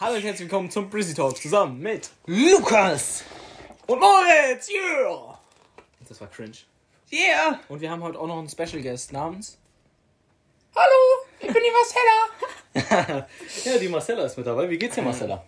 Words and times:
Hallo 0.00 0.14
und 0.16 0.22
herzlich 0.22 0.48
willkommen 0.48 0.70
zum 0.70 0.88
Brizzy 0.88 1.14
Talk 1.14 1.36
zusammen 1.36 1.78
mit 1.78 2.10
Lukas! 2.26 3.22
und 3.86 4.00
Moritz, 4.00 4.70
yeah! 4.70 5.38
Das 6.08 6.20
war 6.20 6.28
cringe. 6.28 6.56
Yeah! 7.12 7.60
Und 7.68 7.80
wir 7.80 7.90
haben 7.90 8.02
heute 8.02 8.18
auch 8.18 8.26
noch 8.26 8.38
einen 8.38 8.48
Special 8.48 8.80
Guest 8.82 9.12
namens. 9.12 9.58
Hallo, 10.74 11.26
ich 11.40 11.48
bin 11.52 11.62
die 11.62 11.70
Marcella. 11.70 13.26
Ja, 13.64 13.78
die 13.78 13.88
Marcella 13.88 14.24
ist 14.24 14.38
mit 14.38 14.46
dabei. 14.46 14.70
Wie 14.70 14.78
geht's 14.78 14.94
dir, 14.94 15.02
Marcella? 15.02 15.44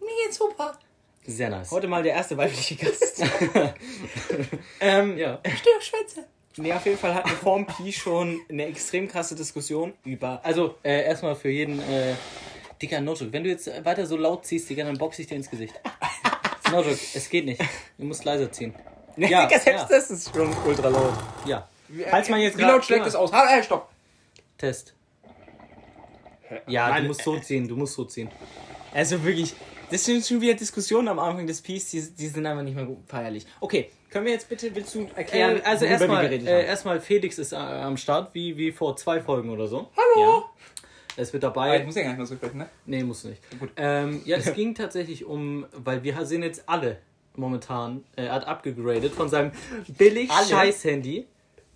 Mir 0.00 0.08
geht's 0.24 0.38
super. 0.38 0.78
Sehr 1.26 1.50
nice. 1.50 1.70
Heute 1.70 1.88
mal 1.88 2.02
der 2.02 2.14
erste 2.14 2.36
weibliche 2.36 2.76
Gast. 2.76 3.22
ähm, 4.80 5.18
Ja. 5.18 5.40
Störschwätze. 5.44 6.26
nee, 6.56 6.72
auf 6.72 6.86
jeden 6.86 6.96
Fall 6.96 7.12
hatten 7.14 7.28
wir 7.30 7.36
vorm 7.36 7.66
Pi 7.66 7.92
schon 7.92 8.40
eine 8.48 8.66
extrem 8.66 9.08
krasse 9.08 9.34
Diskussion 9.34 9.92
über. 10.04 10.40
Also, 10.44 10.76
äh, 10.84 11.04
erstmal 11.04 11.34
für 11.36 11.50
jeden, 11.50 11.80
äh, 11.80 12.14
dicker 12.80 13.00
Notebook. 13.00 13.32
Wenn 13.32 13.44
du 13.44 13.50
jetzt 13.50 13.66
weiter 13.84 14.06
so 14.06 14.16
laut 14.16 14.44
ziehst, 14.46 14.68
Digga, 14.70 14.84
dann 14.84 14.96
boxe 14.98 15.22
ich 15.22 15.28
dir 15.28 15.36
ins 15.36 15.50
Gesicht. 15.50 15.74
Notebook, 16.70 16.98
es 17.14 17.28
geht 17.28 17.44
nicht. 17.44 17.60
Du 17.98 18.04
musst 18.06 18.24
leiser 18.24 18.50
ziehen. 18.50 18.74
Nee, 19.16 19.28
Ja, 19.28 19.46
Digga, 19.46 19.58
selbst 19.60 19.82
ja. 19.90 19.96
das 19.96 20.10
ist 20.10 20.34
schon 20.34 20.54
ultra 20.66 20.88
laut. 20.88 21.12
Ja. 21.46 21.68
Falls 22.08 22.28
man 22.28 22.40
jetzt 22.40 22.56
Wie 22.56 22.62
grad- 22.62 22.72
laut 22.72 22.84
schlägt 22.84 23.06
es 23.06 23.14
aus? 23.14 23.32
Halt, 23.32 23.64
stopp. 23.64 23.88
Test. 24.56 24.94
Ja, 26.66 26.88
Nein, 26.88 27.02
du 27.02 27.08
musst 27.08 27.22
so 27.22 27.38
ziehen, 27.38 27.68
du 27.68 27.76
musst 27.76 27.94
so 27.94 28.04
ziehen. 28.04 28.28
Also 28.92 29.22
wirklich, 29.22 29.54
das 29.90 30.04
sind 30.04 30.24
schon 30.26 30.40
wieder 30.40 30.54
Diskussionen 30.54 31.06
am 31.08 31.18
Anfang 31.20 31.46
des 31.46 31.60
Piece, 31.60 31.90
die, 31.90 32.00
die 32.10 32.26
sind 32.26 32.44
einfach 32.44 32.62
nicht 32.64 32.74
mehr 32.74 32.84
gut 32.86 32.98
feierlich. 33.06 33.46
Okay, 33.60 33.90
können 34.10 34.26
wir 34.26 34.32
jetzt 34.32 34.48
bitte, 34.48 34.74
willst 34.74 34.94
du 34.96 35.06
erklären, 35.14 35.58
Äh, 35.58 35.62
also 35.64 35.84
erstmal, 35.84 36.24
äh, 36.32 36.66
erstmal 36.66 37.00
Felix 37.00 37.38
ist 37.38 37.52
äh, 37.52 37.56
am 37.56 37.96
Start, 37.96 38.34
wie, 38.34 38.56
wie 38.56 38.72
vor 38.72 38.96
zwei 38.96 39.20
Folgen 39.20 39.50
oder 39.50 39.68
so. 39.68 39.88
Hallo. 39.96 40.44
Er 40.79 40.79
ist 41.20 41.32
mit 41.32 41.44
Ah, 41.44 41.48
dabei. 41.48 41.80
ich 41.80 41.86
muss 41.86 41.94
ja 41.94 42.02
gar 42.02 42.08
nicht 42.10 42.18
mehr 42.18 42.26
so 42.26 42.34
sprechen, 42.36 42.58
ne? 42.58 42.68
Nee, 42.86 43.02
muss 43.04 43.24
nicht. 43.24 43.40
Gut. 43.58 43.70
Ähm, 43.76 44.22
ja, 44.24 44.36
es 44.36 44.52
ging 44.54 44.74
tatsächlich 44.74 45.24
um, 45.24 45.66
weil 45.72 46.02
wir 46.02 46.24
sind 46.26 46.42
jetzt 46.42 46.68
alle 46.68 46.98
momentan, 47.36 48.04
äh, 48.16 48.24
er 48.24 48.32
hat 48.34 48.46
abgegradet 48.46 49.12
von 49.12 49.28
seinem 49.28 49.52
billig 49.96 50.30
Alle? 50.30 50.46
scheiß 50.46 50.84
Handy. 50.84 51.26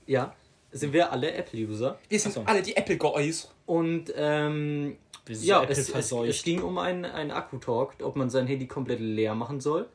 Ja, 0.06 0.34
sind 0.72 0.92
wir 0.92 1.12
alle 1.12 1.32
Apple-User. 1.32 1.98
Wir 2.08 2.18
sind 2.18 2.32
so. 2.34 2.42
alle 2.44 2.62
die 2.62 2.76
Apple 2.76 2.96
Guys. 2.96 3.50
Und 3.66 4.12
ähm, 4.16 4.96
Wir 5.24 5.36
sind 5.36 5.46
ja, 5.46 5.62
Apple 5.62 5.72
es, 5.72 5.88
es, 5.88 6.12
es 6.12 6.42
ging 6.42 6.62
um 6.62 6.76
einen, 6.78 7.04
einen 7.04 7.30
Akku-Talk, 7.30 7.94
ob 8.02 8.16
man 8.16 8.28
sein 8.28 8.46
Handy 8.46 8.66
komplett 8.66 9.00
leer 9.00 9.34
machen 9.34 9.60
soll 9.60 9.88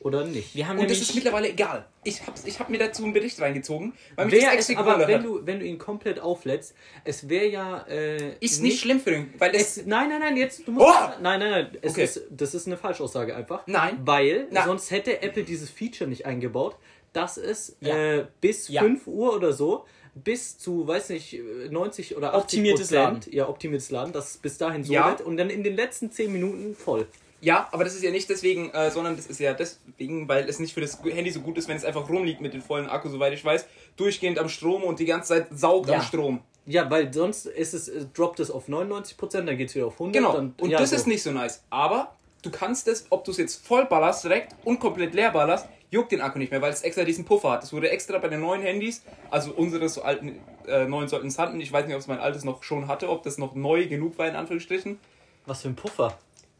oder 0.00 0.24
nicht. 0.24 0.54
wir 0.54 0.68
haben 0.68 0.78
Und 0.78 0.90
das 0.90 1.00
ist 1.00 1.14
mittlerweile 1.14 1.48
egal. 1.48 1.86
Ich 2.04 2.24
hab, 2.26 2.34
ich 2.44 2.58
hab 2.60 2.70
mir 2.70 2.78
dazu 2.78 3.02
einen 3.04 3.12
Bericht 3.12 3.40
reingezogen, 3.40 3.92
weil 4.16 4.26
mich 4.26 4.42
das 4.44 4.52
extra 4.54 4.78
aber 4.80 4.94
gewundert 4.94 5.08
wenn 5.08 5.22
du, 5.22 5.46
wenn 5.46 5.58
du 5.60 5.66
ihn 5.66 5.78
komplett 5.78 6.20
auflädst, 6.20 6.74
es 7.04 7.28
wäre 7.28 7.46
ja 7.48 7.84
äh, 7.88 8.34
Ist 8.40 8.62
nicht 8.62 8.80
schlimm 8.80 9.00
für 9.00 9.10
den, 9.10 9.34
weil 9.38 9.54
es... 9.54 9.78
Es, 9.78 9.86
nein, 9.86 10.08
nein, 10.08 10.20
nein, 10.20 10.36
jetzt 10.36 10.66
du 10.66 10.72
musst. 10.72 10.86
Oh! 10.86 11.08
Nein, 11.20 11.40
nein, 11.40 11.50
nein. 11.50 11.70
Es 11.82 11.92
Okay. 11.92 12.04
ist, 12.04 12.22
das 12.30 12.54
ist 12.54 12.66
eine 12.66 12.76
Falschaussage 12.76 13.34
einfach. 13.34 13.66
Nein. 13.66 13.98
Weil 14.04 14.46
Na. 14.50 14.64
sonst 14.64 14.90
hätte 14.90 15.20
Apple 15.22 15.42
dieses 15.44 15.68
Feature 15.70 16.08
nicht 16.08 16.26
eingebaut, 16.26 16.76
dass 17.12 17.36
es 17.36 17.76
Ja. 17.80 17.96
äh, 17.96 18.26
bis 18.40 18.68
Ja. 18.68 18.82
5 18.82 19.06
Uhr 19.06 19.34
oder 19.34 19.52
so 19.52 19.84
bis 20.14 20.58
zu, 20.58 20.86
weiß 20.88 21.10
nicht, 21.10 21.38
90 21.70 22.16
oder 22.16 22.34
80 22.34 22.42
Optimiertes 22.42 22.88
Prozent, 22.88 23.26
ja, 23.32 23.48
optimiertes 23.48 23.90
Laden, 23.90 24.12
dass 24.12 24.30
es 24.30 24.36
bis 24.38 24.58
dahin 24.58 24.82
so 24.82 24.92
Ja. 24.92 25.08
wird 25.10 25.20
und 25.20 25.36
dann 25.36 25.48
in 25.50 25.62
den 25.62 25.76
letzten 25.76 26.10
10 26.10 26.32
Minuten 26.32 26.74
voll. 26.74 27.06
Ja, 27.40 27.68
aber 27.70 27.84
das 27.84 27.94
ist 27.94 28.02
ja 28.02 28.10
nicht 28.10 28.28
deswegen, 28.28 28.70
äh, 28.70 28.90
sondern 28.90 29.16
das 29.16 29.26
ist 29.26 29.38
ja 29.38 29.54
deswegen, 29.54 30.28
weil 30.28 30.48
es 30.48 30.58
nicht 30.58 30.74
für 30.74 30.80
das 30.80 30.98
Handy 31.04 31.30
so 31.30 31.40
gut 31.40 31.56
ist, 31.56 31.68
wenn 31.68 31.76
es 31.76 31.84
einfach 31.84 32.08
rumliegt 32.08 32.40
mit 32.40 32.52
dem 32.52 32.62
vollen 32.62 32.88
Akku, 32.88 33.08
soweit 33.08 33.32
ich 33.32 33.44
weiß, 33.44 33.66
durchgehend 33.96 34.38
am 34.38 34.48
Strom 34.48 34.82
und 34.82 34.98
die 34.98 35.04
ganze 35.04 35.28
Zeit 35.28 35.46
saugt 35.52 35.88
Ja. 35.88 35.96
am 35.96 36.02
Strom. 36.02 36.40
Ja, 36.66 36.90
weil 36.90 37.12
sonst 37.12 37.46
ist 37.46 37.74
es, 37.74 37.88
äh, 37.88 38.04
droppt 38.12 38.40
es 38.40 38.50
auf 38.50 38.68
99 38.68 39.16
Prozent, 39.16 39.48
dann 39.48 39.56
geht 39.56 39.68
es 39.68 39.74
wieder 39.74 39.86
auf 39.86 39.94
100. 39.94 40.12
Genau. 40.14 40.32
Dann, 40.32 40.54
und 40.60 40.70
ja, 40.70 40.78
das 40.78 40.90
so. 40.90 40.96
ist 40.96 41.06
nicht 41.06 41.22
so 41.22 41.30
nice. 41.30 41.62
Aber 41.70 42.12
du 42.42 42.50
kannst 42.50 42.88
es, 42.88 43.06
ob 43.10 43.24
du 43.24 43.30
es 43.30 43.36
jetzt 43.36 43.64
voll 43.66 43.86
ballerst 43.86 44.24
direkt 44.24 44.54
und 44.64 44.80
komplett 44.80 45.14
leer 45.14 45.30
ballerst, 45.30 45.66
juckt 45.90 46.12
den 46.12 46.20
Akku 46.20 46.38
nicht 46.38 46.50
mehr, 46.50 46.60
weil 46.60 46.72
es 46.72 46.82
extra 46.82 47.04
diesen 47.04 47.24
Puffer 47.24 47.52
hat. 47.52 47.62
Das 47.62 47.72
wurde 47.72 47.88
extra 47.90 48.18
bei 48.18 48.28
den 48.28 48.40
neuen 48.40 48.60
Handys, 48.60 49.02
also 49.30 49.52
unsere 49.52 49.88
so 49.88 50.02
alten, 50.02 50.40
äh, 50.66 50.84
neuen 50.86 51.08
sollten 51.08 51.28
es 51.28 51.38
hatten. 51.38 51.58
Ich 51.60 51.72
weiß 51.72 51.86
nicht, 51.86 51.94
ob 51.94 52.00
es 52.00 52.06
mein 52.08 52.18
altes 52.18 52.44
noch 52.44 52.62
schon 52.64 52.88
hatte, 52.88 53.08
ob 53.08 53.22
das 53.22 53.38
noch 53.38 53.54
neu 53.54 53.86
genug 53.86 54.18
war, 54.18 54.28
in 54.28 54.34
Anführungsstrichen. 54.36 54.98
Was 55.46 55.62
für 55.62 55.68
ein 55.68 55.76
Puffer. 55.76 56.18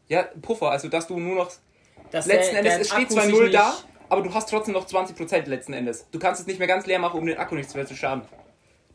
Ja, 0.09 0.23
Puffer, 0.41 0.71
also 0.71 0.87
dass 0.89 1.07
du 1.07 1.17
nur 1.19 1.35
noch. 1.35 1.51
dass 2.11 2.25
letzten 2.25 2.55
der- 2.55 2.59
Endes, 2.59 2.73
der 2.73 2.81
es 2.81 2.89
steht 2.89 3.11
zwar 3.11 3.23
sich 3.23 3.31
0 3.33 3.43
nicht- 3.45 3.55
da, 3.55 3.73
aber 4.09 4.21
du 4.23 4.33
hast 4.33 4.49
trotzdem 4.49 4.73
noch 4.73 4.85
20% 4.85 5.47
letzten 5.47 5.73
Endes. 5.73 6.05
Du 6.11 6.19
kannst 6.19 6.41
es 6.41 6.47
nicht 6.47 6.59
mehr 6.59 6.67
ganz 6.67 6.85
leer 6.87 6.99
machen, 6.99 7.19
um 7.19 7.25
den 7.25 7.37
Akku 7.37 7.55
nicht 7.55 7.73
mehr 7.75 7.85
zu 7.85 7.95
schaden. 7.95 8.23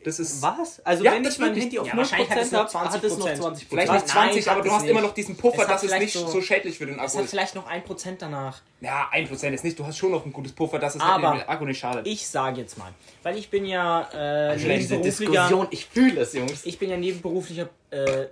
Das 0.03 0.19
ist. 0.19 0.39
Was? 0.43 0.85
Also 0.85 1.03
Ja, 1.03 1.13
wenn 1.13 1.23
das 1.23 1.33
ich 1.33 1.39
mein. 1.39 1.55
Handy 1.55 1.79
auf 1.79 1.87
Ja, 1.87 1.93
0% 1.93 1.97
wahrscheinlich 1.97 2.29
hat 2.29 2.37
es 2.37 2.51
noch 2.51 2.71
habe, 2.75 2.89
hat 2.91 3.03
es 3.03 3.17
noch 3.17 3.25
20%. 3.25 3.37
20%. 3.41 3.67
Vielleicht 3.69 3.91
nicht 3.93 4.07
20, 4.07 4.45
Nein, 4.45 4.51
aber 4.51 4.57
hat 4.59 4.65
du 4.65 4.67
es 4.69 4.73
hast 4.75 4.83
immer 4.83 4.99
nicht. 5.01 5.07
noch 5.09 5.13
diesen 5.15 5.35
Puffer, 5.37 5.61
Es 5.63 5.67
hat 5.67 5.73
dass 5.75 5.83
es 5.83 5.99
nicht 5.99 6.13
so, 6.13 6.27
so- 6.27 6.41
schädlich 6.41 6.77
für 6.77 6.85
den 6.85 6.95
Es 6.99 7.01
Akku 7.01 7.17
hat 7.17 7.23
ist. 7.23 7.29
vielleicht 7.31 7.55
noch 7.55 7.65
1% 7.67 8.21
danach. 8.21 8.61
Ja, 8.81 9.09
1% 9.11 9.55
ist 9.55 9.63
nicht. 9.63 9.79
Du 9.79 9.85
hast 9.87 9.97
schon 9.97 10.11
noch 10.11 10.21
einen 10.23 10.31
gutes 10.33 10.51
Puffer, 10.51 10.77
dass 10.77 10.93
es 10.93 11.01
Aber- 11.01 11.31
dem 11.39 11.49
Akku 11.49 11.65
nicht 11.65 11.79
schadet. 11.79 12.05
Ich 12.05 12.27
sage 12.27 12.61
jetzt 12.61 12.77
mal, 12.77 12.91
weil 13.23 13.35
ich 13.39 13.49
bin 13.49 13.65
ja 13.65 14.01
äh, 14.11 14.59
Schlechte 14.59 14.93
nebenberuflicher, 14.97 15.67
ich 15.71 15.85
fühle 15.87 16.21
es, 16.21 16.33
Jungs. 16.33 16.65
ich 16.65 16.77
bin 16.77 16.91
ja 16.91 16.97
nebenberuflicher, 16.97 17.69
äh, 17.89 18.27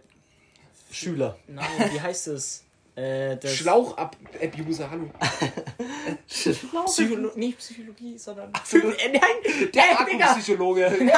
Schüler. 0.91 1.37
nein, 1.47 1.65
wie 1.91 2.01
heißt 2.01 2.27
es? 2.27 2.62
Äh, 2.95 3.37
Schlauch-Abuser, 3.47 4.89
hallo. 4.91 5.09
Psycholo 6.27 7.31
nicht 7.35 7.57
Psychologie, 7.57 8.17
sondern 8.19 8.53
so. 8.63 8.77
äh, 8.77 9.09
nein, 9.11 9.71
der 9.73 9.99
Akkupsychologe. 9.99 10.93
nein, 10.99 11.09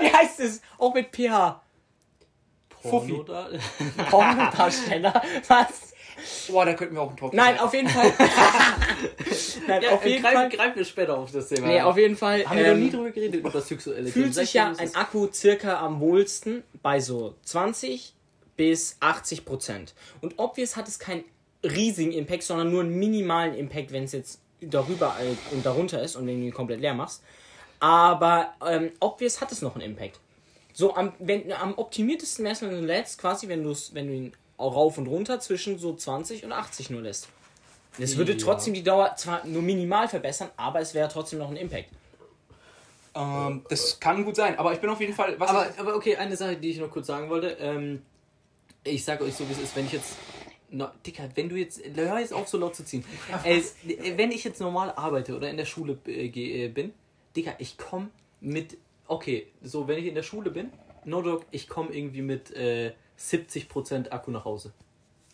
wie 0.00 0.12
heißt 0.12 0.40
es? 0.40 0.60
Auch 0.76 0.92
mit 0.92 1.10
PH. 1.12 1.62
Fuffi. 2.82 3.12
Porno 3.12 3.22
da? 3.22 3.48
Pornodarsteller. 4.10 5.22
Was? 5.48 5.94
Boah, 6.48 6.64
da 6.66 6.74
könnten 6.74 6.94
wir 6.94 7.02
auch 7.02 7.08
einen 7.08 7.16
Talk 7.16 7.32
Nein, 7.32 7.54
machen. 7.54 7.66
auf 7.66 7.74
jeden 7.74 7.88
Fall. 7.88 8.12
nein, 9.66 9.82
Ja, 9.82 9.90
auf 9.92 10.04
jeden 10.06 10.22
greif, 10.22 10.32
Fall. 10.34 10.48
Greifen 10.50 10.76
wir 10.76 10.84
später 10.84 11.18
auf 11.18 11.32
das 11.32 11.48
Thema. 11.48 11.66
Nee, 11.66 11.80
auf 11.80 11.96
jeden 11.96 12.16
Fall. 12.16 12.44
Haben 12.46 12.58
wir 12.58 12.66
noch 12.66 12.72
ähm, 12.74 12.80
nie 12.84 12.90
drüber 12.90 13.10
geredet, 13.10 13.40
über 13.40 13.50
das 13.50 13.66
sexuelle 13.68 14.08
fühlt 14.10 14.34
sich 14.34 14.52
ja 14.54 14.72
ein 14.76 14.94
Akku 14.94 15.28
circa 15.32 15.80
am 15.80 16.00
wohlsten 16.00 16.62
bei 16.82 17.00
so 17.00 17.34
20 17.44 18.13
bis 18.56 18.96
80 19.00 19.44
Prozent. 19.44 19.94
Und 20.20 20.34
obvious 20.38 20.76
hat 20.76 20.88
es 20.88 20.98
keinen 20.98 21.24
riesigen 21.62 22.12
Impact, 22.12 22.42
sondern 22.42 22.70
nur 22.70 22.82
einen 22.82 22.94
minimalen 22.98 23.54
Impact, 23.54 23.92
wenn 23.92 24.04
es 24.04 24.12
jetzt 24.12 24.40
darüber 24.60 25.16
und 25.50 25.64
darunter 25.64 26.02
ist 26.02 26.16
und 26.16 26.26
wenn 26.26 26.40
du 26.40 26.46
ihn 26.46 26.52
komplett 26.54 26.80
leer 26.80 26.94
machst. 26.94 27.22
Aber 27.80 28.54
ähm, 28.66 28.92
obvious 29.00 29.40
hat 29.40 29.52
es 29.52 29.62
noch 29.62 29.74
einen 29.74 29.84
Impact. 29.84 30.20
So 30.72 30.94
am, 30.94 31.12
wenn, 31.18 31.52
am 31.52 31.74
optimiertesten 31.76 32.44
wär's, 32.44 32.62
wenn 32.62 32.70
du 32.70 32.80
lädst, 32.80 33.18
quasi, 33.20 33.48
wenn, 33.48 33.64
wenn 33.64 34.06
du 34.06 34.12
ihn 34.12 34.32
auch 34.56 34.74
rauf 34.74 34.98
und 34.98 35.06
runter 35.06 35.40
zwischen 35.40 35.78
so 35.78 35.94
20 35.94 36.44
und 36.44 36.52
80 36.52 36.90
nur 36.90 37.02
lässt. 37.02 37.28
Das 37.98 38.16
würde 38.16 38.32
Ja. 38.32 38.38
trotzdem 38.38 38.74
die 38.74 38.82
Dauer 38.82 39.14
zwar 39.16 39.46
nur 39.46 39.62
minimal 39.62 40.08
verbessern, 40.08 40.50
aber 40.56 40.80
es 40.80 40.94
wäre 40.94 41.08
trotzdem 41.08 41.38
noch 41.38 41.50
ein 41.50 41.56
Impact. 41.56 41.88
Ähm, 43.14 43.64
das 43.68 44.00
kann 44.00 44.24
gut 44.24 44.34
sein, 44.36 44.58
aber 44.58 44.72
ich 44.72 44.80
bin 44.80 44.90
auf 44.90 45.00
jeden 45.00 45.14
Fall. 45.14 45.38
Was 45.38 45.50
Aber, 45.50 45.66
aber 45.78 45.94
okay, 45.94 46.16
eine 46.16 46.36
Sache, 46.36 46.56
die 46.56 46.70
ich 46.70 46.78
noch 46.78 46.90
kurz 46.90 47.06
sagen 47.06 47.28
wollte. 47.30 47.56
Ähm, 47.60 48.02
ich 48.84 49.04
sage 49.04 49.24
euch 49.24 49.34
so, 49.34 49.48
wie 49.48 49.52
es 49.52 49.60
ist, 49.60 49.76
wenn 49.76 49.86
ich 49.86 49.92
jetzt. 49.92 50.16
No, 50.70 50.88
Dicker, 51.06 51.28
wenn 51.34 51.48
du 51.48 51.56
jetzt. 51.56 51.80
Hör 51.94 52.18
jetzt 52.18 52.32
auf, 52.32 52.48
so 52.48 52.58
laut 52.58 52.74
zu 52.74 52.84
ziehen. 52.84 53.04
Äh, 53.44 53.60
wenn 54.16 54.32
ich 54.32 54.44
jetzt 54.44 54.60
normal 54.60 54.92
arbeite 54.96 55.36
oder 55.36 55.50
in 55.50 55.56
der 55.56 55.64
Schule 55.64 55.98
äh, 56.06 56.26
äh, 56.26 56.68
bin, 56.68 56.92
Dicker, 57.36 57.54
ich 57.58 57.76
komme 57.78 58.10
mit. 58.40 58.76
Okay, 59.06 59.48
so, 59.62 59.86
wenn 59.86 59.98
ich 59.98 60.06
in 60.06 60.14
der 60.14 60.22
Schule 60.22 60.50
bin, 60.50 60.70
no 61.04 61.20
dog, 61.22 61.44
ich 61.50 61.68
komme 61.68 61.94
irgendwie 61.94 62.22
mit 62.22 62.50
äh, 62.56 62.92
70% 63.18 64.10
Akku 64.10 64.30
nach 64.30 64.44
Hause. 64.44 64.72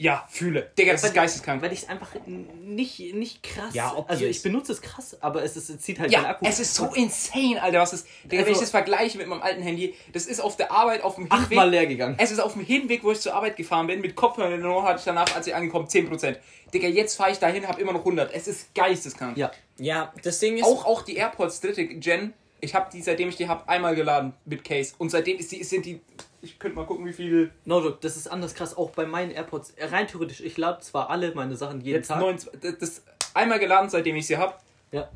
Ja, 0.03 0.27
fühle. 0.31 0.71
Digga, 0.79 0.93
das 0.93 1.05
ist 1.05 1.13
geisteskrank. 1.13 1.61
Weil 1.61 1.75
ich 1.75 1.81
es 1.83 1.89
einfach 1.91 2.09
nicht, 2.27 2.99
nicht 3.15 3.43
krass. 3.43 3.75
Ja, 3.75 3.91
obvious. 3.91 4.09
also 4.09 4.25
ich 4.25 4.43
benutze 4.43 4.73
es 4.73 4.81
krass, 4.81 5.15
aber 5.21 5.43
es, 5.45 5.59
ist, 5.59 5.69
es 5.69 5.79
zieht 5.81 5.99
halt 6.01 6.11
Ja, 6.11 6.21
keinen 6.23 6.31
Akku. 6.31 6.47
es 6.49 6.59
ist 6.59 6.75
so 6.75 6.87
insane, 6.95 7.63
Alter, 7.63 7.81
was 7.81 7.93
ist. 7.93 8.07
Digga, 8.25 8.33
wenn 8.33 8.39
Also- 8.41 8.53
ich 8.53 8.59
das 8.61 8.71
vergleiche 8.71 9.19
mit 9.19 9.27
meinem 9.27 9.43
alten 9.43 9.61
Handy, 9.61 9.95
das 10.15 10.25
ist 10.25 10.41
auf 10.41 10.57
der 10.57 10.73
Arbeit, 10.73 11.03
auf 11.03 11.17
dem 11.17 11.25
Hinweg. 11.25 11.39
achtmal 11.39 11.69
leer 11.69 11.87
gegangen. 11.87 12.15
Es 12.19 12.31
ist 12.31 12.39
auf 12.39 12.55
dem 12.55 12.65
Hinweg, 12.65 13.05
wo 13.05 13.13
ich 13.13 13.21
zur 13.21 13.35
Arbeit 13.35 13.57
gefahren 13.57 13.89
bin, 13.89 14.01
mit 14.01 14.17
Kopfhörern 14.17 14.55
in 14.55 14.63
den 14.63 14.71
Ohren 14.71 14.87
hatte 14.87 15.01
ich 15.01 15.05
danach, 15.05 15.35
als 15.37 15.47
ich 15.47 15.55
angekommen, 15.55 15.87
10%. 15.87 16.39
Digga, 16.73 16.89
jetzt 16.89 17.17
fahre 17.17 17.33
ich 17.33 17.39
dahin, 17.39 17.69
habe 17.69 17.79
immer 17.81 17.93
noch 17.93 18.01
100. 18.05 18.33
Es 18.33 18.49
ist 18.49 18.75
geisteskrank. 18.75 19.37
Ja. 19.37 19.51
Ja, 19.77 20.15
das 20.23 20.39
Ding 20.39 20.57
ist. 20.57 20.65
Auch, 20.65 20.87
auch 20.87 21.03
die 21.03 21.17
AirPods 21.17 21.61
dritte 21.61 21.87
Gen, 21.87 22.33
ich 22.63 22.75
habe 22.75 22.89
die, 22.91 23.03
seitdem 23.03 23.29
ich 23.29 23.37
die 23.37 23.49
habe, 23.49 23.69
einmal 23.69 23.95
geladen 23.95 24.33
mit 24.47 24.65
Case. 24.65 24.95
Und 24.97 25.11
seitdem 25.11 25.39
ist 25.39 25.53
die, 25.53 25.63
sind 25.63 25.85
die, 25.85 26.01
ich 26.43 26.59
könnte 26.59 26.77
mal 26.77 26.87
gucken, 26.87 27.07
wie 27.07 27.13
viel, 27.13 27.51
No 27.65 27.81
joke, 27.81 27.99
das 28.01 28.17
ist 28.17 28.29
anders 28.29 28.55
krass. 28.55 28.77
Auch 28.77 28.91
bei 28.91 29.07
meinen 29.07 29.31
AirPods. 29.31 29.75
Rein 29.79 30.07
theoretisch, 30.07 30.41
ich 30.41 30.57
lade 30.57 30.81
zwar 30.81 31.11
alle 31.11 31.35
meine 31.35 31.57
Sachen 31.57 31.81
jeden 31.81 31.97
jetzt 31.97 32.09
Tag. 32.09 32.21
29, 32.21 32.61
das, 32.61 32.79
das 32.79 33.03
einmal 33.35 33.59
geladen, 33.59 33.91
seitdem 33.91 34.17
ich 34.17 34.27
sie 34.27 34.37
habe. 34.37 34.55
Ja. 34.93 35.09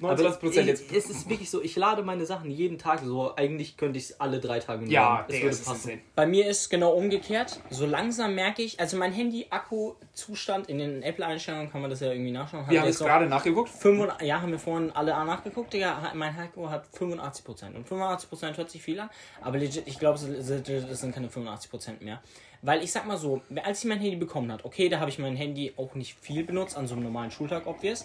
29% 0.00 0.60
ich, 0.60 0.66
jetzt. 0.66 0.92
Es 0.92 1.10
ist 1.10 1.28
wirklich 1.28 1.50
so, 1.50 1.60
ich 1.62 1.76
lade 1.76 2.02
meine 2.02 2.24
Sachen 2.26 2.50
jeden 2.50 2.78
Tag 2.78 3.00
so. 3.04 3.34
Eigentlich 3.36 3.76
könnte 3.76 3.98
ich 3.98 4.04
es 4.10 4.20
alle 4.20 4.40
drei 4.40 4.58
Tage 4.60 4.82
nur 4.82 4.90
Ja, 4.90 5.24
es 5.28 5.34
würde 5.34 5.46
das 5.48 5.58
ist 5.60 5.64
passen. 5.66 5.90
insane. 5.90 6.02
Bei 6.14 6.26
mir 6.26 6.46
ist 6.48 6.68
genau 6.70 6.92
umgekehrt. 6.92 7.60
So 7.70 7.86
langsam 7.86 8.34
merke 8.34 8.62
ich, 8.62 8.80
also 8.80 8.96
mein 8.96 9.12
Handy-Akku-Zustand 9.12 10.68
in 10.68 10.78
den 10.78 11.02
Apple-Einstellungen 11.02 11.70
kann 11.70 11.80
man 11.80 11.90
das 11.90 12.00
ja 12.00 12.10
irgendwie 12.12 12.30
nachschauen. 12.32 12.64
Wir 12.68 12.80
haben 12.80 12.86
jetzt 12.86 13.00
es 13.00 13.06
gerade 13.06 13.26
nachgeguckt. 13.26 13.68
85 13.70 14.26
ja, 14.28 14.40
haben 14.40 14.52
wir 14.52 14.58
vorhin 14.58 14.90
alle 14.92 15.10
nachgeguckt, 15.12 15.72
Digga. 15.72 16.12
Mein 16.14 16.36
Akku 16.38 16.68
hat 16.68 16.86
85%. 16.98 17.74
Und 17.76 17.88
85% 17.88 18.56
hört 18.56 18.70
sich 18.70 18.82
viel 18.82 19.00
an, 19.00 19.10
aber 19.40 19.58
legit, 19.58 19.84
ich 19.86 19.98
glaube, 19.98 20.16
es 20.16 20.22
sind- 20.22 20.68
es 20.68 21.00
keine 21.12 21.28
85% 21.28 22.02
mehr. 22.02 22.20
Weil 22.62 22.82
ich 22.82 22.92
sag 22.92 23.06
mal 23.06 23.16
so, 23.16 23.40
als 23.64 23.78
ich 23.82 23.88
mein 23.88 23.98
Handy 24.00 24.16
bekommen 24.16 24.52
hat, 24.52 24.64
okay, 24.64 24.88
da 24.88 25.00
habe 25.00 25.08
ich 25.10 25.18
mein 25.18 25.34
Handy 25.36 25.72
auch 25.76 25.94
nicht 25.94 26.18
viel 26.20 26.44
benutzt, 26.44 26.76
an 26.76 26.86
so 26.86 26.94
einem 26.94 27.04
normalen 27.04 27.30
Schultag, 27.30 27.66
obvious. 27.66 28.04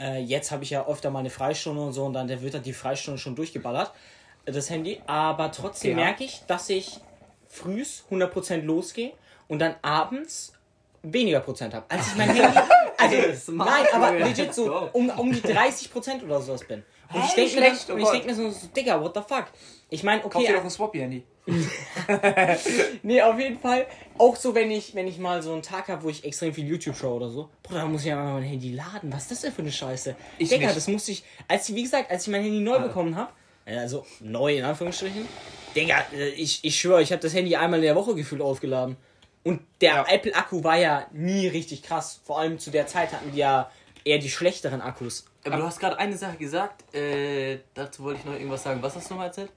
Äh, 0.00 0.20
jetzt 0.20 0.50
habe 0.50 0.64
ich 0.64 0.70
ja 0.70 0.86
öfter 0.86 1.10
mal 1.10 1.18
eine 1.20 1.30
Freistunde 1.30 1.80
und 1.82 1.92
so 1.92 2.04
und 2.04 2.14
dann 2.14 2.28
wird 2.28 2.54
halt 2.54 2.64
die 2.66 2.72
Freistunde 2.72 3.18
schon 3.18 3.34
durchgeballert, 3.36 3.92
äh, 4.46 4.52
das 4.52 4.70
Handy. 4.70 5.00
Aber 5.06 5.52
trotzdem 5.52 5.90
Ja. 5.98 6.04
merke 6.04 6.24
ich, 6.24 6.42
dass 6.46 6.68
ich 6.70 6.98
frühs 7.48 8.04
100% 8.10 8.62
losgehe 8.62 9.12
und 9.48 9.58
dann 9.58 9.74
abends 9.82 10.52
weniger 11.02 11.40
Prozent 11.40 11.74
habe. 11.74 11.84
Als 11.88 12.08
ich 12.08 12.16
mein 12.16 12.30
Handy. 12.34 12.58
Also, 13.02 13.52
nein, 13.52 13.86
aber 13.94 14.12
legit 14.12 14.52
so 14.54 14.90
um, 14.92 15.08
um 15.08 15.32
die 15.32 15.40
30% 15.40 16.22
oder 16.22 16.38
sowas 16.42 16.62
bin. 16.68 16.84
Und 17.10 17.24
ich 17.24 17.32
denke 17.32 17.54
mir, 17.54 17.60
dann- 17.70 17.78
oh 17.88 17.92
und 17.94 17.98
ich 17.98 18.04
Gott. 18.04 18.12
denk 18.14 18.26
mir 18.26 18.34
so, 18.34 18.50
so, 18.50 18.66
Digga, 18.66 19.00
what 19.00 19.14
the 19.14 19.22
fuck? 19.26 19.46
Ich 19.90 20.02
meine, 20.04 20.22
Kauf 20.22 20.36
okay, 20.36 20.46
dir 20.46 20.54
doch 20.54 20.64
ein 20.64 20.70
Swappy-Handy. 20.70 21.24
Nee, 23.02 23.22
auf 23.22 23.38
jeden 23.38 23.58
Fall. 23.58 23.86
Auch 24.18 24.36
so, 24.36 24.54
wenn 24.54 24.70
ich, 24.70 24.94
wenn 24.94 25.08
ich 25.08 25.18
mal 25.18 25.42
so 25.42 25.52
einen 25.52 25.62
Tag 25.62 25.88
habe, 25.88 26.02
wo 26.02 26.08
ich 26.08 26.24
extrem 26.24 26.54
viel 26.54 26.66
YouTube 26.66 26.96
schaue 26.96 27.14
oder 27.14 27.28
so. 27.28 27.48
Bruder, 27.62 27.80
dann 27.80 27.92
muss 27.92 28.02
ich 28.02 28.08
ja 28.08 28.16
mal 28.16 28.34
mein 28.34 28.42
Handy 28.42 28.72
laden. 28.72 29.12
Was 29.12 29.22
ist 29.22 29.30
das 29.32 29.40
denn 29.42 29.52
für 29.52 29.62
eine 29.62 29.72
Scheiße? 29.72 30.14
Ich 30.38 30.48
Digga, 30.48 30.66
nicht. 30.66 30.76
das 30.76 30.88
musste 30.88 31.12
ich, 31.12 31.24
als 31.48 31.68
ich, 31.68 31.74
wie 31.74 31.82
gesagt, 31.82 32.10
als 32.10 32.22
ich 32.26 32.32
mein 32.32 32.42
Handy 32.42 32.60
neu 32.60 32.78
bekommen 32.80 33.16
habe, 33.16 33.32
also 33.66 34.04
neu 34.20 34.56
in 34.56 34.64
Anführungsstrichen, 34.64 35.26
Digga, 35.74 36.04
äh, 36.14 36.28
ich, 36.30 36.60
ich 36.62 36.78
schwöre, 36.78 37.02
ich 37.02 37.12
habe 37.12 37.22
das 37.22 37.34
Handy 37.34 37.56
einmal 37.56 37.78
in 37.80 37.84
der 37.84 37.96
Woche 37.96 38.14
gefühlt 38.14 38.42
aufgeladen. 38.42 38.96
Und 39.42 39.60
der 39.80 39.94
Ja. 39.94 40.06
Apple-Akku 40.06 40.62
war 40.62 40.76
ja 40.76 41.06
nie 41.12 41.46
richtig 41.48 41.82
krass. 41.82 42.20
Vor 42.24 42.38
allem 42.38 42.58
zu 42.58 42.70
der 42.70 42.86
Zeit 42.86 43.12
hatten 43.12 43.32
die 43.32 43.38
ja 43.38 43.70
eher 44.04 44.18
die 44.18 44.28
schlechteren 44.30 44.80
Akkus. 44.82 45.24
Aber 45.44 45.56
du 45.56 45.62
hast 45.62 45.80
gerade 45.80 45.98
eine 45.98 46.16
Sache 46.16 46.36
gesagt, 46.36 46.94
äh, 46.94 47.60
dazu 47.74 48.04
wollte 48.04 48.20
ich 48.20 48.26
noch 48.26 48.34
irgendwas 48.34 48.62
sagen. 48.62 48.82
Was 48.82 48.94
hast 48.96 49.08
du 49.08 49.14
nochmal 49.14 49.28
erzählt? 49.28 49.50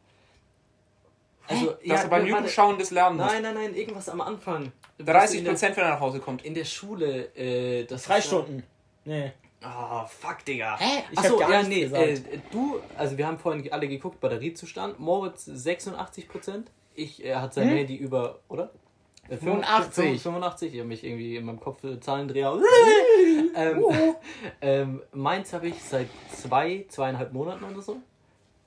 Also, 1.47 1.75
Dass 1.85 2.03
du 2.03 2.09
beim 2.09 2.21
warte. 2.21 2.27
YouTube-Schauen 2.29 2.77
das 2.79 2.91
lernen. 2.91 3.17
Nein, 3.17 3.41
nein, 3.41 3.53
nein, 3.53 3.75
irgendwas 3.75 4.07
am 4.09 4.21
Anfang. 4.21 4.71
30 4.99 5.39
In 5.39 5.45
der, 5.45 5.51
Prozent, 5.51 5.75
wenn 5.77 5.83
er 5.83 5.89
nach 5.91 5.99
Hause 5.99 6.19
kommt. 6.19 6.45
in 6.45 6.53
der 6.53 6.63
Schule, 6.65 7.35
äh, 7.35 7.85
das 7.85 8.05
Freistunden. 8.05 8.63
Nee. 9.05 9.31
Ah, 9.61 10.05
fuck, 10.05 10.43
Digga. 10.45 10.77
Hä? 10.77 11.03
Ich 11.11 11.17
Achso, 11.19 11.39
hab 11.39 11.49
gar 11.49 11.61
ja, 11.61 11.67
nee, 11.67 11.83
äh, 11.83 12.19
du, 12.51 12.79
also 12.97 13.17
wir 13.17 13.25
haben 13.27 13.37
vorhin 13.39 13.71
alle 13.71 13.87
geguckt, 13.87 14.19
Batteriezustand. 14.19 14.99
Moritz 14.99 15.47
86%. 15.47 16.65
Ich, 16.95 17.23
er 17.23 17.41
hat 17.41 17.53
sein 17.53 17.69
Hm? 17.69 17.77
Handy 17.77 17.95
über, 17.95 18.39
oder? 18.49 18.71
Äh, 19.29 19.37
85. 19.37 20.21
85, 20.21 20.73
ich 20.73 20.79
habe 20.79 20.89
mich 20.89 21.03
irgendwie 21.03 21.37
in 21.37 21.45
meinem 21.45 21.59
Kopf 21.59 21.83
äh, 21.83 21.99
Zahlendreher. 21.99 22.57
ähm, 23.55 23.85
ähm, 24.61 25.01
meins 25.13 25.53
habe 25.53 25.67
ich 25.69 25.81
seit 25.81 26.07
zwei, 26.29 26.85
zweieinhalb 26.89 27.31
Monaten 27.31 27.63
oder 27.63 27.81
so. 27.81 27.97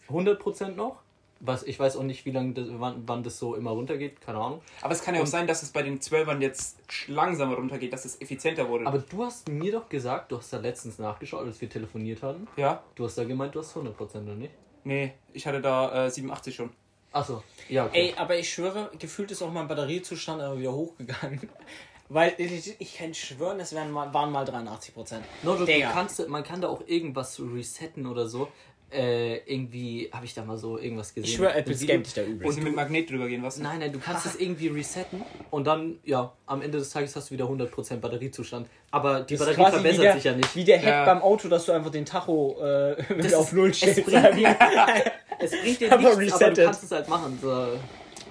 100% 0.08 0.68
noch. 0.70 1.02
Was, 1.40 1.62
ich 1.64 1.78
weiß 1.78 1.96
auch 1.96 2.02
nicht, 2.02 2.24
wie 2.24 2.30
lange 2.30 2.54
das, 2.54 2.66
wann, 2.70 3.02
wann 3.06 3.22
das 3.22 3.38
so 3.38 3.54
immer 3.54 3.72
runtergeht, 3.72 4.20
keine 4.20 4.38
Ahnung. 4.38 4.62
Aber 4.80 4.92
es 4.92 5.02
kann 5.02 5.14
ja 5.14 5.22
auch 5.22 5.26
sein, 5.26 5.46
dass 5.46 5.62
es 5.62 5.70
bei 5.70 5.82
den 5.82 6.00
12ern 6.00 6.40
jetzt 6.40 6.78
langsamer 7.08 7.56
runtergeht, 7.56 7.92
dass 7.92 8.04
es 8.04 8.20
effizienter 8.20 8.68
wurde. 8.68 8.86
Aber 8.86 8.98
du 8.98 9.24
hast 9.24 9.48
mir 9.48 9.72
doch 9.72 9.88
gesagt, 9.88 10.32
du 10.32 10.38
hast 10.38 10.52
da 10.52 10.58
letztens 10.58 10.98
nachgeschaut, 10.98 11.46
als 11.46 11.60
wir 11.60 11.68
telefoniert 11.68 12.22
hatten. 12.22 12.46
ja? 12.56 12.82
Du 12.94 13.04
hast 13.04 13.18
da 13.18 13.24
gemeint, 13.24 13.54
du 13.54 13.60
hast 13.60 13.76
100% 13.76 13.98
oder 13.98 14.34
nicht? 14.34 14.52
Nee, 14.84 15.12
ich 15.32 15.46
hatte 15.46 15.60
da 15.60 16.06
äh, 16.06 16.10
87 16.10 16.54
schon. 16.54 16.70
Achso, 17.12 17.42
ja, 17.68 17.86
okay. 17.86 18.10
Ey, 18.10 18.14
aber 18.16 18.36
ich 18.38 18.52
schwöre, 18.52 18.90
gefühlt 18.98 19.30
ist 19.30 19.42
auch 19.42 19.50
mein 19.50 19.68
Batteriezustand 19.68 20.40
aber 20.42 20.58
wieder 20.58 20.72
hochgegangen. 20.72 21.48
Weil 22.08 22.34
ich, 22.38 22.80
ich 22.80 22.96
kann 22.96 23.14
schwören, 23.14 23.58
es 23.58 23.72
wären 23.72 23.90
mal, 23.90 24.14
waren 24.14 24.30
mal 24.30 24.44
83 24.44 24.94
Prozent. 24.94 25.24
No, 25.42 25.56
du, 25.56 25.66
kannst, 25.66 26.28
man 26.28 26.44
kann 26.44 26.60
da 26.60 26.68
auch 26.68 26.86
irgendwas 26.86 27.40
resetten 27.40 28.06
oder 28.06 28.28
so. 28.28 28.48
Äh, 28.92 29.38
irgendwie 29.52 30.08
habe 30.12 30.24
ich 30.26 30.32
da 30.34 30.44
mal 30.44 30.56
so 30.56 30.78
irgendwas 30.78 31.12
gesehen. 31.12 31.28
Ich 31.28 31.34
schwöre, 31.36 31.54
Apple 31.54 31.74
scammt 31.76 32.06
dich 32.06 32.14
da 32.14 32.22
übel. 32.22 32.46
Müssen 32.46 32.62
mit 32.62 32.76
Magnet 32.76 33.10
drüber 33.10 33.26
gehen, 33.26 33.42
was? 33.42 33.58
Nein, 33.58 33.80
nein, 33.80 33.92
du 33.92 33.98
kannst 33.98 34.26
es 34.26 34.36
irgendwie 34.36 34.68
resetten 34.68 35.22
und 35.50 35.66
dann, 35.66 35.98
ja, 36.04 36.32
am 36.46 36.62
Ende 36.62 36.78
des 36.78 36.90
Tages 36.90 37.16
hast 37.16 37.28
du 37.30 37.34
wieder 37.34 37.46
100% 37.46 37.96
Batteriezustand. 37.96 38.68
Aber 38.92 39.22
die 39.22 39.36
Das 39.36 39.44
Batterie 39.46 39.70
verbessert 39.72 40.04
der, 40.04 40.12
sich 40.14 40.24
ja 40.24 40.32
nicht. 40.36 40.54
Wie 40.54 40.64
der 40.64 40.78
Hack 40.78 40.86
Ja. 40.86 41.04
beim 41.04 41.20
Auto, 41.20 41.48
dass 41.48 41.66
du 41.66 41.72
einfach 41.72 41.90
den 41.90 42.04
Tacho 42.04 42.56
äh, 42.62 43.34
auf 43.34 43.52
Null 43.52 43.70
es 43.70 43.78
stellst. 43.78 44.04
bringt 44.06 44.36
dir, 44.38 44.56
es 45.40 45.50
bringt 45.50 45.80
dir 45.80 45.92
Aber 45.92 46.02
nichts, 46.02 46.34
aber 46.34 46.40
resettet. 46.42 46.58
du 46.58 46.64
kannst 46.64 46.84
es 46.84 46.90
halt 46.92 47.08
machen. 47.08 47.38
So. 47.42 47.66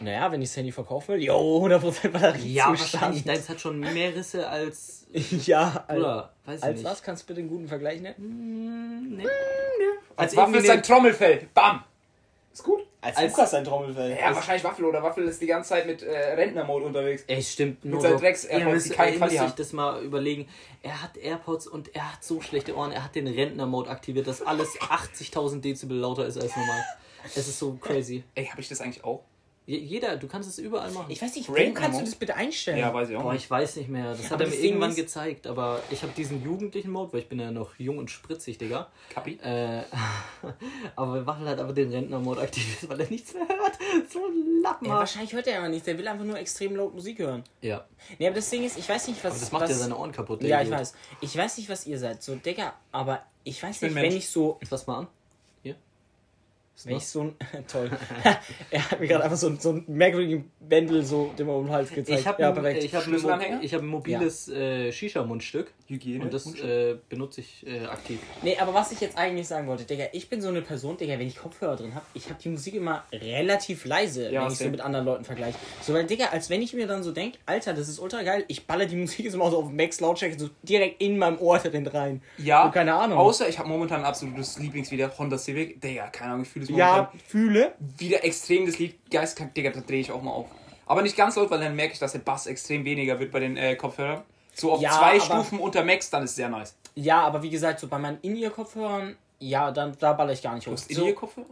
Naja, 0.02 0.32
wenn 0.32 0.42
ich 0.42 0.50
das 0.50 0.58
Handy 0.58 0.72
verkaufen 0.72 1.16
will, 1.16 1.24
jo, 1.24 1.66
100% 1.66 2.10
Batteriezustand. 2.10 2.46
Ja, 2.46 2.68
wahrscheinlich. 2.70 3.24
Deins 3.24 3.48
hat 3.50 3.62
schon 3.62 3.80
mehr 3.80 4.14
Risse 4.16 4.48
als. 4.48 5.08
ja, 5.46 5.84
als, 5.88 6.00
Oder, 6.00 6.34
weiß 6.46 6.58
ich 6.60 6.64
als 6.64 6.78
nicht. 6.80 6.86
was? 6.90 7.04
Kannst 7.04 7.24
du 7.24 7.28
bitte 7.28 7.40
einen 7.40 7.50
guten 7.50 7.68
Vergleich 7.68 8.02
nennen? 8.02 9.16
Nee. 9.18 9.24
Als 10.18 10.32
Als 10.32 10.36
Waffel 10.38 10.56
ist 10.56 10.70
eine, 10.70 10.82
Trommelfell. 10.82 11.48
Bam! 11.54 11.84
Ist 12.54 12.64
gut. 12.64 12.82
Als, 13.02 13.18
Als- 13.18 13.32
Lukas 13.32 13.52
sein 13.52 13.64
Trommelfell. 13.64 14.18
Ja, 14.20 14.34
wahrscheinlich 14.34 14.64
Waffel 14.64 14.86
oder 14.86 15.04
Waffel 15.04 15.26
ist 15.28 15.42
die 15.42 15.46
ganze 15.46 15.70
Zeit 15.70 15.86
mit 15.86 16.02
äh, 16.02 16.34
Rentnermode 16.34 16.86
unterwegs. 16.86 17.24
Ey, 17.28 17.42
stimmt. 17.44 17.86
Nur 17.86 18.02
seinen 18.02 18.18
Quali 18.18 18.64
müsst 18.66 19.00
euch 19.00 19.40
haben. 19.40 19.54
das 19.56 19.74
mal 19.74 20.02
überlegen. 20.02 20.48
Er 20.82 21.02
hat 21.04 21.16
AirPods 21.18 21.68
und 21.68 21.94
er 21.96 22.14
hat 22.14 22.24
so 22.24 22.42
schlechte 22.42 22.76
Ohren. 22.76 22.92
Er 22.92 23.04
hat 23.04 23.14
den 23.16 23.28
Rentner-Mode 23.28 23.90
aktiviert, 23.90 24.26
dass 24.28 24.42
alles 24.42 24.70
80.000 24.80 25.62
Dezibel 25.62 25.98
lauter 25.98 26.26
ist 26.26 26.38
als 26.42 26.56
normal. 26.56 26.84
Es 27.26 27.38
ist 27.48 27.60
so 27.60 27.74
crazy. 27.74 28.24
Ey, 28.36 28.46
habe 28.46 28.62
ich 28.62 28.70
das 28.70 28.82
eigentlich 28.82 29.04
auch? 29.04 29.22
Je- 29.68 29.80
Jeder, 29.80 30.16
du 30.18 30.28
kannst 30.28 30.48
es 30.48 30.60
überall 30.60 30.92
machen. 30.92 31.08
Ich 31.10 31.22
weiß 31.22 31.36
nicht, 31.36 31.50
wo 31.50 31.54
Rain 31.54 31.74
kannst 31.74 32.00
du 32.00 32.06
das 32.06 32.16
bitte 32.16 32.36
einstellen? 32.36 32.78
Ja, 32.78 32.94
weiß 32.94 33.10
ich 33.10 33.16
auch 33.16 33.24
Boah, 33.24 33.34
nicht. 33.34 33.46
ich 33.46 33.50
weiß 33.50 33.78
nicht 33.78 33.90
mehr. 33.90 34.12
Das 34.12 34.26
hat 34.26 34.34
aber 34.34 34.44
er 34.44 34.50
mir 34.50 34.56
irgendwann 34.58 34.92
ist- 34.92 34.96
gezeigt, 34.96 35.48
aber 35.48 35.82
ich 35.90 36.04
habe 36.04 36.12
diesen 36.16 36.44
jugendlichen 36.44 36.92
Mode, 36.92 37.14
weil 37.14 37.22
ich 37.22 37.28
bin 37.30 37.40
ja 37.40 37.50
noch 37.52 37.74
jung 37.80 37.98
und 37.98 38.12
spritzig, 38.12 38.58
Digga. 38.60 38.88
Kapi? 39.10 39.40
Äh, 39.44 39.82
aber 40.96 41.26
Waffel 41.26 41.48
hat 41.50 41.60
aber 41.60 41.74
den 41.74 41.90
Rentner-Mode 41.92 42.42
aktiviert, 42.42 42.78
weil 42.90 43.02
er 43.02 43.10
nichts 43.10 43.34
mehr 43.34 43.48
hört. 43.48 43.78
So 44.12 44.20
Ja, 44.20 44.70
lappenhaft. 44.70 45.00
wahrscheinlich 45.00 45.34
hört 45.34 45.48
er 45.48 45.54
ja 45.62 45.68
nicht. 45.70 45.86
Der 45.88 45.98
will 45.98 46.08
einfach 46.08 46.26
nur 46.26 46.38
extrem 46.38 46.76
laut 46.76 46.94
Musik 46.94 47.20
hören. 47.20 47.44
Ja, 47.62 47.86
Nee, 48.20 48.28
aber 48.28 48.36
das 48.36 48.50
Ding 48.50 48.64
ist, 48.64 48.78
ich 48.78 48.88
weiß 48.88 49.08
nicht, 49.08 49.24
was. 49.24 49.32
aber 49.34 49.40
das 49.40 49.52
macht 49.52 49.64
was, 49.64 49.70
ja 49.72 49.76
seine 49.78 49.98
Ohren 49.98 50.12
kaputt. 50.12 50.44
Ja, 50.44 50.62
ich 50.62 50.70
weiß. 50.70 50.94
Ich 51.22 51.36
weiß 51.36 51.58
nicht, 51.58 51.70
was 51.70 51.88
ihr 51.88 51.98
seid. 51.98 52.22
So, 52.22 52.36
Digga, 52.36 52.74
aber 52.92 53.24
ich 53.44 53.62
weiß 53.64 53.80
bin 53.80 53.90
nicht, 53.90 53.96
Mensch. 53.96 54.10
wenn 54.12 54.18
ich 54.18 54.30
so. 54.30 54.60
Fass 54.68 54.86
mal 54.86 55.00
an. 55.00 55.08
Ist 56.76 56.88
Wenn 56.88 56.98
ich 56.98 57.08
so 57.08 57.22
ein. 57.22 57.36
Toll. 57.68 57.90
er 58.70 58.92
hat 58.92 59.00
mir 59.00 59.08
gerade 59.08 59.24
einfach 59.24 59.38
so, 59.38 59.56
so 59.56 59.70
einen 59.70 59.86
merkwürdigen 59.88 60.52
Bändel 60.60 61.04
so 61.06 61.32
dem 61.40 61.48
um 61.48 61.66
den 61.66 61.74
Hals 61.74 61.90
gezeigt. 61.90 62.20
Ich 62.20 62.28
habe 62.28 62.42
ja, 62.42 62.50
ein, 62.50 62.54
perfekt. 62.54 62.84
ich 62.84 62.94
hab 62.94 63.08
ein, 63.08 63.64
ich 63.64 63.74
hab 63.74 63.82
ein 63.82 63.88
mobiles 63.88 64.50
äh, 64.50 64.92
Shisha-Mundstück 64.92 65.72
Hygiene. 65.88 66.24
und 66.24 66.34
das 66.34 66.54
äh, 66.60 66.98
benutze 67.08 67.42
ich 67.42 67.66
äh, 67.66 67.86
aktiv. 67.86 68.20
Nee, 68.42 68.58
aber 68.58 68.74
was 68.74 68.92
ich 68.92 69.00
jetzt 69.00 69.18
eigentlich 69.18 69.48
sagen 69.48 69.68
wollte, 69.68 69.86
Digga, 69.86 70.06
ich 70.12 70.30
bin 70.30 70.42
so 70.42 70.50
eine 70.50 70.62
Person, 70.62 70.98
Digga, 70.98 71.18
wenn 71.18 71.28
ich 71.28 71.38
Kopfhörer 71.38 71.78
drin 71.78 71.96
habe, 71.96 72.06
ich 72.14 72.30
habe 72.30 72.42
die 72.42 72.50
Musik 72.50 72.76
immer 72.76 73.06
relativ 73.12 73.86
leise, 73.86 74.30
Ja, 74.30 74.44
wenn 74.44 74.52
ich 74.52 74.58
so 74.58 74.68
mit 74.68 74.82
anderen 74.82 75.06
Leuten 75.06 75.24
vergleiche. 75.24 75.58
So, 75.82 75.94
weil, 75.94 76.06
Digga, 76.06 76.26
als 76.32 76.50
wenn 76.50 76.62
ich 76.62 76.74
mir 76.74 76.88
dann 76.88 77.04
so 77.04 77.12
denke, 77.14 77.38
Alter, 77.46 77.74
das 77.74 77.88
ist 77.88 78.00
ultra 78.00 78.24
geil, 78.24 78.44
ich 78.50 78.68
baller 78.68 78.86
die 78.86 78.98
Musik 78.98 79.26
jetzt 79.26 79.38
mal 79.38 79.50
so 79.50 79.60
auf 79.60 79.72
Max 79.72 80.02
Lautstärke 80.02 80.38
so 80.38 80.50
direkt 80.64 81.02
in 81.02 81.18
meinem 81.18 81.40
Ohr 81.40 81.60
drin 81.60 81.88
rein. 81.88 82.22
Ja, 82.38 82.66
So, 82.66 82.72
keine 82.72 82.96
Ahnung. 82.96 83.18
Außer 83.18 83.48
ich 83.48 83.60
habe 83.60 83.70
momentan 83.70 84.02
ein 84.02 84.06
absolutes 84.06 84.60
Lieblingsvideo, 84.60 85.10
Honda 85.18 85.38
Civic. 85.38 85.80
Digga, 85.80 86.08
keine 86.08 86.32
Ahnung, 86.32 86.44
ich 86.44 86.50
fühle 86.50 86.65
es 86.70 86.78
ja, 86.78 86.88
momentan 86.96 87.20
fühle. 87.28 87.74
wieder 87.98 88.24
extrem 88.24 88.66
das 88.66 88.78
Lied. 88.80 88.96
Geistkrank, 89.10 89.54
Digga, 89.56 89.72
da 89.72 89.80
drehe 89.82 90.00
ich 90.02 90.12
auch 90.12 90.22
mal 90.22 90.32
auf. 90.32 90.48
Aber 90.86 91.02
nicht 91.02 91.16
ganz 91.18 91.36
laut, 91.36 91.50
weil 91.50 91.60
dann 91.60 91.76
merke 91.76 91.94
ich, 91.94 92.00
dass 92.00 92.12
der 92.12 92.20
Bass 92.20 92.46
extrem 92.48 92.86
weniger 92.86 93.20
wird 93.20 93.32
bei 93.32 93.40
den 93.40 93.58
äh, 93.58 93.76
Kopfhörern. 93.76 94.22
So 94.54 94.72
auf 94.74 94.82
Ja, 94.82 94.92
zwei 94.92 95.16
aber- 95.16 95.20
Stufen 95.22 95.60
unter 95.60 95.84
Max, 95.84 96.10
dann 96.10 96.24
ist 96.24 96.32
es 96.32 96.36
sehr 96.38 96.50
nice. 96.50 96.76
Ja, 96.96 97.22
aber 97.24 97.42
wie 97.44 97.50
gesagt, 97.50 97.80
so 97.80 97.88
bei 97.88 97.98
meinen 97.98 98.20
In-Ear-Kopfhörern, 98.22 99.16
ja, 99.40 99.72
dann 99.72 99.96
da 100.00 100.14
baller 100.14 100.32
ich 100.34 100.42
gar 100.42 100.56
nicht 100.56 100.66
Du 100.68 100.72
hoch. 100.72 100.76
hast 100.78 100.90
So, 100.94 101.02
In-Ear-Kopfhörer? 101.02 101.48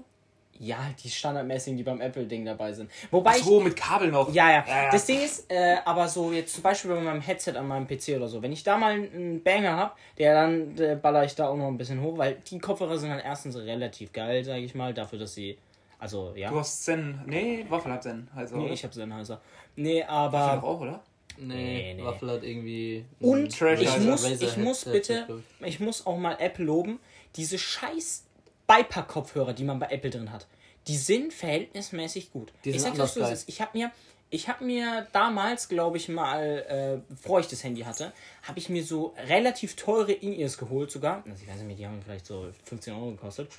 Ja, 0.59 0.77
die 1.03 1.09
standardmäßigen, 1.09 1.77
die 1.77 1.83
beim 1.83 1.99
Apple-Ding 1.99 2.45
dabei 2.45 2.73
sind. 2.73 2.89
Wobei 3.11 3.37
ich 3.37 3.43
So, 3.43 3.59
mit 3.59 3.75
Kabel 3.75 4.11
noch. 4.11 4.31
Ja, 4.33 4.49
ja. 4.49 4.65
Ja, 4.67 4.83
ja. 4.83 4.91
Das 4.91 5.05
Ding 5.05 5.19
ist, 5.21 5.51
äh, 5.51 5.77
aber 5.83 6.07
so 6.07 6.31
jetzt 6.31 6.53
zum 6.53 6.63
Beispiel 6.63 6.91
bei 6.91 7.01
meinem 7.01 7.21
Headset 7.21 7.53
an 7.55 7.67
meinem 7.67 7.87
PC 7.87 8.15
oder 8.15 8.27
so, 8.27 8.41
wenn 8.41 8.51
ich 8.51 8.63
da 8.63 8.77
mal 8.77 8.93
einen 8.93 9.41
Banger 9.43 9.75
hab, 9.75 9.97
der 10.17 10.33
dann 10.33 10.75
der 10.75 10.95
baller 10.95 11.25
ich 11.25 11.35
da 11.35 11.47
auch 11.47 11.57
noch 11.57 11.67
ein 11.67 11.77
bisschen 11.77 12.01
hoch, 12.01 12.17
weil 12.17 12.37
die 12.49 12.59
Kopfhörer 12.59 12.97
sind 12.97 13.11
halt 13.11 13.25
erstens 13.25 13.55
relativ 13.57 14.13
geil, 14.13 14.43
sage 14.43 14.61
ich 14.61 14.75
mal, 14.75 14.93
dafür, 14.93 15.19
dass 15.19 15.33
sie, 15.33 15.57
also 15.99 16.33
ja. 16.35 16.49
Du 16.49 16.59
hast 16.59 16.83
Zen. 16.83 17.19
Nee, 17.25 17.65
Waffel 17.69 17.91
hat 17.91 18.03
Zen. 18.03 18.29
Also, 18.35 18.57
nee, 18.57 18.65
oder? 18.65 18.73
ich 18.73 18.83
hab 18.83 18.93
Sennheiser. 18.93 19.41
Nee, 19.75 20.01
Waffel 20.01 20.13
aber 20.13 20.55
doch 20.61 20.63
auch, 20.63 20.81
oder? 20.81 21.03
Nee, 21.37 21.55
Nee, 21.55 21.93
nee. 21.95 22.03
Waffel 22.03 22.29
hat 22.29 22.43
irgendwie. 22.43 23.05
und 23.19 23.57
Trash 23.57 23.81
ich 23.81 23.99
muss, 23.99 24.23
ich 24.23 24.57
muss 24.57 24.85
bitte, 24.85 25.41
ich 25.61 25.79
muss 25.79 26.05
auch 26.05 26.17
mal 26.17 26.37
Apple 26.39 26.65
loben, 26.65 26.99
diese 27.35 27.57
scheiß 27.57 28.25
Beipack-Kopfhörer, 28.67 29.53
die 29.53 29.63
man 29.63 29.79
bei 29.79 29.87
Apple 29.87 30.09
drin 30.09 30.31
hat, 30.31 30.47
die 30.87 30.97
sind 30.97 31.33
verhältnismäßig 31.33 32.31
gut. 32.31 32.53
Die 32.65 32.71
ich 32.71 32.81
sag 32.81 32.95
geil. 32.95 33.33
ist. 33.33 33.47
Ich 33.47 33.61
habe 33.61 33.77
mir 33.77 33.91
ich 34.33 34.49
habe 34.49 34.65
mir 34.65 35.05
damals, 35.11 35.69
glaube 35.69 35.97
ich 35.97 36.09
mal, 36.09 36.65
äh, 36.67 37.01
bevor 37.07 37.39
ich 37.39 37.47
das 37.47 37.63
Handy 37.63 37.81
hatte, 37.81 38.11
habe 38.41 38.57
ich 38.57 38.67
mir 38.67 38.83
so 38.83 39.13
relativ 39.27 39.75
teure 39.75 40.11
In-Ears 40.11 40.57
geholt 40.57 40.89
sogar. 40.89 41.23
Also 41.29 41.43
ich 41.43 41.47
weiß 41.47 41.61
nicht, 41.61 41.77
die 41.79 41.85
haben 41.85 42.01
vielleicht 42.01 42.25
so 42.25 42.49
15 42.63 42.95
Euro 42.95 43.11
gekostet. 43.11 43.49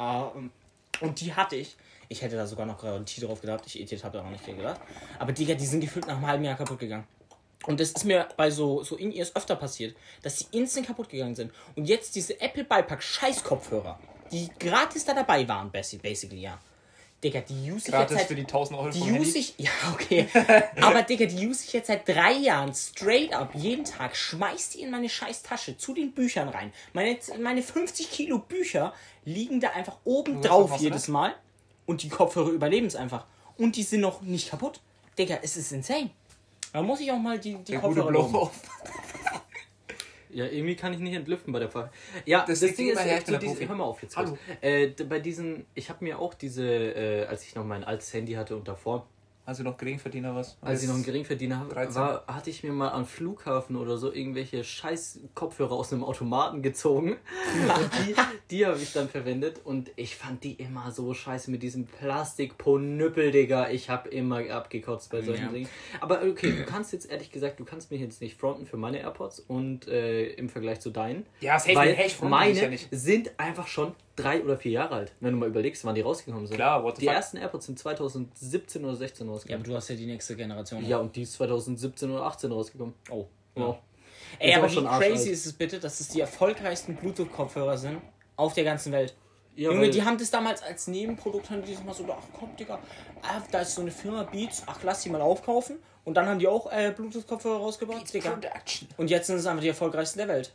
Ähm, 0.00 0.50
und 1.00 1.20
die 1.20 1.32
hatte 1.32 1.54
ich. 1.54 1.76
Ich 2.08 2.20
hätte 2.20 2.34
da 2.34 2.48
sogar 2.48 2.66
noch 2.66 2.82
Garantie 2.82 3.20
drauf 3.20 3.42
gehabt. 3.42 3.64
Ich 3.68 3.80
Idiot 3.80 4.02
habe 4.02 4.18
da 4.18 4.24
auch 4.24 4.30
nicht 4.30 4.44
gedacht. 4.44 4.80
Aber 5.20 5.30
Digga, 5.30 5.54
die 5.54 5.66
sind 5.66 5.78
gefühlt 5.78 6.08
nach 6.08 6.16
einem 6.16 6.26
halben 6.26 6.44
Jahr 6.44 6.56
kaputt 6.56 6.80
gegangen. 6.80 7.06
Und 7.66 7.78
das 7.80 7.90
ist 7.90 8.04
mir 8.04 8.26
bei 8.36 8.50
so, 8.50 8.82
so 8.82 8.96
In-Ears 8.96 9.36
öfter 9.36 9.54
passiert, 9.56 9.94
dass 10.22 10.36
die 10.36 10.56
instant 10.56 10.86
kaputt 10.86 11.08
gegangen 11.10 11.34
sind. 11.34 11.52
Und 11.76 11.84
jetzt 11.86 12.14
diese 12.14 12.40
Apple 12.40 12.64
Beipack 12.64 13.02
Scheiß-Kopfhörer, 13.02 13.98
die 14.32 14.48
gratis 14.58 15.04
da 15.04 15.12
dabei 15.14 15.46
waren, 15.46 15.70
basi- 15.70 16.00
basically, 16.00 16.40
ja. 16.40 16.58
Digga, 17.22 17.42
die 17.42 17.70
use 17.70 17.88
ich 17.88 17.92
Gratis 17.92 18.16
jetzt 18.16 18.28
für 18.28 18.34
seit, 18.34 18.38
die 18.38 18.44
1000 18.44 18.78
Euro 18.78 18.88
die 18.88 19.12
use 19.12 19.36
ich, 19.36 19.52
ja, 19.58 19.68
okay. 19.92 20.26
Aber 20.80 21.02
Digga, 21.02 21.26
die 21.26 21.46
use 21.46 21.64
ich 21.66 21.72
jetzt 21.74 21.88
seit 21.88 22.08
drei 22.08 22.32
Jahren 22.32 22.72
straight 22.72 23.34
up, 23.34 23.54
jeden 23.54 23.84
Tag, 23.84 24.16
schmeiß 24.16 24.70
die 24.70 24.80
in 24.80 24.90
meine 24.90 25.10
scheiß 25.10 25.42
Tasche, 25.42 25.76
zu 25.76 25.92
den 25.92 26.12
Büchern 26.12 26.48
rein. 26.48 26.72
Meine, 26.94 27.18
meine 27.38 27.62
50 27.62 28.10
Kilo 28.10 28.38
Bücher 28.38 28.94
liegen 29.26 29.60
da 29.60 29.68
einfach 29.72 29.98
oben 30.04 30.40
drauf 30.40 30.70
jedes 30.80 31.08
Mal. 31.08 31.34
Und 31.84 32.02
die 32.04 32.08
Kopfhörer 32.08 32.48
überleben 32.50 32.86
es 32.86 32.96
einfach. 32.96 33.26
Und 33.58 33.76
die 33.76 33.82
sind 33.82 34.00
noch 34.00 34.22
nicht 34.22 34.48
kaputt. 34.48 34.80
Digga, 35.18 35.40
es 35.42 35.58
ist 35.58 35.72
insane. 35.72 36.08
Da 36.72 36.82
muss 36.82 37.00
ich 37.00 37.10
auch 37.10 37.18
mal 37.18 37.38
die, 37.38 37.54
die 37.56 37.72
Der 37.72 37.80
gute 37.80 38.00
Kopfhörer 38.00 38.10
loben. 38.12 38.30
Blow-Off. 38.32 38.62
Ja, 40.32 40.44
irgendwie 40.46 40.76
kann 40.76 40.92
ich 40.92 41.00
nicht 41.00 41.14
entlüften 41.14 41.52
bei 41.52 41.58
der 41.58 41.68
Frage. 41.68 41.90
Ja, 42.24 42.44
Das 42.46 42.60
das, 42.60 42.74
Ding 42.76 42.88
ist, 42.90 43.00
äh, 43.00 43.20
der 43.24 43.38
diesen, 43.38 43.54
Profi. 43.56 43.66
hör 43.66 43.74
mal 43.74 43.84
auf 43.84 44.00
jetzt. 44.02 44.16
Hallo. 44.16 44.30
kurz. 44.30 44.40
Äh, 44.60 44.90
d- 44.90 45.02
bei 45.04 45.18
diesen, 45.18 45.66
ich 45.74 45.90
habe 45.90 46.04
mir 46.04 46.20
auch 46.20 46.34
diese, 46.34 46.64
äh, 46.64 47.26
als 47.26 47.44
ich 47.44 47.56
noch 47.56 47.64
mein 47.64 47.82
altes 47.82 48.12
Handy 48.14 48.34
hatte 48.34 48.54
und 48.56 48.68
davor, 48.68 49.08
Also 49.46 49.62
noch 49.64 49.76
Geringverdiener 49.78 50.34
was? 50.34 50.58
als 50.60 50.82
ich 50.82 50.88
noch 50.88 50.94
ein 50.94 51.02
Geringverdiener 51.02 51.66
13. 51.70 51.94
war, 51.96 52.24
hatte 52.28 52.50
ich 52.50 52.62
mir 52.62 52.72
mal 52.72 52.90
am 52.90 53.04
Flughafen 53.04 53.74
oder 53.76 53.96
so 53.96 54.12
irgendwelche 54.12 54.62
scheiß 54.62 55.20
Kopfhörer 55.34 55.72
aus 55.72 55.92
einem 55.92 56.04
Automaten 56.04 56.62
gezogen. 56.62 57.12
und 57.12 57.18
die, 58.06 58.14
die 58.50 58.66
habe 58.66 58.78
ich 58.78 58.92
dann 58.92 59.08
verwendet 59.08 59.60
und 59.64 59.90
ich 59.96 60.14
fand 60.16 60.44
die 60.44 60.52
immer 60.54 60.92
so 60.92 61.12
scheiße 61.14 61.50
mit 61.50 61.62
diesem 61.62 61.86
Plastikponüppel, 61.86 63.30
Digga. 63.30 63.70
Ich 63.70 63.90
habe 63.90 64.08
immer 64.10 64.48
abgekotzt 64.50 65.10
bei 65.10 65.22
solchen 65.22 65.46
Ja. 65.46 65.52
Dingen. 65.52 65.68
Aber 66.00 66.22
okay, 66.22 66.52
du 66.52 66.64
kannst 66.64 66.92
jetzt 66.92 67.10
ehrlich 67.10 67.30
gesagt, 67.30 67.58
du 67.60 67.64
kannst 67.64 67.90
mich 67.90 68.00
jetzt 68.00 68.20
nicht 68.20 68.38
fronten 68.38 68.66
für 68.66 68.76
meine 68.76 68.98
AirPods 69.00 69.40
und 69.40 69.88
äh, 69.88 70.26
im 70.34 70.48
Vergleich 70.48 70.80
zu 70.80 70.90
deinen. 70.90 71.26
Ja, 71.40 71.58
safe, 71.58 71.74
weil 71.74 71.94
hey, 71.94 72.06
ich 72.06 72.16
front 72.16 72.30
meine 72.30 72.60
ja 72.60 72.68
nicht. 72.68 72.88
sind 72.90 73.32
einfach 73.38 73.66
schon 73.66 73.94
drei 74.16 74.42
oder 74.42 74.56
vier 74.56 74.72
Jahre 74.72 74.94
alt. 74.94 75.12
Wenn 75.20 75.32
du 75.32 75.38
mal 75.38 75.48
überlegst, 75.48 75.84
wann 75.84 75.94
die 75.94 76.00
rausgekommen 76.02 76.46
sind. 76.46 76.56
Klar, 76.56 76.82
what 76.84 76.96
the 76.96 77.00
Die 77.00 77.06
fuck? 77.06 77.14
ersten 77.16 77.36
AirPods 77.38 77.66
sind 77.66 77.78
2017 77.78 78.84
oder 78.84 78.96
16 78.96 79.26
Ja, 79.26 79.32
rausgekommen. 79.32 79.62
aber 79.62 79.70
du 79.70 79.76
hast 79.76 79.88
ja 79.88 79.96
die 79.96 80.06
nächste 80.06 80.36
Generation. 80.36 80.84
Ja, 80.86 80.98
und 80.98 81.14
die 81.16 81.22
ist 81.22 81.32
2017 81.34 82.10
oder 82.10 82.22
18 82.24 82.52
rausgekommen. 82.52 82.94
Oh. 83.10 83.26
Ja. 83.56 83.78
Ey, 84.38 84.50
Ist 84.50 84.56
aber 84.56 84.66
auch 84.66 84.70
wie 84.70 84.74
schon 84.74 84.84
crazy 84.86 85.04
arschalt. 85.12 85.26
ist 85.28 85.46
es 85.46 85.52
bitte, 85.52 85.80
dass 85.80 86.00
es 86.00 86.08
die 86.08 86.20
erfolgreichsten 86.20 86.96
Bluetooth-Kopfhörer 86.96 87.76
sind 87.78 88.00
auf 88.36 88.54
der 88.54 88.64
ganzen 88.64 88.92
Welt. 88.92 89.14
Ja, 89.56 89.70
Junge, 89.70 89.82
weil- 89.82 89.90
die 89.90 90.02
haben 90.04 90.16
das 90.16 90.30
damals 90.30 90.62
als 90.62 90.86
Nebenprodukt, 90.86 91.50
haben 91.50 91.62
die 91.64 91.74
das 91.74 91.82
mal 91.82 91.92
so, 91.92 92.04
ach 92.08 92.22
komm, 92.38 92.54
Digga, 92.56 92.78
ah, 93.22 93.42
da 93.50 93.60
ist 93.60 93.74
so 93.74 93.80
eine 93.82 93.90
Firma 93.90 94.22
Beats, 94.22 94.62
ach 94.66 94.78
lass 94.84 95.02
die 95.02 95.10
mal 95.10 95.20
aufkaufen. 95.20 95.78
Und 96.04 96.14
dann 96.14 96.26
haben 96.26 96.38
die 96.38 96.46
auch 96.48 96.70
äh, 96.72 96.92
Bluetooth-Kopfhörer 96.96 97.58
rausgebracht, 97.58 98.12
Digga. 98.14 98.30
Production. 98.30 98.88
Und 98.96 99.10
jetzt 99.10 99.26
sind 99.26 99.36
es 99.36 99.46
einfach 99.46 99.60
die 99.62 99.68
erfolgreichsten 99.68 100.18
der 100.18 100.28
Welt. 100.28 100.52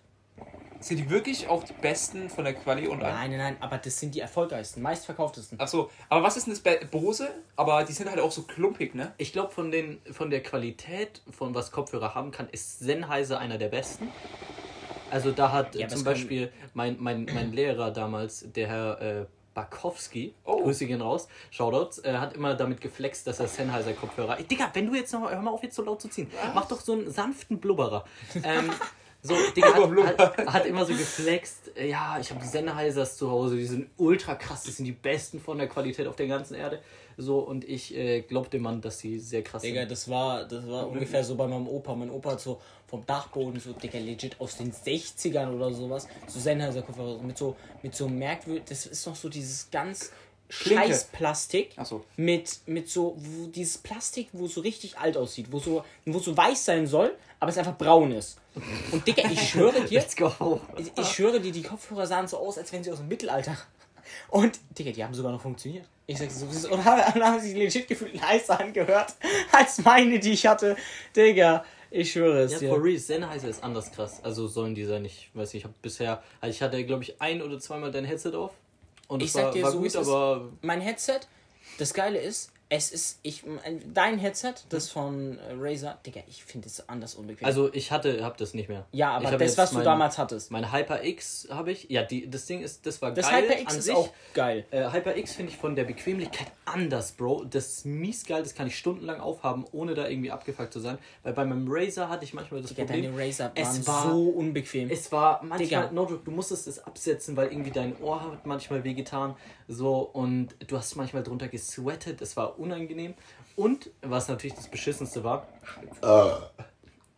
Sind 0.79 0.97
die 0.97 1.09
wirklich 1.09 1.47
auch 1.47 1.63
die 1.63 1.73
besten 1.73 2.29
von 2.29 2.43
der 2.43 2.53
Quali 2.53 2.87
und? 2.87 2.99
Nein, 2.99 3.31
nein, 3.31 3.39
nein, 3.39 3.57
aber 3.59 3.77
das 3.77 3.99
sind 3.99 4.13
die 4.13 4.19
erfolgreichsten, 4.19 4.81
meistverkauftesten. 4.81 5.59
Achso, 5.59 5.89
aber 6.09 6.21
was 6.23 6.37
ist 6.37 6.45
denn 6.47 6.53
das 6.53 6.61
bei 6.61 6.75
Bose? 6.85 7.29
Aber 7.55 7.83
die 7.83 7.93
sind 7.93 8.09
halt 8.09 8.19
auch 8.19 8.31
so 8.31 8.43
klumpig, 8.43 8.93
ne? 8.93 9.13
Ich 9.17 9.33
glaube, 9.33 9.51
von, 9.51 9.71
den- 9.71 9.99
von 10.11 10.29
der 10.29 10.43
Qualität, 10.43 11.21
von 11.31 11.55
was 11.55 11.71
Kopfhörer 11.71 12.13
haben 12.13 12.31
kann, 12.31 12.49
ist 12.51 12.79
Sennheiser 12.79 13.39
einer 13.39 13.57
der 13.57 13.69
besten. 13.69 14.09
Also 15.11 15.31
da 15.31 15.51
hat 15.51 15.75
Ja, 15.75 15.87
zum 15.87 15.99
kann- 16.03 16.13
Beispiel 16.13 16.51
mein, 16.73 16.97
mein, 16.99 17.25
mein 17.33 17.51
Lehrer 17.53 17.91
damals, 17.91 18.45
der 18.53 18.67
Herr 18.67 19.01
äh, 19.01 19.25
Bakowski, 19.53 20.35
Oh. 20.43 20.61
Grüße 20.63 20.85
gehen 20.85 21.01
raus, 21.01 21.29
Shoutouts, 21.51 21.99
äh, 21.99 22.13
hat 22.17 22.33
immer 22.33 22.53
damit 22.55 22.81
geflext, 22.81 23.25
dass 23.25 23.39
er 23.39 23.47
Sennheiser 23.47 23.93
Kopfhörer... 23.93 24.37
Ey, 24.37 24.43
Digga, 24.43 24.69
wenn 24.73 24.87
du 24.87 24.95
jetzt 24.95 25.13
noch... 25.13 25.31
Hör 25.31 25.41
mal 25.41 25.51
auf, 25.51 25.63
jetzt 25.63 25.75
so 25.77 25.83
laut 25.83 26.01
zu 26.01 26.09
ziehen. 26.09 26.29
Mach 26.53 26.67
doch 26.67 26.81
so 26.81 26.91
einen 26.93 27.09
sanften 27.09 27.59
Blubberer. 27.59 28.03
Ähm, 28.43 28.69
so, 29.25 29.35
Digga, 29.55 29.73
hat, 29.73 30.19
hat, 30.19 30.53
hat 30.53 30.65
immer 30.65 30.85
so 30.85 30.93
geflext, 30.93 31.71
äh, 31.75 31.89
ja, 31.89 32.19
ich 32.19 32.29
habe 32.29 32.45
Sennheisers 32.45 33.17
zu 33.17 33.29
Hause, 33.29 33.55
die 33.55 33.65
sind 33.65 33.89
ultra 33.97 34.35
krass, 34.35 34.63
das 34.63 34.77
sind 34.77 34.85
die 34.85 34.91
besten 34.91 35.39
von 35.39 35.57
der 35.57 35.67
Qualität 35.67 36.05
auf 36.05 36.15
der 36.15 36.27
ganzen 36.27 36.53
Erde. 36.55 36.79
So, 37.17 37.39
und 37.39 37.67
ich 37.67 37.95
äh, 37.95 38.21
glaub 38.21 38.51
dem 38.51 38.63
Mann, 38.63 38.81
dass 38.81 38.99
sie 38.99 39.19
sehr 39.19 39.41
krass 39.41 39.63
Digga, 39.63 39.81
sind. 39.81 39.91
das 39.91 40.09
war, 40.09 40.43
das 40.45 40.67
war 40.67 40.87
ungefähr 40.87 41.23
so 41.23 41.35
bei 41.35 41.47
meinem 41.47 41.67
Opa. 41.67 41.95
Mein 41.95 42.11
Opa 42.11 42.31
hat 42.31 42.41
so 42.41 42.61
vom 42.87 43.05
Dachboden, 43.05 43.59
so, 43.59 43.71
Digga, 43.73 43.97
legit 43.97 44.39
aus 44.39 44.57
den 44.57 44.71
60ern 44.71 45.55
oder 45.55 45.73
sowas, 45.73 46.07
so 46.27 46.39
Sennheiser-Kopfhörer 46.39 47.21
mit 47.23 47.37
so, 47.37 47.55
mit 47.81 47.95
so 47.95 48.07
merkwürdig, 48.07 48.65
das 48.67 48.85
ist 48.85 49.07
doch 49.07 49.15
so 49.15 49.29
dieses 49.29 49.71
ganz 49.71 50.11
Klinke. 50.49 50.83
scheiß 50.83 51.05
Plastik. 51.05 51.75
So. 51.83 52.03
Mit, 52.17 52.59
mit 52.67 52.89
so, 52.89 53.17
dieses 53.55 53.77
Plastik, 53.77 54.27
wo 54.33 54.47
so 54.47 54.61
richtig 54.61 54.97
alt 54.97 55.17
aussieht, 55.17 55.47
wo 55.51 55.59
so, 55.59 55.83
wo 56.05 56.19
so 56.19 56.35
weiß 56.35 56.65
sein 56.65 56.85
soll, 56.85 57.15
aber 57.45 57.51
es 57.51 57.57
einfach 57.59 57.77
braun 57.77 58.11
ist. 58.11 58.39
Und 58.91 59.05
Digga, 59.05 59.29
ich 59.29 59.49
schwöre 59.49 59.81
dir, 59.85 59.99
Let's 59.99 60.15
go. 60.15 60.59
ich, 60.77 60.91
ich 60.97 61.07
schwöre 61.07 61.39
dir, 61.39 61.51
die 61.51 61.61
Kopfhörer 61.61 62.07
sahen 62.07 62.27
so 62.27 62.39
aus, 62.39 62.57
als 62.57 62.73
wenn 62.73 62.83
sie 62.83 62.91
aus 62.91 62.97
dem 62.97 63.07
Mittelalter. 63.07 63.55
Und, 64.29 64.59
Digga, 64.77 64.91
die 64.91 65.03
haben 65.03 65.13
sogar 65.13 65.31
noch 65.31 65.41
funktioniert. 65.41 65.85
Ich 66.07 66.17
sag's 66.17 66.39
so. 66.39 66.69
Und 66.69 66.83
haben, 66.83 67.21
haben 67.23 67.39
sich 67.39 67.55
legit 67.55 67.87
gefühlt 67.87 68.15
nicer 68.15 68.59
angehört, 68.59 69.13
als 69.51 69.77
meine, 69.83 70.17
die 70.19 70.31
ich 70.31 70.47
hatte. 70.47 70.75
Digga, 71.15 71.63
ich 71.91 72.11
schwöre 72.11 72.39
es 72.41 72.53
Ja, 72.53 72.59
dir. 72.59 72.69
for 72.69 72.83
real, 72.83 72.97
Sennheiser 72.97 73.47
ist 73.47 73.63
anders 73.63 73.91
krass. 73.91 74.19
Also 74.23 74.47
sollen 74.47 74.73
die 74.73 74.85
sein, 74.85 75.05
ich 75.05 75.29
weiß 75.35 75.53
nicht, 75.53 75.61
ich 75.61 75.63
habe 75.65 75.75
bisher, 75.83 76.23
also 76.41 76.51
ich 76.51 76.61
hatte 76.63 76.83
glaube 76.83 77.03
ich 77.03 77.21
ein 77.21 77.43
oder 77.43 77.59
zweimal 77.59 77.91
dein 77.91 78.05
Headset 78.05 78.33
auf. 78.33 78.53
Und 79.07 79.21
Ich 79.21 79.31
sag 79.31 79.45
war, 79.45 79.51
dir 79.51 79.63
war 79.63 79.71
so, 79.71 79.79
gut, 79.79 79.95
aber 79.95 80.49
Mein 80.61 80.81
Headset, 80.81 81.19
das 81.77 81.93
Geile 81.93 82.17
ist, 82.19 82.51
es 82.67 82.91
ist, 82.91 83.19
ich, 83.21 83.43
dein 83.93 84.17
Headset, 84.17 84.55
das 84.69 84.89
von 84.89 85.37
äh, 85.37 85.41
Razer, 85.55 85.99
Digga, 86.03 86.21
ich 86.27 86.43
finde 86.43 86.67
es 86.67 86.89
anders 86.89 87.13
unbequem. 87.13 87.45
also 87.45 87.71
ich 87.73 87.91
hatte, 87.91 88.23
hab 88.23 88.37
das 88.37 88.55
nicht 88.55 88.69
mehr. 88.69 88.87
ja, 88.91 89.11
aber 89.11 89.37
das, 89.37 89.55
was 89.57 89.69
du 89.69 89.75
mein- 89.77 89.85
damals 89.85 90.17
hattest. 90.17 90.49
Mein 90.49 90.71
HyperX 90.71 91.47
habe 91.51 91.71
ich. 91.71 91.87
Ja, 91.91 92.01
die, 92.01 92.27
das 92.27 92.47
Ding 92.47 92.61
ist, 92.61 92.85
das 92.87 93.01
war 93.03 93.11
Das 93.11 93.29
geil 93.29 93.43
HyperX 93.43 93.71
an 93.73 93.77
ist 93.79 93.85
sich. 93.85 93.93
auch 93.95 94.09
geil. 94.33 94.65
Äh, 94.71 94.89
HyperX 94.91 95.33
finde 95.33 95.51
ich 95.51 95.57
von 95.59 95.75
der 95.75 95.83
Bequemlichkeit 95.83 96.47
anders, 96.65 97.11
Bro. 97.11 97.45
Das 97.45 97.67
ist 97.67 97.85
mies 97.85 98.25
geil, 98.25 98.41
das 98.41 98.55
kann 98.55 98.65
ich 98.65 98.75
stundenlang 98.77 99.19
aufhaben, 99.19 99.65
ohne 99.71 99.93
da 99.93 100.07
irgendwie 100.07 100.31
abgefuckt 100.31 100.73
zu 100.73 100.79
sein. 100.79 100.97
Weil 101.21 101.33
bei 101.33 101.45
meinem 101.45 101.67
Razer 101.69 102.09
hatte 102.09 102.25
ich 102.25 102.33
manchmal 102.33 102.61
das 102.61 102.71
Digga, 102.71 102.85
Problem. 102.85 103.13
deine 103.13 103.17
Razer 103.27 103.51
es 103.53 103.85
waren 103.85 103.87
war- 103.87 104.11
so 104.11 104.29
unbequem. 104.29 104.89
Es 104.89 105.11
war 105.11 105.39
manchmal, 105.43 105.59
Digga. 105.59 105.91
no 105.91 106.07
joke, 106.09 106.23
du 106.25 106.31
musstest 106.31 106.67
es 106.67 106.79
absetzen, 106.83 107.37
weil 107.37 107.51
irgendwie 107.51 107.71
dein 107.71 107.95
Ohr 108.01 108.23
hat 108.31 108.45
manchmal 108.47 108.83
wehgetan. 108.83 109.35
So, 109.67 109.97
und 109.99 110.49
du 110.67 110.77
hast 110.77 110.95
manchmal 110.95 111.23
drunter 111.23 111.47
gesweatet, 111.47 112.21
es 112.21 112.35
war 112.37 112.54
unangenehm. 112.59 113.13
Und, 113.55 113.89
was 114.01 114.27
natürlich 114.27 114.55
das 114.55 114.67
Beschissenste 114.67 115.23
war, 115.23 115.47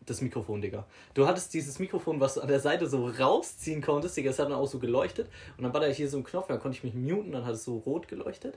das 0.06 0.22
Mikrofon, 0.22 0.62
Digga. 0.62 0.86
Du 1.14 1.28
hattest 1.28 1.54
dieses 1.54 1.80
Mikrofon, 1.80 2.20
was 2.20 2.36
du 2.36 2.42
an 2.42 2.48
der 2.48 2.60
Seite 2.60 2.88
so 2.88 3.08
rausziehen 3.08 3.82
konntest, 3.82 4.16
Digga, 4.16 4.30
es 4.30 4.40
hat 4.40 4.46
dann 4.46 4.54
auch 4.54 4.68
so 4.68 4.80
geleuchtet. 4.80 5.30
Und 5.58 5.64
dann 5.64 5.74
war 5.74 5.82
da 5.82 5.88
hier 5.88 6.10
so 6.10 6.18
ein 6.18 6.24
Knopf, 6.24 6.48
dann 6.48 6.60
konnte 6.60 6.78
ich 6.78 6.84
mich 6.84 6.94
muten, 6.94 7.32
dann 7.32 7.46
hat 7.46 7.56
es 7.56 7.66
so 7.66 7.78
rot 7.80 8.08
geleuchtet. 8.08 8.56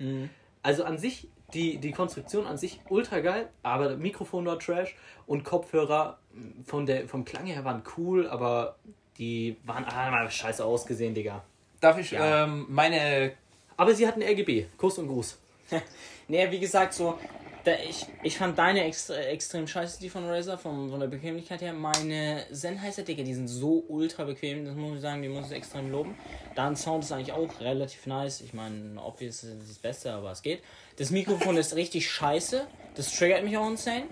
Also 0.62 0.84
an 0.84 0.98
sich, 0.98 1.28
die, 1.54 1.78
die 1.78 1.90
Konstruktion 1.92 2.46
an 2.46 2.58
sich 2.58 2.80
ultra 2.88 3.20
geil, 3.20 3.48
aber 3.62 3.88
das 3.88 3.98
Mikrofon 3.98 4.46
war 4.46 4.58
Trash 4.58 4.94
und 5.26 5.42
Kopfhörer 5.42 6.18
von 6.66 6.86
der, 6.86 7.08
vom 7.08 7.24
Klang 7.24 7.46
her 7.46 7.64
waren 7.64 7.82
cool, 7.96 8.28
aber 8.28 8.76
die 9.18 9.56
waren 9.64 9.84
ah, 9.86 10.30
scheiße 10.30 10.64
ausgesehen, 10.64 11.14
Digga. 11.14 11.42
Darf 11.80 11.98
ich 11.98 12.10
Ja. 12.12 12.44
ähm, 12.44 12.66
meine. 12.68 13.32
Aber 13.76 13.94
sie 13.94 14.06
hatten 14.06 14.22
RGB. 14.22 14.66
Kuss 14.76 14.98
und 14.98 15.08
Gruß. 15.08 15.38
Nee, 16.30 16.48
wie 16.52 16.60
gesagt, 16.60 16.94
so, 16.94 17.18
da 17.64 17.72
ich, 17.72 18.06
ich 18.22 18.38
fand 18.38 18.56
deine 18.56 18.84
extra, 18.84 19.16
extrem 19.16 19.66
scheiße, 19.66 19.98
die 19.98 20.08
von 20.08 20.28
Razer, 20.28 20.56
von, 20.56 20.88
von 20.88 21.00
der 21.00 21.08
Bequemlichkeit 21.08 21.60
her. 21.60 21.72
Meine 21.72 22.44
Sennheiser, 22.52 23.02
Digga, 23.02 23.24
die 23.24 23.34
sind 23.34 23.48
so 23.48 23.84
ultra 23.88 24.22
bequem, 24.22 24.64
das 24.64 24.76
muss 24.76 24.94
ich 24.94 25.00
sagen, 25.00 25.22
die 25.22 25.28
muss 25.28 25.50
ich 25.50 25.56
extrem 25.56 25.90
loben. 25.90 26.14
Dann 26.54 26.76
Sound 26.76 27.02
ist 27.02 27.10
eigentlich 27.10 27.32
auch 27.32 27.60
relativ 27.60 28.06
nice. 28.06 28.42
Ich 28.42 28.54
meine, 28.54 29.02
obvious 29.02 29.42
ist 29.42 29.56
das 29.68 29.78
Beste, 29.78 30.12
aber 30.12 30.30
es 30.30 30.42
geht. 30.42 30.62
Das 30.98 31.10
Mikrofon 31.10 31.56
ist 31.56 31.74
richtig 31.74 32.08
scheiße. 32.08 32.64
Das 32.94 33.12
triggert 33.12 33.42
mich 33.42 33.56
auch 33.56 33.68
insane. 33.68 34.04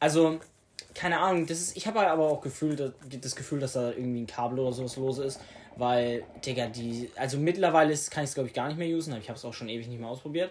Also, 0.00 0.40
keine 0.94 1.20
Ahnung, 1.20 1.46
das 1.46 1.58
ist, 1.60 1.76
ich 1.76 1.86
habe 1.86 2.00
aber 2.00 2.30
auch 2.30 2.40
Gefühl, 2.40 2.94
das 3.20 3.36
Gefühl, 3.36 3.60
dass 3.60 3.74
da 3.74 3.90
irgendwie 3.90 4.22
ein 4.22 4.26
Kabel 4.26 4.58
oder 4.58 4.72
sowas 4.72 4.96
los 4.96 5.18
ist, 5.18 5.38
weil, 5.76 6.24
Digga, 6.46 6.68
die, 6.68 7.10
also 7.14 7.36
mittlerweile 7.36 7.92
ist, 7.92 8.10
kann 8.10 8.24
ich 8.24 8.30
es 8.30 8.34
glaube 8.34 8.48
ich 8.48 8.54
gar 8.54 8.68
nicht 8.68 8.78
mehr 8.78 8.88
usen, 8.88 9.14
ich 9.18 9.28
habe 9.28 9.38
es 9.38 9.44
auch 9.44 9.52
schon 9.52 9.68
ewig 9.68 9.86
nicht 9.86 10.00
mehr 10.00 10.08
ausprobiert. 10.08 10.50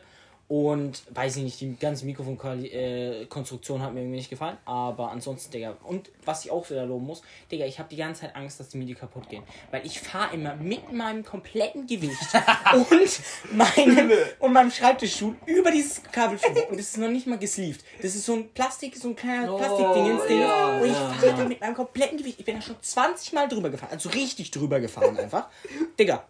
Und 0.50 1.04
weiß 1.14 1.36
ich 1.38 1.44
nicht, 1.44 1.60
die 1.60 1.76
ganze 1.78 2.06
Mikrofonkonstruktion 2.06 3.82
hat 3.82 3.94
mir 3.94 4.00
irgendwie 4.00 4.16
nicht 4.18 4.30
gefallen. 4.30 4.58
Aber 4.64 5.12
ansonsten, 5.12 5.52
Digga. 5.52 5.76
Und 5.84 6.10
was 6.24 6.46
ich 6.46 6.52
auch 6.52 6.70
wieder 6.70 6.86
loben 6.86 7.06
muss, 7.06 7.22
Digga, 7.52 7.66
ich 7.66 7.80
habe 7.80 7.90
die 7.90 7.98
ganze 7.98 8.22
Zeit 8.22 8.36
Angst, 8.38 8.58
dass 8.60 8.70
die 8.70 8.78
MIDI 8.78 8.94
kaputt 8.96 9.28
gehen. 9.28 9.44
Weil 9.72 9.86
ich 9.86 10.00
fahre 10.00 10.34
immer 10.34 10.56
mit 10.56 10.94
meinem 10.94 11.26
kompletten 11.26 11.86
Gewicht 11.86 12.18
und, 12.74 13.20
meinem, 13.58 14.12
und 14.40 14.54
meinem 14.54 14.72
Schreibtischstuhl 14.72 15.36
über 15.46 15.70
dieses 15.70 16.02
Kabel 16.04 16.38
drüber. 16.38 16.70
Und 16.70 16.80
es 16.80 16.92
ist 16.92 16.98
noch 16.98 17.10
nicht 17.10 17.28
mal 17.28 17.38
gesleeved. 17.38 17.84
Das 18.02 18.16
ist 18.16 18.26
so 18.26 18.36
ein 18.36 18.50
Plastik, 18.54 18.96
so 18.96 19.10
ein 19.10 19.18
kleiner 19.18 19.54
Oh, 19.54 19.58
Plastikding 19.58 20.12
ins 20.12 20.28
Ding. 20.28 20.40
ja, 20.40 20.78
und 20.80 20.86
ich 20.86 20.94
ja, 20.94 21.10
fahre 21.10 21.38
da 21.40 21.44
mit 21.44 21.60
meinem 21.60 21.76
kompletten 21.76 22.18
Gewicht. 22.18 22.40
Ich 22.40 22.46
bin 22.46 22.56
da 22.56 22.62
schon 22.62 22.78
20 22.82 23.34
Mal 23.34 23.50
drüber 23.50 23.70
gefahren. 23.70 23.90
Also 23.92 24.08
richtig 24.10 24.52
drüber 24.52 24.80
gefahren 24.80 25.18
einfach. 25.18 25.48
Digga, 26.00 26.24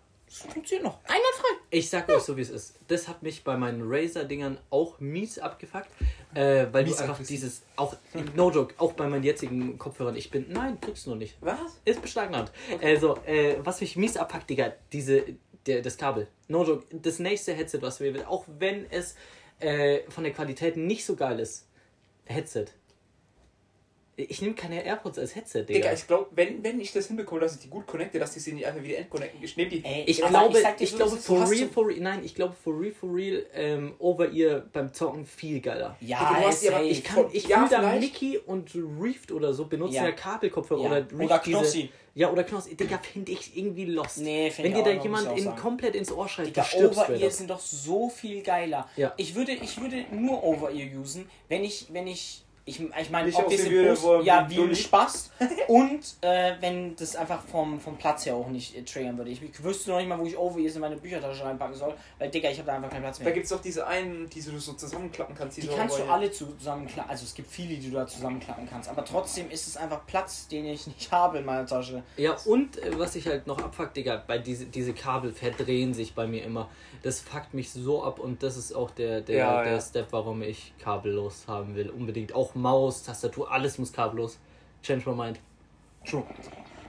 das 0.43 0.53
funktioniert 0.53 0.83
noch. 0.83 0.99
Einwandfrei. 1.03 1.47
Ich 1.69 1.89
sag 1.89 2.07
euch 2.09 2.21
so, 2.21 2.37
wie 2.37 2.41
es 2.41 2.49
ist. 2.49 2.75
Das 2.87 3.07
hat 3.07 3.23
mich 3.23 3.43
bei 3.43 3.57
meinen 3.57 3.81
Razer-Dingern 3.83 4.57
auch 4.69 4.99
mies 4.99 5.39
abgefuckt, 5.39 5.89
äh, 6.33 6.67
weil 6.71 6.83
Mies 6.85 6.97
du 6.97 7.03
einfach 7.03 7.19
dieses, 7.23 7.63
auch, 7.75 7.95
no 8.35 8.51
joke, 8.51 8.73
auch 8.77 8.93
bei 8.93 9.07
meinen 9.07 9.23
jetzigen 9.23 9.77
Kopfhörern, 9.77 10.15
ich 10.15 10.29
bin, 10.31 10.45
nein, 10.49 10.79
kriegst 10.79 11.05
du 11.05 11.11
noch 11.11 11.17
nicht. 11.17 11.37
Was? 11.41 11.79
Ist 11.85 12.01
beschlagnahmt. 12.01 12.51
Also, 12.81 13.17
äh, 13.25 13.57
was 13.59 13.81
mich 13.81 13.95
mies 13.95 14.17
abfuckt, 14.17 14.49
Digga, 14.49 14.73
diese, 14.91 15.23
der, 15.65 15.81
das 15.81 15.97
Kabel. 15.97 16.27
No 16.47 16.63
joke, 16.63 16.85
das 16.91 17.19
nächste 17.19 17.53
Headset, 17.53 17.79
was 17.81 17.99
wir 17.99 18.13
will, 18.13 18.23
auch 18.23 18.45
wenn 18.47 18.89
es 18.89 19.15
äh, 19.59 20.01
von 20.09 20.23
der 20.23 20.33
Qualität 20.33 20.77
nicht 20.77 21.05
so 21.05 21.15
geil 21.15 21.39
ist, 21.39 21.67
Headset. 22.25 22.67
Ich 24.19 24.41
nehme 24.41 24.55
keine 24.55 24.83
AirPods 24.83 25.19
als 25.19 25.35
Headset, 25.35 25.59
Digga. 25.65 25.73
Digga, 25.79 25.93
ich 25.93 26.07
glaube, 26.07 26.25
wenn, 26.31 26.63
wenn 26.63 26.79
ich 26.81 26.91
das 26.91 27.05
hinbekomme, 27.05 27.39
dass 27.41 27.53
ich 27.53 27.61
die 27.61 27.67
gut 27.69 27.85
connecte, 27.85 28.17
dass 28.17 28.35
ich 28.35 28.41
sie 28.43 28.53
nicht 28.53 28.65
einfach 28.65 28.81
wieder 28.81 28.97
entconnecten. 28.97 29.43
Ich 29.43 29.55
nehme 29.57 29.69
die. 29.69 29.85
Ey, 29.85 30.05
Ich 30.07 30.17
glaube, 30.17 30.59
sag 30.59 30.77
dir 30.77 30.83
ich 30.85 30.95
glaube, 30.95 31.17
for 31.17 31.47
real, 31.47 31.69
for 31.69 31.87
real, 31.87 31.99
nein, 31.99 32.21
ich 32.25 32.33
glaube, 32.33 32.55
for 32.63 32.79
real, 32.81 32.91
for 32.91 33.13
real, 33.13 33.45
ähm, 33.53 33.93
over 33.99 34.31
ear 34.31 34.61
beim 34.73 34.91
Zocken 34.91 35.23
viel 35.27 35.61
geiler. 35.61 35.95
Ja, 36.01 36.17
Digga, 36.17 36.47
hast 36.47 36.63
ja-. 36.63 36.81
Ich 36.81 37.03
kann, 37.03 37.25
ich 37.31 37.47
Ja, 37.47 37.67
fühle 37.67 37.81
da. 37.81 37.93
Mickey 37.93 38.39
und 38.39 38.71
Reefed 38.99 39.31
oder 39.31 39.53
so 39.53 39.65
benutzen 39.65 39.93
ja, 39.93 40.05
Ja. 40.05 40.11
Kabelkopfhörer 40.13 40.81
Ja. 40.81 40.87
oder 40.87 40.97
Reefed 40.97 41.21
Oder 41.21 41.37
diese- 41.45 41.57
Knossi. 41.59 41.89
Ja, 42.15 42.31
oder 42.31 42.43
Knossi. 42.43 42.73
Digga, 42.75 42.97
finde 42.97 43.31
ich 43.33 43.55
irgendwie 43.55 43.85
lost. 43.85 44.17
Nee, 44.17 44.49
find 44.49 44.63
Wenn 44.69 44.77
ich 44.79 44.83
dir 44.83 44.95
da 44.95 45.03
jemand 45.03 45.37
ich 45.37 45.45
in, 45.45 45.55
komplett 45.55 45.95
ins 45.95 46.11
Ohr 46.11 46.27
schreit, 46.27 46.47
Digga, 46.47 46.65
du 46.75 46.89
Over-Ear 46.89 47.27
up. 47.27 47.31
sind 47.31 47.51
doch 47.51 47.59
so 47.59 48.09
viel 48.09 48.41
geiler. 48.41 48.89
Ja. 48.95 49.13
Ich 49.17 49.35
würde, 49.35 49.51
ich 49.51 49.79
würde 49.79 50.03
nur 50.11 50.43
Over-Ear 50.43 50.99
usen, 50.99 51.29
wenn 51.49 51.63
ich, 51.63 51.85
wenn 51.91 52.07
ich, 52.07 52.43
ich, 52.67 52.79
ich 52.79 53.09
meine, 53.09 53.33
ob 53.33 53.49
das 53.49 53.69
würde, 53.69 53.89
Bus, 53.91 54.03
wo- 54.03 54.21
ja, 54.21 54.45
wie 54.49 54.59
ein. 54.59 54.75
Spaß 54.75 55.31
und 55.67 56.01
äh, 56.21 56.53
wenn 56.59 56.95
das 56.95 57.15
einfach 57.15 57.41
vom, 57.43 57.79
vom 57.79 57.97
Platz 57.97 58.25
her 58.25 58.35
auch 58.35 58.49
nicht 58.49 58.75
äh, 58.75 58.83
triggern 58.83 59.17
würde. 59.17 59.31
Ich, 59.31 59.41
ich 59.41 59.63
wüsste 59.63 59.89
noch 59.91 59.97
nicht 59.97 60.07
mal, 60.09 60.19
wo 60.19 60.25
ich 60.25 60.37
Over-Ears 60.37 60.75
in 60.75 60.81
meine 60.81 60.97
Büchertasche 60.97 61.43
reinpacken 61.45 61.75
soll, 61.75 61.93
weil, 62.19 62.29
Digga, 62.29 62.49
ich 62.49 62.57
habe 62.59 62.67
da 62.67 62.75
einfach 62.75 62.89
keinen 62.89 63.01
Platz 63.03 63.17
Da 63.19 63.23
mehr. 63.23 63.33
gibt 63.33 63.45
es 63.45 63.49
doch 63.51 63.61
diese 63.61 63.87
einen, 63.87 64.29
die 64.29 64.41
du 64.41 64.59
so 64.59 64.73
zusammenklappen 64.73 65.33
kannst. 65.35 65.57
Die 65.57 65.61
so 65.61 65.73
kannst 65.75 65.97
du 65.97 66.03
aber- 66.03 66.13
alle 66.13 66.29
zusammenklappen, 66.31 67.09
also 67.09 67.23
es 67.23 67.33
gibt 67.33 67.49
viele, 67.49 67.75
die 67.77 67.89
du 67.89 67.95
da 67.95 68.05
zusammenklappen 68.05 68.67
kannst, 68.69 68.89
aber 68.89 69.03
trotzdem 69.05 69.49
ist 69.49 69.65
es 69.67 69.77
einfach 69.77 70.05
Platz, 70.05 70.47
den 70.47 70.65
ich 70.65 70.85
nicht 70.87 71.11
habe 71.11 71.39
in 71.39 71.45
meiner 71.45 71.65
Tasche. 71.65 72.03
Ja, 72.17 72.35
und 72.45 72.77
äh, 72.83 72.99
was 72.99 73.15
ich 73.15 73.27
halt 73.27 73.47
noch 73.47 73.59
abfuckt, 73.59 73.95
Digga, 73.97 74.21
bei 74.27 74.37
diese, 74.37 74.65
diese 74.65 74.93
Kabel 74.93 75.31
verdrehen 75.31 75.93
sich 75.93 76.13
bei 76.13 76.27
mir 76.27 76.43
immer. 76.43 76.69
Das 77.03 77.21
fuckt 77.21 77.53
mich 77.53 77.71
so 77.71 78.03
ab 78.03 78.19
und 78.19 78.43
das 78.43 78.57
ist 78.57 78.73
auch 78.73 78.91
der, 78.91 79.21
der, 79.21 79.37
Ja, 79.37 79.63
der 79.63 79.73
ja. 79.73 79.79
Step, 79.81 80.07
warum 80.11 80.41
ich 80.41 80.73
kabellos 80.79 81.45
haben 81.47 81.75
will. 81.75 81.89
Unbedingt. 81.89 82.33
Auch 82.33 82.55
Maus, 82.61 83.03
Tastatur, 83.03 83.51
alles 83.51 83.77
muss 83.77 83.91
kabellos. 83.93 84.37
Change 84.83 85.09
my 85.09 85.15
mind. 85.15 85.39
True. 86.05 86.23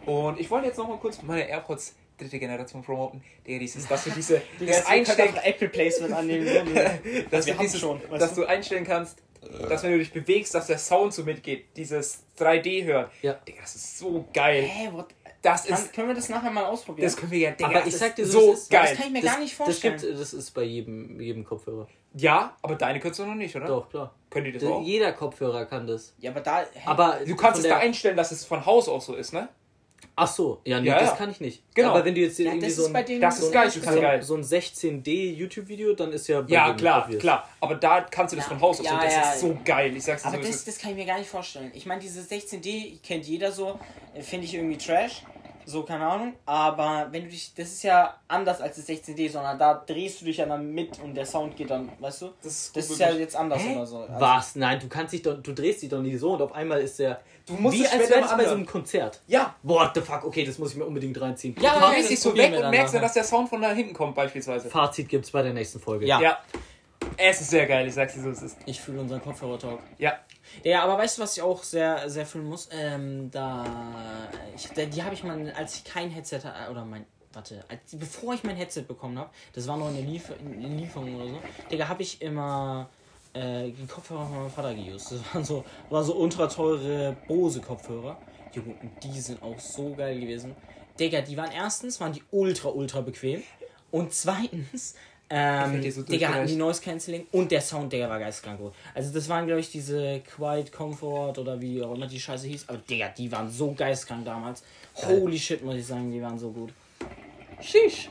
Und 0.07 0.39
ich 0.41 0.51
wollte 0.51 0.67
jetzt 0.69 0.79
noch 0.79 0.89
mal 0.89 0.99
kurz 0.99 1.23
meine 1.23 1.49
AirPods 1.49 1.95
dritte 2.19 2.39
Generation 2.39 2.83
promoten. 2.83 3.23
Digga, 3.47 3.59
dieses, 3.61 3.87
dass 3.87 4.05
du 4.05 4.11
diese, 4.11 4.43
das 4.67 4.87
einstellen, 4.87 5.35
Apple 5.45 5.69
Placement 5.69 6.13
annehmen. 6.15 6.47
dass, 7.31 7.47
wir 7.47 7.55
du, 7.55 7.59
haben 7.59 7.65
dieses, 7.67 7.81
schon, 7.81 8.01
weißt 8.11 8.23
dass 8.23 8.35
du? 8.35 8.41
du 8.43 8.49
einstellen 8.49 8.85
kannst, 8.85 9.19
dass 9.69 9.83
wenn 9.85 9.93
du 9.93 9.99
dich 9.99 10.13
bewegst, 10.13 10.55
dass 10.55 10.67
der 10.67 10.79
Sound 10.79 11.15
so 11.15 11.23
mitgeht. 11.25 11.67
Dieses 11.77 12.25
3D 12.39 12.85
hören. 12.85 13.07
Ja. 13.23 13.35
Digga, 13.35 13.61
das 13.63 13.77
ist 13.77 13.99
so 13.99 14.27
geil. 14.33 14.63
Hä, 14.65 14.89
what? 14.93 15.07
Das 15.41 15.67
Kann, 15.67 15.79
ist, 15.79 15.93
können 15.93 16.09
wir 16.09 16.15
das 16.17 16.29
nachher 16.29 16.51
mal 16.51 16.65
ausprobieren? 16.65 17.07
das 17.07 17.17
können 17.17 17.31
wir 17.31 17.39
ja, 17.39 17.51
Digga, 17.53 17.67
Aber 17.71 17.79
das 17.79 17.87
ich 17.89 17.97
sag 17.97 18.17
dir 18.17 18.23
ist 18.23 18.33
so, 18.33 18.41
so 18.41 18.53
es 18.55 18.59
ist- 18.63 18.71
geil. 18.71 18.89
das 18.91 18.99
kann 18.99 19.07
ich 19.07 19.13
mir 19.13 19.23
gar 19.23 19.39
nicht 19.39 19.53
Das 19.53 19.57
vorstellen. 19.67 19.97
gibt, 20.01 20.21
das 20.21 20.33
ist 20.35 20.51
bei 20.51 20.63
jedem, 20.65 21.21
jedem 21.21 21.45
Kopfhörer. 21.45 21.87
Ja, 22.19 22.57
aber 22.63 22.75
deine 22.75 23.01
könntest 23.01 23.21
du 23.21 23.25
noch 23.27 23.35
nicht, 23.35 23.55
oder? 23.57 23.67
Doch, 23.67 23.89
klar. 23.89 24.15
Können 24.31 24.47
die 24.47 24.53
das 24.53 24.63
Der- 24.63 24.71
auch? 24.73 24.83
Jeder 24.83 25.13
Kopfhörer 25.13 25.65
kann 25.67 25.87
das. 25.87 26.15
ja, 26.19 26.31
aber 26.31 26.41
da. 26.41 26.61
Hä? 26.61 26.67
Aber 26.85 27.19
Du 27.27 27.35
kannst 27.37 27.61
es 27.63 27.69
da 27.69 27.79
einstellen, 27.79 28.17
dass 28.17 28.31
es 28.33 28.45
von 28.45 28.65
Haus 28.67 28.89
aus 28.89 29.07
so 29.07 29.15
ist, 29.15 29.33
ne? 29.33 29.49
Ach 30.21 30.27
so, 30.29 30.61
ja, 30.65 30.81
nee, 30.81 30.89
Ja, 30.89 30.99
das 30.99 31.11
ja. 31.11 31.15
kann 31.17 31.31
ich 31.31 31.41
nicht. 31.41 31.63
Genau. 31.75 31.91
Aber 31.91 32.05
wenn 32.05 32.15
du 32.15 32.21
jetzt 32.21 32.39
ja, 32.39 32.47
irgendwie 32.47 32.67
das 32.67 32.77
so 32.77 32.87
ist 32.87 32.93
bei 32.93 33.01
ein, 33.01 33.07
denen. 33.07 33.21
das 33.21 33.39
ist 33.39 33.47
so 33.47 33.51
geil, 33.53 33.67
nicht 33.67 33.79
total 33.79 33.95
so- 33.95 34.01
geil. 34.01 34.23
so 34.23 34.35
ein 34.35 34.43
16D 34.43 35.33
YouTube-Video, 35.35 35.95
dann 35.95 36.13
ist 36.13 36.27
ja 36.29 36.41
bei 36.41 36.49
Ja, 36.51 36.73
klar, 36.75 37.05
obvious. 37.05 37.21
klar. 37.21 37.49
Aber 37.61 37.75
da 37.77 38.01
kannst 38.03 38.33
du 38.33 38.37
das 38.37 38.47
Ja, 38.47 38.51
von 38.51 38.61
Haus 38.61 38.81
aus. 38.81 38.87
ja, 38.87 38.95
und 38.95 39.03
das 39.05 39.15
ja. 39.15 39.21
ist 39.33 39.41
so 39.41 39.57
geil. 39.65 39.97
Ich 39.97 40.05
sag's 40.05 40.23
dir 40.23 40.29
Aber 40.29 40.37
so. 40.39 40.43
das, 40.43 40.51
ist- 40.57 40.69
das 40.69 40.79
kann 40.79 40.91
ich 40.91 40.97
mir 40.97 41.07
gar 41.07 41.19
nicht 41.19 41.29
vorstellen. 41.31 41.71
Ich 41.75 41.87
meine, 41.87 42.01
diese 42.01 42.21
16D 42.23 42.99
kennt 43.03 43.27
jeder 43.27 43.53
so, 43.53 43.79
äh, 44.15 44.21
finde 44.23 44.47
ich 44.47 44.55
irgendwie 44.55 44.77
trash. 44.77 45.23
So, 45.69 45.83
keine 45.83 46.07
Ahnung. 46.07 46.33
Aber 46.47 47.09
wenn 47.11 47.25
du 47.25 47.29
dich. 47.29 47.53
Das 47.55 47.69
ist 47.69 47.83
ja 47.83 48.15
anders 48.27 48.63
als 48.63 48.77
das 48.77 48.89
16D, 48.89 49.31
sondern 49.31 49.59
da 49.59 49.75
drehst 49.75 50.23
du 50.23 50.25
dich 50.25 50.39
ja 50.39 50.47
dann 50.47 50.73
mit 50.73 50.99
und 51.01 51.15
der 51.15 51.27
Sound 51.27 51.57
geht 51.57 51.69
dann, 51.69 51.91
weißt 52.01 52.23
du? 52.23 52.31
Das 52.43 52.53
ist 52.53 52.77
Das 52.77 52.89
ist 52.89 52.99
ja 52.99 53.11
jetzt 53.11 53.37
anders 53.37 53.63
Hä? 53.63 53.77
oder 53.77 53.85
so. 53.85 53.99
Also, 53.99 54.15
Was? 54.19 54.57
Nein, 54.57 54.81
du 54.81 54.89
kannst 54.89 55.13
dich 55.13 55.21
doch, 55.21 55.35
du 55.43 55.53
drehst 55.53 55.83
dich 55.83 55.91
doch 55.91 56.01
nicht 56.01 56.19
so 56.19 56.33
und 56.33 56.41
auf 56.41 56.53
einmal 56.53 56.81
ist 56.81 56.99
der. 56.99 57.21
Du 57.45 57.53
musst 57.53 57.77
wie 57.77 57.87
als 57.87 58.09
wäre 58.09 58.25
es 58.25 58.31
bei 58.31 58.47
so 58.47 58.55
einem 58.55 58.65
Konzert. 58.65 59.21
Ja, 59.27 59.57
What 59.63 59.91
the 59.95 60.01
fuck, 60.01 60.25
okay, 60.25 60.45
das 60.47 60.59
muss 60.59 60.71
ich 60.71 60.79
mir 60.79 60.87
unbedingt 60.87 61.21
reinziehen. 61.21 61.55
Ja, 61.61 61.73
du 61.73 61.77
aber 61.85 61.95
drehst 61.95 62.11
dich 62.11 62.21
so 62.21 62.35
weg 62.35 62.51
und 62.55 62.71
merkst 62.71 62.95
dann, 62.95 63.03
dass 63.03 63.13
der 63.13 63.25
Sound 63.25 63.51
von 63.51 63.61
da 63.61 63.71
hinten 63.73 63.93
kommt, 63.93 64.15
beispielsweise. 64.15 64.71
Fazit 64.71 65.07
gibt's 65.07 65.31
bei 65.31 65.43
der 65.43 65.53
nächsten 65.53 65.81
Folge. 65.81 66.07
Ja. 66.07 66.19
Ja. 66.19 66.39
Es 67.19 67.43
ist 67.43 67.51
sehr 67.51 67.67
geil, 67.67 67.87
ich 67.87 67.93
sag's 67.95 68.15
dir 68.15 68.23
so, 68.23 68.31
es 68.31 68.41
ist. 68.41 68.57
Ich 68.65 68.81
fühle 68.81 69.01
unseren 69.01 69.23
Kopfhörer-Talk. 69.23 69.81
Ja. 69.99 70.15
Ja, 70.65 70.83
aber 70.85 70.99
weißt 70.99 71.19
du, 71.19 71.23
was 71.23 71.37
ich 71.37 71.43
auch 71.43 71.63
sehr, 71.63 72.09
sehr 72.11 72.27
fühlen 72.27 72.47
muss? 72.47 72.69
Ähm, 72.73 73.31
da. 73.31 73.65
Ich, 74.55 74.69
die 74.69 75.03
habe 75.03 75.15
ich 75.15 75.25
mal, 75.25 75.53
als 75.57 75.77
ich 75.77 75.85
kein 75.85 76.11
Headset 76.11 76.41
oder 76.71 76.85
mein. 76.85 77.07
Warte, 77.33 77.63
als, 77.69 77.81
bevor 77.93 78.35
ich 78.35 78.43
mein 78.43 78.57
Headset 78.57 78.83
bekommen 78.83 79.19
habe, 79.19 79.31
das 79.53 79.69
war 79.69 79.77
noch 79.77 79.89
eine, 79.89 80.01
Liefer, 80.01 80.35
eine 80.41 80.69
Lieferung 80.69 81.15
oder 81.15 81.29
so, 81.29 81.39
Digga, 81.71 81.87
habe 81.87 82.03
ich 82.03 82.23
immer 82.23 82.89
äh, 83.35 83.71
die 83.71 83.87
Kopfhörer 83.87 84.27
von 84.27 84.37
meinem 84.39 84.51
Vater 84.51 84.75
geused. 84.75 85.13
Das 85.13 85.35
waren 85.35 85.45
so, 85.45 85.65
waren 85.91 86.05
so 86.05 86.17
ultra 86.17 86.47
teure 86.47 87.17
Bose-Kopfhörer. 87.29 88.17
Junge, 88.55 88.75
und 88.81 89.05
die 89.05 89.21
sind 89.21 89.43
auch 89.43 89.59
so 89.61 89.95
geil 89.95 90.19
gewesen. 90.19 90.57
Digga, 90.99 91.21
die 91.21 91.37
waren 91.37 91.53
erstens, 91.53 92.01
waren 92.01 92.13
die 92.13 92.23
ultra, 92.31 92.71
ultra 92.71 93.03
bequem. 93.03 93.43
Und 93.91 94.13
zweitens, 94.13 94.95
ähm, 95.31 95.91
so 95.91 96.03
Digga, 96.03 96.29
hatten 96.29 96.47
die. 96.47 96.57
Noise 96.57 96.81
Cancelling 96.81 97.27
und 97.33 97.51
der 97.51 97.61
Sound, 97.61 97.93
Digga, 97.93 98.09
war 98.09 98.19
geistkrank 98.19 98.59
gut. 98.59 98.73
Also 98.95 99.13
das 99.13 99.29
waren, 99.29 99.47
glaube 99.47 99.61
ich, 99.61 99.71
diese 99.71 100.21
Quiet 100.21 100.73
Comfort 100.73 101.39
oder 101.39 101.61
wie 101.61 101.83
auch 101.83 101.95
immer 101.95 102.07
die 102.07 102.21
Scheiße 102.21 102.47
hieß. 102.47 102.69
Aber 102.69 102.79
Digga, 102.79 103.09
die 103.09 103.31
waren 103.31 103.51
so 103.51 103.73
geistkrank 103.73 104.25
damals. 104.25 104.63
Holy 104.95 105.39
shit, 105.39 105.63
muss 105.63 105.77
ich 105.77 105.87
sagen, 105.87 106.11
die 106.11 106.23
waren 106.23 106.39
so 106.39 106.51
gut. 106.51 106.73
Sheesh. 107.61 108.11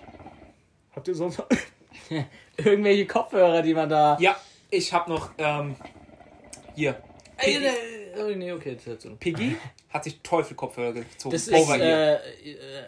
Habt 0.96 1.08
ihr 1.08 1.16
sonst 1.16 1.40
noch 1.40 1.48
irgendwelche 2.58 3.06
Kopfhörer, 3.06 3.62
die 3.62 3.74
man 3.74 3.90
da... 3.90 4.18
Ja, 4.20 4.36
ich 4.70 4.92
hab 4.94 5.08
noch, 5.08 5.32
ähm, 5.38 5.76
hier. 6.76 7.02
Ey, 7.38 7.54
Piggy, 7.54 8.32
äh, 8.32 8.36
nee, 8.36 8.52
okay, 8.52 8.76
das 8.76 8.88
ist 8.88 9.02
so. 9.04 9.16
Piggy 9.16 9.56
hat 9.98 10.04
sich 10.06 10.20
Teufel-Kopfhörer 10.22 10.94
gezogen. 10.94 11.34
Das 11.34 11.48
ist 11.48 11.54
Over 11.54 11.80
äh, 11.80 12.14
äh, 12.14 12.18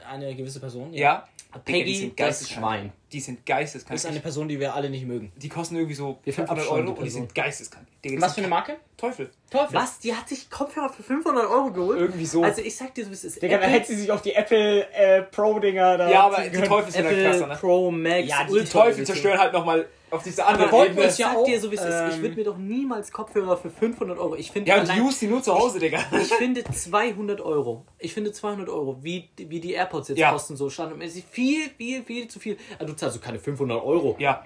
eine 0.09 0.33
gewisse 0.35 0.59
Person. 0.59 0.93
ja. 0.93 1.27
Die 1.65 1.71
Peggy, 1.71 1.95
sind 1.95 2.19
das 2.19 2.27
geisteskrank. 2.27 2.63
Schwein. 2.63 2.91
Die 3.11 3.19
sind 3.19 3.43
geisteskrank. 3.43 3.95
Das 3.95 4.03
ist 4.03 4.09
eine 4.11 4.19
Person, 4.19 4.47
die 4.47 4.59
wir 4.59 4.75
alle 4.75 4.87
nicht 4.87 5.07
mögen. 5.07 5.31
die 5.35 5.49
kosten 5.49 5.75
irgendwie 5.77 5.95
so 5.95 6.19
Wir 6.23 6.31
500 6.31 6.63
verabscheuen 6.63 6.85
Euro 6.85 6.93
die 6.93 6.99
und 6.99 7.05
die 7.05 7.09
sind 7.09 7.33
geisteskrank. 7.33 7.87
Die 8.03 8.21
Was 8.21 8.35
für 8.35 8.41
eine 8.41 8.49
Marke? 8.49 8.75
Teufel. 8.97 9.31
Teufel. 9.49 9.73
Was? 9.75 9.97
Die 9.97 10.13
hat 10.13 10.29
sich 10.29 10.47
Kopfhörer 10.51 10.89
für 10.89 11.01
500 11.01 11.49
Euro 11.49 11.71
geholt? 11.71 11.99
Irgendwie 12.01 12.25
so. 12.27 12.43
Also 12.43 12.61
ich 12.61 12.75
sag 12.75 12.93
dir 12.93 13.03
so, 13.03 13.09
wie 13.09 13.15
es 13.15 13.23
ist. 13.23 13.41
Digga, 13.41 13.57
da 13.57 13.65
hätte 13.65 13.87
sie 13.87 13.95
sich 13.95 14.11
auf 14.11 14.21
die 14.21 14.33
Apple 14.33 14.87
äh, 14.93 15.23
Pro-Dinger 15.23 15.97
da... 15.97 16.11
ja, 16.11 16.23
aber 16.25 16.47
die. 16.47 16.55
Teufel 16.61 16.91
sind 16.91 17.05
halt 17.05 17.17
Apple 17.17 17.29
krasser, 17.31 17.47
ne? 17.47 17.55
Pro 17.55 17.89
Max 17.89 18.27
Ja, 18.27 18.43
die 18.43 18.59
Die 18.59 18.65
Teufel 18.65 19.03
zerstören 19.07 19.39
halt 19.39 19.53
nochmal 19.53 19.87
auf 20.11 20.23
diese 20.23 20.45
andere 20.45 20.71
wollten 20.71 20.93
Ebene. 20.93 21.07
Ich 21.07 21.17
ja 21.19 21.27
sag 21.29 21.37
auch, 21.37 21.45
dir 21.45 21.59
so, 21.59 21.71
wie 21.71 21.75
es 21.75 21.81
ist. 21.81 21.87
Ich 21.87 22.15
ähm, 22.15 22.21
würde 22.21 22.35
mir 22.35 22.43
doch 22.43 22.57
niemals 22.57 23.11
Kopfhörer 23.11 23.57
für 23.57 23.69
500 23.69 24.17
Euro. 24.17 24.35
Ich 24.35 24.51
finde 24.51 24.69
Ja, 24.69 24.75
und 24.81 24.89
allein- 24.89 25.01
use 25.01 25.19
die 25.19 25.27
nur 25.27 25.41
zu 25.43 25.53
Hause, 25.53 25.79
Digga. 25.79 25.99
Ich 26.11 26.33
finde 26.33 26.63
200 26.99 27.39
Euro. 27.41 27.85
Ich 27.97 28.13
finde 28.13 28.31
200 28.31 28.67
Euro, 28.69 28.97
wie, 29.01 29.29
wie 29.37 29.59
die 29.59 29.73
AirPods 29.73 30.09
jetzt 30.09 30.17
Ja. 30.17 30.31
kosten, 30.31 30.57
so 30.57 30.69
standardmäßig. 30.69 31.23
Viel, 31.29 31.69
viel, 31.77 32.03
viel 32.03 32.27
zu 32.27 32.39
viel. 32.39 32.57
Also, 32.77 32.93
du 32.93 32.97
zahlst 32.97 33.15
so 33.15 33.21
keine 33.21 33.39
500 33.39 33.81
Euro. 33.83 34.15
Ja. 34.19 34.45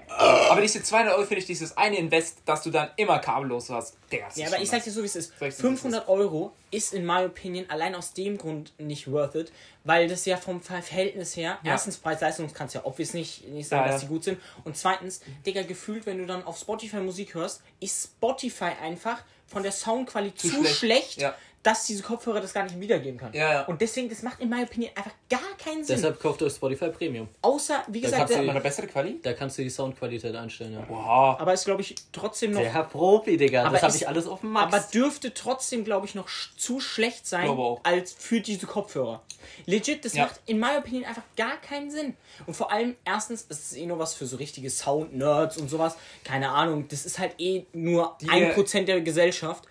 Aber 0.49 0.61
diese 0.61 0.81
200 0.83 1.13
Euro 1.15 1.25
finde 1.25 1.39
ich 1.41 1.45
dieses 1.47 1.75
eine 1.77 1.97
Invest, 1.97 2.39
dass 2.45 2.61
du 2.63 2.69
dann 2.69 2.89
immer 2.97 3.19
kabellos 3.19 3.69
hast. 3.69 3.97
Digga, 4.11 4.25
das 4.27 4.37
Ja, 4.37 4.43
ist 4.45 4.49
aber 4.49 4.55
schon 4.57 4.63
ich 4.63 4.69
sag 4.69 4.77
nice. 4.77 4.83
dir 4.85 4.91
so, 4.91 5.01
wie 5.01 5.05
es 5.05 5.15
ist. 5.15 5.29
Sag 5.39 5.47
ich 5.49 5.55
dir, 5.55 5.63
wie 5.63 5.73
es 5.73 5.79
500 5.81 6.07
Euro 6.07 6.53
ist 6.71 6.93
in 6.93 7.05
my 7.05 7.25
opinion 7.25 7.65
allein 7.69 7.93
aus 7.95 8.13
dem 8.13 8.37
Grund 8.37 8.73
nicht 8.79 9.11
worth 9.11 9.35
it, 9.35 9.51
weil 9.83 10.07
das 10.07 10.25
ja 10.25 10.37
vom 10.37 10.59
Verhältnis 10.61 11.35
her, 11.37 11.59
Ja. 11.63 11.71
erstens 11.73 11.97
Preis-Leistung 11.97 12.51
kannst 12.53 12.73
du 12.75 12.79
ja 12.79 12.85
obvious 12.85 13.13
nicht, 13.13 13.47
nicht 13.49 13.67
sagen, 13.67 13.85
Ja, 13.85 13.91
dass 13.91 14.01
ja. 14.01 14.07
die 14.07 14.13
gut 14.13 14.23
sind. 14.23 14.39
Und 14.63 14.75
zweitens, 14.77 15.21
Digga, 15.45 15.61
gefühlt, 15.63 16.05
wenn 16.05 16.17
du 16.19 16.25
dann 16.25 16.43
auf 16.45 16.57
Spotify 16.57 16.97
Musik 16.97 17.33
hörst, 17.35 17.61
ist 17.79 18.05
Spotify 18.05 18.71
einfach 18.81 19.23
von 19.45 19.61
der 19.61 19.71
Soundqualität 19.71 20.39
zu, 20.39 20.47
Zu 20.49 20.55
schlecht, 20.65 20.75
schlecht. 20.77 21.21
Ja. 21.21 21.35
Dass 21.63 21.85
diese 21.85 22.03
Kopfhörer 22.03 22.41
das 22.41 22.53
gar 22.53 22.63
nicht 22.63 22.77
wiedergeben 22.79 23.17
können. 23.17 23.33
Ja, 23.33 23.51
ja. 23.53 23.61
Und 23.65 23.79
deswegen, 23.81 24.09
das 24.09 24.21
macht 24.21 24.41
in 24.41 24.49
meiner 24.49 24.63
Opinion 24.63 24.91
einfach 24.95 25.13
gar 25.29 25.39
keinen 25.57 25.83
Sinn. 25.83 25.95
Deshalb 25.95 26.19
kauft 26.19 26.41
euch 26.43 26.53
Spotify 26.53 26.89
Premium. 26.89 27.29
Außer, 27.41 27.83
wie 27.87 28.01
gesagt, 28.01 28.17
kannst 28.19 28.33
du- 28.33 28.37
Hat 28.37 28.41
man 28.41 28.45
der, 28.47 28.55
eine 28.55 28.63
bessere 28.63 28.87
Quali? 28.87 29.19
Da 29.23 29.31
kannst 29.33 29.57
du 29.57 29.61
die 29.63 29.69
Soundqualität 29.69 30.35
einstellen, 30.35 30.73
ja. 30.73 30.85
Wow. 30.89 31.39
aber 31.39 31.53
ist, 31.53 31.63
glaube 31.65 31.81
ich, 31.81 31.95
trotzdem 32.11 32.51
noch. 32.51 32.59
Der 32.61 32.73
Herr 32.73 32.83
Profi, 32.83 33.37
Digga. 33.37 33.61
Aber 33.63 33.71
das 33.73 33.81
habe 33.83 33.93
es- 33.93 34.01
ich 34.01 34.07
alles 34.07 34.27
auf 34.27 34.41
dem 34.41 34.51
Max. 34.51 34.73
Aber 34.73 34.83
dürfte 34.93 35.33
trotzdem, 35.33 35.85
glaube 35.85 36.05
ich, 36.05 36.15
noch 36.15 36.27
sch- 36.27 36.49
zu 36.57 36.79
schlecht 36.81 37.25
sein 37.25 37.49
als 37.83 38.11
für 38.13 38.41
diese 38.41 38.67
Kopfhörer. 38.67 39.21
Legit, 39.65 40.03
das 40.03 40.13
Ja. 40.13 40.23
macht 40.25 40.41
in 40.45 40.59
meiner 40.59 40.79
Opinion 40.79 41.05
einfach 41.05 41.23
gar 41.37 41.57
keinen 41.57 41.89
Sinn. 41.91 42.15
Und 42.45 42.55
vor 42.55 42.71
allem, 42.71 42.95
erstens, 43.05 43.45
es 43.49 43.71
ist 43.71 43.77
eh 43.77 43.85
nur 43.85 43.99
was 43.99 44.13
für 44.15 44.25
so 44.25 44.35
richtige 44.37 44.69
Sound-Nerds 44.69 45.57
und 45.57 45.69
sowas. 45.69 45.95
Keine 46.25 46.49
Ahnung, 46.49 46.87
das 46.89 47.05
ist 47.05 47.19
halt 47.19 47.35
eh 47.39 47.65
nur 47.73 48.17
Die- 48.21 48.29
ein 48.29 48.53
Prozent 48.53 48.87
der 48.89 48.99
Gesellschaft. 49.01 49.63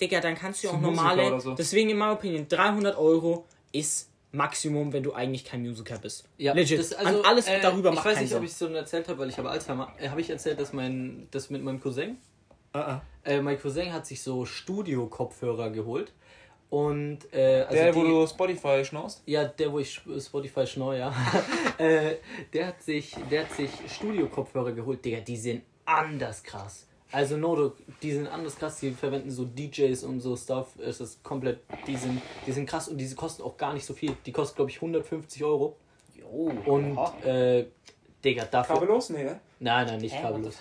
Digga, 0.00 0.20
dann 0.20 0.34
kannst 0.34 0.62
du 0.62 0.68
ja 0.68 0.74
auch 0.74 0.80
normale. 0.80 1.40
so. 1.40 1.54
Deswegen 1.54 1.90
in 1.90 1.96
meiner 1.96 2.12
Opinion, 2.12 2.46
300 2.48 2.96
Euro 2.98 3.46
ist 3.72 4.10
Maximum, 4.32 4.92
wenn 4.92 5.02
du 5.02 5.14
eigentlich 5.14 5.44
kein 5.44 5.62
Musiker 5.62 5.98
bist. 5.98 6.28
Ja, 6.36 6.52
Legit. 6.52 6.78
das- 6.78 6.92
also, 6.92 7.20
An 7.20 7.24
alles 7.24 7.46
äh, 7.48 7.60
darüber 7.60 7.88
Ich 7.90 7.94
macht 7.96 8.04
weiß 8.06 8.14
keinen 8.14 8.22
nicht, 8.24 8.28
Sinn. 8.30 8.38
ob 8.38 8.44
ich 8.44 8.50
es 8.50 8.58
so 8.58 8.66
erzählt 8.66 9.08
habe, 9.08 9.18
weil 9.18 9.28
ich 9.30 9.38
habe 9.38 9.48
Alzheimer. 9.48 9.92
Äh, 9.98 10.08
habe 10.10 10.20
ich 10.20 10.28
erzählt, 10.28 10.60
dass 10.60 10.72
mein, 10.74 11.28
das 11.30 11.48
mit 11.50 11.62
meinem 11.62 11.80
Cousin, 11.80 12.18
Ah, 12.72 12.80
ah. 12.80 13.02
äh, 13.24 13.40
mein 13.40 13.58
Cousin 13.58 13.90
hat 13.92 14.06
sich 14.06 14.22
so 14.22 14.44
Studio-Kopfhörer 14.44 15.70
geholt. 15.70 16.12
Und, 16.68 17.20
äh, 17.32 17.62
also 17.62 17.72
Der, 17.74 17.92
die, 17.92 17.98
wo 17.98 18.02
du 18.04 18.26
Spotify 18.26 18.84
schnaust? 18.84 19.22
Ja, 19.24 19.44
der, 19.44 19.72
wo 19.72 19.78
ich 19.78 20.00
Spotify 20.18 20.66
schnau, 20.66 20.92
ja. 20.92 21.14
äh, 21.78 22.16
der 22.52 22.66
hat 22.66 22.82
sich, 22.82 23.16
der 23.30 23.44
hat 23.44 23.52
sich 23.52 23.70
Studio-Kopfhörer 23.88 24.72
geholt. 24.72 25.02
Digga, 25.04 25.20
die 25.20 25.36
sind 25.36 25.62
anders 25.84 26.42
krass. 26.42 26.86
Also 27.12 27.36
no, 27.36 27.72
die 28.02 28.12
sind 28.12 28.26
anders 28.26 28.56
krass. 28.56 28.80
Die 28.80 28.90
verwenden 28.90 29.30
so 29.30 29.44
DJs 29.44 30.02
und 30.04 30.20
so 30.20 30.36
Stuff. 30.36 30.78
Es 30.78 31.00
ist 31.00 31.22
komplett, 31.22 31.60
die 31.86 31.96
sind, 31.96 32.20
die 32.46 32.52
sind 32.52 32.66
krass 32.66 32.88
und 32.88 32.98
diese 32.98 33.14
kosten 33.14 33.42
auch 33.42 33.56
gar 33.56 33.72
nicht 33.72 33.86
so 33.86 33.94
viel. 33.94 34.16
Die 34.26 34.32
kosten, 34.32 34.56
glaube 34.56 34.70
ich, 34.70 34.76
150 34.78 35.44
Euro. 35.44 35.76
Jo. 36.14 36.52
Und, 36.66 36.98
äh, 37.24 37.66
Digga, 38.24 38.44
dafür... 38.46 38.74
Kabellos? 38.74 39.10
Nee, 39.10 39.24
ne? 39.24 39.40
Nein, 39.60 39.86
nein, 39.86 40.00
nicht 40.00 40.14
Hä, 40.16 40.22
kabellos. 40.22 40.56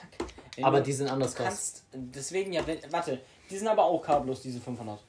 Aber 0.61 0.81
die 0.81 0.93
sind 0.93 1.09
anders 1.09 1.35
krass. 1.35 1.83
deswegen 1.93 2.53
ja, 2.53 2.65
wenn, 2.65 2.79
warte, 2.91 3.19
die 3.49 3.57
sind 3.57 3.67
aber 3.67 3.83
auch 3.83 4.01
kabellos, 4.01 4.41
diese 4.41 4.61
500. 4.61 4.99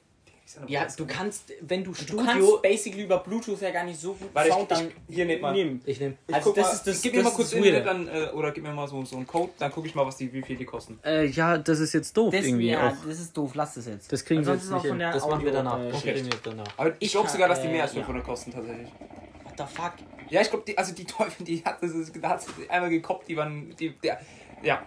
Ja, 0.69 0.87
du 0.97 1.07
kannst, 1.07 1.53
wenn 1.61 1.83
du 1.83 1.91
Du 1.91 1.97
Studio... 1.97 2.25
kannst 2.25 2.63
basically 2.63 3.03
über 3.05 3.19
Bluetooth 3.19 3.61
ja 3.61 3.71
gar 3.73 3.85
nicht 3.85 4.01
so 4.01 4.15
gut 4.15 4.29
Warte, 4.33 4.51
Sound 4.51 4.63
ich, 4.63 4.69
dann 4.79 4.93
ich, 5.09 5.15
hier 5.17 5.25
nehmt 5.25 5.43
mal. 5.43 5.53
nehmen. 5.53 5.83
ich 5.85 5.99
nehme... 6.01 6.15
Ich 6.29 6.35
Also 6.35 6.53
das 6.53 6.65
mal, 6.67 6.73
ist 6.73 6.87
das- 6.87 7.03
gib 7.03 7.15
mir 7.15 7.23
mal 7.23 7.29
das 7.31 7.35
kurz 7.37 7.53
Internet 7.53 7.87
dann, 7.87 8.09
äh, 8.09 8.29
oder 8.33 8.53
gib 8.53 8.63
mir 8.63 8.73
mal 8.73 8.87
so, 8.87 9.05
so 9.05 9.17
einen 9.17 9.27
Code, 9.27 9.51
dann 9.59 9.73
gucke 9.73 9.89
ich 9.89 9.95
mal, 9.95 10.07
was 10.07 10.17
die, 10.17 10.33
wie 10.33 10.43
viel 10.43 10.57
die 10.57 10.65
kosten. 10.65 10.99
Äh, 11.05 11.27
ja, 11.27 11.59
das 11.59 11.81
ist 11.81 11.93
jetzt 11.95 12.17
doof 12.17 12.33
Das, 12.33 12.45
irgendwie 12.47 12.69
ja, 12.71 12.89
auch. 12.91 12.95
das 13.09 13.19
ist 13.21 13.37
doof, 13.37 13.53
lass 13.55 13.75
das 13.75 13.87
jetzt. 13.87 14.13
Das 14.13 14.25
kriegen 14.25 14.47
wir 14.47 14.55
jetzt 14.55 14.71
nicht 14.71 14.87
von 14.87 14.99
hin. 14.99 15.11
Das 15.13 15.27
machen 15.27 15.45
wir 15.45 15.53
danach. 15.53 15.81
äh, 15.81 15.91
Das 15.91 16.03
kriegen 16.03 16.27
wir 16.27 16.39
danach. 16.43 16.67
Aber 16.77 16.91
ich, 16.91 16.97
Ich 17.01 17.13
glaube 17.13 17.29
sogar, 17.29 17.49
dass 17.49 17.61
die 17.63 17.69
äh, 17.69 17.73
mehr 17.73 17.83
als 17.83 17.93
ja. 17.93 17.99
500 18.01 18.25
kosten, 18.25 18.53
tatsächlich. 18.53 18.89
What 19.45 19.55
the 19.59 19.65
fuck? 19.75 19.93
Ja, 20.31 20.41
ich 20.43 20.51
glaube, 20.51 20.65
die, 20.67 20.77
also 20.79 20.93
die 20.95 21.05
Teufel, 21.05 21.45
die 21.45 21.65
hat, 21.65 21.83
das 21.83 21.91
ist, 21.93 22.13
da 22.23 22.29
hat 22.31 22.43
sie 22.43 22.49
einmal 22.69 22.91
gekoppt, 22.91 23.29
die 23.29 23.37
waren, 23.37 23.75
die, 23.79 23.91
der, 23.99 24.21
ja. 24.63 24.83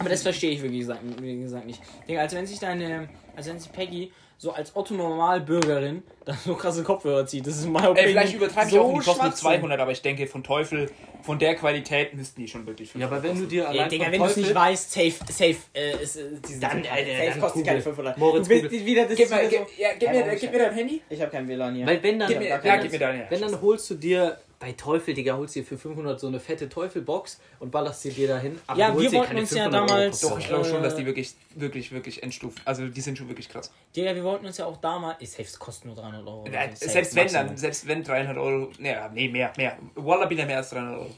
Aber 0.00 0.08
das 0.08 0.22
verstehe 0.22 0.50
ich 0.50 0.62
wirklich 0.62 0.80
gesagt, 0.80 1.00
gesagt 1.16 1.66
nicht. 1.66 1.80
Digga, 2.08 2.20
als 2.22 2.34
wenn 2.34 2.46
sich 2.46 2.58
deine, 2.58 3.08
als 3.36 3.46
wenn 3.46 3.58
sich 3.60 3.70
Peggy 3.70 4.10
so 4.38 4.50
als 4.52 4.74
Otto 4.74 4.94
Normalbürgerin 4.94 6.02
dann 6.24 6.38
so 6.46 6.54
krasse 6.54 6.82
Kopfhörer 6.82 7.26
zieht. 7.26 7.46
Das 7.46 7.56
ist 7.58 7.66
in 7.66 7.72
meiner 7.72 7.94
Ey, 7.94 8.08
vielleicht 8.08 8.34
übertreibe 8.34 8.68
ich 8.68 8.72
so 8.72 8.80
auch, 8.80 8.88
die 8.88 8.94
kosten 9.04 9.10
nur 9.10 9.32
Schwachsinn. 9.32 9.60
200, 9.60 9.78
aber 9.80 9.92
ich 9.92 10.00
denke, 10.00 10.26
von 10.26 10.42
Teufel, 10.42 10.90
von 11.22 11.38
der 11.38 11.54
Qualität 11.56 12.14
müssten 12.14 12.40
die 12.40 12.48
schon 12.48 12.66
wirklich 12.66 12.88
Ja, 12.94 13.06
500 13.08 13.12
aber 13.12 13.22
wenn 13.28 13.38
du 13.42 13.46
dir 13.46 13.62
Ey, 13.64 13.68
allein 13.68 13.88
Digga, 13.90 14.04
vom 14.04 14.12
wenn 14.14 14.20
du 14.20 14.26
es 14.26 14.36
nicht 14.38 14.54
weißt, 14.54 14.92
safe, 14.92 15.12
safe, 15.30 15.56
äh, 15.74 16.02
ist, 16.02 16.18
diese 16.48 16.60
Dann, 16.60 16.82
safe 16.82 16.90
Alter, 16.90 17.10
dann 17.30 17.40
kostet 17.40 17.66
keine 17.66 17.78
Google. 17.80 17.82
500. 17.82 18.16
Moritz, 18.18 18.48
du 18.48 18.54
Google. 18.62 18.86
wieder 18.86 19.06
das 19.06 19.16
Gib, 19.16 19.30
mal, 19.30 19.50
so- 19.50 19.56
ja, 19.56 19.88
gib, 19.98 20.02
Ja, 20.02 20.24
mir, 20.24 20.36
gib 20.36 20.52
mir 20.52 20.58
dein 20.58 20.74
Handy. 20.74 21.02
Ich 21.10 21.20
habe 21.20 21.30
kein 21.30 21.46
WLAN 21.46 21.74
hier. 21.74 21.86
Weil 21.86 22.02
wenn 22.02 22.18
dann, 22.18 22.28
Gib 22.28 22.38
mir, 22.38 22.48
ja, 22.48 22.56
gib 22.78 22.90
mir 22.92 22.98
dein 22.98 23.16
Handy. 23.16 23.26
wenn 23.30 23.40
dann 23.42 23.60
holst 23.60 23.90
du 23.90 23.94
dir 23.96 24.38
bei 24.60 24.72
Teufel, 24.72 25.14
Digga, 25.14 25.38
holst 25.38 25.54
dir 25.54 25.64
für 25.64 25.78
500 25.78 26.20
so 26.20 26.26
eine 26.26 26.38
fette 26.38 26.68
Teufelbox 26.68 27.40
und 27.60 27.70
ballerst 27.70 28.04
dir 28.04 28.12
die 28.12 28.26
dahin. 28.26 28.60
Aber 28.66 28.78
Ja, 28.78 28.90
du 28.90 29.00
wir 29.00 29.08
dir 29.08 29.18
wollten 29.20 29.38
uns 29.38 29.50
ja 29.52 29.62
500 29.64 29.80
Euro 29.80 29.86
damals- 29.88 30.20
Doch, 30.20 30.38
ich 30.38 30.46
glaube 30.48 30.64
schon, 30.66 30.80
Äh, 30.80 30.82
dass 30.82 30.96
die 30.96 31.06
wirklich, 31.06 31.34
wirklich, 31.54 31.92
wirklich 31.92 32.22
endstufen. 32.22 32.60
Also 32.66 32.86
die 32.86 33.00
sind 33.00 33.16
schon 33.16 33.26
wirklich 33.28 33.48
krass. 33.48 33.72
Digga, 33.96 34.14
wir 34.14 34.22
wollten 34.22 34.44
uns 34.44 34.58
ja 34.58 34.66
auch 34.66 34.76
damals. 34.76 35.18
Ist 35.22 35.32
safe, 35.32 35.44
es 35.44 35.58
kostet 35.58 35.86
nur 35.86 35.94
300 35.94 36.26
Euro. 36.26 36.44
Ja, 36.52 36.64
so. 36.74 36.86
Safe, 36.86 36.90
selbst 36.90 37.14
wenn 37.16 37.32
dann, 37.32 37.56
selbst 37.56 37.88
wenn 37.88 38.04
300 38.04 38.36
Euro, 38.36 38.70
nee, 38.78 38.94
nee 39.14 39.28
mehr, 39.28 39.50
mehr. 39.56 39.78
Wallah 39.94 40.26
bin 40.26 40.36
ja 40.36 40.44
mehr 40.44 40.58
als 40.58 40.68
300 40.68 40.98
Euro. 40.98 41.10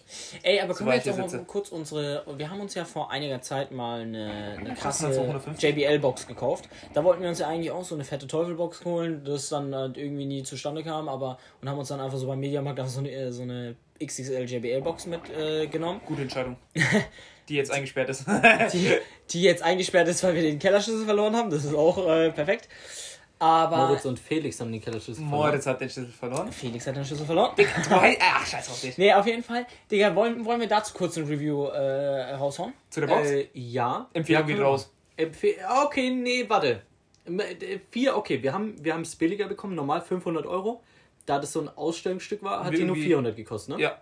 Ey, 0.44 0.60
aber 0.60 0.74
können 0.74 0.90
wir 0.90 0.94
jetzt 0.96 1.06
noch 1.06 1.16
mal 1.32 1.44
kurz 1.44 1.70
unsere. 1.70 2.24
Wir 2.36 2.48
haben 2.48 2.60
uns 2.60 2.74
ja 2.74 2.84
vor 2.84 3.10
einiger 3.10 3.42
Zeit 3.42 3.72
mal 3.72 4.02
eine, 4.02 4.56
eine 4.60 4.74
krasse 4.74 5.10
250? 5.10 5.60
JBL-Box 5.68 6.28
gekauft. 6.28 6.68
Da 6.94 7.02
wollten 7.02 7.22
wir 7.22 7.28
uns 7.28 7.40
ja 7.40 7.48
eigentlich 7.48 7.72
auch 7.72 7.82
so 7.84 7.96
eine 7.96 8.04
fette 8.04 8.28
Teufelbox 8.28 8.84
holen, 8.84 9.24
das 9.24 9.48
dann 9.48 9.74
halt 9.74 9.96
irgendwie 9.96 10.26
nie 10.26 10.44
zustande 10.44 10.84
kam, 10.84 11.08
aber 11.08 11.38
und 11.60 11.68
haben 11.68 11.78
uns 11.78 11.88
dann 11.88 12.00
einfach 12.00 12.18
so 12.18 12.28
beim 12.28 12.38
Mediamarkt 12.38 12.78
einfach 12.78 12.92
so 12.92 13.00
eine, 13.00 13.10
äh, 13.10 13.31
so 13.32 13.42
eine 13.42 13.76
XXL 14.02 14.44
JBL-Box 14.44 15.06
mitgenommen, 15.06 15.60
äh, 15.62 15.66
genommen, 15.66 16.00
Gute 16.06 16.22
Entscheidung. 16.22 16.56
Die 17.48 17.54
jetzt 17.56 17.72
eingesperrt 17.72 18.08
ist. 18.08 18.24
die, 18.72 18.92
die 19.30 19.42
jetzt 19.42 19.62
eingesperrt 19.64 20.06
ist, 20.06 20.22
weil 20.22 20.34
wir 20.36 20.42
den 20.42 20.60
Kellerschlüssel 20.60 21.04
verloren 21.04 21.34
haben. 21.34 21.50
Das 21.50 21.64
ist 21.64 21.74
auch 21.74 22.06
äh, 22.08 22.30
perfekt. 22.30 22.68
Aber 23.40 23.88
Moritz 23.88 24.04
und 24.04 24.20
Felix 24.20 24.60
haben 24.60 24.70
den 24.70 24.80
Kellerschlüssel 24.80 25.24
verloren. 25.24 25.48
Moritz 25.48 25.66
hat 25.66 25.80
den 25.80 25.90
Schlüssel 25.90 26.12
verloren. 26.12 26.52
Felix 26.52 26.86
hat 26.86 26.94
den 26.94 27.04
Schlüssel 27.04 27.26
verloren. 27.26 27.50
Du 27.56 28.00
hei- 28.00 28.16
Ach, 28.20 28.46
scheiß 28.46 28.70
auf 28.70 28.80
dich. 28.80 28.96
Nee, 28.96 29.12
auf 29.12 29.26
jeden 29.26 29.42
Fall. 29.42 29.66
Digga, 29.90 30.14
wollen, 30.14 30.44
wollen 30.44 30.60
wir 30.60 30.68
dazu 30.68 30.94
kurz 30.94 31.16
ein 31.18 31.24
Review 31.24 31.64
äh, 31.66 32.34
raushauen? 32.34 32.72
Zu 32.90 33.00
der 33.00 33.08
Box? 33.08 33.28
Äh, 33.28 33.48
ja. 33.54 34.08
Empfehlung 34.12 34.46
geht 34.46 34.60
raus. 34.60 34.92
Empfehl 35.16 35.56
okay, 35.84 36.10
nee, 36.10 36.44
warte. 36.46 36.82
Äh, 37.26 37.80
Vier, 37.90 38.16
okay, 38.16 38.40
wir 38.40 38.52
haben 38.52 38.76
wir 38.84 38.96
es 39.00 39.16
billiger 39.16 39.48
bekommen, 39.48 39.74
normal 39.74 40.00
500 40.02 40.46
Euro. 40.46 40.80
Da 41.26 41.38
das 41.38 41.52
so 41.52 41.60
ein 41.60 41.68
Ausstellungsstück 41.68 42.42
war, 42.42 42.64
hat 42.64 42.72
die 42.72 42.78
nur 42.78 42.96
Irgendwie- 42.96 43.02
400 43.08 43.36
gekostet, 43.36 43.76
ne? 43.76 43.82
Ja. 43.82 44.00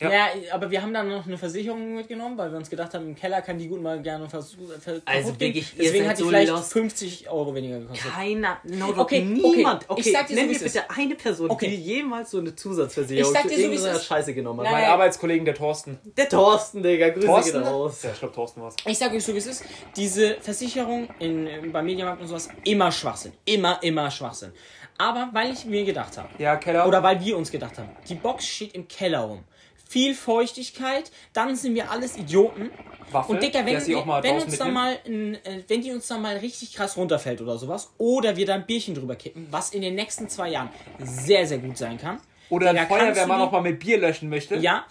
Ja. 0.00 0.12
Ja. 0.12 0.26
aber 0.52 0.70
wir 0.70 0.80
haben 0.80 0.94
dann 0.94 1.08
noch 1.08 1.26
eine 1.26 1.36
Versicherung 1.36 1.96
mitgenommen, 1.96 2.38
weil 2.38 2.52
wir 2.52 2.58
uns 2.58 2.70
gedacht 2.70 2.94
haben, 2.94 3.04
im 3.08 3.14
Keller 3.16 3.42
kann 3.42 3.58
die 3.58 3.66
gut 3.66 3.82
mal 3.82 4.00
gerne 4.00 4.28
vers 4.28 4.56
ver 4.78 5.00
Also 5.04 5.40
wirklich, 5.40 5.76
ihr 5.76 5.82
Deswegen 5.86 6.04
seid 6.04 6.10
hat 6.10 6.18
die 6.18 6.22
so 6.22 6.28
vielleicht 6.28 6.50
lost. 6.52 6.72
50 6.72 7.28
Euro 7.28 7.52
weniger 7.52 7.80
gekostet. 7.80 8.12
Keiner, 8.12 8.58
no, 8.62 8.94
Okay, 8.96 9.22
niemand. 9.22 9.82
okay, 9.90 10.00
Okay, 10.00 10.02
ich 10.06 10.12
sag 10.12 10.28
dir 10.28 10.34
so, 10.34 10.40
nenn 10.40 10.44
wie 10.44 10.50
mir 10.52 10.56
es 10.56 10.62
ist. 10.62 10.72
bitte 10.74 10.90
eine 10.96 11.14
Person, 11.16 11.50
Okay. 11.50 11.68
die 11.70 11.74
jemals 11.82 12.30
so 12.30 12.38
eine 12.38 12.54
Zusatzversicherung 12.54 13.32
Ich 13.32 13.36
sag 13.40 13.48
zu 13.48 13.48
dir 13.48 13.54
so, 13.56 13.60
wie 13.62 13.64
es 13.64 13.70
irgendeiner 13.80 13.96
ist. 13.98 14.04
Scheiße 14.06 14.34
genommen 14.34 14.60
hat. 14.60 14.66
Nein, 14.72 14.82
Mein. 14.82 14.90
Arbeitskollegen, 14.92 15.44
der 15.44 15.54
Thorsten. 15.56 15.98
Der 16.16 16.28
Thorsten, 16.28 16.80
Digga, 16.84 17.08
Grüße 17.08 17.26
Thorsten? 17.26 17.52
gehen 17.64 17.68
raus. 17.68 18.02
Ja, 18.04 18.10
ich 18.12 18.18
glaube, 18.20 18.34
Thorsten 18.36 18.62
war's. 18.62 18.76
Ich 18.86 18.98
sag 18.98 19.12
euch 19.12 19.24
so, 19.24 19.34
wie 19.34 19.38
es 19.38 19.46
ist. 19.46 19.64
Diese 19.96 20.36
Versicherung 20.40 21.08
in, 21.18 21.72
beim 21.72 21.84
Mediamarkt 21.84 22.22
und 22.22 22.28
sowas, 22.28 22.48
immer 22.62 22.92
Schwachsinn. 22.92 23.32
Immer, 23.46 23.82
immer 23.82 24.08
Schwachsinn. 24.12 24.52
Aber 24.98 25.28
weil 25.32 25.52
ich 25.52 25.64
mir 25.64 25.84
gedacht 25.84 26.18
habe, 26.18 26.28
Ja, 26.38 26.56
Keller. 26.56 26.86
oder 26.86 27.02
weil 27.02 27.20
wir 27.24 27.36
uns 27.36 27.50
gedacht 27.50 27.78
haben, 27.78 27.88
die 28.08 28.14
Box 28.16 28.46
steht 28.46 28.74
im 28.74 28.88
Keller 28.88 29.20
rum. 29.20 29.44
Viel 29.88 30.14
Feuchtigkeit, 30.14 31.10
dann 31.32 31.56
sind 31.56 31.74
wir 31.74 31.90
alles 31.90 32.16
Idioten. 32.18 32.70
Waffe, 33.10 33.32
Und 33.32 33.42
Dicker, 33.42 33.64
wenn, 33.64 34.06
mal 34.06 34.22
wenn 34.22 34.34
uns 34.34 34.58
da 34.58 34.66
mitnimmt. 34.66 34.74
mal, 34.74 34.98
ein, 35.06 35.34
äh, 35.46 35.62
wenn 35.66 35.80
die 35.80 35.92
uns 35.92 36.06
da 36.08 36.18
mal 36.18 36.36
richtig 36.36 36.74
krass 36.74 36.96
runterfällt 36.98 37.40
oder 37.40 37.56
sowas, 37.56 37.90
oder 37.96 38.36
wir 38.36 38.44
da 38.44 38.54
ein 38.56 38.66
Bierchen 38.66 38.94
drüber 38.94 39.16
kippen, 39.16 39.46
was 39.50 39.70
in 39.70 39.80
den 39.80 39.94
nächsten 39.94 40.28
zwei 40.28 40.50
Jahren 40.50 40.68
sehr, 40.98 41.46
sehr 41.46 41.56
gut 41.58 41.78
sein 41.78 41.96
kann. 41.96 42.20
Oder 42.50 42.70
Digga, 42.70 42.82
ein 42.82 42.88
Feuerwehrmann 42.88 43.40
auch 43.40 43.52
mal 43.52 43.62
mit 43.62 43.78
Bier 43.78 43.98
löschen 43.98 44.28
möchte. 44.28 44.56
Ja, 44.56 44.84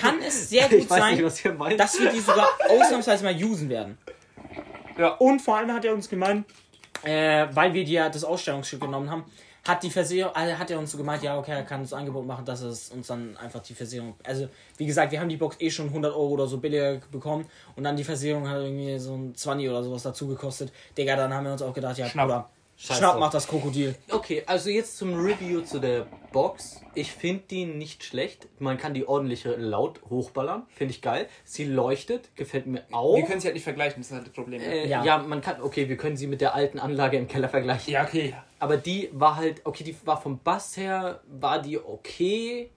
kann 0.00 0.20
es 0.24 0.50
sehr 0.50 0.68
gut 0.68 0.78
Ich 0.78 0.90
weiß 0.90 0.98
sein, 0.98 1.14
nicht, 1.14 1.24
was 1.24 1.44
ihr 1.44 1.52
meint. 1.54 1.80
dass 1.80 1.98
wir 1.98 2.10
die 2.10 2.20
sogar 2.20 2.48
ausnahmsweise 2.68 3.24
mal 3.24 3.34
usen 3.42 3.68
werden. 3.68 3.98
Ja. 4.98 5.08
Und 5.14 5.40
vor 5.42 5.56
allem 5.56 5.72
hat 5.72 5.84
er 5.84 5.94
uns 5.94 6.08
gemeint, 6.08 6.46
äh, 7.02 7.46
weil 7.52 7.74
wir 7.74 7.84
die 7.84 7.92
ja 7.94 8.08
das 8.08 8.22
Ausstellungsstück 8.22 8.80
genommen 8.80 9.10
haben, 9.10 9.24
hat 9.66 9.82
die 9.82 9.90
Versicherung, 9.90 10.34
also 10.34 10.58
hat 10.58 10.70
er 10.70 10.78
uns 10.78 10.92
so 10.92 10.98
gemeint, 10.98 11.22
ja, 11.22 11.38
okay, 11.38 11.52
er 11.52 11.62
kann 11.62 11.80
uns 11.80 11.92
Angebot 11.92 12.26
machen, 12.26 12.44
dass 12.44 12.60
es 12.60 12.90
uns 12.90 13.06
dann 13.06 13.36
einfach 13.38 13.60
die 13.60 13.74
Versicherung, 13.74 14.14
also 14.22 14.48
wie 14.76 14.86
gesagt, 14.86 15.10
wir 15.12 15.20
haben 15.20 15.28
die 15.28 15.36
Box 15.38 15.56
eh 15.60 15.70
schon 15.70 15.86
100 15.88 16.12
Euro 16.12 16.28
oder 16.28 16.46
so 16.46 16.58
billiger 16.58 17.00
bekommen 17.10 17.46
und 17.74 17.84
dann 17.84 17.96
die 17.96 18.04
Versicherung 18.04 18.48
hat 18.48 18.58
irgendwie 18.60 18.98
so 18.98 19.14
ein 19.14 19.34
20 19.34 19.68
oder 19.68 19.82
sowas 19.82 20.02
dazu 20.02 20.28
gekostet. 20.28 20.72
Digga, 20.98 21.16
dann 21.16 21.32
haben 21.32 21.44
wir 21.44 21.52
uns 21.52 21.62
auch 21.62 21.72
gedacht, 21.72 21.96
ja, 21.96 22.06
Schnapp. 22.06 22.26
Bruder, 22.26 22.50
Scheiß 22.76 22.98
Schnapp 22.98 23.20
macht 23.20 23.34
das 23.34 23.46
Krokodil. 23.46 23.94
Okay, 24.10 24.42
also 24.46 24.68
jetzt 24.68 24.98
zum 24.98 25.14
Review 25.14 25.60
zu 25.60 25.78
der 25.78 26.06
Box. 26.32 26.80
Ich 26.94 27.12
finde 27.12 27.44
die 27.48 27.66
nicht 27.66 28.02
schlecht. 28.02 28.48
Man 28.58 28.78
kann 28.78 28.94
die 28.94 29.06
ordentlich 29.06 29.46
laut 29.56 30.00
hochballern. 30.10 30.64
Finde 30.74 30.92
ich 30.92 31.00
geil. 31.00 31.28
Sie 31.44 31.64
leuchtet, 31.64 32.34
gefällt 32.34 32.66
mir 32.66 32.82
auch. 32.90 33.16
Wir 33.16 33.24
können 33.24 33.40
sie 33.40 33.46
halt 33.46 33.54
nicht 33.54 33.62
vergleichen, 33.62 34.02
das 34.02 34.10
ist 34.10 34.16
halt 34.16 34.26
das 34.26 34.34
Problem. 34.34 34.60
äh, 34.60 34.88
Ja. 34.88 35.04
ja. 35.04 35.18
man 35.18 35.40
kann, 35.40 35.62
okay, 35.62 35.88
wir 35.88 35.96
können 35.96 36.16
sie 36.16 36.26
mit 36.26 36.40
der 36.40 36.54
alten 36.54 36.80
Anlage 36.80 37.16
im 37.16 37.28
Keller 37.28 37.48
vergleichen. 37.48 37.92
ja, 37.92 38.02
okay. 38.02 38.34
Aber 38.64 38.78
die 38.78 39.10
war 39.12 39.36
halt, 39.36 39.60
okay, 39.66 39.84
die 39.84 39.94
war 40.06 40.18
vom 40.18 40.38
Bass 40.38 40.78
her, 40.78 41.20
war 41.26 41.60
die 41.60 41.78
okay. 41.78 42.70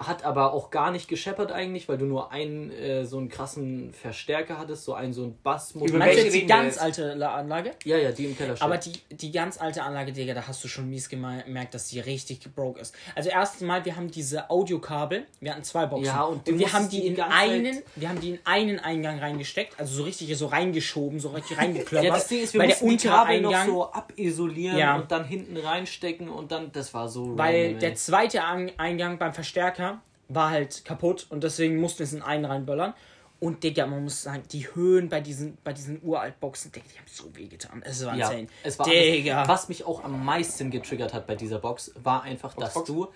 Hat 0.00 0.24
aber 0.24 0.52
auch 0.52 0.70
gar 0.70 0.90
nicht 0.90 1.06
gescheppert 1.06 1.52
eigentlich, 1.52 1.88
weil 1.88 1.98
du 1.98 2.04
nur 2.04 2.32
einen 2.32 2.72
äh, 2.72 3.04
so 3.04 3.16
einen 3.18 3.28
krassen 3.28 3.92
Verstärker 3.92 4.58
hattest, 4.58 4.84
so 4.84 4.94
einen 4.94 5.12
so 5.12 5.22
einen 5.22 5.38
Bassmotor. 5.42 5.88
Über 5.90 5.98
Meinst 6.00 6.14
du 6.18 6.22
welche 6.24 6.36
jetzt 6.36 6.42
die 6.42 6.46
ganz 6.48 6.78
alte 6.78 7.14
La- 7.14 7.36
Anlage? 7.36 7.70
Ja, 7.84 7.96
ja, 7.96 8.10
die 8.10 8.24
im 8.26 8.36
Keller 8.36 8.56
steht. 8.56 8.64
Aber 8.64 8.76
die, 8.76 8.92
die 9.12 9.30
ganz 9.30 9.60
alte 9.60 9.84
Anlage, 9.84 10.12
Digga, 10.12 10.34
da 10.34 10.48
hast 10.48 10.64
du 10.64 10.68
schon 10.68 10.90
mies 10.90 11.08
gemerkt, 11.08 11.74
dass 11.74 11.86
die 11.88 12.00
richtig 12.00 12.40
broke 12.56 12.80
ist. 12.80 12.92
Also 13.14 13.30
erstens 13.30 13.60
mal, 13.62 13.84
wir 13.84 13.94
haben 13.94 14.10
diese 14.10 14.50
Audiokabel, 14.50 15.26
wir 15.40 15.52
hatten 15.52 15.62
zwei 15.62 15.86
Boxen. 15.86 16.06
Ja, 16.06 16.22
und 16.24 16.46
du 16.48 16.58
wir 16.58 16.72
haben 16.72 16.88
die 16.88 17.00
die 17.02 17.06
in 17.06 17.20
einen, 17.20 17.78
wir 17.94 18.08
haben 18.08 18.20
die 18.20 18.30
in 18.30 18.38
einen 18.44 18.80
Eingang 18.80 19.20
reingesteckt, 19.20 19.78
also 19.78 19.94
so 19.94 20.02
richtig 20.02 20.36
so 20.36 20.46
reingeschoben, 20.46 21.20
so 21.20 21.28
richtig 21.28 21.56
reingeklöppert. 21.58 22.04
ja, 22.08 22.14
das 22.14 22.26
Ding 22.26 22.42
ist, 22.42 22.52
wir 22.52 22.60
weil 22.62 22.68
der 22.68 22.76
mussten 22.82 22.98
die 22.98 23.06
Kabel 23.06 23.36
Eingang, 23.36 23.66
noch 23.68 23.74
so 23.74 23.92
abisolieren 23.92 24.76
Ja. 24.76 24.96
und 24.96 25.12
dann 25.12 25.24
hinten 25.24 25.56
reinstecken 25.56 26.28
und 26.28 26.50
dann, 26.50 26.72
das 26.72 26.92
war 26.94 27.08
so 27.08 27.38
weil 27.38 27.62
random, 27.66 27.78
der 27.78 27.94
zweite 27.94 28.42
An- 28.42 28.72
Eingang 28.76 29.18
beim 29.18 29.32
Verstärker 29.32 29.83
war 30.28 30.50
halt 30.50 30.84
kaputt 30.84 31.26
und 31.30 31.44
deswegen 31.44 31.76
mussten 31.76 32.00
wir 32.00 32.04
es 32.04 32.12
in 32.12 32.22
einen 32.22 32.44
reinböllern. 32.44 32.94
Und 33.40 33.62
Digga, 33.62 33.86
man 33.86 34.02
muss 34.04 34.22
sagen, 34.22 34.42
die 34.52 34.66
Höhen 34.74 35.08
bei 35.10 35.20
diesen, 35.20 35.58
bei 35.64 35.72
diesen 35.74 36.00
Uralt-Boxen, 36.02 36.72
Digga, 36.72 36.86
die 36.94 36.98
haben 36.98 37.06
so 37.10 37.34
weh 37.36 37.46
getan. 37.46 37.82
Es 37.84 38.04
war 38.06 38.16
Ja, 38.16 38.28
insane. 38.30 38.48
es 38.62 38.78
war 38.78 38.86
Digga. 38.86 39.42
anders. 39.42 39.48
Was 39.48 39.68
mich 39.68 39.84
auch 39.84 40.02
am 40.02 40.24
meisten 40.24 40.70
getriggert 40.70 41.12
hat 41.12 41.26
bei 41.26 41.34
dieser 41.34 41.58
Box, 41.58 41.92
war 42.02 42.22
einfach, 42.22 42.54
dass 42.54 42.72
Box? 42.74 42.86
du 42.86 43.08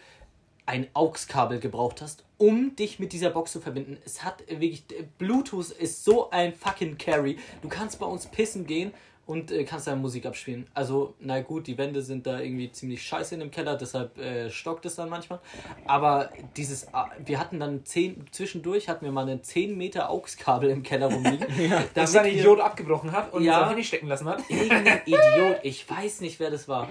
ein 0.66 0.86
AUX-Kabel 0.92 1.60
gebraucht 1.60 2.02
hast, 2.02 2.24
um 2.36 2.76
dich 2.76 2.98
mit 2.98 3.14
dieser 3.14 3.30
Box 3.30 3.52
zu 3.52 3.60
verbinden. 3.60 3.96
Es 4.04 4.22
hat 4.22 4.42
wirklich. 4.48 4.84
Bluetooth 5.16 5.70
ist 5.70 6.04
so 6.04 6.28
ein 6.28 6.52
fucking 6.52 6.98
Carry. 6.98 7.38
Du 7.62 7.68
kannst 7.68 7.98
bei 7.98 8.04
uns 8.06 8.26
pissen 8.26 8.66
gehen 8.66 8.92
und 9.28 9.52
äh, 9.52 9.62
kannst 9.64 9.86
deine 9.86 10.00
Musik 10.00 10.24
abspielen. 10.26 10.66
Also, 10.72 11.14
na 11.20 11.40
gut, 11.42 11.66
die 11.66 11.76
Wände 11.76 12.00
sind 12.02 12.26
da 12.26 12.40
irgendwie 12.40 12.72
ziemlich 12.72 13.02
scheiße 13.02 13.34
in 13.34 13.40
dem 13.40 13.50
Keller, 13.50 13.76
deshalb 13.76 14.16
äh, 14.18 14.50
stockt 14.50 14.86
es 14.86 14.96
dann 14.96 15.08
manchmal. 15.10 15.38
Aber 15.86 16.30
dieses. 16.56 16.84
äh, 16.84 16.88
Wir 17.24 17.38
hatten 17.38 17.60
dann 17.60 17.84
10. 17.84 18.28
Zwischendurch 18.32 18.88
hatten 18.88 19.04
wir 19.04 19.12
mal 19.12 19.28
ein 19.28 19.42
10 19.44 19.76
Meter 19.76 20.08
AUX-Kabel 20.10 20.70
im 20.70 20.82
Keller 20.82 21.06
rumliegen. 21.12 21.46
Dass 21.94 22.12
damit 22.12 22.14
dann 22.14 22.24
ein 22.24 22.38
Idiot 22.38 22.60
abgebrochen 22.60 23.12
hat 23.12 23.32
und 23.34 23.44
Ja. 23.44 23.60
sein 23.60 23.68
Handy 23.68 23.84
stecken 23.84 24.08
lassen 24.08 24.26
hat. 24.28 24.42
Irgendein 24.48 25.02
Idiot, 25.06 25.58
ich 25.62 25.88
weiß 25.88 26.22
nicht, 26.22 26.40
wer 26.40 26.50
das 26.50 26.66
war. 26.66 26.88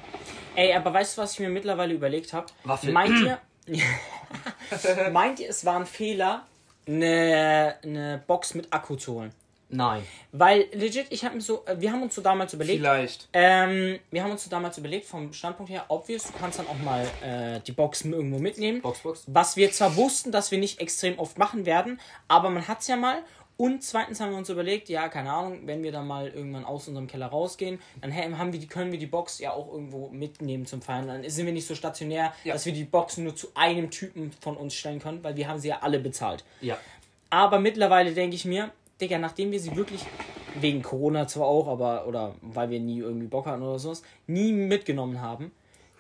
Ey, 0.56 0.73
aber 0.73 0.93
weißt 0.93 1.17
du, 1.17 1.23
was 1.23 1.34
ich 1.34 1.39
mir 1.39 1.50
mittlerweile 1.50 1.93
überlegt 1.93 2.34
habe? 2.34 2.45
Waffel. 2.63 2.91
Meint 2.93 3.19
ihr, 3.19 3.39
meint 5.12 5.39
ihr, 5.39 5.50
es 5.50 5.65
war 5.65 5.80
ein 5.80 5.86
Fehler, 5.88 6.45
eine, 6.88 7.76
eine 7.84 8.23
Box 8.28 8.54
mit 8.54 8.71
Akku 8.71 8.95
zu 8.95 9.13
holen? 9.15 9.32
Nein. 9.69 10.03
Weil 10.32 10.65
legit, 10.71 11.08
ich 11.10 11.25
habe 11.25 11.41
so, 11.41 11.65
äh, 11.65 11.80
wir 11.80 11.91
haben 11.91 12.01
uns 12.01 12.15
so 12.15 12.21
damals 12.21 12.53
überlegt, 12.53 12.80
Vielleicht. 12.80 13.27
ähm, 13.34 13.99
wir 14.12 14.23
haben 14.23 14.32
uns 14.32 14.43
so 14.43 14.49
damals 14.49 14.77
überlegt, 14.77 15.06
vom 15.06 15.34
Standpunkt 15.34 15.71
her, 15.71 15.86
obvious, 15.89 16.23
du 16.23 16.34
kannst 16.39 16.60
dann 16.60 16.67
auch 16.67 16.80
mal 16.80 17.06
äh, 17.23 17.60
die 17.62 17.73
Boxen 17.73 18.13
irgendwo 18.13 18.39
mitnehmen. 18.39 18.82
Boxbox? 18.82 19.23
Was 19.27 19.58
wir 19.58 19.71
zwar 19.71 19.95
wussten, 19.97 20.32
dass 20.32 20.51
wir 20.51 20.58
nicht 20.58 20.80
extrem 20.80 21.19
oft 21.19 21.38
machen 21.38 21.65
werden, 21.65 21.99
aber 22.27 22.49
man 22.49 22.67
hat 22.67 22.80
es 22.82 22.88
ja 22.88 22.95
mal. 22.95 23.19
Und 23.60 23.84
zweitens 23.84 24.19
haben 24.21 24.30
wir 24.30 24.38
uns 24.38 24.49
überlegt, 24.51 24.88
ja, 24.88 25.10
keine 25.10 25.32
Ahnung, 25.34 25.62
wenn 25.65 25.82
wir 25.82 25.91
dann 25.91 26.06
mal 26.06 26.27
irgendwann 26.27 26.63
aus 26.63 26.88
unserem 26.88 27.08
Keller 27.08 27.25
rausgehen, 27.25 27.80
dann 28.01 28.15
haben 28.15 28.53
wir 28.53 28.60
die, 28.60 28.67
können 28.67 28.91
wir 28.91 28.99
die 28.99 29.08
Box 29.08 29.39
ja 29.39 29.51
auch 29.51 29.73
irgendwo 29.73 30.10
mitnehmen 30.10 30.67
zum 30.67 30.84
Feiern. 30.84 31.08
Dann 31.08 31.27
sind 31.27 31.47
wir 31.47 31.53
nicht 31.53 31.65
so 31.67 31.73
stationär, 31.73 32.34
Ja. 32.43 32.53
dass 32.53 32.67
wir 32.67 32.73
die 32.73 32.84
Boxen 32.84 33.23
nur 33.23 33.36
zu 33.36 33.47
einem 33.56 33.89
Typen 33.89 34.32
von 34.41 34.56
uns 34.56 34.75
stellen 34.75 34.99
können, 34.99 35.23
weil 35.23 35.36
wir 35.36 35.47
haben 35.47 35.60
sie 35.60 35.69
ja 35.69 35.80
alle 35.82 35.97
bezahlt. 35.99 36.43
Ja. 36.62 36.77
Aber 37.32 37.60
mittlerweile 37.60 38.13
denke 38.13 38.36
ich 38.36 38.45
mir, 38.45 38.69
Digga, 38.99 39.17
nachdem 39.19 39.51
wir 39.51 39.60
sie 39.60 39.75
wirklich 39.75 40.03
wegen 40.60 40.81
Corona 40.81 41.27
zwar 41.27 41.47
auch, 41.47 41.67
aber 41.67 42.07
oder 42.07 42.33
weil 42.41 42.69
wir 42.69 42.79
nie 42.79 42.99
irgendwie 42.99 43.27
Bock 43.27 43.45
hatten 43.45 43.62
oder 43.62 43.77
sowas, 43.79 44.01
nie 44.25 44.51
mitgenommen 44.51 45.21
haben, 45.21 45.51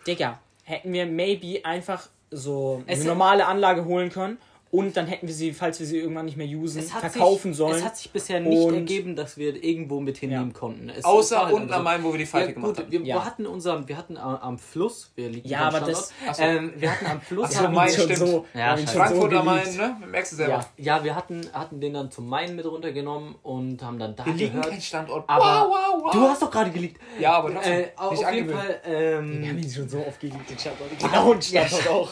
Digga, 0.07 0.39
hätten 0.63 0.93
wir 0.93 1.05
maybe 1.05 1.63
einfach 1.65 2.09
so 2.31 2.81
Es- 2.87 2.99
eine 2.99 3.09
normale 3.09 3.45
Anlage 3.45 3.85
holen 3.85 4.09
können 4.09 4.37
und 4.71 4.97
dann 4.97 5.07
hätten 5.07 5.27
wir 5.27 5.33
sie, 5.33 5.53
falls 5.53 5.79
wir 5.79 5.87
sie 5.87 5.97
irgendwann 5.99 6.25
nicht 6.25 6.37
mehr 6.37 6.47
usen, 6.47 6.81
verkaufen 6.81 7.53
sich, 7.53 7.57
sollen. 7.57 7.75
Es 7.77 7.83
hat 7.85 7.97
sich 7.97 8.11
bisher 8.11 8.39
nicht 8.39 8.57
Und- 8.57 8.73
ergeben, 8.73 9.15
dass 9.15 9.37
wir 9.37 9.63
irgendwo 9.63 9.99
mit 9.99 10.17
hinnehmen 10.17 10.53
konnten. 10.53 10.89
Es, 10.89 11.03
Außer 11.05 11.45
halt 11.45 11.53
unten 11.53 11.65
einfach 11.67 11.77
am 11.77 11.83
Main, 11.83 12.03
wo 12.03 12.11
wir 12.11 12.17
die 12.17 12.23
Ja, 12.25 12.29
Falte 12.29 12.53
gemacht 12.53 12.69
gut, 12.75 12.79
haben. 12.79 12.91
wir, 12.91 13.01
Ja. 13.01 13.15
wir 13.15 13.25
hatten 13.25 13.45
unseren, 13.45 13.87
wir 13.87 13.97
hatten 13.97 14.17
am, 14.17 14.35
am 14.35 14.57
Fluss, 14.59 15.11
wir 15.15 15.29
liegen 15.29 15.47
Ja, 15.47 15.59
aber 15.67 15.77
Standort. 15.77 15.97
das- 16.27 16.37
so. 16.37 16.43
ähm, 16.43 16.73
wir 16.75 16.91
hatten 16.91 17.05
am 17.05 17.21
Fluss, 17.21 17.45
Ach 17.47 17.51
so, 17.51 17.59
haben 17.63 17.73
Main, 17.73 17.89
stimmt. 17.93 18.19
Ja, 18.53 18.75
Ja, 18.75 18.77
Frankfurt 18.77 19.31
so 19.31 19.37
am 19.37 19.45
Main, 19.45 19.75
ne? 19.77 19.97
Merkst 20.07 20.31
du 20.33 20.35
selber. 20.35 20.65
Ja. 20.77 20.97
ja, 20.97 21.03
wir 21.03 21.15
hatten, 21.15 21.41
hatten 21.53 21.79
den 21.79 21.93
dann 21.93 22.11
zum 22.11 22.27
Main 22.27 22.55
mit 22.55 22.65
runtergenommen 22.65 23.35
und 23.43 23.81
haben 23.83 23.97
dann 23.99 24.15
da 24.15 24.25
Wir 24.25 24.33
liegen 24.33 24.51
gehört. 24.53 24.69
kein 24.71 24.81
Standort. 24.81 25.23
Aber 25.29 25.43
wow, 25.69 25.69
wow, 25.95 26.03
wow. 26.03 26.11
du 26.11 26.21
hast 26.21 26.41
doch 26.41 26.51
gerade 26.51 26.71
geliegt. 26.71 27.01
Ja, 27.19 27.33
aber 27.37 27.53
trotzdem. 27.53 27.73
Äh, 27.73 27.87
auf 27.95 28.11
nicht 28.11 28.19
jeden 28.21 28.29
angewöhnt. 28.51 28.59
Fall. 28.59 28.81
Ähm, 28.85 29.41
wir 29.41 29.49
haben 29.49 29.57
ihn 29.59 29.71
schon 29.71 29.89
so 29.89 29.99
oft 30.05 30.19
geliebt, 30.19 30.49
den 30.49 30.57
Standort. 30.59 30.89
Genau, 30.99 31.31
und 31.31 31.43
Standort 31.43 31.87
auch. 31.89 32.11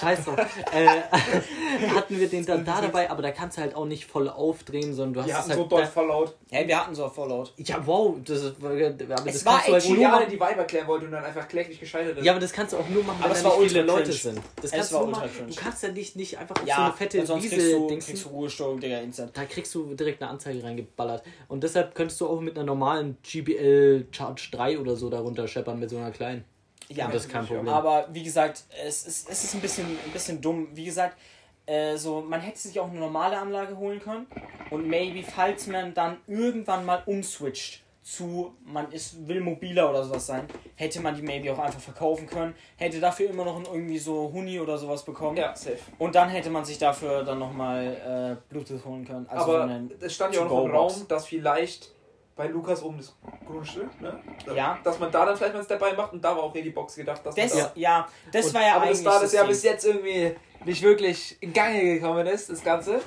Scheiß 0.00 0.24
drauf. 0.24 0.36
hatten 1.94 2.18
wir 2.18 2.28
den 2.28 2.44
dann 2.44 2.64
da 2.64 2.80
dabei, 2.80 3.10
aber 3.10 3.22
da 3.22 3.30
kannst 3.30 3.56
du 3.56 3.62
halt 3.62 3.74
auch 3.74 3.84
nicht 3.86 4.04
voll 4.06 4.28
aufdrehen, 4.28 4.94
sondern 4.94 5.14
du 5.14 5.20
hast 5.22 5.28
es 5.28 5.34
hatten 5.34 5.50
halt 5.50 5.58
so 5.60 5.66
doll 5.94 6.06
laut. 6.08 6.34
Hey, 6.50 6.68
wir 6.68 6.78
hatten 6.80 6.94
so 6.94 7.08
Fallout. 7.08 7.52
Ja, 7.56 7.84
wow, 7.86 8.16
das 8.24 8.42
ist, 8.42 8.54
aber 8.62 8.76
das 8.76 9.34
Es 9.36 9.46
war 9.46 9.64
halt 9.64 9.74
echt 9.74 9.88
Wo 9.88 9.94
nur 9.94 10.26
die 10.26 10.40
Weiber 10.40 10.64
klären 10.64 10.86
wollte 10.86 11.06
und 11.06 11.12
dann 11.12 11.24
einfach 11.24 11.48
kläglich 11.48 11.80
gescheitert 11.80 12.18
ist. 12.18 12.24
Ja, 12.24 12.32
aber 12.32 12.40
das 12.40 12.52
kannst 12.52 12.72
du 12.72 12.78
auch 12.78 12.88
nur 12.88 13.02
machen, 13.04 13.18
Aber 13.20 13.30
wenn 13.30 13.36
es 13.36 13.42
da 13.42 13.48
war 13.50 13.58
nicht 13.58 13.68
viele 13.70 13.82
Leute 13.82 14.12
sind. 14.12 14.40
Das 14.56 14.64
Es 14.66 14.70
kannst 14.72 14.92
war 14.92 15.04
du 15.04 15.10
machen. 15.10 15.30
Du 15.48 15.54
kannst 15.54 15.82
ja 15.82 15.88
nicht, 15.90 16.16
nicht 16.16 16.38
einfach 16.38 16.56
auf 16.56 16.62
so 16.62 16.68
Ja, 16.68 16.84
eine 16.86 16.92
fette 16.94 17.26
sonst 17.26 17.44
Wiese 17.44 17.56
kriegst 17.56 17.72
du, 17.72 17.88
dingsen. 17.88 18.08
kriegst 18.12 18.24
du 18.24 18.28
Ruhestörung, 18.30 18.80
Digga, 18.80 18.98
instant. 18.98 19.36
Da 19.36 19.44
kriegst 19.44 19.74
du 19.74 19.94
direkt 19.94 20.22
eine 20.22 20.30
Anzeige 20.30 20.62
reingeballert. 20.62 21.22
Und 21.48 21.62
deshalb 21.64 21.94
könntest 21.94 22.20
du 22.20 22.26
auch 22.28 22.40
mit 22.40 22.56
einer 22.56 22.66
normalen 22.66 23.16
GBL 23.22 24.06
Charge 24.10 24.48
3 24.52 24.78
oder 24.78 24.96
so 24.96 25.10
darunter 25.10 25.46
scheppern 25.48 25.78
mit 25.78 25.90
so 25.90 25.96
einer 25.96 26.10
kleinen. 26.10 26.44
Ja, 26.88 27.08
das 27.08 27.24
ist 27.24 27.32
kein 27.32 27.46
Problem. 27.46 27.68
Aber 27.68 28.08
wie 28.12 28.22
gesagt, 28.22 28.64
es 28.84 29.06
ist, 29.06 29.28
es 29.30 29.44
ist 29.44 29.54
ein 29.54 29.60
bisschen, 29.60 29.86
ein 29.86 30.10
bisschen 30.12 30.40
dumm. 30.40 30.68
Wie 30.74 30.84
gesagt, 30.84 31.16
äh, 31.66 31.96
so, 31.96 32.20
man 32.20 32.40
hätte 32.40 32.58
sich 32.58 32.78
auch 32.80 32.90
eine 32.90 32.98
normale 33.00 33.38
Anlage 33.38 33.76
holen 33.76 34.00
können. 34.00 34.26
Und 34.70 34.86
maybe, 34.88 35.22
falls 35.22 35.66
man 35.66 35.94
dann 35.94 36.18
irgendwann 36.26 36.84
mal 36.84 37.02
umswitcht 37.06 37.82
zu, 38.02 38.54
man 38.66 38.92
ist, 38.92 39.26
will 39.26 39.40
mobiler 39.40 39.88
oder 39.88 40.04
sowas 40.04 40.26
sein, 40.26 40.46
hätte 40.76 41.00
man 41.00 41.14
die 41.14 41.22
maybe 41.22 41.50
auch 41.50 41.58
einfach 41.58 41.80
verkaufen 41.80 42.26
können. 42.26 42.54
Hätte 42.76 43.00
dafür 43.00 43.30
immer 43.30 43.46
noch 43.46 43.58
irgendwie 43.64 43.96
so 43.96 44.30
Huni 44.30 44.60
oder 44.60 44.76
sowas 44.76 45.02
bekommen. 45.06 45.38
Ja, 45.38 45.56
safe. 45.56 45.78
Und 45.98 46.14
dann 46.14 46.28
hätte 46.28 46.50
man 46.50 46.66
sich 46.66 46.76
dafür 46.76 47.24
dann 47.24 47.38
nochmal 47.38 48.36
äh, 48.42 48.52
Bluetooth 48.52 48.84
holen 48.84 49.06
können. 49.06 49.26
Also 49.26 49.46
so 49.46 49.56
aber 49.56 49.64
einen- 49.64 49.90
es 50.00 50.14
stand 50.14 50.34
ja 50.34 50.42
auch 50.42 50.50
noch 50.50 50.64
im. 50.66 50.70
Raum, 50.70 50.92
dass 51.08 51.24
vielleicht 51.26 51.93
bei 52.36 52.48
Lukas 52.48 52.82
oben 52.82 52.98
das 52.98 53.14
Grundstück, 53.46 54.00
ne? 54.00 54.20
Ja. 54.54 54.78
Dass 54.82 54.98
man 54.98 55.10
da 55.12 55.24
dann 55.24 55.36
vielleicht 55.36 55.52
mal 55.52 55.58
einen 55.60 55.66
Step 55.66 55.78
bei 55.78 55.92
macht 55.92 56.12
und 56.12 56.24
da 56.24 56.34
war 56.36 56.42
auch 56.42 56.54
eh 56.54 56.62
die 56.62 56.70
Box 56.70 56.96
gedacht, 56.96 57.24
dass 57.24 57.36
man 57.36 57.46
Das, 57.48 57.56
da 57.56 57.72
ja. 57.76 58.08
das 58.32 58.46
Und- 58.46 58.54
war 58.54 58.62
ja 58.62 58.74
aber 58.74 58.84
eigentlich 58.86 59.02
das 59.04 59.14
war 59.14 59.20
das 59.20 59.32
ja 59.32 59.40
Ding. 59.42 59.48
bis 59.50 59.62
jetzt 59.62 59.84
irgendwie 59.86 60.34
nicht 60.64 60.82
wirklich 60.82 61.36
in 61.40 61.52
Gange 61.52 61.80
gekommen 61.82 62.26
ist, 62.26 62.50
das 62.50 62.62
Ganze. 62.64 63.00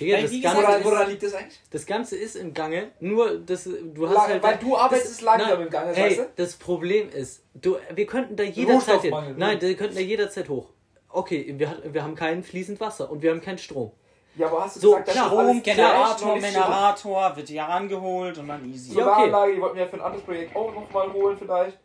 Digga, 0.00 0.20
das, 0.20 0.30
Ganze, 0.42 0.56
Woran, 0.62 0.78
ist- 0.80 0.84
woran 0.84 1.08
liegt 1.08 1.22
das 1.22 1.34
eigentlich? 1.34 1.60
das 1.70 1.86
Ganze 1.86 2.16
ist 2.16 2.34
im 2.34 2.52
Gange, 2.52 2.90
nur 2.98 3.38
das, 3.38 3.64
du 3.64 4.08
hast 4.08 4.14
Lang- 4.14 4.28
halt. 4.28 4.42
weil 4.42 4.56
du 4.58 4.76
arbeitest 4.76 5.10
das- 5.12 5.20
langsam 5.20 5.50
nein, 5.50 5.60
im 5.62 5.70
Gange, 5.70 5.92
hey, 5.94 6.10
weißt 6.10 6.18
du? 6.18 6.30
Das 6.36 6.54
Problem 6.56 7.08
ist, 7.10 7.44
du, 7.54 7.76
wir 7.94 8.06
könnten 8.06 8.34
da 8.34 8.42
jederzeit 8.42 9.04
Nein, 9.04 9.36
ne? 9.36 9.60
wir 9.60 9.76
könnten 9.76 9.94
da 9.94 10.00
jederzeit 10.00 10.48
hoch. 10.48 10.70
Okay, 11.08 11.54
wir, 11.56 11.78
wir 11.92 12.02
haben 12.02 12.16
kein 12.16 12.42
fließend 12.42 12.80
Wasser 12.80 13.08
und 13.08 13.22
wir 13.22 13.30
haben 13.30 13.40
keinen 13.40 13.58
Strom. 13.58 13.92
Ja, 14.36 14.46
aber 14.48 14.64
hast 14.64 14.76
du 14.76 14.80
So, 14.80 14.90
gesagt, 14.90 15.08
dass 15.08 15.14
klar, 15.14 15.30
das 15.30 15.38
alles 15.38 15.50
Strom, 15.50 15.62
Generator, 15.62 16.16
so- 16.40 16.46
Generator, 16.46 17.36
wird 17.36 17.50
ja 17.50 17.66
rangeholt 17.66 18.38
und 18.38 18.48
dann 18.48 18.64
easy. 18.72 18.98
Ja, 18.98 19.12
okay. 19.12 19.26
Die 19.54 19.60
wollten 19.60 19.76
wir 19.76 19.84
ja 19.84 19.88
für 19.88 19.96
ein 19.96 20.02
anderes 20.02 20.24
Projekt 20.24 20.56
auch 20.56 20.74
nochmal 20.74 21.12
holen 21.12 21.36
vielleicht. 21.38 21.78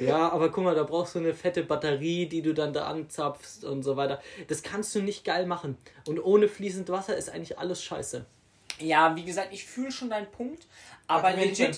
Ja, 0.00 0.28
aber 0.30 0.50
guck 0.50 0.64
mal, 0.64 0.74
da 0.74 0.82
brauchst 0.84 1.14
du 1.14 1.18
eine 1.18 1.34
fette 1.34 1.62
Batterie, 1.62 2.26
die 2.26 2.42
du 2.42 2.52
dann 2.54 2.72
da 2.72 2.86
anzapfst 2.86 3.64
und 3.64 3.82
so 3.82 3.96
weiter. 3.96 4.20
Das 4.48 4.62
kannst 4.62 4.94
du 4.94 5.00
nicht 5.00 5.24
geil 5.24 5.46
machen. 5.46 5.78
Und 6.06 6.22
ohne 6.22 6.48
fließend 6.48 6.88
Wasser 6.90 7.16
ist 7.16 7.30
eigentlich 7.30 7.58
alles 7.58 7.82
scheiße. 7.82 8.24
Ja, 8.78 9.16
wie 9.16 9.24
gesagt, 9.24 9.48
ich 9.52 9.64
fühle 9.64 9.90
schon 9.90 10.10
deinen 10.10 10.30
Punkt, 10.30 10.66
aber 11.06 11.32
legit, 11.32 11.74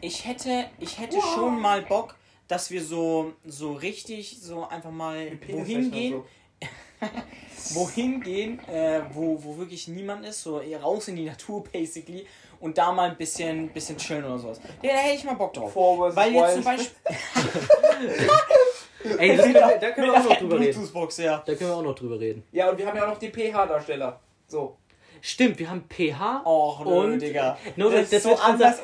ich 0.00 0.24
hätte, 0.26 0.64
ich 0.80 0.98
hätte 0.98 1.20
schon 1.20 1.60
mal 1.60 1.82
Bock, 1.82 2.16
dass 2.48 2.70
wir 2.72 2.82
so, 2.82 3.32
so 3.44 3.74
richtig, 3.74 4.40
so 4.40 4.66
einfach 4.66 4.90
mal 4.90 5.38
wohin 5.48 5.90
gehen, 5.92 6.22
wohin 7.74 8.20
gehen, 8.20 8.60
äh, 8.68 9.00
wo, 9.12 9.42
wo 9.42 9.58
wirklich 9.58 9.88
niemand 9.88 10.24
ist, 10.24 10.42
so 10.42 10.60
eher 10.60 10.80
raus 10.80 11.08
in 11.08 11.16
die 11.16 11.24
Natur 11.24 11.64
basically 11.64 12.26
und 12.60 12.78
da 12.78 12.92
mal 12.92 13.10
ein 13.10 13.16
bisschen, 13.16 13.68
bisschen 13.68 13.98
chillen 13.98 14.24
oder 14.24 14.38
sowas. 14.38 14.60
Ja, 14.82 14.92
da 14.92 14.98
hätte 14.98 15.16
ich 15.16 15.24
mal 15.24 15.34
Bock 15.34 15.52
drauf. 15.52 15.72
Versus 15.72 16.16
Weil 16.16 16.32
jetzt 16.32 16.54
zum. 16.54 16.64
Beispiel 16.64 16.96
Ey, 19.18 19.36
das 19.36 19.42
können 19.44 19.54
wir, 19.54 19.78
da 19.78 19.90
können 19.92 20.06
wir 20.10 20.18
auch 20.18 20.24
noch 20.24 20.38
drüber 20.38 20.58
reden. 20.58 20.88
Ja. 21.18 21.42
Da 21.46 21.54
können 21.54 21.70
wir 21.70 21.76
auch 21.76 21.82
noch 21.82 21.94
drüber 21.94 22.18
reden. 22.18 22.42
Ja, 22.52 22.70
und 22.70 22.78
wir 22.78 22.86
haben 22.86 22.96
ja 22.96 23.04
auch 23.04 23.10
noch 23.10 23.18
die 23.18 23.28
PH-Darsteller. 23.28 24.20
So. 24.48 24.76
Stimmt, 25.20 25.58
wir 25.58 25.70
haben 25.70 25.84
pH. 25.88 26.42
Och, 26.44 26.84
nö, 26.84 26.90
und 26.90 27.20
Digga. 27.20 27.58
No, 27.76 27.90
Das 27.90 28.10
so 28.22 28.30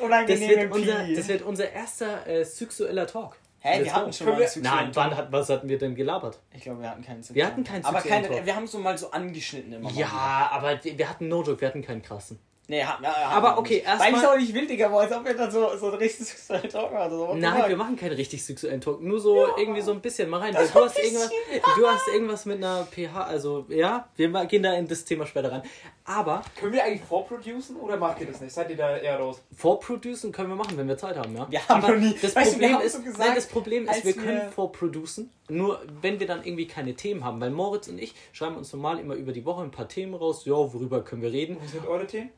unangenehm 0.01 0.27
das 0.27 0.49
wird 0.49 0.63
im 0.63 0.71
unser, 0.71 0.95
Pi. 1.03 1.15
das 1.15 1.27
wird 1.27 1.41
unser 1.41 1.71
erster 1.71 2.27
äh, 2.27 2.43
sexueller 2.43 3.07
Talk. 3.07 3.37
Hä, 3.65 3.77
Let's 3.77 3.85
wir 3.85 3.93
hatten 3.95 4.11
schon 4.13 4.27
mal 4.27 4.39
wir- 4.39 4.61
Nein, 4.61 4.89
wann 4.93 5.15
hat, 5.15 5.31
was 5.31 5.49
hatten 5.49 5.69
wir 5.69 5.77
denn 5.77 5.95
gelabert? 5.95 6.37
Ich 6.53 6.63
glaube, 6.63 6.81
wir 6.81 6.89
hatten 6.89 7.01
keinen 7.01 7.23
Zug- 7.23 7.33
Wir 7.33 7.45
hatten 7.47 7.63
keinen 7.63 7.85
Aber 7.85 7.99
Zug- 8.01 8.09
keine, 8.09 8.45
wir 8.45 8.55
haben 8.57 8.67
so 8.67 8.77
mal 8.77 8.97
so 8.97 9.09
angeschnitten 9.11 9.71
immer 9.71 9.89
mal. 9.89 9.97
Ja, 9.97 10.49
aber 10.51 10.83
wir 10.83 10.97
wir 10.97 11.09
hatten 11.09 11.29
No 11.29 11.41
Joke, 11.43 11.61
wir 11.61 11.69
hatten 11.69 11.81
keinen 11.81 12.01
krassen. 12.01 12.39
Nee, 12.69 12.81
ha, 12.81 12.97
na, 13.01 13.13
Aber 13.13 13.57
okay, 13.57 13.83
erst 13.85 13.99
Weil 14.01 14.13
ich 14.13 14.21
mal- 14.21 14.25
auch 14.27 14.37
nicht 14.37 14.53
will, 14.53 14.65
Digga, 14.65 14.87
boah, 14.87 15.01
als 15.01 15.11
ob 15.11 15.25
wir 15.25 15.33
dann 15.33 15.51
so, 15.51 15.75
so 15.75 15.87
ein 15.91 15.95
richtig 15.95 16.25
sexuellen 16.27 16.69
Talk 16.69 16.93
machen. 16.93 17.09
So, 17.11 17.33
Nein, 17.35 17.67
wir 17.67 17.75
machen 17.75 17.97
keinen 17.97 18.13
richtig 18.13 18.43
sexuellen 18.45 18.79
Talk. 18.79 19.01
Nur 19.01 19.19
so 19.19 19.47
irgendwie 19.57 19.81
so 19.81 19.91
ein 19.91 19.99
bisschen 19.99 20.29
mal 20.29 20.39
rein. 20.39 20.53
Du, 20.53 20.59
hast 20.59 20.97
irgendwas, 20.97 21.29
du 21.75 21.85
hast 21.87 22.07
irgendwas 22.07 22.45
mit 22.45 22.57
einer 22.63 22.85
pH, 22.85 23.21
also 23.21 23.65
ja, 23.67 24.07
wir 24.15 24.29
gehen 24.45 24.63
da 24.63 24.73
in 24.75 24.87
das 24.87 25.03
Thema 25.03 25.25
später 25.25 25.51
rein. 25.51 25.63
Aber 26.05 26.41
Können 26.57 26.71
wir 26.71 26.83
eigentlich 26.85 27.01
vorproducen 27.03 27.75
oder 27.77 27.97
macht 27.97 28.21
ihr 28.21 28.27
das 28.27 28.39
nicht? 28.39 28.53
Seid 28.53 28.69
ihr 28.69 28.77
da 28.77 28.95
eher 28.97 29.19
raus? 29.19 29.41
vorproducen 29.55 30.31
können 30.31 30.47
wir 30.49 30.55
machen, 30.55 30.77
wenn 30.77 30.87
wir 30.87 30.97
Zeit 30.97 31.17
haben, 31.17 31.35
ja. 31.35 31.45
Wir 31.49 31.67
haben 31.67 31.83
Aber 31.83 31.93
noch 31.95 31.99
nie- 32.01 32.15
das 32.21 32.33
Weißt 32.33 32.47
du, 32.47 32.51
Problem 32.53 32.69
wir 32.69 32.75
haben 32.77 32.85
ist, 32.85 32.93
so 32.93 33.01
gesagt, 33.01 33.19
nein, 33.19 33.35
das 33.35 33.45
Problem 33.47 33.87
ist, 33.89 34.05
wir 34.05 34.15
wir- 34.15 34.23
können 34.23 34.51
vorproducen, 34.51 35.29
nur 35.49 35.81
wenn 36.01 36.19
wir 36.21 36.27
dann 36.27 36.43
irgendwie 36.45 36.67
keine 36.67 36.93
Themen 36.93 37.25
haben. 37.25 37.41
Weil 37.41 37.51
Moritz 37.51 37.89
und 37.89 37.97
ich 37.99 38.15
schreiben 38.31 38.55
uns 38.55 38.71
normal 38.71 38.99
immer 38.99 39.15
über 39.15 39.33
die 39.33 39.43
Woche 39.43 39.63
ein 39.63 39.71
paar 39.71 39.89
Themen 39.89 40.13
raus. 40.13 40.45
Ja, 40.45 40.53
worüber 40.53 41.01
können 41.03 41.21
wir 41.21 41.31
reden? 41.33 41.57
Wo 41.61 41.67
sind 41.67 41.85
eure 41.85 42.07
Themen? 42.07 42.29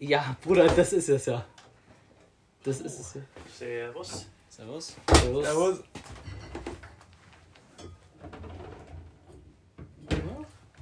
Ja, 0.00 0.34
Bruder, 0.42 0.66
das 0.66 0.92
ist 0.94 1.08
es 1.10 1.26
ja. 1.26 1.44
Das 2.64 2.80
ist 2.80 2.98
es 2.98 3.14
ja. 3.14 3.20
Servus. 3.58 4.26
Servus. 4.48 4.96
Servus. 5.12 5.82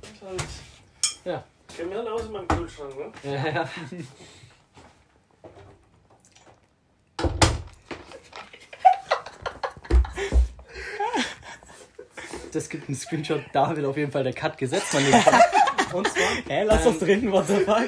Das 0.01 0.11
ist 0.13 0.23
halt 0.23 0.43
Ja. 1.25 1.45
kriminell 1.75 2.07
aus 2.09 2.27
in 2.27 2.33
meinem 2.33 2.49
Kühlschrank, 2.49 2.95
ne? 2.97 3.13
Ja, 3.25 3.49
ja. 3.49 3.69
Das 12.53 12.69
gibt 12.69 12.89
einen 12.89 12.97
Screenshot, 12.97 13.43
da 13.53 13.75
wird 13.77 13.87
auf 13.87 13.97
jeden 13.97 14.11
Fall 14.11 14.25
der 14.25 14.33
Cut 14.33 14.57
gesetzt, 14.57 14.87
mein 14.95 15.05
Lieber. 15.05 15.19
Und 15.93 16.07
zwar, 16.09 16.29
Hä, 16.49 16.63
lass 16.65 16.85
das 16.85 16.99
drin, 16.99 17.31
what 17.31 17.47
the 17.47 17.57
fuck? 17.57 17.83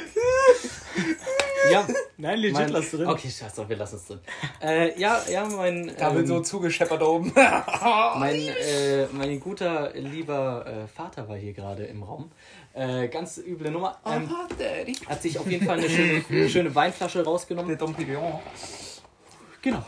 Ja, 1.70 1.86
Nein, 2.16 2.38
legit, 2.38 2.54
mein, 2.54 2.68
lass 2.70 2.90
drin. 2.90 3.06
Okay, 3.06 3.30
scheiß 3.30 3.54
drauf, 3.54 3.68
wir 3.68 3.76
lassen 3.76 3.96
es 3.96 4.06
drin. 4.06 4.20
Äh, 4.62 4.98
ja, 5.00 5.22
ja, 5.30 5.44
mein, 5.46 5.92
Da 5.98 6.10
wird 6.14 6.22
ähm, 6.24 6.26
so 6.26 6.40
zugescheppert 6.40 7.00
da 7.00 7.06
oben. 7.06 7.32
mein, 8.16 8.34
äh, 8.36 9.06
mein 9.12 9.40
guter, 9.40 9.92
lieber 9.94 10.66
äh, 10.66 10.86
Vater 10.86 11.28
war 11.28 11.36
hier 11.36 11.52
gerade 11.52 11.84
im 11.84 12.02
Raum. 12.02 12.30
Äh, 12.72 13.08
ganz 13.08 13.38
üble 13.38 13.70
Nummer. 13.70 13.98
Ähm, 14.06 14.28
Aha, 14.30 14.46
Daddy. 14.58 14.92
hat 15.08 15.22
sich 15.22 15.38
auf 15.38 15.46
jeden 15.50 15.66
Fall 15.66 15.78
eine 15.78 15.88
schöne, 15.90 16.48
schöne 16.48 16.74
Weinflasche 16.74 17.24
rausgenommen. 17.24 17.68
Der 17.68 17.78
Dom 17.78 17.94
Pignon. 17.94 18.38
Genau. 19.62 19.82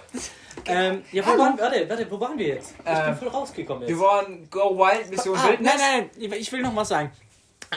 Ähm, 0.66 1.03
ja, 1.12 1.25
wo 1.27 1.31
waren, 1.38 1.59
warte, 1.59 1.88
warte, 1.88 2.11
wo 2.11 2.21
waren 2.21 2.38
wir 2.38 2.47
jetzt? 2.49 2.73
Ich 2.79 2.85
bin 2.85 2.95
Ähm, 2.95 3.16
voll 3.16 3.29
rausgekommen 3.29 3.83
Wir 3.85 3.90
jetzt. 3.90 4.01
waren 4.01 4.49
Go 4.51 4.77
Wild 4.79 5.11
Mission 5.11 5.37
Ah, 5.37 5.49
Wildnis. 5.49 5.73
nein, 5.79 6.11
nein, 6.21 6.33
ich 6.38 6.53
will 6.53 6.61
noch 6.61 6.77
was 6.77 6.88
sagen. 6.90 7.11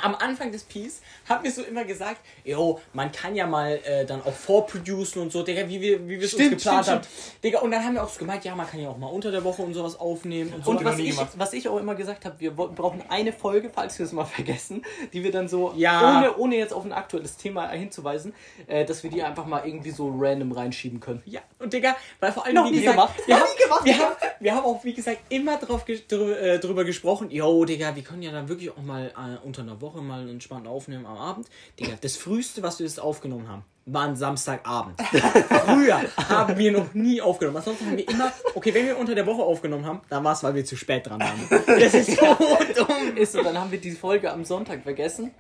Am 0.01 0.15
Anfang 0.15 0.51
des 0.51 0.63
Piece 0.63 1.01
haben 1.27 1.43
wir 1.43 1.51
so 1.51 1.63
immer 1.63 1.83
gesagt, 1.85 2.21
jo, 2.43 2.79
man 2.93 3.11
kann 3.11 3.35
ja 3.35 3.47
mal 3.47 3.79
äh, 3.85 4.05
dann 4.05 4.21
auch 4.21 4.33
vorproducen 4.33 5.21
und 5.21 5.31
so, 5.31 5.43
Digga, 5.43 5.67
wie 5.67 5.81
wir, 5.81 6.07
wie 6.07 6.19
wir 6.19 6.25
es 6.25 6.33
uns 6.33 6.43
Stimmt, 6.43 6.57
geplant 6.57 6.85
stimmt, 6.85 6.99
haben. 7.03 7.07
Digga, 7.43 7.59
und 7.59 7.71
dann 7.71 7.83
haben 7.83 7.93
wir 7.95 8.03
auch 8.03 8.09
so 8.09 8.19
gemeint, 8.19 8.43
ja, 8.43 8.55
man 8.55 8.67
kann 8.67 8.79
ja 8.79 8.89
auch 8.89 8.97
mal 8.97 9.07
unter 9.07 9.31
der 9.31 9.43
Woche 9.43 9.61
und 9.61 9.73
sowas 9.73 9.99
aufnehmen 9.99 10.53
und 10.53 10.65
so. 10.65 10.71
Und 10.71 10.83
was 10.83 10.97
ich, 10.99 11.15
was 11.37 11.53
ich 11.53 11.67
auch 11.69 11.77
immer 11.77 11.95
gesagt 11.95 12.25
habe, 12.25 12.39
wir 12.39 12.51
brauchen 12.51 13.03
eine 13.09 13.31
Folge, 13.33 13.69
falls 13.73 13.97
wir 13.99 14.05
es 14.05 14.11
mal 14.11 14.25
vergessen, 14.35 14.83
die 15.13 15.23
wir 15.23 15.31
dann 15.31 15.47
so, 15.47 15.73
Ja. 15.75 16.17
ohne, 16.19 16.37
ohne 16.37 16.55
jetzt 16.57 16.73
auf 16.73 16.83
ein 16.85 16.93
aktuelles 16.93 17.37
Thema 17.37 17.69
hinzuweisen, 17.69 18.33
äh, 18.67 18.85
dass 18.85 19.03
wir 19.03 19.09
die 19.09 19.23
einfach 19.23 19.45
mal 19.45 19.65
irgendwie 19.65 19.91
so 19.91 20.13
random 20.17 20.51
reinschieben 20.51 20.99
können. 20.99 21.21
Ja, 21.25 21.41
und 21.59 21.71
Digga, 21.73 21.95
weil 22.19 22.31
vor 22.31 22.45
allem, 22.45 22.55
Noch 22.55 22.65
wie 22.65 22.71
nie 22.71 22.79
gesagt, 22.79 22.95
gemacht. 22.97 23.13
Wir, 23.25 23.35
haben, 23.39 23.49
gemacht, 23.61 23.85
wir, 23.85 23.97
haben, 23.97 24.15
wir 24.39 24.55
haben 24.55 24.65
auch, 24.65 24.83
wie 24.83 24.93
gesagt, 24.93 25.19
immer 25.29 25.57
drauf 25.57 25.85
ges 25.85 26.05
drü 26.07 26.33
äh, 26.33 26.59
drüber 26.59 26.83
gesprochen, 26.83 27.29
yo, 27.31 27.63
Digga, 27.65 27.95
wir 27.95 28.03
können 28.03 28.21
ja 28.21 28.31
dann 28.31 28.49
wirklich 28.49 28.69
auch 28.71 28.81
mal 28.81 29.07
äh, 29.15 29.45
unter 29.45 29.61
einer 29.61 29.79
Woche 29.81 29.84
mal 29.93 30.27
entspannt 30.29 30.67
aufnehmen 30.67 31.05
am 31.05 31.17
Abend. 31.17 31.47
Digga, 31.79 31.93
das 32.01 32.17
früheste, 32.17 32.63
was 32.63 32.79
wir 32.79 32.85
jetzt 32.85 32.99
aufgenommen 32.99 33.47
haben, 33.47 33.63
war 33.85 34.07
ein 34.07 34.15
Samstagabend. 34.15 34.99
Früher 35.65 36.01
haben 36.27 36.57
wir 36.57 36.71
noch 36.71 36.93
nie 36.93 37.21
aufgenommen. 37.21 37.57
Ansonsten 37.57 37.85
haben 37.85 37.97
wir 37.97 38.09
immer, 38.09 38.31
okay, 38.55 38.73
wenn 38.73 38.85
wir 38.87 38.97
unter 38.97 39.13
der 39.13 39.25
Woche 39.27 39.43
aufgenommen 39.43 39.85
haben, 39.85 40.01
dann 40.09 40.23
war 40.23 40.33
es, 40.33 40.43
weil 40.43 40.55
wir 40.55 40.65
zu 40.65 40.75
spät 40.75 41.05
dran 41.07 41.19
waren. 41.19 41.63
Das 41.67 41.93
ist 41.93 42.17
so 42.17 42.25
dumm. 42.75 43.15
Ist 43.15 43.33
so, 43.33 43.43
dann 43.43 43.57
haben 43.57 43.71
wir 43.71 43.79
die 43.79 43.91
Folge 43.91 44.31
am 44.31 44.43
Sonntag 44.43 44.83
vergessen. 44.83 45.31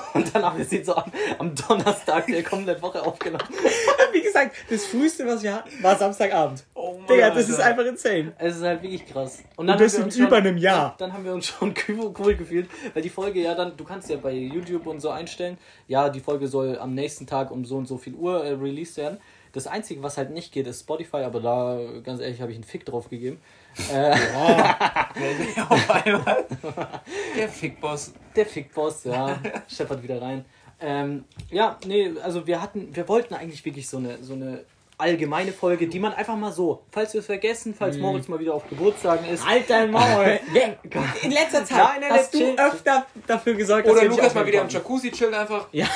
Und 0.14 0.34
dann 0.34 0.44
haben 0.44 0.58
wir 0.58 0.64
sie 0.64 0.82
so 0.84 0.94
am, 0.94 1.10
am 1.38 1.54
Donnerstag 1.54 2.26
der 2.26 2.42
kommenden 2.42 2.80
Woche 2.82 3.02
aufgenommen. 3.04 3.44
Wie 4.12 4.20
gesagt, 4.22 4.56
das 4.70 4.84
früheste, 4.86 5.26
was 5.26 5.42
wir 5.42 5.54
hatten, 5.54 5.70
war 5.82 5.96
Samstagabend. 5.96 6.64
Oh 6.74 6.94
Mann, 6.98 7.06
Digga, 7.06 7.30
das 7.30 7.48
ist 7.48 7.60
einfach 7.60 7.84
insane. 7.84 8.32
Es 8.38 8.56
ist 8.56 8.62
halt 8.62 8.82
wirklich 8.82 9.06
krass. 9.06 9.42
Und 9.56 9.68
Und 9.70 9.80
das 9.80 9.92
haben 9.92 9.92
wir 9.92 9.98
in 9.98 10.04
uns 10.04 10.16
schon- 10.16 10.26
über 10.26 10.36
einem 10.36 10.56
Jahr. 10.58 10.94
Dann, 10.98 11.08
dann 11.08 11.16
haben 11.16 11.24
wir 11.24 11.32
uns 11.34 11.46
schon 11.46 11.74
cool, 11.88 12.12
cool 12.18 12.34
gefühlt, 12.34 12.68
weil 12.94 13.02
die 13.02 13.10
Folge 13.10 13.40
ja 13.40 13.54
dann, 13.54 13.76
du 13.76 13.84
kannst 13.84 14.10
ja 14.10 14.16
bei 14.16 14.32
YouTube 14.32 14.86
und 14.86 15.00
so 15.00 15.10
einstellen, 15.10 15.58
ja, 15.88 16.08
die 16.08 16.20
Folge 16.20 16.46
soll 16.48 16.78
am 16.78 16.94
nächsten 16.94 17.26
Tag 17.26 17.50
um 17.50 17.64
so 17.64 17.76
und 17.76 17.86
so 17.88 17.96
viel 17.98 18.14
Uhr 18.14 18.44
äh, 18.44 18.50
released 18.52 18.96
werden. 18.96 19.18
Das 19.52 19.66
Einzige, 19.66 20.02
was 20.02 20.16
halt 20.16 20.30
nicht 20.30 20.50
geht, 20.52 20.66
ist 20.66 20.80
Spotify, 20.80 21.18
aber 21.18 21.40
da, 21.40 21.78
ganz 22.02 22.20
ehrlich, 22.20 22.40
habe 22.40 22.50
ich 22.52 22.56
einen 22.56 22.64
Fick 22.64 22.86
drauf 22.86 23.10
gegeben. 23.10 23.38
Äh, 23.92 24.12
Auf 25.68 25.90
einmal. 25.90 26.44
Der 27.36 27.48
Fickboss. 27.48 28.12
der 28.36 28.46
Fickboss, 28.46 29.04
ja, 29.04 29.38
scheppert 29.68 30.02
wieder 30.02 30.20
rein. 30.20 30.44
Ähm, 30.80 31.24
ja, 31.50 31.78
nee, 31.86 32.10
also 32.22 32.46
wir 32.46 32.60
hatten, 32.60 32.94
wir 32.94 33.06
wollten 33.08 33.34
eigentlich 33.34 33.64
wirklich 33.64 33.88
so 33.88 33.98
eine, 33.98 34.22
so 34.22 34.34
eine 34.34 34.64
allgemeine 34.98 35.52
Folge, 35.52 35.86
die 35.88 35.98
man 35.98 36.12
einfach 36.12 36.36
mal 36.36 36.52
so, 36.52 36.82
falls 36.90 37.12
wir 37.14 37.20
es 37.20 37.26
vergessen, 37.26 37.74
falls 37.76 37.96
Mhm. 37.96 38.02
Moritz 38.02 38.28
mal 38.28 38.38
wieder 38.38 38.54
auf 38.54 38.68
Geburtstagen 38.68 39.26
ist, 39.26 39.44
Halt 39.46 39.68
dein 39.70 39.90
Maul. 39.90 40.38
In 41.22 41.30
letzter 41.30 41.64
Zeit 41.64 41.78
Nein, 41.78 42.00
nein, 42.02 42.10
hast 42.12 42.34
du 42.34 42.54
öfter 42.56 43.06
dafür 43.26 43.54
gesorgt, 43.54 43.86
dass 43.86 43.92
Oder 43.94 44.04
Lukas 44.06 44.34
mal 44.34 44.46
wieder 44.46 44.60
im 44.62 44.68
Jacuzzi 44.68 45.10
chillen 45.10 45.34
einfach. 45.34 45.68
Ja, 45.72 45.86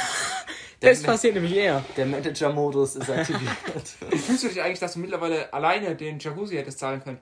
das 0.81 1.03
passiert 1.03 1.35
nämlich 1.35 1.55
eher. 1.55 1.85
der 1.97 2.07
Manager-Modus 2.07 2.97
ist 2.97 3.11
aktiviert. 3.11 3.53
Wie 4.11 4.19
fühlst 4.19 4.45
du 4.45 4.49
dich 4.49 4.61
eigentlich, 4.63 4.81
dass 4.81 4.95
du 4.95 5.01
mittlerweile 5.01 5.53
alleine 5.53 5.95
den 5.95 6.19
Jacuzzi 6.19 6.57
hättest 6.57 6.79
zahlen 6.79 7.03
können? 7.03 7.19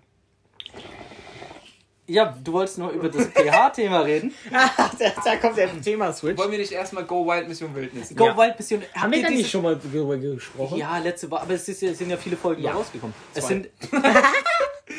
Ja, 2.06 2.36
du 2.44 2.52
wolltest 2.52 2.76
nur 2.78 2.90
über 2.90 3.08
das 3.08 3.26
pH-Thema 3.28 4.00
reden. 4.00 4.34
da, 4.50 5.12
da 5.24 5.36
kommt 5.36 5.56
der 5.56 5.70
Thema-Switch. 5.80 6.36
Wollen 6.38 6.50
wir 6.50 6.58
nicht 6.58 6.72
erstmal 6.72 7.04
Go 7.04 7.26
Wild 7.26 7.48
Mission 7.48 7.74
Wildnis? 7.74 8.14
Go 8.14 8.26
Ja. 8.26 8.36
Wild 8.36 8.56
bisschen. 8.58 8.82
Haben 8.94 9.12
wir 9.12 9.22
da 9.22 9.30
nicht 9.30 9.50
schon 9.50 9.62
mal 9.62 9.78
drüber 9.78 10.16
gesprochen? 10.18 10.76
Ja, 10.76 10.98
letzte 10.98 11.30
Woche, 11.30 11.42
aber 11.42 11.54
es 11.54 11.66
ist, 11.66 11.80
ja- 11.80 11.90
es 11.92 11.98
sind 11.98 12.10
ja 12.10 12.16
viele 12.18 12.36
Folgen 12.36 12.62
Ja. 12.62 12.72
rausgekommen. 12.72 13.14
Es 13.34 13.40
Zwei. 13.44 13.48
sind. 13.48 13.68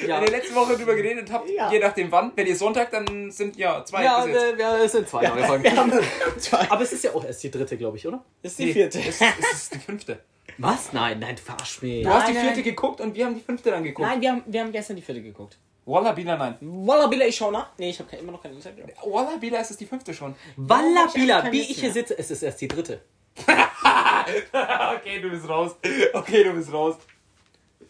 ja, 0.08 0.18
Wenn 0.18 0.24
ihr 0.26 0.32
letzte 0.32 0.56
Woche 0.56 0.76
drüber 0.78 0.96
geredet 0.96 1.32
habt, 1.32 1.48
Ja. 1.50 1.72
je 1.72 1.78
nachdem 1.80 2.12
wann, 2.12 2.32
wenn 2.36 2.48
ihr 2.48 2.56
Sonntag, 2.56 2.90
dann 2.90 3.30
sind 3.32 3.56
ja 3.56 3.86
zwei 3.86 4.04
ja, 4.04 4.26
bis 4.26 4.34
jetzt. 4.34 4.44
äh, 4.44 4.60
ja, 4.62 4.78
es 4.78 4.92
sind 4.92 5.08
zwei 5.08 5.28
neue 5.28 5.44
Folgen. 5.44 5.64
Wir. 5.64 6.72
Aber 6.72 6.82
es 6.82 6.92
ist 6.92 7.04
ja 7.04 7.14
auch 7.14 7.24
erst 7.24 7.44
die 7.44 7.52
dritte, 7.52 7.78
glaube 7.78 7.98
ich, 7.98 8.08
oder? 8.08 8.24
Das 8.42 8.54
ist 8.54 8.60
die 8.60 8.74
vierte. 8.74 9.00
Es, 9.00 9.22
es 9.22 9.54
ist 9.54 9.74
die 9.76 9.80
fünfte. 9.80 10.20
Was? 10.58 10.92
Nein, 10.94 11.20
nein, 11.20 11.36
du 11.36 11.42
verarsch 11.42 11.82
mich. 11.82 12.04
Du 12.04 12.10
hast 12.10 12.28
die 12.30 12.34
Nein, 12.34 12.42
vierte 12.44 12.56
nein. 12.62 12.64
geguckt 12.64 13.02
und 13.02 13.14
wir 13.16 13.26
haben 13.26 13.36
die 13.36 13.42
fünfte 13.42 13.70
dann 13.72 13.84
geguckt. 13.84 14.08
Nein, 14.08 14.22
wir 14.22 14.32
haben, 14.32 14.44
wir 14.48 14.62
haben 14.62 14.72
gestern 14.72 14.96
die 14.96 15.02
vierte 15.02 15.22
geguckt. 15.22 15.58
Wallabila, 15.86 16.36
nein. 16.36 16.58
Wallabilla, 16.62 17.26
ich 17.26 17.36
schau 17.36 17.52
nach. 17.52 17.70
Nee, 17.78 17.92
ich 17.92 18.00
habe 18.00 18.16
immer 18.16 18.32
noch 18.32 18.42
kein 18.42 18.54
Instagram. 18.54 18.90
Wallabila 19.06 19.60
ist 19.60 19.72
es 19.72 19.78
die 19.78 19.86
fünfte 19.86 20.14
schon. 20.14 20.36
Wallabila, 20.58 21.42
kein 21.42 21.52
wie 21.52 21.62
ich 21.62 21.80
hier 21.80 21.92
sitze, 21.92 22.18
es 22.18 22.32
ist 22.32 22.42
erst 22.42 22.60
die 22.62 22.68
dritte. 22.68 23.02
okay, 23.38 25.22
du 25.22 25.30
bist 25.30 25.48
raus. 25.48 25.76
Okay, 26.14 26.44
du 26.44 26.54
bist 26.54 26.72
raus. 26.74 26.96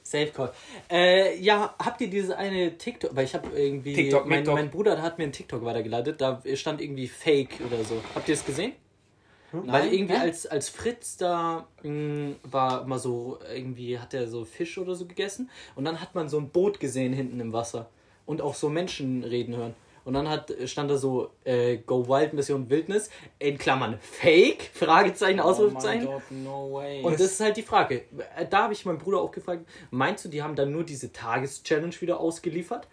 Safe 0.04 0.28
Call. 0.28 0.52
Äh, 0.90 1.40
ja, 1.40 1.74
habt 1.80 2.02
ihr 2.02 2.10
diese 2.10 2.38
eine 2.38 2.78
TikTok, 2.78 3.16
weil 3.16 3.26
ich 3.26 3.34
habe 3.34 3.48
irgendwie, 3.58 3.94
TikTok, 3.94 4.28
mein, 4.28 4.40
TikTok. 4.40 4.54
mein 4.56 4.70
Bruder 4.70 5.02
hat 5.02 5.18
mir 5.18 5.24
einen 5.24 5.34
TikTok 5.34 5.64
weitergeleitet, 5.64 6.22
da 6.22 6.42
stand 6.54 6.82
irgendwie 6.82 7.08
Fake 7.08 7.60
oder 7.66 7.84
so. 7.84 8.02
Habt 8.14 8.28
ihr 8.28 8.36
es 8.36 8.46
gesehen? 8.46 8.74
Weil 9.66 9.94
irgendwie 9.94 10.16
als, 10.16 10.46
als 10.46 10.70
Fritz 10.70 11.18
da 11.18 11.68
mh, 11.84 12.36
war 12.44 12.86
mal 12.86 13.00
so, 13.00 13.40
irgendwie 13.54 14.00
hat 14.00 14.14
er 14.14 14.28
so 14.28 14.46
Fisch 14.46 14.78
oder 14.78 14.96
so 14.96 15.06
gegessen 15.06 15.50
und 15.76 15.86
dann 15.86 16.02
hat 16.02 16.16
man 16.16 16.30
so 16.30 16.38
ein 16.38 16.50
Boot 16.50 16.80
gesehen 16.80 17.14
hinten 17.14 17.40
im 17.40 17.54
Wasser 17.54 17.90
und 18.26 18.42
auch 18.42 18.56
so 18.56 18.70
Menschen 18.70 19.24
reden 19.24 19.56
hören. 19.56 19.74
Und 20.06 20.14
dann 20.14 20.30
hat, 20.30 20.54
stand 20.66 20.92
da 20.92 20.98
so 20.98 21.32
äh, 21.46 21.78
Go 21.78 22.08
Wild 22.08 22.34
Mission 22.34 22.70
Wildnis 22.70 23.10
in 23.40 23.58
Klammern 23.58 23.98
Fake, 24.00 24.70
Fragezeichen, 24.74 25.40
Ausrufezeichen. 25.40 26.08
Oh 26.08 26.12
mein 26.12 26.20
Gott, 26.20 26.32
no 26.44 26.74
way. 26.74 27.02
Und 27.02 27.14
das 27.14 27.32
ist 27.32 27.40
halt 27.40 27.58
die 27.58 27.64
Frage. 27.64 28.04
Da 28.52 28.64
habe 28.64 28.74
ich 28.74 28.86
meinen 28.86 29.00
Bruder 29.00 29.20
auch 29.20 29.32
gefragt, 29.32 29.68
meinst 29.90 30.24
du, 30.24 30.30
die 30.30 30.44
haben 30.44 30.56
dann 30.56 30.72
nur 30.72 30.84
diese 30.84 31.12
Tageschallenge 31.12 32.00
wieder 32.02 32.20
ausgeliefert? 32.20 32.88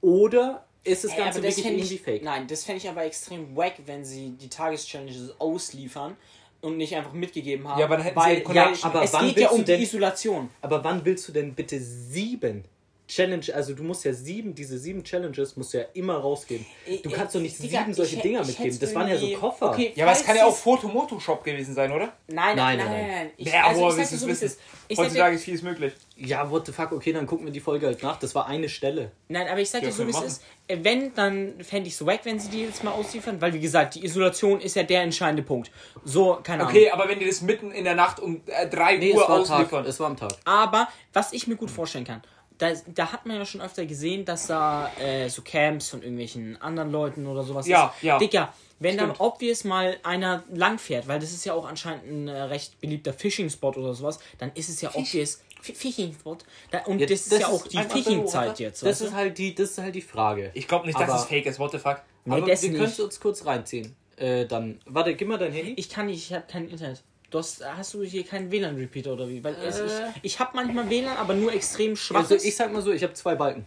Oder 0.00 0.64
ist 0.84 1.04
das 1.04 1.12
Ey, 1.12 1.18
Ganze 1.18 1.40
das 1.40 1.56
wirklich 1.56 1.66
irgendwie 1.66 1.94
ich, 1.94 2.02
fake? 2.02 2.22
Nein, 2.22 2.46
das 2.46 2.64
fände 2.64 2.78
ich 2.78 2.88
aber 2.88 3.04
extrem 3.04 3.56
wack, 3.56 3.74
wenn 3.86 4.04
sie 4.04 4.30
die 4.30 4.48
Tageschallenges 4.48 5.34
ausliefern 5.38 6.16
und 6.60 6.76
nicht 6.76 6.94
einfach 6.94 7.12
mitgegeben 7.12 7.66
haben. 7.68 7.78
Ja, 7.78 7.86
aber 7.86 7.96
dann 7.96 8.04
hätten 8.04 8.20
sie 8.20 8.26
weil, 8.26 8.40
Connection. 8.42 8.76
ja, 8.82 8.84
aber 8.84 9.02
es 9.02 9.12
wann 9.12 9.26
geht 9.26 9.38
ja 9.38 9.50
um 9.50 9.64
die 9.64 9.72
Isolation. 9.72 10.50
Aber 10.60 10.84
wann 10.84 11.04
willst 11.04 11.28
du 11.28 11.32
denn 11.32 11.54
bitte 11.54 11.80
sieben 11.80 12.64
Challenge, 13.06 13.44
also 13.54 13.74
du 13.74 13.82
musst 13.82 14.04
ja 14.06 14.14
sieben, 14.14 14.54
diese 14.54 14.78
sieben 14.78 15.04
Challenges 15.04 15.56
musst 15.58 15.74
du 15.74 15.78
ja 15.78 15.84
immer 15.92 16.16
rausgeben. 16.16 16.64
Du 17.02 17.10
kannst 17.10 17.34
doch 17.34 17.40
nicht 17.40 17.62
Digga, 17.62 17.80
sieben 17.80 17.92
solche 17.92 18.16
ich- 18.16 18.22
Dinger 18.22 18.40
ich 18.40 18.46
mitgeben. 18.48 18.78
Das 18.80 18.94
waren 18.94 19.08
ja 19.08 19.18
so 19.18 19.28
Koffer. 19.32 19.70
Okay, 19.72 19.92
Ja, 19.94 20.04
aber 20.06 20.12
es 20.14 20.24
kann 20.24 20.36
ja 20.36 20.46
auch 20.46 20.56
Fotomoto-Shop 20.56 21.44
gewesen 21.44 21.74
sein, 21.74 21.92
oder? 21.92 22.14
Nein, 22.28 22.56
nein, 22.56 22.56
Nein, 22.56 22.78
nein, 22.78 22.86
nein, 22.88 23.08
nein. 23.10 23.30
Ich, 23.36 23.52
Ja, 23.52 23.66
also 23.66 23.90
dir 23.90 23.96
du 24.06 24.16
so, 24.16 24.26
wissen? 24.26 24.52
Heutzutage 24.96 25.36
ist 25.36 25.44
vieles 25.44 25.62
möglich. 25.62 25.92
Ja, 26.16 26.50
what 26.50 26.64
the 26.66 26.72
fuck, 26.72 26.92
okay, 26.92 27.12
dann 27.12 27.26
gucken 27.26 27.44
wir 27.44 27.52
die 27.52 27.60
Folge 27.60 27.86
halt 27.86 28.02
nach. 28.02 28.18
Das 28.18 28.34
war 28.34 28.46
eine 28.46 28.68
Stelle. 28.70 29.10
nein, 29.28 29.48
aber 29.48 29.60
ich 29.60 29.68
sag 29.68 29.82
Ja, 29.82 29.88
dir 29.88 29.92
so, 29.94 30.06
wie 30.06 30.10
es 30.10 30.20
ist. 30.22 30.42
Äh, 30.66 30.78
Wenn, 30.82 31.12
dann 31.14 31.62
fände 31.62 31.88
ich 31.88 31.94
es 31.94 32.06
wack, 32.06 32.20
wenn 32.24 32.38
sie 32.38 32.48
die 32.48 32.62
jetzt 32.62 32.82
mal 32.84 32.92
ausliefern, 32.92 33.38
weil 33.40 33.52
wie 33.52 33.60
gesagt, 33.60 33.96
die 33.96 34.04
Isolation 34.04 34.60
ist 34.60 34.76
ja 34.76 34.82
der 34.82 35.02
entscheidende 35.02 35.42
Punkt. 35.42 35.70
So, 36.04 36.38
keine 36.42 36.64
Okay, 36.64 36.88
Ahnung. 36.88 37.00
aber 37.02 37.10
wenn 37.10 37.18
die 37.18 37.26
das 37.26 37.42
mitten 37.42 37.70
in 37.70 37.84
der 37.84 37.94
Nacht 37.94 38.18
um 38.20 38.40
äh, 38.46 38.66
3 38.66 38.96
Nee, 38.96 39.12
Uhr 39.12 39.22
es 39.24 39.28
am 39.28 39.44
Tag. 39.44 39.50
ausliefern. 39.56 39.84
Es 39.86 40.00
war 40.00 40.06
am 40.06 40.16
Tag. 40.16 40.32
Aber 40.46 40.88
was 41.12 41.32
ich 41.34 41.46
mir 41.46 41.56
gut 41.56 41.70
vorstellen 41.70 42.04
kann, 42.04 42.22
da, 42.58 42.72
da 42.94 43.12
hat 43.12 43.26
man 43.26 43.36
ja 43.36 43.44
schon 43.44 43.60
öfter 43.60 43.84
gesehen, 43.86 44.24
dass 44.24 44.46
da 44.46 44.90
äh, 45.00 45.28
so 45.28 45.42
Camps 45.42 45.88
von 45.88 46.02
irgendwelchen 46.02 46.60
anderen 46.62 46.90
Leuten 46.92 47.26
oder 47.26 47.42
sowas 47.42 47.66
Ja, 47.66 47.92
ist. 47.96 48.02
ja. 48.04 48.18
Digga, 48.18 48.52
wenn 48.78 48.94
Stimmt. 48.94 49.12
dann 49.12 49.26
obvious 49.26 49.64
mal 49.64 49.96
einer 50.02 50.44
langfährt, 50.52 51.08
weil 51.08 51.18
das 51.20 51.32
ist 51.32 51.44
ja 51.44 51.52
auch 51.54 51.66
anscheinend 51.66 52.04
ein 52.06 52.28
äh, 52.28 52.42
recht 52.42 52.80
beliebter 52.80 53.12
Fishing-Spot 53.12 53.70
oder 53.70 53.94
sowas, 53.94 54.18
dann 54.38 54.52
ist 54.54 54.68
es 54.68 54.80
ja 54.80 54.90
obvious. 54.94 55.42
F- 55.66 55.76
Fishing-Spot. 55.78 56.38
Da, 56.70 56.80
und 56.84 57.00
das, 57.00 57.10
ist 57.26 57.32
ja 57.40 57.48
auch 57.48 57.66
die 57.66 57.78
Fishing-Zeit 57.78 58.50
oder? 58.50 58.58
jetzt. 58.60 58.82
Das 58.82 59.00
ist 59.00 59.14
halt 59.14 59.38
die, 59.38 59.54
das 59.54 59.70
ist 59.70 59.78
halt 59.78 59.94
die 59.94 60.02
Frage. 60.02 60.50
Ich 60.54 60.68
glaube 60.68 60.86
nicht, 60.86 60.98
dass 60.98 61.08
Aber- 61.08 61.18
es 61.20 61.24
fake 61.24 61.46
ist. 61.46 61.58
What 61.58 61.72
the 61.72 61.78
fuck? 61.78 62.02
Nee, 62.26 62.36
Aber 62.36 62.46
das 62.46 62.62
wir 62.62 62.70
können 62.72 62.84
es 62.84 63.00
uns 63.00 63.18
kurz 63.20 63.44
reinziehen. 63.46 63.96
Äh, 64.16 64.46
dann, 64.46 64.78
warte, 64.86 65.14
gib 65.14 65.26
mal 65.28 65.38
dein 65.38 65.52
Handy. 65.52 65.72
Ich 65.76 65.88
kann 65.88 66.06
nicht, 66.06 66.18
ich 66.30 66.32
habe 66.34 66.44
kein 66.46 66.68
Internet. 66.68 67.02
Du 67.34 67.40
hast, 67.40 67.64
hast 67.66 67.92
du 67.94 68.04
hier 68.04 68.24
keinen 68.24 68.48
WLAN-Repeater 68.52 69.12
oder 69.14 69.28
wie? 69.28 69.42
Weil 69.42 69.56
es, 69.56 69.80
Äh. 69.80 69.86
ich, 70.22 70.34
ich 70.34 70.38
habe 70.38 70.52
manchmal 70.54 70.88
WLAN, 70.88 71.16
aber 71.16 71.34
nur 71.34 71.52
extrem 71.52 71.96
schwach. 71.96 72.20
also 72.20 72.36
ich 72.36 72.54
sag 72.54 72.72
mal 72.72 72.80
so, 72.80 72.92
ich 72.92 73.02
habe 73.02 73.12
zwei 73.14 73.34
Balken. 73.34 73.66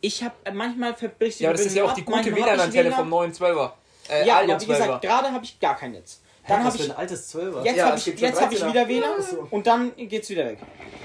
ich 0.00 0.22
habe 0.22 0.36
manchmal 0.52 0.94
verbricht 0.94 1.40
Ja, 1.40 1.48
aber 1.48 1.58
das 1.58 1.66
ist 1.66 1.74
ja 1.74 1.82
auch 1.82 1.94
die 1.94 2.04
gute 2.04 2.32
WLAN-Antenne 2.32 2.92
vom 2.92 3.08
neuen 3.08 3.32
12er. 3.32 3.72
Äh, 4.08 4.24
Ja, 4.24 4.38
aber 4.38 4.60
wie 4.60 4.66
gesagt, 4.66 5.02
gerade 5.02 5.32
habe 5.32 5.44
ich 5.44 5.58
gar 5.58 5.76
kein 5.76 5.90
Netz. 5.90 6.20
Dann 6.46 6.62
habe 6.62 6.76
ich 6.76 6.84
ein 6.84 6.96
altes 6.96 7.26
Zwölfer. 7.26 7.64
jetzt 7.64 7.76
Ja, 7.76 7.86
habe 7.86 7.96
es 7.96 8.06
ich 8.06 8.20
jetzt 8.20 8.40
habe 8.40 8.54
ich 8.54 8.62
13er. 8.62 8.68
wieder 8.68 8.88
WLAN 8.88 9.10
und 9.50 9.66
dann 9.66 9.96
geht's 9.96 10.30
wieder 10.30 10.46
weg. 10.46 10.58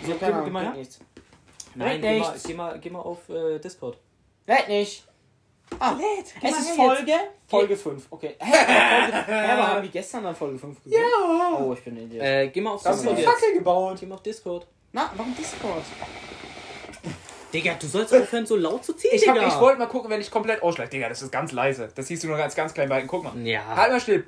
So 0.05 0.13
keine 0.13 0.35
Ahnung, 0.35 0.53
geht 0.53 0.75
nichts. 0.75 0.99
Nein, 1.73 1.99
geh 1.99 2.19
mal, 2.19 2.35
geh, 2.45 2.53
mal, 2.53 2.79
geh 2.79 2.89
mal 2.91 2.99
auf 2.99 3.27
äh, 3.29 3.57
Discord. 3.57 3.97
Lädt 4.45 4.67
nicht. 4.67 5.03
Ah, 5.79 5.95
Geh 5.95 6.47
es 6.47 6.57
ist 6.59 6.71
Folge 6.71 7.13
Folge 7.47 7.75
5. 7.77 8.07
Okay. 8.09 8.35
Hä, 8.39 8.53
aber 8.53 9.23
Folge, 9.23 9.67
haben 9.67 9.83
wir 9.83 9.89
gestern 9.89 10.23
dann 10.23 10.35
Folge 10.35 10.57
5 10.57 10.83
gesehen? 10.83 11.01
Ja. 11.01 11.57
Oh, 11.59 11.73
ich 11.73 11.83
bin 11.83 11.95
ein 11.97 12.03
Idiot. 12.05 12.23
Äh, 12.23 12.47
geh 12.49 12.61
mal 12.61 12.71
auf 12.71 12.83
Das 12.83 12.95
ist 12.95 13.01
Discord 13.03 13.17
eine 13.17 13.25
jetzt. 13.27 13.33
Fackel 13.41 13.53
gebaut. 13.57 13.97
Geh 13.99 14.05
mal 14.05 14.15
auf 14.15 14.23
Discord. 14.23 14.67
Na, 14.93 15.11
warum 15.15 15.35
Discord? 15.35 15.83
Digga, 17.53 17.75
du 17.75 17.87
sollst 17.87 18.13
aufhören, 18.13 18.45
so 18.45 18.55
laut 18.55 18.83
zu 18.83 18.93
ziehen, 18.93 19.11
Ich, 19.13 19.27
hab- 19.27 19.35
Digga. 19.35 19.47
ich 19.47 19.59
wollte 19.59 19.79
mal 19.79 19.85
gucken, 19.87 20.09
wenn 20.09 20.19
ich 20.19 20.29
komplett 20.31 20.61
ausschlag. 20.63 20.89
Digga, 20.89 21.09
das 21.09 21.21
ist 21.21 21.31
ganz 21.31 21.51
leise. 21.51 21.89
Das 21.95 22.07
siehst 22.07 22.23
du 22.23 22.27
nur 22.27 22.37
ganz, 22.37 22.55
ganz 22.55 22.73
klein 22.73 22.89
Balken. 22.89 23.07
Guck 23.07 23.23
mal. 23.23 23.37
Ja. 23.45 23.63
Halt 23.75 23.91
mal 23.91 23.99
still. 24.01 24.23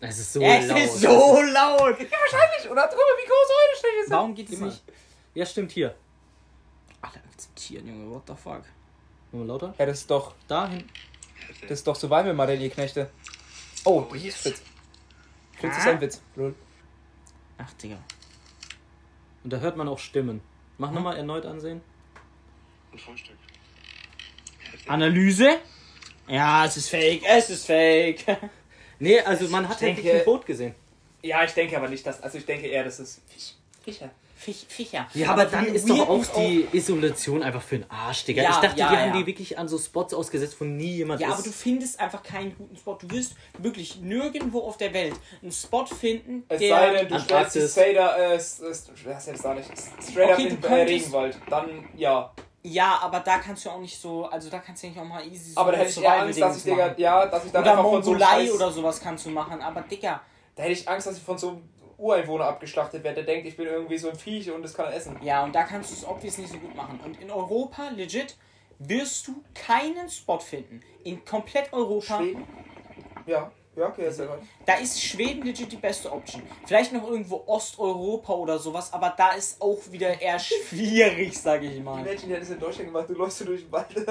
Es 0.00 0.18
ist 0.18 0.32
so 0.34 0.40
Es 0.42 0.66
laut. 0.66 0.78
ist 0.78 1.00
so 1.00 1.08
laut. 1.40 1.80
Wahrscheinlich. 1.98 2.70
Oder 2.70 2.82
guck 2.88 2.98
mal, 2.98 3.22
wie 3.22 3.26
groß 3.26 3.48
eure 3.48 3.76
Striche 3.78 4.02
sind. 4.02 4.10
Warum 4.10 4.34
geht 4.34 4.50
es 4.50 4.60
nicht? 4.60 4.82
Ja, 5.34 5.46
stimmt, 5.46 5.72
hier. 5.72 5.94
Alle 7.06 7.22
akzeptieren, 7.30 7.86
Junge. 7.86 8.10
What 8.14 8.22
the 8.26 8.34
fuck? 8.34 8.62
Mal 9.32 9.46
lauter. 9.46 9.74
Ja, 9.78 9.86
das 9.86 10.00
ist 10.00 10.10
doch, 10.10 10.34
Dahin. 10.48 10.88
das 11.62 11.70
ist 11.72 11.86
doch 11.86 11.96
Survival 11.96 12.32
Modell, 12.34 12.60
ihr 12.62 12.70
Knechte. 12.70 13.10
Oh, 13.84 14.06
das 14.12 14.22
ist 14.24 14.36
Fritz. 14.38 14.62
Fritz 15.60 15.76
ist 15.76 15.86
ein 15.86 16.00
Witz. 16.00 16.22
Lol. 16.36 16.54
Ach, 17.58 17.72
Digga. 17.74 17.98
Und 19.42 19.52
da 19.52 19.58
hört 19.58 19.76
man 19.76 19.88
auch 19.88 19.98
Stimmen. 19.98 20.40
Mach 20.78 20.90
nochmal 20.90 21.16
erneut 21.16 21.44
ansehen. 21.46 21.82
Ein 22.92 22.98
Frühstück. 22.98 23.36
Analyse? 24.86 25.58
Ja, 26.28 26.64
es 26.64 26.76
ist 26.76 26.88
fake. 26.88 27.22
Es 27.26 27.50
ist 27.50 27.66
fake. 27.66 28.24
Nee, 29.00 29.18
also 29.20 29.48
man 29.48 29.68
hat 29.68 29.80
ja 29.80 29.88
denke- 29.88 30.04
wirklich 30.04 30.20
ein 30.20 30.24
Boot 30.24 30.46
gesehen. 30.46 30.74
Ja, 31.20 31.42
ich 31.44 31.50
denke 31.52 31.76
aber 31.76 31.88
nicht, 31.88 32.06
dass. 32.06 32.22
Also 32.22 32.38
ich 32.38 32.46
denke 32.46 32.68
eher, 32.68 32.84
das 32.84 33.00
ist 33.00 33.20
Fisch. 33.28 33.54
Fischer. 33.82 34.10
Fisch, 34.44 34.66
Fischer. 34.68 35.06
Ja, 35.14 35.30
aber 35.30 35.46
dann 35.46 35.64
wie 35.66 35.70
ist 35.70 35.88
doch 35.88 36.06
auch 36.06 36.26
die 36.36 36.66
Isolation 36.72 37.42
einfach 37.42 37.62
für 37.62 37.78
den 37.78 37.90
Arsch, 37.90 38.24
Digga. 38.24 38.42
Ja, 38.42 38.50
ich 38.50 38.56
dachte, 38.56 38.78
ja, 38.78 38.88
die 38.88 38.94
ja. 38.94 39.00
haben 39.00 39.18
die 39.18 39.26
wirklich 39.26 39.58
an 39.58 39.68
so 39.68 39.78
Spots 39.78 40.12
ausgesetzt, 40.12 40.56
wo 40.60 40.64
nie 40.64 40.96
jemand 40.96 41.20
Ja, 41.20 41.28
ist. 41.28 41.34
aber 41.34 41.42
du 41.44 41.50
findest 41.50 41.98
einfach 41.98 42.22
keinen 42.22 42.54
guten 42.56 42.76
Spot. 42.76 42.98
Du 43.00 43.10
wirst 43.10 43.36
wirklich 43.58 44.00
nirgendwo 44.00 44.60
auf 44.60 44.76
der 44.76 44.92
Welt 44.92 45.14
einen 45.42 45.50
Spot 45.52 45.86
finden, 45.86 46.44
Es 46.48 46.58
der. 46.58 46.76
sei 46.76 46.90
denn, 46.92 47.08
du 47.08 47.18
stellst 47.20 47.70
straight 47.72 47.96
up, 47.96 48.18
äh, 48.18 48.34
ja, 48.34 49.20
selbst 49.20 49.44
da 49.44 49.54
nicht. 49.54 49.70
Straight 50.02 50.30
up 50.30 50.38
Okay, 50.38 50.48
in 50.48 50.60
du 50.60 50.68
äh, 50.68 50.74
Regenwald. 50.82 51.38
Dann 51.48 51.88
ja. 51.96 52.32
ja, 52.62 52.98
aber 53.02 53.20
da 53.20 53.38
kannst 53.38 53.64
du 53.64 53.70
auch 53.70 53.80
nicht 53.80 53.98
so. 53.98 54.26
Also 54.26 54.50
da 54.50 54.58
kannst 54.58 54.82
du 54.82 54.88
nicht 54.88 54.98
auch 54.98 55.04
mal 55.04 55.26
easy 55.26 55.52
so 55.52 55.60
Aber 55.60 55.72
da 55.72 55.78
hätte 55.78 55.90
ich 55.90 56.02
eher 56.02 56.20
Angst, 56.20 56.40
dass 56.40 56.56
ich, 56.58 56.64
Digga, 56.64 56.94
ja, 56.98 57.26
dass 57.26 57.46
ich 57.46 57.52
dann 57.52 57.62
Oder 57.62 57.70
einfach 57.72 57.84
von 57.84 58.02
so 58.02 58.10
einem 58.10 58.20
Mongolei 58.20 58.44
Scheiß, 58.46 58.52
oder 58.54 58.70
sowas 58.70 59.00
kannst 59.00 59.24
du 59.24 59.30
machen. 59.30 59.60
Aber 59.62 59.80
Digga. 59.80 60.20
Da 60.56 60.62
hätte 60.62 60.72
ich 60.72 60.88
Angst, 60.88 61.08
dass 61.08 61.16
ich 61.16 61.22
von 61.24 61.36
so 61.36 61.48
einem 61.48 61.62
Ureinwohner 61.98 62.46
abgeschlachtet 62.46 63.04
werde, 63.04 63.24
der 63.24 63.34
denkt, 63.34 63.48
ich 63.48 63.56
bin 63.56 63.66
irgendwie 63.66 63.98
so 63.98 64.08
ein 64.08 64.16
Viech 64.16 64.50
und 64.50 64.62
das 64.62 64.74
kann 64.74 64.86
er 64.86 64.94
essen. 64.94 65.16
Ja, 65.22 65.44
und 65.44 65.54
da 65.54 65.64
kannst 65.64 65.90
du 65.90 65.94
es 65.94 66.06
obvious 66.06 66.38
nicht 66.38 66.52
so 66.52 66.58
gut 66.58 66.74
machen. 66.74 67.00
Und 67.04 67.20
in 67.20 67.30
Europa, 67.30 67.88
legit, 67.90 68.36
wirst 68.78 69.28
du 69.28 69.42
keinen 69.54 70.08
Spot 70.08 70.38
finden. 70.38 70.80
In 71.04 71.24
komplett 71.24 71.72
Europa. 71.72 72.18
Schweden? 72.18 72.46
Ja, 73.26 73.50
ja, 73.76 73.86
okay, 73.88 74.08
ist 74.08 74.20
ja 74.20 74.26
Da 74.66 74.74
ist 74.74 75.02
Schweden 75.02 75.42
legit 75.44 75.70
die 75.72 75.76
beste 75.76 76.10
Option. 76.10 76.42
Vielleicht 76.66 76.92
noch 76.92 77.06
irgendwo 77.08 77.42
Osteuropa 77.46 78.32
oder 78.32 78.58
sowas, 78.58 78.92
aber 78.92 79.12
da 79.16 79.32
ist 79.32 79.60
auch 79.60 79.78
wieder 79.90 80.20
eher 80.20 80.38
schwierig, 80.38 81.38
sage 81.38 81.66
ich 81.66 81.74
Die 81.74 81.80
mal. 81.80 82.02
Menschen, 82.02 82.28
die 82.28 82.34
hat 82.34 82.42
das 82.42 82.50
in 82.50 82.58
Deutschland 82.60 82.86
gemacht, 82.88 83.08
du 83.08 83.14
läufst 83.14 83.38
so 83.38 83.44
durch 83.44 83.62
den 83.62 83.72
Wald, 83.72 83.86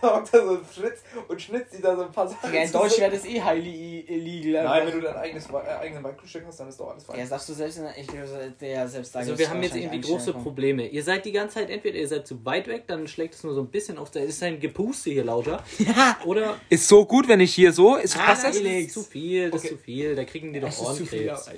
da 0.00 0.16
hockt 0.16 0.32
da 0.34 0.44
so 0.44 0.50
ein 0.54 0.64
Fritz 0.64 1.00
und 1.28 1.40
schnitzt 1.40 1.72
sich 1.72 1.80
da 1.82 1.94
so 1.96 2.02
ein 2.02 2.12
paar 2.12 2.26
Sachen. 2.28 2.52
Ja, 2.54 2.62
in. 2.62 2.72
Deutschland 2.72 2.98
wäre 3.00 3.10
das 3.12 3.24
eh 3.26 3.40
highly 3.40 4.00
illegal. 4.08 4.64
Nein, 4.64 4.86
wenn 4.86 4.94
du 4.94 5.00
dein 5.00 5.16
eigenes 5.16 5.46
äh, 5.50 5.56
eigenen 5.80 6.04
Waldgrundstück 6.04 6.44
hast, 6.46 6.60
dann 6.60 6.68
ist 6.68 6.80
doch 6.80 6.90
alles 6.90 7.04
fein. 7.04 7.16
Ja, 7.16 7.22
das 7.22 7.30
darfst 7.30 7.48
du 7.48 7.52
selbst 7.54 7.76
in 7.78 7.84
der, 7.84 7.98
ich 7.98 8.06
glaube, 8.06 8.54
der 8.60 8.88
selbst 8.88 9.14
da 9.14 9.18
Also 9.20 9.38
wir 9.38 9.48
haben 9.50 9.62
jetzt 9.62 9.76
irgendwie 9.76 10.00
große. 10.00 10.32
Probleme. 10.32 10.86
Ihr 10.86 11.02
seid 11.02 11.24
die 11.24 11.32
ganze 11.32 11.54
Zeit, 11.56 11.70
entweder 11.70 11.98
ihr 11.98 12.06
seid 12.08 12.26
zu 12.26 12.44
weit 12.44 12.68
weg, 12.68 12.84
dann 12.86 13.08
schlägt 13.08 13.34
es 13.34 13.42
nur 13.44 13.54
so 13.54 13.60
ein 13.62 13.68
bisschen 13.68 13.98
auf, 13.98 14.10
da 14.10 14.20
ist 14.20 14.42
ein 14.42 14.60
Gepuste 14.60 15.10
hier 15.10 15.24
lauter. 15.24 15.62
Ja, 15.78 16.16
Oder 16.24 16.56
Ist 16.68 16.86
so 16.86 17.04
gut, 17.04 17.26
wenn 17.28 17.40
ich 17.40 17.54
hier 17.54 17.72
so. 17.72 17.96
Ist 17.96 18.16
Ah, 18.16 18.26
passt 18.26 18.44
ist- 18.44 18.58
das 18.64 18.70
ist 18.72 18.92
zu 18.94 19.02
viel, 19.02 19.50
das 19.50 19.60
Okay. 19.60 19.68
ist 19.68 19.76
zu 19.78 19.82
viel, 19.84 19.97
da 20.14 20.24
kriegen 20.24 20.52
die 20.52 20.60
doch 20.60 20.68
das 20.68 20.80
ist 20.80 20.96
zu 20.96 21.06
viel. 21.06 21.28
Ohrenkrebs. 21.30 21.50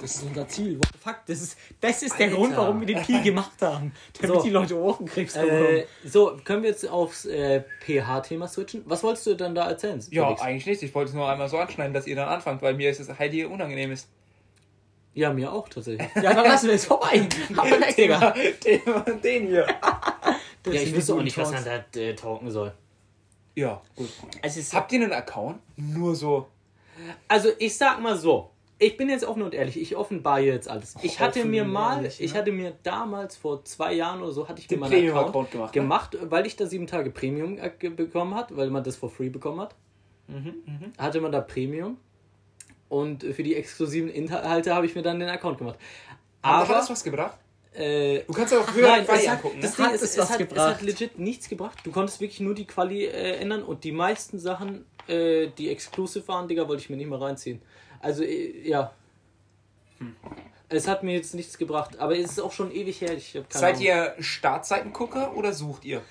Das 0.00 0.14
ist 0.14 0.22
unser 0.22 0.46
Ziel. 0.46 0.78
What 0.78 0.88
the 0.92 0.98
fuck? 0.98 1.16
Das 1.26 1.40
ist, 1.42 1.58
das 1.80 2.02
ist 2.04 2.16
der 2.18 2.26
Alter. 2.26 2.36
Grund, 2.38 2.56
warum 2.56 2.78
wir 2.80 2.86
den 2.86 3.02
Kiel 3.02 3.20
gemacht 3.22 3.60
haben. 3.60 3.92
Damit 4.20 4.36
So. 4.36 4.42
die 4.44 4.50
Leute 4.50 4.76
Ohrenkrebs 4.76 5.34
bekommen. 5.34 5.50
Äh, 5.64 5.86
so, 6.04 6.38
können 6.44 6.62
wir 6.62 6.70
jetzt 6.70 6.88
aufs 6.88 7.24
äh, 7.24 7.64
pH-Thema 7.84 8.46
switchen? 8.46 8.82
Was 8.86 9.02
wolltest 9.02 9.26
du 9.26 9.34
dann 9.34 9.56
da 9.56 9.68
erzählen? 9.68 10.00
Ja, 10.10 10.26
Felix? 10.26 10.42
eigentlich 10.42 10.66
nicht. 10.66 10.82
Ich 10.84 10.94
wollte 10.94 11.08
es 11.08 11.14
nur 11.16 11.28
einmal 11.28 11.48
so 11.48 11.58
anschneiden, 11.58 11.94
dass 11.94 12.06
ihr 12.06 12.14
dann 12.14 12.28
anfangt, 12.28 12.62
weil 12.62 12.74
mir 12.74 12.90
ist 12.90 13.00
es 13.00 13.08
hier 13.18 13.50
unangenehm 13.50 13.90
ist. 13.90 14.08
ja, 15.14 15.32
mir 15.32 15.52
auch 15.52 15.68
tatsächlich. 15.68 16.08
ja, 16.14 16.32
dann 16.34 16.44
lassen 16.44 16.68
wir 16.68 16.74
es 16.74 16.84
vorbei. 16.84 17.28
Aber 17.56 17.70
weg, 17.70 17.96
Digga. 17.96 18.34
den, 18.64 19.20
den 19.22 19.46
hier. 19.48 19.66
Das 20.64 20.74
ja, 20.74 20.82
ich 20.82 20.94
wüsste 20.94 21.14
auch 21.14 21.22
nicht, 21.22 21.38
was 21.38 21.50
Talks. 21.50 21.64
man 21.66 21.82
da 21.94 22.00
äh, 22.00 22.14
talken 22.14 22.50
soll. 22.50 22.72
Ja, 23.54 23.80
gut. 23.96 24.08
Also 24.42 24.60
es 24.60 24.66
ist 24.66 24.74
Habt 24.74 24.92
ihr 24.92 25.00
einen 25.00 25.12
Account? 25.12 25.60
Nur 25.76 26.14
so. 26.14 26.48
Also 27.28 27.50
ich 27.58 27.76
sag 27.76 28.00
mal 28.00 28.16
so, 28.16 28.50
ich 28.78 28.96
bin 28.96 29.08
jetzt 29.08 29.24
offen 29.24 29.42
und 29.42 29.54
ehrlich, 29.54 29.80
ich 29.80 29.96
offenbare 29.96 30.40
jetzt 30.40 30.68
alles. 30.68 30.94
Ich 31.02 31.18
hatte 31.18 31.40
Offen 31.40 31.50
mir 31.50 31.64
mal, 31.64 31.96
ehrlich, 31.96 32.20
ich 32.20 32.32
ja. 32.32 32.38
hatte 32.38 32.52
mir 32.52 32.74
damals 32.84 33.36
vor 33.36 33.64
zwei 33.64 33.92
Jahren 33.94 34.22
oder 34.22 34.30
so, 34.32 34.48
hatte 34.48 34.60
ich 34.60 34.70
mir 34.70 34.76
Den 34.76 34.80
meinen 34.80 34.92
Account, 34.92 35.32
Premium-Account 35.32 35.50
gemacht, 35.50 35.72
gemacht, 35.72 36.14
ne? 36.14 36.30
weil 36.30 36.46
ich 36.46 36.54
da 36.56 36.66
sieben 36.66 36.86
Tage 36.86 37.10
Premium 37.10 37.58
äh, 37.58 37.70
bekommen 37.90 38.34
hat, 38.36 38.56
weil 38.56 38.70
man 38.70 38.84
das 38.84 38.96
for 38.96 39.10
free 39.10 39.30
bekommen 39.30 39.60
hat. 39.60 39.74
Mhm, 40.28 40.92
Hatte 40.98 41.20
man 41.20 41.32
da 41.32 41.40
Premium 41.40 41.96
und 42.88 43.22
für 43.24 43.42
die 43.42 43.54
exklusiven 43.56 44.08
Inhalte 44.10 44.74
habe 44.74 44.86
ich 44.86 44.94
mir 44.94 45.02
dann 45.02 45.18
den 45.18 45.28
Account 45.28 45.58
gemacht. 45.58 45.78
Aber 46.42 46.68
hat 46.68 46.76
das 46.76 46.90
was 46.90 47.02
gebracht? 47.02 47.36
äh, 47.74 48.20
Du 48.26 48.32
kannst 48.32 48.52
ja 48.52 48.60
auch 48.60 48.72
höher 48.74 48.88
Nein, 48.88 49.04
Quali 49.04 49.22
es 49.22 49.28
angucken. 49.28 49.58
das 49.60 49.70
Ne? 49.72 49.76
Ding 49.76 49.86
Hat 49.86 49.94
ist, 49.94 50.02
es 50.02 50.10
es, 50.12 50.18
was 50.18 50.30
hat, 50.30 50.40
es 50.40 50.48
gebracht? 50.48 50.74
hat 50.76 50.82
legit 50.82 51.18
nichts 51.18 51.48
gebracht. 51.48 51.78
Du 51.84 51.90
konntest 51.90 52.20
wirklich 52.20 52.40
nur 52.40 52.54
die 52.54 52.66
Quali 52.66 53.04
äh, 53.06 53.36
ändern 53.40 53.62
und 53.62 53.84
die 53.84 53.92
meisten 53.92 54.38
Sachen, 54.38 54.84
äh, 55.08 55.48
die 55.56 55.70
exclusive 55.70 56.26
waren, 56.28 56.48
Digga, 56.48 56.68
wollte 56.68 56.82
ich 56.82 56.90
mir 56.90 56.96
nicht 56.96 57.08
mehr 57.08 57.20
reinziehen. 57.20 57.60
Also, 58.00 58.22
äh, 58.22 58.68
ja. 58.68 58.92
Es 60.68 60.86
hat 60.86 61.02
mir 61.02 61.14
jetzt 61.14 61.34
nichts 61.34 61.58
gebracht, 61.58 61.98
aber 61.98 62.16
es 62.16 62.32
ist 62.32 62.40
auch 62.40 62.52
schon 62.52 62.70
ewig 62.70 63.00
her. 63.00 63.16
Seid 63.48 63.76
Ahnung. 63.76 63.82
ihr 63.82 64.14
Startseitengucker 64.18 65.36
oder 65.36 65.52
sucht 65.52 65.84
ihr? 65.84 66.02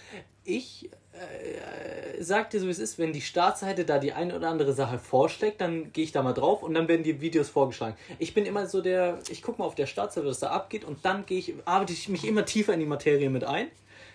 Ich 0.43 0.89
äh, 1.14 2.24
sag 2.24 2.50
dir 2.50 2.60
so, 2.60 2.68
wie 2.68 2.72
es 2.72 2.80
ist, 2.80 2.98
wenn 3.00 3.14
die 3.14 3.22
Startseite 3.22 3.86
da 3.86 4.00
die 4.00 4.14
eine 4.14 4.36
oder 4.36 4.50
andere 4.50 4.74
Sache 4.74 5.00
vorschlägt, 5.00 5.62
dann 5.62 5.93
gehe 5.93 6.04
ich 6.04 6.12
da 6.12 6.24
mal 6.24 6.34
drauf 6.34 6.64
und 6.64 6.74
dann 6.74 6.88
werden 6.88 7.04
die 7.04 7.22
Videos 7.22 7.50
vorgeschlagen. 7.50 7.95
Ich 8.20 8.34
bin 8.34 8.45
immer 8.45 8.68
so 8.68 8.82
der, 8.82 9.20
ich 9.30 9.41
gucke 9.41 9.60
mal 9.60 9.66
auf 9.66 9.76
der 9.76 9.86
Startseite, 9.86 10.28
was 10.28 10.39
da 10.39 10.50
abgeht 10.50 10.84
und 10.84 11.06
dann 11.06 11.26
gehe 11.26 11.39
ich, 11.39 11.54
arbeite 11.66 11.93
ich 11.93 12.10
mich 12.10 12.26
immer 12.26 12.45
tiefer 12.45 12.74
in 12.74 12.80
die 12.80 12.86
Materie 12.86 13.30
mit 13.30 13.43
ein. 13.43 13.68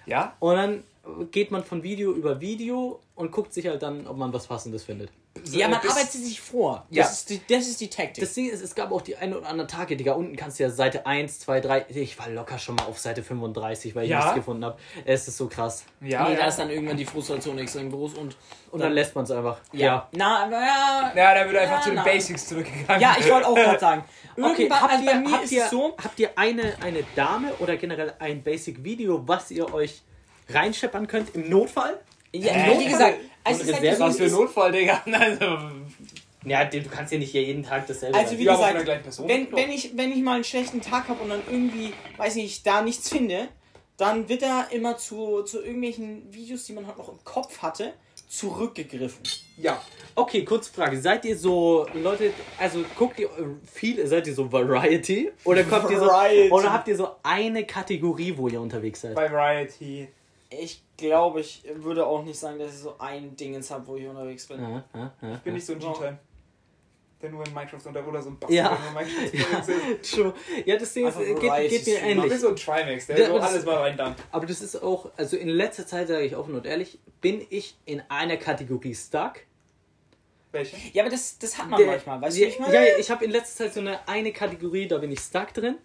Ja? 0.06 0.36
Und 0.40 0.56
dann 0.56 0.84
geht 1.30 1.50
man 1.50 1.64
von 1.64 1.82
Video 1.82 2.12
über 2.12 2.40
Video 2.40 3.00
und 3.14 3.32
guckt 3.32 3.52
sich 3.52 3.66
halt 3.66 3.82
dann, 3.82 4.06
ob 4.06 4.16
man 4.16 4.32
was 4.32 4.46
Passendes 4.46 4.84
findet. 4.84 5.10
Ja, 5.50 5.66
man 5.66 5.80
bis- 5.80 5.90
arbeitet 5.90 6.10
sich 6.12 6.40
vor. 6.40 6.86
Das, 6.90 6.96
Ja. 6.96 7.04
ist, 7.06 7.30
die, 7.30 7.40
das 7.48 7.66
ist 7.66 7.80
die 7.80 7.88
Taktik. 7.88 8.22
Das 8.22 8.34
Ding 8.34 8.50
ist, 8.50 8.60
es 8.62 8.74
gab 8.74 8.92
auch 8.92 9.00
die 9.00 9.16
ein 9.16 9.34
oder 9.34 9.48
anderen 9.48 9.66
Tage, 9.66 9.96
Digga, 9.96 10.12
unten 10.12 10.36
kannst 10.36 10.58
du 10.58 10.64
ja 10.64 10.70
Seite 10.70 11.06
1, 11.06 11.40
2, 11.40 11.60
3, 11.60 11.86
ich 11.88 12.18
war 12.18 12.28
locker 12.28 12.58
schon 12.58 12.74
mal 12.76 12.84
auf 12.84 12.98
Seite 12.98 13.22
35, 13.22 13.94
weil 13.94 14.04
ich 14.04 14.10
Ja. 14.10 14.18
nichts 14.18 14.34
gefunden 14.34 14.64
habe. 14.64 14.76
Es 15.06 15.26
ist 15.26 15.38
so 15.38 15.48
krass. 15.48 15.84
Ja, 16.02 16.28
nee, 16.28 16.34
da 16.36 16.42
ja. 16.42 16.46
ist 16.48 16.58
dann 16.58 16.68
irgendwann 16.70 16.98
die 16.98 17.06
Frustration 17.06 17.58
extrem 17.58 17.90
groß 17.90 18.14
und. 18.14 18.36
Und 18.70 18.80
dann 18.80 18.92
lässt 18.92 19.14
man 19.14 19.24
es 19.24 19.30
einfach. 19.30 19.58
Ja. 19.72 20.08
Na, 20.12 20.44
aber 20.44 20.60
ja. 20.60 21.12
ja, 21.16 21.34
da 21.34 21.46
wird 21.50 21.56
einfach 21.62 21.76
Ja, 21.76 21.82
zu 21.82 21.88
den 21.90 21.96
na. 21.96 22.04
Basics 22.04 22.46
zurückgegangen. 22.48 23.00
Ja, 23.02 23.16
ich 23.18 23.30
wollte 23.30 23.48
auch 23.48 23.54
gerade 23.54 23.78
sagen. 23.80 24.04
Okay, 24.40 24.66
habt 24.70 24.90
also 24.92 25.04
bei 25.04 25.12
ihr, 25.12 25.18
mir 25.20 25.30
habt, 25.32 25.44
ist 25.44 25.52
ihr, 25.52 25.64
es 25.64 25.70
so. 25.70 25.94
habt 26.02 26.18
ihr 26.18 26.30
eine, 26.36 26.74
eine 26.82 27.04
Dame 27.14 27.52
oder 27.58 27.76
generell 27.76 28.14
ein 28.18 28.42
Basic-Video, 28.42 29.26
was 29.28 29.50
ihr 29.50 29.72
euch 29.74 30.00
reinscheppern 30.54 31.06
könnt 31.06 31.34
im 31.34 31.48
Notfall? 31.50 31.98
Ja, 32.32 32.52
Äh, 32.52 32.78
wie 32.78 32.84
gesagt, 32.86 33.18
und 33.44 33.52
es 33.52 33.60
ist 33.62 33.72
halt 33.74 33.82
Reserve- 33.82 34.00
Was 34.00 34.16
für 34.16 34.24
ein 34.24 34.30
Notfall, 34.30 34.72
Digga. 34.72 35.02
Also, 35.12 35.58
Ja, 36.44 36.64
du 36.64 36.82
kannst 36.84 37.12
ja 37.12 37.18
nicht 37.18 37.32
jeden 37.34 37.62
Tag 37.62 37.86
dasselbe 37.86 38.16
Also 38.18 38.36
wie 38.38 38.44
gesagt, 38.44 38.86
wenn, 39.26 39.52
wenn, 39.52 39.70
ich, 39.70 39.96
wenn 39.96 40.10
ich 40.10 40.22
mal 40.22 40.34
einen 40.34 40.44
schlechten 40.44 40.80
Tag 40.80 41.08
habe 41.08 41.22
und 41.22 41.28
dann 41.28 41.42
irgendwie, 41.50 41.92
weiß 42.16 42.34
nicht, 42.36 42.66
da 42.66 42.82
nichts 42.82 43.08
finde, 43.08 43.48
dann 43.96 44.28
wird 44.28 44.42
da 44.42 44.62
immer 44.70 44.96
zu, 44.96 45.42
zu 45.42 45.60
irgendwelchen 45.62 46.32
Videos, 46.32 46.64
die 46.64 46.72
man 46.72 46.86
halt 46.86 46.98
noch 46.98 47.08
im 47.08 47.22
Kopf 47.22 47.58
hatte, 47.62 47.92
zurückgegriffen. 48.28 49.22
ja. 49.58 49.80
Okay, 50.14 50.44
kurze 50.44 50.70
Frage. 50.72 51.00
Seid 51.00 51.24
ihr 51.24 51.38
so 51.38 51.86
Leute, 51.94 52.32
also 52.58 52.84
guckt 52.98 53.18
ihr 53.18 53.30
viel, 53.64 54.06
seid 54.06 54.26
ihr 54.26 54.34
so 54.34 54.50
Variety? 54.52 55.30
Oder 55.44 55.64
kommt 55.64 55.90
ihr 55.90 56.00
Variety. 56.00 56.48
so, 56.50 56.54
oder 56.56 56.70
habt 56.72 56.88
ihr 56.88 56.96
so 56.96 57.08
eine 57.22 57.64
Kategorie, 57.64 58.34
wo 58.36 58.48
ihr 58.48 58.60
unterwegs 58.60 59.00
seid? 59.00 59.14
Bei 59.14 59.30
Variety. 59.32 60.08
Ich 60.60 60.82
glaube, 60.96 61.40
ich 61.40 61.62
würde 61.76 62.06
auch 62.06 62.22
nicht 62.24 62.38
sagen, 62.38 62.58
dass 62.58 62.72
ich 62.74 62.78
so 62.80 62.96
ein 62.98 63.34
Dingens 63.36 63.70
habe, 63.70 63.86
wo 63.86 63.96
ich 63.96 64.06
unterwegs 64.06 64.46
bin. 64.46 64.60
Ja, 64.60 64.84
ja, 64.94 65.12
ja. 65.22 65.34
Ich 65.34 65.40
bin 65.40 65.54
nicht 65.54 65.64
so 65.66 65.72
ein. 65.72 65.78
G-Time. 65.78 66.18
Der 67.20 67.30
nur 67.30 67.46
in 67.46 67.54
Minecraft 67.54 67.78
unter 67.86 68.06
oder 68.08 68.20
so 68.20 68.30
ein 68.30 68.38
Ja. 68.48 68.76
der 68.76 69.02
Minecraft 69.02 69.68
ist. 70.00 70.12
True. 70.14 70.34
Ja, 70.66 70.76
das 70.76 70.92
Ding 70.92 71.06
ist, 71.06 71.16
geht, 71.18 71.40
geht 71.40 71.42
mir 71.42 71.50
Stream. 71.50 72.16
Mach 72.18 72.24
mir 72.24 72.24
ähnlich. 72.24 72.40
so 72.40 72.48
ein 72.48 72.56
Trimax, 72.56 73.06
der 73.06 73.26
so 73.28 73.38
das- 73.38 73.48
alles 73.50 73.64
mal 73.64 73.76
rein 73.76 73.96
dann. 73.96 74.16
Aber 74.32 74.44
das 74.46 74.60
ist 74.60 74.82
auch, 74.82 75.08
also 75.16 75.36
in 75.36 75.48
letzter 75.48 75.86
Zeit 75.86 76.08
sage 76.08 76.24
ich 76.24 76.34
offen 76.36 76.54
und 76.54 76.66
ehrlich, 76.66 76.98
bin 77.20 77.46
ich 77.48 77.76
in 77.84 78.02
einer 78.08 78.36
Kategorie 78.38 78.94
stuck. 78.94 79.34
Welche? 80.50 80.76
Ja, 80.92 81.04
aber 81.04 81.10
das, 81.10 81.38
das 81.38 81.56
hat 81.58 81.68
man 81.70 81.78
Der- 81.78 81.86
manchmal, 81.92 82.20
weißt 82.20 82.38
du, 82.38 82.42
ich 82.44 82.58
meine? 82.58 82.74
Ja, 82.74 82.96
ich 82.98 83.10
habe 83.10 83.24
in 83.24 83.30
letzter 83.30 83.64
Zeit 83.64 83.74
so 83.74 83.80
eine, 83.80 84.06
eine 84.08 84.32
Kategorie, 84.32 84.86
da 84.88 84.98
bin 84.98 85.12
ich 85.12 85.20
stuck 85.20 85.54
drin. 85.54 85.76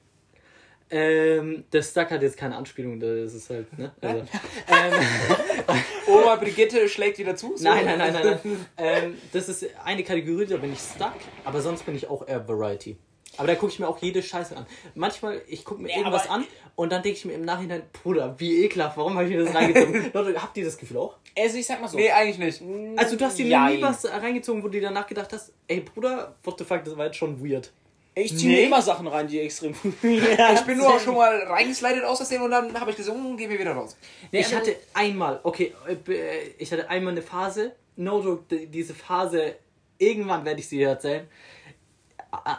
Ähm, 0.89 1.65
der 1.71 1.81
Stuck 1.81 2.11
hat 2.11 2.21
jetzt 2.21 2.37
keine 2.37 2.55
Anspielung, 2.55 2.99
das 2.99 3.33
ist 3.33 3.49
halt, 3.49 3.77
ne? 3.77 3.91
Also, 3.99 4.19
ähm, 4.67 5.77
Oma 6.07 6.35
Brigitte 6.37 6.87
schlägt 6.87 7.19
wieder 7.19 7.35
zu? 7.35 7.57
So? 7.57 7.63
nein, 7.63 7.85
nein, 7.85 7.97
nein, 7.97 8.13
nein, 8.13 8.39
nein. 8.43 8.65
ähm, 8.77 9.17
das 9.33 9.49
ist 9.49 9.65
eine 9.83 10.03
Kategorie, 10.03 10.45
da 10.45 10.57
bin 10.57 10.71
ich 10.71 10.79
stuck, 10.79 11.15
aber 11.43 11.61
sonst 11.61 11.85
bin 11.85 11.95
ich 11.95 12.09
auch 12.09 12.25
eher 12.27 12.47
Variety. 12.47 12.97
Aber 13.37 13.47
da 13.47 13.55
gucke 13.55 13.71
ich 13.71 13.79
mir 13.79 13.87
auch 13.87 13.99
jede 13.99 14.23
Scheiße 14.23 14.57
an. 14.57 14.65
Manchmal, 14.95 15.41
ich 15.47 15.63
gucke 15.63 15.81
mir 15.81 15.89
Ja, 15.89 15.97
irgendwas 15.97 16.29
an 16.29 16.45
und 16.75 16.91
dann 16.91 17.03
denke 17.03 17.17
ich 17.17 17.25
mir 17.25 17.33
im 17.33 17.43
Nachhinein, 17.43 17.83
Bruder, 17.91 18.35
wie 18.39 18.63
ekelhaft, 18.63 18.97
warum 18.97 19.15
habe 19.15 19.25
ich 19.25 19.35
mir 19.35 19.43
das 19.43 19.53
reingezogen? 19.53 20.09
Leute, 20.13 20.41
habt 20.41 20.57
ihr 20.57 20.65
das 20.65 20.77
Gefühl 20.77 20.97
auch? 20.97 21.17
Also 21.37 21.57
ich 21.57 21.67
sag 21.67 21.79
mal 21.81 21.87
so. 21.87 21.97
Nee, 21.97 22.09
eigentlich 22.11 22.39
nicht. 22.39 22.63
Also 22.97 23.15
du 23.15 23.25
hast 23.25 23.37
dir 23.37 23.45
nie 23.45 23.81
was 23.81 24.05
reingezogen, 24.05 24.63
wo 24.63 24.67
du 24.67 24.73
dir 24.73 24.83
danach 24.83 25.05
gedacht 25.05 25.33
hast, 25.33 25.53
ey 25.67 25.81
Bruder, 25.81 26.35
what 26.43 26.57
the 26.57 26.65
fuck, 26.65 26.83
das 26.83 26.97
war 26.97 27.05
jetzt 27.07 27.17
schon 27.17 27.43
weird. 27.43 27.71
Ich 28.19 28.35
ziehe 28.37 28.49
Nee. 28.49 28.55
mir 28.61 28.65
immer 28.67 28.81
Sachen 28.81 29.07
rein, 29.07 29.27
die 29.27 29.39
extrem 29.39 29.73
Ich 30.03 30.61
bin 30.65 30.77
nur 30.77 30.87
auch 30.95 30.99
schon 30.99 31.15
mal 31.15 31.37
reingeslidet 31.43 32.03
aus 32.03 32.17
Versehen 32.17 32.41
und 32.41 32.51
dann 32.51 32.79
habe 32.79 32.91
ich 32.91 32.97
gesagt, 32.97 33.17
hm, 33.17 33.37
geh 33.37 33.47
mir 33.47 33.59
wieder 33.59 33.73
raus. 33.73 33.95
Nee, 34.31 34.39
ich 34.39 34.53
hatte 34.55 34.75
einmal, 34.93 35.39
okay, 35.43 35.73
äh, 35.87 36.47
ich 36.57 36.71
hatte 36.71 36.89
einmal 36.89 37.11
eine 37.13 37.21
Phase, 37.21 37.75
no 37.95 38.21
joke, 38.21 38.43
die- 38.49 38.65
diese 38.67 38.93
Phase, 38.95 39.55
irgendwann 39.97 40.43
werde 40.45 40.59
ich 40.59 40.67
sie 40.67 40.77
dir 40.77 40.89
erzählen. 40.89 41.27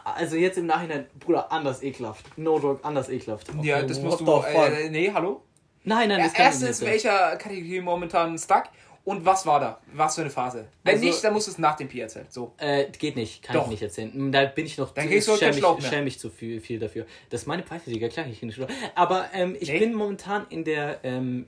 Also 0.04 0.36
jetzt 0.36 0.56
im 0.59 0.66
Nachhinein, 0.66 1.06
Bruder, 1.20 1.52
anders 1.52 1.82
ekelhaft. 1.82 2.24
No 2.38 2.59
joke, 2.59 2.82
anders 2.84 3.09
ekelhaft. 3.11 3.48
Ja, 3.62 3.82
das 3.82 4.00
musst 4.00 4.24
what 4.26 4.44
du. 4.54 4.59
Äh, 4.59 4.88
nee, 4.90 5.11
hallo? 5.12 5.42
Nein, 5.84 6.09
nein, 6.09 6.18
das 6.20 6.32
kann 6.32 6.46
ich 6.52 6.59
nicht 6.61 6.68
Erstens, 6.68 6.86
welcher 6.86 7.36
Kategorie 7.36 7.80
momentan 7.80 8.36
stuck 8.38 8.64
und 9.09 9.24
was 9.24 9.46
war 9.46 9.59
da? 9.61 9.80
Was 9.94 10.14
für 10.16 10.20
eine 10.20 10.30
Phase? 10.30 10.68
Wenn 10.84 10.94
Also- 10.94 11.04
nicht, 11.06 11.24
dann 11.24 11.32
musst 11.32 11.46
du 11.46 11.52
es 11.52 11.59
nach 11.59 11.76
dem 11.76 11.88
Pi 11.88 12.00
erzählen. 12.00 12.26
So. 12.28 12.52
Äh, 12.59 12.86
geht 12.90 13.16
nicht, 13.16 13.42
kann 13.42 13.56
Doch. 13.56 13.64
ich 13.64 13.70
nicht 13.70 13.82
erzählen. 13.82 14.30
Da 14.32 14.44
bin 14.44 14.66
ich 14.66 14.76
noch 14.78 14.92
Dann 14.92 15.09
zu- 15.09 15.36
schäm, 15.36 15.54
mich, 15.54 15.86
schäm 15.88 16.04
mich 16.04 16.18
zu 16.18 16.30
viel, 16.30 16.61
viel 16.61 16.78
dafür. 16.78 17.06
Das 17.30 17.42
ist 17.42 17.46
meine 17.46 17.62
Pfeife, 17.62 17.90
Digga, 17.90 18.09
klar, 18.09 18.26
ich 18.26 18.42
einen 18.42 18.52
Schlauch. 18.52 18.68
Aber 18.94 19.26
ähm, 19.32 19.56
ich 19.59 19.68
Nee. 19.70 19.78
bin 19.78 19.94
momentan 19.94 20.46
in 20.50 20.64
der, 20.64 21.00
ähm, 21.04 21.46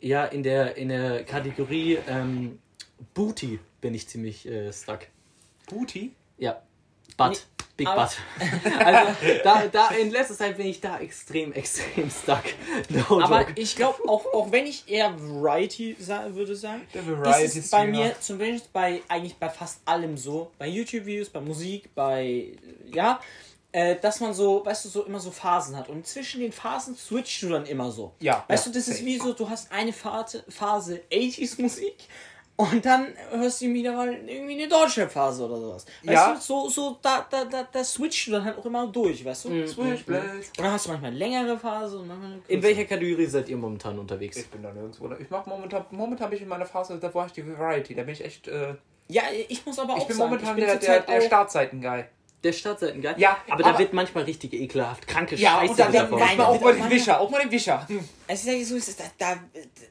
ja, 0.00 0.24
in 0.26 0.42
der, 0.42 0.76
in 0.76 0.88
der 0.90 1.24
Kategorie 1.24 1.98
ähm, 2.08 2.58
Booty 3.14 3.58
bin 3.80 3.94
ich 3.94 4.06
ziemlich 4.08 4.46
äh, 4.46 4.72
stuck. 4.72 5.00
Booty? 5.68 6.12
Ja. 6.38 6.62
Butt. 7.16 7.30
Nee, 7.30 7.36
Big 7.76 7.88
aber- 7.88 8.02
Butt. 8.04 8.16
Also 8.84 9.14
da, 9.42 9.66
da 9.66 9.88
in 9.88 10.10
letzter 10.10 10.34
Zeit 10.36 10.56
bin 10.56 10.66
ich 10.66 10.80
da 10.80 10.98
extrem, 11.00 11.52
extrem 11.52 12.08
stuck. 12.10 12.42
No 12.88 13.20
Aber 13.20 13.40
joke. 13.40 13.52
ich 13.56 13.74
glaube, 13.74 14.08
auch, 14.08 14.24
auch 14.32 14.52
wenn 14.52 14.66
ich 14.66 14.88
eher 14.88 15.12
Variety 15.18 15.96
sa 15.98 16.32
würde 16.34 16.54
sagen, 16.54 16.86
Der 16.94 17.06
Variety 17.06 17.44
ist 17.46 17.56
es 17.56 17.70
bei 17.70 17.86
mir 17.86 18.14
zumindest 18.20 18.72
bei 18.72 19.02
eigentlich 19.08 19.36
bei 19.36 19.48
fast 19.48 19.80
allem 19.84 20.16
so, 20.16 20.50
bei 20.58 20.68
YouTube-Videos, 20.68 21.30
bei 21.30 21.40
Musik, 21.40 21.92
bei 21.94 22.52
ja, 22.92 23.20
äh, 23.72 23.96
dass 24.00 24.20
man 24.20 24.32
so, 24.34 24.64
weißt 24.64 24.84
du, 24.84 24.88
so 24.88 25.02
immer 25.02 25.18
so 25.18 25.32
Phasen 25.32 25.76
hat 25.76 25.88
und 25.88 26.06
zwischen 26.06 26.40
den 26.42 26.52
Phasen 26.52 26.96
switchst 26.96 27.42
du 27.42 27.48
dann 27.48 27.66
immer 27.66 27.90
so. 27.90 28.12
Ja, 28.20 28.44
Weißt 28.46 28.66
ja, 28.66 28.72
du, 28.72 28.78
das 28.78 28.86
ist 28.86 28.98
safe. 28.98 29.06
wie 29.06 29.18
so, 29.18 29.32
du 29.32 29.48
hast 29.50 29.72
eine 29.72 29.92
Phase, 29.92 30.44
Phase 30.48 31.00
80s 31.10 31.60
Musik 31.60 31.96
und 32.56 32.84
dann 32.86 33.08
hörst 33.30 33.60
du 33.62 33.66
wieder 33.66 33.92
mal 33.96 34.12
irgendwie 34.12 34.54
eine 34.54 34.68
deutsche 34.68 35.08
Phase 35.08 35.44
oder 35.44 35.56
sowas. 35.56 35.84
Weißt 36.04 36.14
Ja. 36.14 36.34
du, 36.34 36.40
so, 36.40 36.68
so, 36.68 36.98
da, 37.02 37.26
da, 37.28 37.44
da, 37.46 37.66
da 37.70 37.82
switchst 37.84 38.28
du 38.28 38.30
dann 38.32 38.44
halt 38.44 38.56
auch 38.58 38.64
immer 38.66 38.86
durch, 38.86 39.24
weißt 39.24 39.46
du? 39.46 39.66
Switchblade. 39.66 40.30
Und 40.30 40.58
dann 40.58 40.70
hast 40.72 40.86
du 40.86 40.90
manchmal 40.90 41.10
eine 41.10 41.18
längere 41.18 41.58
Phase 41.58 41.98
und 41.98 42.06
manchmal 42.06 42.32
eine 42.32 42.42
in 42.46 42.62
welcher 42.62 42.84
Kategorie 42.84 43.26
seid 43.26 43.48
ihr 43.48 43.56
momentan 43.56 43.98
unterwegs? 43.98 44.36
Ich 44.36 44.46
bin 44.48 44.62
da 44.62 44.72
nirgendwo. 44.72 45.10
Ich 45.18 45.30
mach 45.30 45.44
momentan, 45.46 45.84
momentan 45.90 46.30
bin 46.30 46.36
ich 46.36 46.42
in 46.42 46.48
meiner 46.48 46.66
Phase, 46.66 46.96
da 46.98 47.12
war 47.12 47.26
ich 47.26 47.32
die 47.32 47.44
Variety. 47.46 47.94
Da 47.94 48.02
bin 48.04 48.12
ich 48.12 48.24
echt. 48.24 48.46
Äh, 48.46 48.74
Ja, 49.08 49.22
ich 49.48 49.66
muss 49.66 49.78
aber 49.78 49.94
auch 49.94 49.98
ich 49.98 50.06
bin 50.06 50.16
sagen, 50.16 50.30
momentan 50.30 50.56
ich 50.58 50.64
bin 50.64 50.78
der, 50.80 51.00
der, 51.00 51.00
der 51.00 51.20
Startseiten-Guy. 51.22 52.04
Der 52.44 52.52
Startseiten-Guy? 52.52 53.14
Ja, 53.16 53.38
aber 53.50 53.62
da 53.62 53.70
aber- 53.70 53.78
wird 53.80 53.92
manchmal 53.94 54.24
richtig 54.24 54.52
ekelhaft. 54.52 55.06
Kranke 55.08 55.34
Ja, 55.34 55.58
Scheiße 55.60 55.70
und 55.72 55.78
dann 55.94 56.10
nein, 56.10 56.36
da 56.38 56.44
auch 56.46 56.60
mal 56.60 56.74
den 56.74 56.88
Wischer, 56.90 57.18
auch 57.20 57.30
mal 57.30 57.40
den 57.40 57.50
Wischer. 57.50 57.86
Also 58.28 58.50
ich 58.50 58.54
sage 58.54 58.64
so, 58.64 58.76
ist 58.76 58.88
es, 58.88 58.96
da, 58.96 59.04
da, 59.18 59.36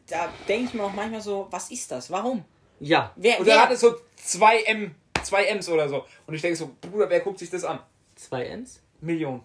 da 0.07 0.29
denke 0.47 0.65
ich 0.67 0.73
mir 0.75 0.83
auch 0.83 0.93
manchmal 0.93 1.19
so, 1.21 1.47
was 1.51 1.69
ist 1.71 1.91
das? 1.91 2.09
Warum? 2.11 2.45
Ja. 2.79 3.11
Wer, 3.15 3.39
Und 3.39 3.45
wer, 3.45 3.55
dann 3.55 3.63
hat 3.65 3.71
es 3.71 3.79
so 3.81 3.95
2 4.23 4.61
M, 4.63 4.95
2 5.23 5.43
Ms 5.45 5.69
oder 5.69 5.87
so. 5.89 6.05
Und 6.27 6.33
ich 6.33 6.41
denke 6.41 6.57
so, 6.57 6.71
Bruder, 6.81 7.09
wer 7.09 7.19
guckt 7.21 7.39
sich 7.39 7.49
das 7.49 7.63
an? 7.63 7.79
Zwei 8.15 8.45
Ns? 8.55 8.81
Millionen. 9.01 9.41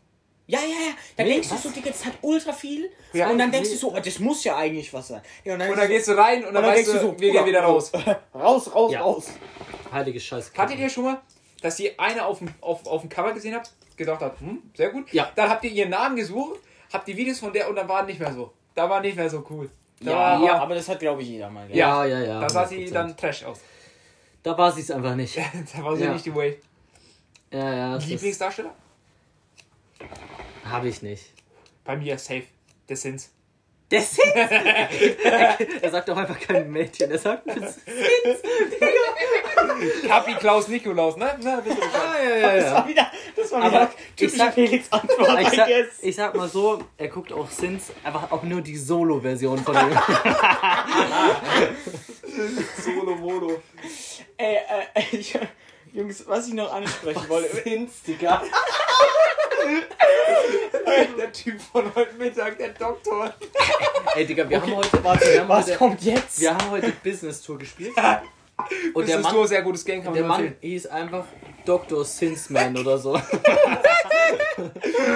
ja, 0.46 0.60
ja, 0.60 0.66
ja. 0.66 0.92
Da 1.16 1.22
Nee, 1.24 1.30
denkst 1.30 1.50
was? 1.50 1.62
du 1.62 1.68
so, 1.68 1.74
Digga, 1.74 1.90
das 1.90 2.04
hat 2.04 2.14
ultra 2.22 2.52
viel. 2.52 2.90
Ja, 3.12 3.28
und 3.30 3.38
dann 3.38 3.50
denkst 3.50 3.68
nee. 3.70 3.74
du 3.74 3.80
so, 3.80 3.92
oh, 3.94 4.00
das 4.00 4.18
muss 4.18 4.44
ja 4.44 4.56
eigentlich 4.56 4.92
was 4.92 5.08
sein. 5.08 5.22
Ja, 5.44 5.54
und 5.54 5.58
dann, 5.60 5.70
Und 5.70 5.78
dann 5.78 5.88
gehst 5.88 6.08
du 6.08 6.12
rein 6.16 6.44
und 6.44 6.54
dann, 6.54 6.62
dann 6.62 6.72
weißt 6.74 6.88
du 6.94 7.00
so, 7.00 7.18
wir 7.20 7.32
gehen 7.32 7.44
wieder 7.46 7.60
raus. 7.62 7.90
raus, 8.34 8.74
raus, 8.74 8.92
Ja. 8.92 9.00
raus. 9.02 9.26
Heilige 9.92 10.20
Scheiße. 10.20 10.52
Hattet 10.56 10.78
ihr 10.78 10.88
schon 10.88 11.04
mal, 11.04 11.20
dass 11.62 11.78
ihr 11.80 11.92
eine 11.98 12.24
auf 12.24 12.38
dem, 12.38 12.48
auf, 12.60 12.86
auf 12.86 13.00
dem 13.00 13.10
Cover 13.10 13.32
gesehen 13.32 13.54
habt, 13.54 13.72
gedacht 13.96 14.20
habt, 14.20 14.40
hm, 14.40 14.62
sehr 14.76 14.90
gut. 14.90 15.12
Ja. 15.12 15.30
Dann 15.34 15.48
habt 15.48 15.64
ihr 15.64 15.70
ihren 15.70 15.90
Namen 15.90 16.14
gesucht, 16.16 16.60
habt 16.92 17.08
die 17.08 17.16
Videos 17.16 17.40
von 17.40 17.52
der 17.52 17.68
und 17.68 17.74
dann 17.76 17.88
waren 17.88 18.06
nicht 18.06 18.20
mehr 18.20 18.32
so. 18.32 18.52
Da 18.74 18.88
war 18.88 19.00
nicht 19.00 19.16
mehr 19.16 19.28
so 19.28 19.44
cool. 19.50 19.68
Da 20.00 20.10
Ja, 20.10 20.16
war, 20.40 20.44
ja, 20.46 20.58
aber 20.62 20.74
das 20.74 20.88
hat, 20.88 21.00
glaube 21.00 21.22
ich, 21.22 21.28
jeder 21.28 21.50
mal. 21.50 21.66
gell? 21.66 21.76
Ja, 21.76 22.04
ja, 22.04 22.20
ja. 22.20 22.40
da 22.40 22.48
sah 22.48 22.66
sie 22.66 22.86
100%. 22.86 22.92
dann 22.92 23.16
trash 23.16 23.44
aus. 23.44 23.58
Da 24.42 24.56
war 24.56 24.70
sie 24.70 24.80
es 24.82 24.90
einfach 24.90 25.14
nicht. 25.16 25.36
da 25.76 25.82
war 25.84 25.96
sie 25.96 26.04
Ja. 26.04 26.12
nicht 26.12 26.24
die 26.26 26.34
Way. 26.34 26.60
Ja, 27.50 27.74
ja. 27.74 27.96
Lieblingsdarsteller? 27.96 28.74
Habe 30.64 30.88
ich 30.88 31.02
nicht. 31.02 31.32
Bei 31.84 31.96
mir 31.96 32.18
safe. 32.18 32.44
The 32.88 32.94
Sins. 32.96 33.30
Das 33.90 34.12
ist. 34.18 34.18
er 35.82 35.90
sagt 35.90 36.08
doch 36.10 36.16
einfach 36.16 36.38
kein 36.38 36.70
Mädchen. 36.70 37.10
Er 37.10 37.18
sagt. 37.18 37.44
Kapi 40.06 40.34
Klaus 40.34 40.68
Nikolaus, 40.68 41.16
ne? 41.16 41.34
Na, 41.40 41.64
wisst 41.64 41.78
ihr 41.78 41.84
Bescheid. 41.86 42.28
ja, 42.28 42.36
ja, 42.36 42.56
Das 42.56 42.72
war 42.74 42.88
wieder, 42.88 43.10
das 43.36 43.52
war 43.52 43.64
wieder 43.70 43.90
ich 43.90 44.14
typische 44.16 44.36
sag- 44.38 44.54
Felix 44.54 44.92
Antwort. 44.92 45.40
Ich 45.40 45.48
sag, 45.50 45.68
ich 46.02 46.16
sag 46.16 46.34
mal 46.34 46.48
so, 46.48 46.82
er 46.98 47.08
guckt 47.08 47.32
auch 47.32 47.48
Sins, 47.50 47.84
einfach 48.04 48.30
auch 48.30 48.42
nur 48.42 48.60
die 48.60 48.76
Solo-Version 48.76 49.58
von 49.64 49.74
dem. 49.74 49.90
Solo 52.84 53.14
Mono. 53.16 53.62
Ey, 54.36 54.56
äh, 54.94 55.02
ich, 55.16 55.38
Jungs, 55.92 56.24
was 56.26 56.48
ich 56.48 56.54
noch 56.54 56.72
ansprechen 56.72 57.28
wollte. 57.28 57.62
Sins, 57.62 58.02
Digga. 58.06 58.42
Der 61.18 61.32
Typ 61.32 61.60
von 61.60 61.94
heute 61.94 62.14
Mittag, 62.14 62.58
der 62.58 62.70
Doktor. 62.70 63.34
Ey, 64.14 64.26
Digga, 64.26 64.48
wir 64.48 64.60
haben 64.60 64.76
heute, 64.76 65.04
warte, 65.04 65.26
wir 65.32 65.40
haben 65.40 65.48
Was 65.48 65.66
heute, 65.66 65.76
kommt 65.78 66.02
jetzt? 66.02 66.40
wir 66.40 66.54
haben 66.54 66.70
heute 66.70 66.92
Business 67.02 67.42
Tour 67.42 67.58
gespielt. 67.58 67.92
Und 67.96 69.02
Das 69.02 69.06
der 69.06 69.20
ist 69.20 69.32
Mann, 69.32 69.46
sehr 69.46 69.62
gutes 69.62 69.84
Game, 69.84 70.02
kann 70.02 70.14
der 70.14 70.24
Mann 70.24 70.54
hieß 70.60 70.86
einfach 70.86 71.24
Dr. 71.64 72.04
Sinsman 72.04 72.76
oder 72.76 72.98
so. 72.98 73.20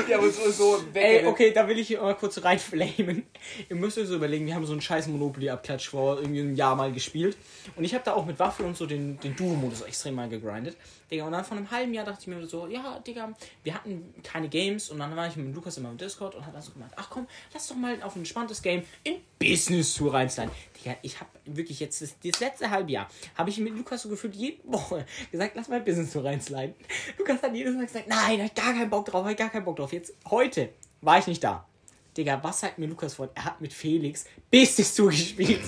Ja, 0.08 0.18
aber 0.18 0.30
so, 0.30 0.50
so 0.50 0.94
weg. 0.94 1.04
Ey, 1.22 1.26
okay, 1.26 1.52
da 1.52 1.66
will 1.68 1.78
ich 1.78 1.88
hier 1.88 2.00
mal 2.00 2.14
kurz 2.14 2.42
reinflamen. 2.42 3.26
Ihr 3.68 3.76
müsst 3.76 3.98
euch 3.98 4.06
so 4.06 4.14
überlegen, 4.14 4.46
wir 4.46 4.54
haben 4.54 4.64
so 4.64 4.72
einen 4.72 4.80
scheiß 4.80 5.08
Monopoly-Abklatsch 5.08 5.88
vor 5.88 6.18
irgendwie 6.18 6.40
einem 6.40 6.54
Jahr 6.54 6.74
mal 6.76 6.92
gespielt. 6.92 7.36
Und 7.76 7.84
ich 7.84 7.92
habe 7.92 8.04
da 8.04 8.14
auch 8.14 8.24
mit 8.24 8.38
Waffe 8.38 8.62
und 8.62 8.76
so 8.76 8.86
den, 8.86 9.18
den 9.20 9.36
Duo-Modus 9.36 9.82
extrem 9.82 10.14
mal 10.14 10.28
gegrindet. 10.28 10.76
Digga, 11.12 11.26
und 11.26 11.32
dann 11.32 11.44
vor 11.44 11.58
einem 11.58 11.70
halben 11.70 11.92
Jahr 11.92 12.06
dachte 12.06 12.22
ich 12.22 12.26
mir 12.26 12.44
so, 12.46 12.66
ja, 12.66 12.98
Digga, 13.00 13.34
wir 13.62 13.74
hatten 13.74 14.14
keine 14.22 14.48
Games. 14.48 14.88
Und 14.88 14.98
dann 14.98 15.14
war 15.14 15.28
ich 15.28 15.36
mit 15.36 15.54
Lukas 15.54 15.76
immer 15.76 15.90
im 15.90 15.98
Discord 15.98 16.34
und 16.34 16.46
hat 16.46 16.54
dann 16.54 16.62
so 16.62 16.72
gemacht, 16.72 16.92
ach 16.96 17.10
komm, 17.10 17.26
lass 17.52 17.68
doch 17.68 17.76
mal 17.76 18.02
auf 18.02 18.16
ein 18.16 18.20
entspanntes 18.20 18.62
Game 18.62 18.82
in 19.04 19.16
Business 19.38 19.94
Tour 19.94 20.14
reinsliden. 20.14 20.50
Digga, 20.80 20.96
ich 21.02 21.20
habe 21.20 21.28
wirklich 21.44 21.80
jetzt 21.80 22.00
das, 22.00 22.14
das 22.18 22.40
letzte 22.40 22.70
halbe 22.70 22.90
Jahr, 22.90 23.10
habe 23.36 23.50
ich 23.50 23.58
mit 23.58 23.76
Lukas 23.76 24.02
so 24.02 24.08
gefühlt 24.08 24.34
jede 24.34 24.58
Woche 24.64 25.04
gesagt, 25.30 25.52
lass 25.54 25.68
mal 25.68 25.78
in 25.80 25.84
Business 25.84 26.12
Tour 26.12 26.24
reinsliden. 26.24 26.74
Lukas 27.18 27.42
hat 27.42 27.54
jedes 27.54 27.74
Mal 27.74 27.84
gesagt, 27.84 28.08
nein, 28.08 28.38
hab 28.38 28.46
ich 28.46 28.54
gar 28.54 28.72
keinen 28.72 28.88
Bock 28.88 29.04
drauf, 29.04 29.24
hab 29.24 29.30
ich 29.30 29.36
gar 29.36 29.50
keinen 29.50 29.64
Bock 29.64 29.76
drauf. 29.76 29.92
Jetzt, 29.92 30.14
heute 30.30 30.70
war 31.02 31.18
ich 31.18 31.26
nicht 31.26 31.44
da. 31.44 31.66
Digga, 32.16 32.42
was 32.42 32.60
sagt 32.60 32.78
mir 32.78 32.86
Lukas 32.86 33.14
vor? 33.14 33.28
Er 33.34 33.44
hat 33.44 33.60
mit 33.60 33.74
Felix 33.74 34.24
Business 34.50 34.94
Tour 34.94 35.10
gespielt. 35.10 35.60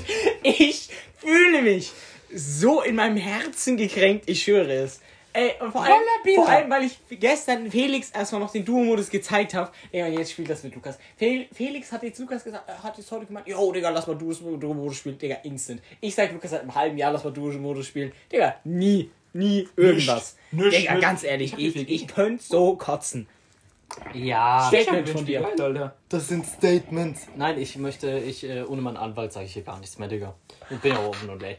Ich 0.43 0.89
fühle 1.19 1.61
mich 1.61 1.93
so 2.35 2.83
in 2.83 2.97
meinem 2.97 3.19
Herzen 3.19 3.77
gekränkt, 3.77 4.29
ich 4.29 4.43
schwöre 4.43 4.73
es. 4.73 5.01
Ey, 5.37 5.53
und 5.61 5.73
vor 5.73 5.83
allem, 5.83 5.95
vor 6.37 6.49
allem, 6.49 6.71
weil 6.71 6.85
ich 6.85 6.97
gestern 7.11 7.69
Felix 7.69 8.11
erstmal 8.13 8.41
noch 8.41 8.53
den 8.53 8.65
Duo-Modus 8.65 9.11
gezeigt 9.11 9.53
habe. 9.55 9.71
Ey, 9.91 10.05
und 10.05 10.17
jetzt 10.17 10.31
spielt 10.31 10.49
das 10.49 10.63
mit 10.63 10.75
Lukas. 10.77 10.97
Fel 11.17 11.47
Felix 11.53 11.91
hat 11.91 12.05
jetzt 12.05 12.21
Lukas 12.21 12.45
gesagt, 12.45 12.69
er 12.69 12.81
hat 12.83 12.97
jetzt 12.97 13.11
heute 13.11 13.27
gemeint, 13.27 13.49
yo, 13.49 13.73
Digga, 13.73 13.91
lass 13.91 14.07
mal 14.07 14.17
Duo- 14.17 14.57
Duo-Modus 14.57 14.97
spielen. 14.97 15.19
Digga, 15.19 15.35
instant. 15.43 15.83
Ich 16.01 16.15
sag 16.15 16.33
Lukas 16.33 16.53
seit 16.53 16.61
einem 16.61 16.75
halben 16.75 16.97
Jahr, 16.97 17.11
lass 17.13 17.25
mal 17.25 17.33
Duo-Modus 17.33 17.89
spielen. 17.89 18.13
Digga, 18.31 18.55
nie, 18.63 19.11
nie 19.33 19.69
irgendwas. 19.77 20.37
Nicht, 20.53 20.79
Digga, 20.79 20.93
nicht. 20.95 21.03
ganz 21.03 21.25
ehrlich, 21.25 21.59
ich, 21.59 21.77
ich 21.77 22.07
könnte 22.07 22.43
so 22.43 22.77
kotzen. 22.77 23.27
Ja. 24.13 24.67
Statement 24.69 25.09
von 25.09 25.25
dir. 25.27 25.41
Geil, 25.41 25.61
Alter. 25.61 25.97
Das 26.09 26.29
sind 26.29 26.47
Statements. 26.47 27.27
Nein, 27.37 27.59
ich 27.61 27.77
möchte, 27.77 28.19
ich, 28.19 28.43
äh, 28.49 28.63
ohne 28.63 28.83
meinen 28.83 28.97
Anwalt 28.97 29.33
sage 29.33 29.47
ich 29.47 29.53
hier 29.53 29.63
gar 29.63 29.79
nichts 29.79 29.99
mehr, 29.99 30.09
Digga. 30.09 30.35
Ich 30.71 30.79
bin 30.79 30.93
ja 30.93 31.05
offen 31.07 31.29
und 31.31 31.43
late. 31.43 31.59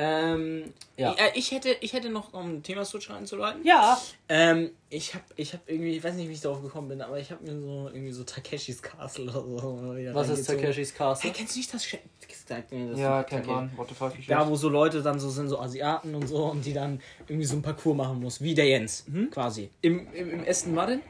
Ähm, 0.00 0.72
ja. 0.96 1.12
Äh, 1.14 1.30
ich, 1.34 1.50
hätte, 1.50 1.70
ich 1.80 1.92
hätte 1.92 2.08
noch, 2.08 2.32
um 2.32 2.54
ein 2.58 2.62
Thema 2.62 2.84
Switch 2.84 3.10
reinzuleiten. 3.10 3.64
Ja. 3.64 4.00
Ähm, 4.28 4.70
ich 4.90 5.14
hab, 5.14 5.22
ich 5.34 5.52
hab 5.54 5.60
irgendwie, 5.68 5.96
ich 5.96 6.04
weiß 6.04 6.14
nicht, 6.14 6.28
wie 6.28 6.32
ich 6.34 6.40
darauf 6.40 6.62
gekommen 6.62 6.88
bin, 6.88 7.00
aber 7.02 7.18
ich 7.18 7.32
habe 7.32 7.42
mir 7.44 7.58
so 7.60 7.88
irgendwie 7.92 8.12
so 8.12 8.22
Takeshis 8.22 8.80
Castle 8.80 9.24
oder 9.24 9.60
so. 9.60 10.14
Was 10.14 10.28
ist. 10.28 10.46
Takeshis 10.46 10.94
Castle? 10.94 11.28
Hey, 11.30 11.36
kennst 11.36 11.54
du 11.54 11.58
nicht 11.58 11.74
das? 11.74 11.84
Sch- 11.84 11.98
Sagt 12.46 12.72
mir 12.72 12.90
das 12.92 12.98
Ja, 13.00 13.22
kennt 13.24 13.46
man. 13.46 13.70
What 13.76 13.88
the 13.88 13.94
fuck, 13.94 14.12
ich 14.18 14.26
Da, 14.26 14.48
wo 14.48 14.54
so 14.56 14.68
Leute 14.70 15.02
dann 15.02 15.18
so 15.20 15.28
sind, 15.28 15.48
so 15.48 15.58
Asiaten 15.58 16.14
und 16.14 16.26
so, 16.28 16.44
und 16.46 16.64
die 16.64 16.72
dann 16.72 17.00
irgendwie 17.26 17.44
so 17.44 17.56
ein 17.56 17.62
Parcours 17.62 17.94
machen 17.96 18.20
muss, 18.20 18.40
wie 18.40 18.54
der 18.54 18.66
Jens, 18.66 19.04
quasi. 19.32 19.68
Im, 19.82 20.10
im, 20.14 20.30
im 20.30 20.44
Essen 20.44 20.74
war 20.74 20.86
denn? 20.86 21.02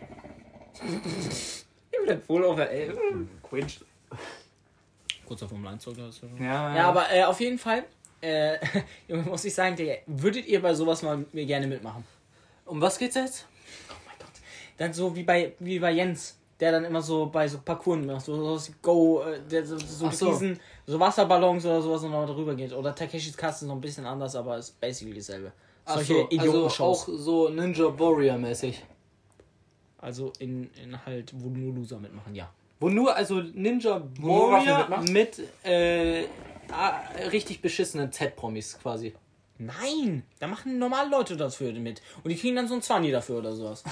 Im 1.93 2.09
Red 2.09 2.27
Bull 2.27 2.45
auf 2.45 2.57
der 2.57 2.71
Elbe. 2.71 2.99
Quinch. 3.43 3.81
Kurz 5.27 5.43
auf 5.43 5.51
Formel 5.51 5.69
1 5.73 5.83
sogar. 5.85 6.09
ist 6.09 6.23
ja 6.23 6.45
Ja, 6.45 6.77
Ja, 6.77 6.89
aber 6.89 7.07
äh, 7.13 7.23
auf 7.25 7.39
jeden 7.41 7.59
Fall, 7.59 7.85
äh, 8.21 8.59
muss 9.09 9.45
ich 9.45 9.55
sagen, 9.55 9.77
Digga, 9.77 9.95
würdet 10.07 10.47
ihr 10.47 10.61
bei 10.61 10.75
sowas 10.75 11.03
mal 11.03 11.17
mit 11.17 11.35
mir 11.35 11.47
gerne 11.47 11.67
mitmachen? 11.67 12.05
Um 12.65 12.81
was 12.81 12.99
geht's 12.99 13.15
jetzt? 13.15 13.47
Oh 13.91 13.95
mein 14.07 14.17
Gott. 14.19 14.41
Dann 14.77 14.93
so 14.93 15.15
wie 15.15 15.23
bei, 15.23 15.55
wie 15.59 15.79
bei 15.79 15.93
Jens, 15.93 16.39
der 16.61 16.73
dann 16.73 16.85
immer 16.85 17.01
so 17.01 17.27
bei 17.27 17.47
so 17.49 17.59
Parcours 17.59 18.05
macht, 18.05 18.25
so, 18.25 18.57
so 18.57 18.73
Go, 18.83 19.23
äh, 19.23 19.41
der 19.41 19.65
so, 19.65 19.79
so, 19.79 20.11
so. 20.11 20.31
Riesen, 20.31 20.59
so 20.87 20.99
Wasserballons 20.99 21.65
oder 21.65 21.81
sowas 21.81 22.03
und 22.03 22.11
noch 22.11 22.27
drüber 22.27 22.55
geht. 22.55 22.73
Oder 22.73 22.95
Takeshis 22.95 23.37
Castle 23.37 23.67
ist 23.67 23.69
noch 23.69 23.77
ein 23.77 23.81
bisschen 23.81 24.07
anders, 24.07 24.35
aber 24.37 24.59
ist 24.59 24.79
basically 24.81 25.15
dasselbe. 25.15 25.53
Solche 25.87 26.29
so, 26.31 26.39
also 26.39 26.85
auch 26.85 27.09
so 27.09 27.49
Ninja 27.49 27.99
Warrior 27.99 28.37
mäßig. 28.37 28.85
Also 29.99 30.33
in, 30.39 30.71
in 30.83 31.05
halt, 31.07 31.33
wo 31.35 31.49
nur 31.49 31.75
Loser 31.75 31.99
mitmachen, 31.99 32.35
ja. 32.35 32.51
Wo 32.79 32.89
nur, 32.89 33.15
also 33.17 33.41
Ninja 33.41 34.03
Warrior 34.21 35.03
mit 35.11 35.41
äh, 35.65 36.25
richtig 37.33 37.61
beschissenen 37.63 38.13
Z-Promis 38.13 38.79
quasi. 38.83 39.15
Nein, 39.61 40.23
da 40.39 40.47
machen 40.47 40.79
normale 40.79 41.11
Leute 41.11 41.37
dafür 41.37 41.73
mit. 41.73 42.01
Und 42.23 42.31
die 42.31 42.37
kriegen 42.37 42.55
dann 42.55 42.69
so 42.69 42.75
ein 42.75 42.83
20 42.83 43.11
dafür 43.11 43.39
oder 43.39 43.57
sowas. 43.57 43.83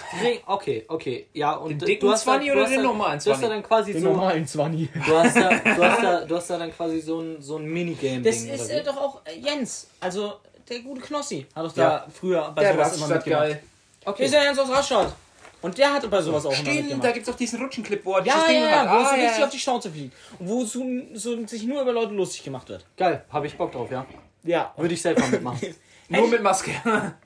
Okay, 0.47 0.85
okay. 0.87 1.27
Ja, 1.33 1.55
und 1.57 1.71
Den 1.71 1.79
du 1.81 1.87
dicken 1.87 2.09
hast 2.09 2.25
da- 2.25 2.33
20 2.35 2.47
du 2.49 2.53
oder 2.55 2.63
hast 2.63 2.71
den 2.73 2.83
normalen 2.83 3.19
Du 3.19 3.31
hast 3.33 3.43
da 3.43 3.49
20? 3.49 3.49
dann 3.49 3.63
quasi 3.65 3.93
Den 3.93 4.03
so. 4.03 4.09
normalen 4.13 4.47
20. 4.47 4.89
Du 4.93 5.17
hast, 5.17 5.37
da, 5.37 5.49
du, 5.77 5.85
hast 5.85 6.03
da, 6.05 6.25
du 6.25 6.37
hast 6.37 6.51
da 6.51 6.59
dann 6.59 6.73
quasi 6.73 7.01
so 7.01 7.21
ein, 7.21 7.43
so 7.43 7.57
ein 7.57 7.65
Minigame-Ding. 7.67 8.23
Das 8.23 8.43
ist 8.43 8.71
oder 8.71 8.81
äh, 8.81 8.85
doch 8.85 8.97
auch 8.97 9.21
äh, 9.25 9.41
Jens, 9.41 9.89
also 9.99 10.35
der 10.69 10.81
gute 10.83 11.01
Knossi. 11.01 11.47
Hat 11.53 11.65
doch 11.65 11.77
Ja. 11.77 11.91
da 11.91 12.07
früher 12.13 12.53
bei 12.55 12.63
Der 12.63 12.75
sowas 12.75 12.97
immer 12.97 13.07
Raststadt 13.07 13.17
mitgemacht. 13.27 13.43
geil. 13.49 13.63
Wir 14.03 14.09
Okay. 14.13 14.27
sind 14.29 14.43
Jens 14.45 14.59
aus 14.61 14.71
Rastatt. 14.71 15.17
Und 15.63 15.79
der 15.79 15.93
hatte 15.93 16.09
bei 16.09 16.21
sowas 16.23 16.45
auch 16.47 16.51
immer 16.51 16.59
Stimmt, 16.61 16.77
da 16.77 16.83
mitgemacht. 16.83 17.15
gibt's 17.15 17.29
doch 17.29 17.37
diesen 17.37 17.61
Rutschenclip, 17.63 18.05
wo 18.05 18.13
er 18.15 18.25
Ja, 18.25 18.35
dieses 18.35 18.41
ja, 18.43 18.47
Ding 18.49 18.63
ja, 18.63 18.71
hat. 18.81 18.91
wo 18.91 18.97
es 19.03 19.07
Ah, 19.07 19.09
so 19.11 19.15
richtig 19.21 19.39
ja. 19.39 19.45
auf 19.45 19.51
die 19.51 19.59
Schnauze 19.59 19.91
fliegt. 19.91 20.15
Und 20.39 20.49
wo 20.49 20.65
so, 20.65 20.85
so, 21.15 21.47
sich 21.47 21.63
nur 21.65 21.83
über 21.83 21.93
Leute 21.93 22.13
lustig 22.15 22.45
gemacht 22.45 22.69
wird. 22.69 22.85
Geil, 22.97 23.25
habe 23.31 23.47
ich 23.47 23.57
Bock 23.57 23.73
drauf, 23.73 23.91
ja. 23.91 24.07
Ja. 24.45 24.73
Würde 24.77 24.95
ich 24.95 25.03
selber 25.03 25.27
mitmachen. 25.27 25.75
Nur 26.09 26.29
mit 26.29 26.41
Maske. 26.43 26.71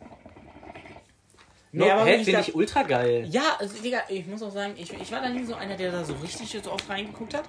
Nee, 1.73 1.89
aber 1.89 2.05
Hä, 2.05 2.17
finde 2.17 2.33
da- 2.33 2.41
ich 2.41 2.55
ultra 2.55 2.83
geil. 2.83 3.27
Ja, 3.31 3.57
also, 3.59 3.81
Digga, 3.81 3.99
ich 4.09 4.27
muss 4.27 4.43
auch 4.43 4.51
sagen, 4.51 4.75
ich, 4.77 4.93
ich 4.93 5.13
war 5.13 5.21
da 5.21 5.29
nie 5.29 5.45
so 5.45 5.55
einer, 5.55 5.77
der 5.77 5.93
da 5.93 6.03
so 6.05 6.15
richtig 6.15 6.51
so 6.65 6.73
oft 6.73 6.89
reingeguckt 6.89 7.33
hat. 7.35 7.45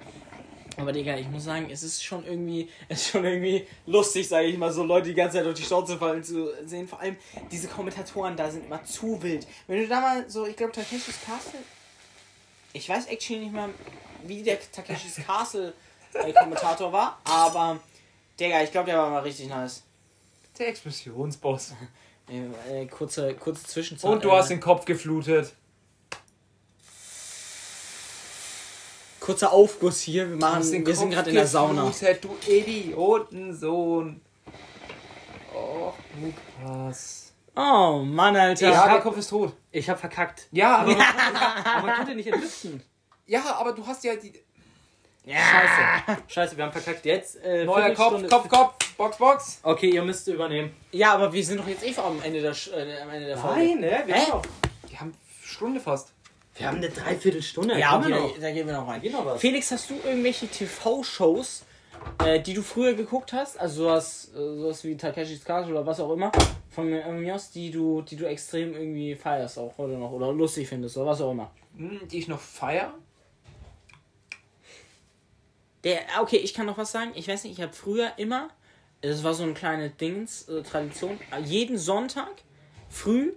Aber 0.76 0.92
Digga, 0.92 1.16
ich 1.16 1.28
muss 1.28 1.44
sagen, 1.44 1.68
es 1.70 1.82
ist 1.82 2.02
schon 2.02 2.24
irgendwie, 2.24 2.68
es 2.88 3.02
ist 3.02 3.08
schon 3.10 3.24
irgendwie 3.24 3.66
lustig, 3.86 4.28
sage 4.28 4.46
ich 4.46 4.58
mal, 4.58 4.72
so 4.72 4.84
Leute 4.84 5.08
die 5.08 5.14
ganze 5.14 5.36
Zeit 5.36 5.46
durch 5.46 5.58
die 5.58 5.64
Schnauze 5.64 5.98
fallen 5.98 6.24
zu 6.24 6.50
sehen. 6.64 6.88
Vor 6.88 7.00
allem 7.00 7.16
diese 7.50 7.68
Kommentatoren 7.68 8.36
da 8.36 8.50
sind 8.50 8.66
immer 8.66 8.82
zu 8.84 9.22
wild. 9.22 9.46
Wenn 9.66 9.82
du 9.82 9.88
da 9.88 10.00
mal 10.00 10.30
so, 10.30 10.46
ich 10.46 10.56
glaube, 10.56 10.72
Takeshis 10.72 11.18
Castle, 11.24 11.60
ich 12.72 12.88
weiß 12.88 13.06
actually 13.06 13.44
nicht 13.44 13.52
mal, 13.52 13.70
wie 14.24 14.42
der 14.42 14.58
Takeshis 14.70 15.16
Castle 15.26 15.74
äh, 16.14 16.32
Kommentator 16.32 16.92
war, 16.92 17.20
aber 17.24 17.80
Digga, 18.38 18.62
ich 18.62 18.70
glaube, 18.70 18.86
der 18.86 18.98
war 18.98 19.10
mal 19.10 19.22
richtig 19.22 19.48
nice. 19.48 19.82
Der 20.58 20.68
Explosionsboss. 20.68 21.74
Äh, 22.28 22.82
äh, 22.82 22.86
kurze, 22.86 23.34
kurze 23.34 23.64
Zwischenzeit. 23.64 24.10
Und 24.10 24.24
du 24.24 24.28
äh, 24.28 24.32
hast 24.32 24.50
den 24.50 24.60
Kopf 24.60 24.84
geflutet. 24.84 25.54
Kurzer 29.22 29.52
Aufguss 29.52 30.00
hier. 30.00 30.28
Wir, 30.28 30.36
machen, 30.36 30.86
wir 30.86 30.96
sind 30.96 31.10
gerade 31.10 31.30
in 31.30 31.36
der 31.36 31.46
Sauna. 31.46 31.84
geflutet, 31.86 32.24
Du 32.24 32.36
Idiotensohn. 32.50 34.20
Oh, 35.54 35.92
Lukas. 36.20 37.32
Oh 37.54 38.02
Mann, 38.04 38.34
Alter. 38.36 38.70
Ja, 38.70 38.84
hab- 38.84 38.90
der 38.92 39.00
Kopf 39.00 39.16
ist 39.18 39.28
tot. 39.28 39.52
Ich 39.70 39.88
habe 39.88 39.98
verkackt. 39.98 40.48
Ja, 40.52 40.78
aber, 40.78 40.92
Aber 41.74 41.86
man 41.86 41.96
konnte 41.96 42.14
nicht 42.14 42.26
entlüften. 42.28 42.82
ja, 43.26 43.42
aber 43.56 43.72
du 43.72 43.86
hast 43.86 44.02
ja 44.04 44.14
die. 44.16 44.32
Scheiße. 45.24 46.22
Scheiße, 46.26 46.56
wir 46.56 46.64
haben 46.64 46.72
verkackt. 46.72 47.04
Jetzt 47.04 47.36
äh, 47.44 47.64
Neuer 47.64 47.90
Kopf, 47.94 48.14
Viertelstunde- 48.16 48.28
Kopf, 48.28 48.48
Kopf, 48.48 48.94
Box, 48.96 49.16
Box. 49.18 49.60
Okay, 49.62 49.90
ihr 49.90 50.02
müsst 50.02 50.26
übernehmen. 50.26 50.74
Ja, 50.90 51.14
aber 51.14 51.32
wir 51.32 51.44
sind 51.44 51.60
doch 51.60 51.68
jetzt 51.68 51.84
eh 51.84 51.94
am 51.96 52.20
Ende 52.22 52.40
der, 52.40 52.54
Sch- 52.54 52.72
äh, 52.72 53.00
am 53.02 53.10
Ende 53.10 53.26
der 53.28 53.38
Folge. 53.38 53.76
ne? 53.78 54.02
Wir, 54.06 54.14
Hä? 54.16 54.30
haben 54.32 54.42
Die 54.90 54.98
haben 54.98 55.14
Stunde 55.44 55.78
fast. 55.78 56.12
Wir 56.62 56.68
haben 56.68 56.76
eine 56.76 56.90
Dreiviertelstunde. 56.90 57.76
Ja, 57.76 57.98
da, 57.98 58.28
da 58.40 58.52
gehen 58.52 58.68
wir 58.68 58.74
noch 58.74 58.86
rein. 58.86 59.00
Geht 59.02 59.12
noch 59.12 59.26
was. 59.26 59.40
Felix, 59.40 59.72
hast 59.72 59.90
du 59.90 59.94
irgendwelche 60.04 60.46
TV-Shows, 60.46 61.64
äh, 62.24 62.40
die 62.40 62.54
du 62.54 62.62
früher 62.62 62.94
geguckt 62.94 63.32
hast? 63.32 63.58
Also 63.58 63.82
sowas, 63.82 64.30
äh, 64.32 64.38
sowas 64.38 64.84
wie 64.84 64.96
Takeshis 64.96 65.44
Castle 65.44 65.72
oder 65.72 65.84
was 65.84 65.98
auch 65.98 66.12
immer 66.12 66.30
von 66.70 66.88
mir, 66.88 67.04
mir 67.08 67.34
aus, 67.34 67.50
die 67.50 67.72
du, 67.72 68.02
die 68.02 68.14
du 68.14 68.26
extrem 68.26 68.74
irgendwie 68.74 69.16
feierst 69.16 69.58
auch 69.58 69.76
heute 69.76 69.94
noch 69.94 70.12
oder 70.12 70.32
lustig 70.32 70.68
findest 70.68 70.96
oder 70.96 71.06
was 71.06 71.20
auch 71.20 71.32
immer. 71.32 71.50
Hm, 71.76 72.06
die 72.06 72.20
ich 72.20 72.28
noch 72.28 72.38
feier. 72.40 72.94
Der, 75.82 75.98
okay, 76.20 76.36
ich 76.36 76.54
kann 76.54 76.66
noch 76.66 76.78
was 76.78 76.92
sagen. 76.92 77.10
Ich 77.16 77.26
weiß 77.26 77.42
nicht, 77.42 77.58
ich 77.58 77.62
habe 77.62 77.72
früher 77.72 78.12
immer, 78.18 78.50
es 79.00 79.24
war 79.24 79.34
so 79.34 79.42
eine 79.42 79.54
kleine 79.54 79.90
Dings, 79.90 80.48
äh, 80.48 80.62
Tradition, 80.62 81.18
jeden 81.44 81.76
Sonntag 81.76 82.30
früh 82.88 83.32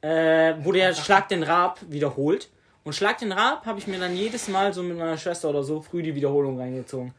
äh, 0.00 0.54
wurde 0.64 0.78
ja 0.78 0.94
Schlag 0.94 1.28
den 1.28 1.42
Raab 1.42 1.80
wiederholt. 1.88 2.48
Und 2.88 2.94
Schlag 2.94 3.18
den 3.18 3.32
Raab 3.32 3.66
habe 3.66 3.78
ich 3.78 3.86
mir 3.86 3.98
dann 3.98 4.16
jedes 4.16 4.48
Mal 4.48 4.72
so 4.72 4.82
mit 4.82 4.96
meiner 4.96 5.18
Schwester 5.18 5.50
oder 5.50 5.62
so 5.62 5.82
früh 5.82 6.02
die 6.02 6.14
Wiederholung 6.14 6.58
reingezogen. 6.58 7.12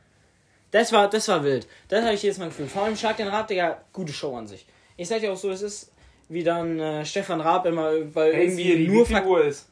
Das 0.71 0.91
war, 0.91 1.07
das 1.07 1.27
war 1.27 1.43
wild. 1.43 1.67
Das 1.89 2.03
habe 2.03 2.15
ich 2.15 2.23
jedes 2.23 2.39
Mal 2.39 2.47
gefühlt. 2.47 2.71
Vor 2.71 2.85
allem 2.85 2.95
Schlag 2.95 3.17
den 3.17 3.27
Raab, 3.27 3.47
Digga, 3.47 3.77
gute 3.93 4.11
Show 4.11 4.35
an 4.35 4.47
sich. 4.47 4.65
Ich 4.97 5.07
sag 5.07 5.19
dir 5.19 5.31
auch 5.31 5.37
so, 5.37 5.51
es 5.51 5.61
ist 5.61 5.91
wie 6.27 6.43
dann 6.43 6.79
äh, 6.79 7.05
Stefan 7.05 7.39
Raab 7.39 7.67
immer 7.67 7.91
bei 7.99 8.33
Hey, 8.33 8.47
irgendwie 8.47 8.87
nur 8.87 9.07
Uhr 9.27 9.45
ist? 9.45 9.68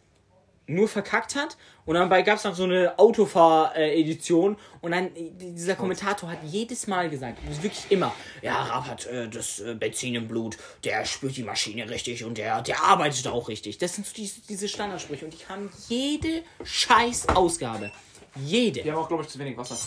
Nur 0.68 0.88
verkackt 0.88 1.36
hat 1.36 1.58
und 1.86 1.96
dann 1.96 2.10
gab 2.10 2.38
es 2.38 2.44
noch 2.44 2.56
so 2.56 2.66
eine 2.66 3.00
Autofahr-Edition 3.00 4.58
und 4.82 4.92
dann 4.92 5.08
äh, 5.16 5.32
dieser 5.32 5.76
Kommentator 5.76 6.30
hat 6.30 6.40
jedes 6.44 6.88
Mal 6.88 7.10
gesagt, 7.10 7.38
ist 7.50 7.64
wirklich 7.64 7.86
immer, 7.90 8.14
ja, 8.42 8.62
Raab 8.62 8.88
hat 8.88 9.06
äh, 9.06 9.30
das 9.30 9.60
äh, 9.60 9.76
Benzin 9.76 10.16
im 10.16 10.28
Blut, 10.28 10.58
der 10.84 11.06
spürt 11.06 11.38
die 11.38 11.44
Maschine 11.44 11.90
richtig 11.90 12.24
und 12.26 12.38
der, 12.38 12.62
der 12.62 12.84
arbeitet 12.84 13.28
auch 13.28 13.48
richtig. 13.48 13.78
Das 13.78 13.96
sind 13.96 14.06
so 14.06 14.14
diese, 14.14 14.42
diese 14.42 14.68
Standardsprüche 14.68 15.26
und 15.26 15.34
die 15.34 15.46
haben 15.48 15.70
jede 15.88 16.44
scheiß 16.64 17.30
Ausgabe. 17.30 17.92
Jede. 18.36 18.84
Die 18.84 18.92
haben 18.92 19.00
auch, 19.00 19.08
glaube 19.08 19.24
ich, 19.24 19.30
zu 19.30 19.40
wenig 19.40 19.58
Wasser. 19.58 19.78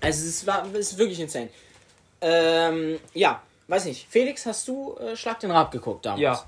Also 0.00 0.26
es 0.26 0.46
war 0.46 0.66
es 0.72 0.92
ist 0.92 0.98
wirklich 0.98 1.20
insane. 1.20 1.50
Ähm, 2.20 2.98
ja, 3.14 3.42
weiß 3.66 3.86
nicht. 3.86 4.06
Felix, 4.08 4.46
hast 4.46 4.68
du 4.68 4.96
äh, 4.96 5.16
Schlag 5.16 5.40
den 5.40 5.50
Raab 5.50 5.70
geguckt 5.72 6.06
damals? 6.06 6.20
Ja. 6.20 6.44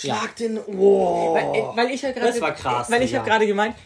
Schlag 0.00 0.36
den. 0.36 0.58
Wow. 0.66 1.34
Weil, 1.34 1.54
äh, 1.54 1.76
weil 1.76 1.90
ich 1.94 2.02
ja 2.02 2.12
gerade. 2.12 2.28
Das 2.28 2.40
war 2.40 2.52
krass, 2.52 2.90
Weil 2.90 3.02
ich 3.02 3.08
Digga. 3.10 3.20
habe 3.20 3.30
gerade 3.30 3.46
gemeint. 3.46 3.76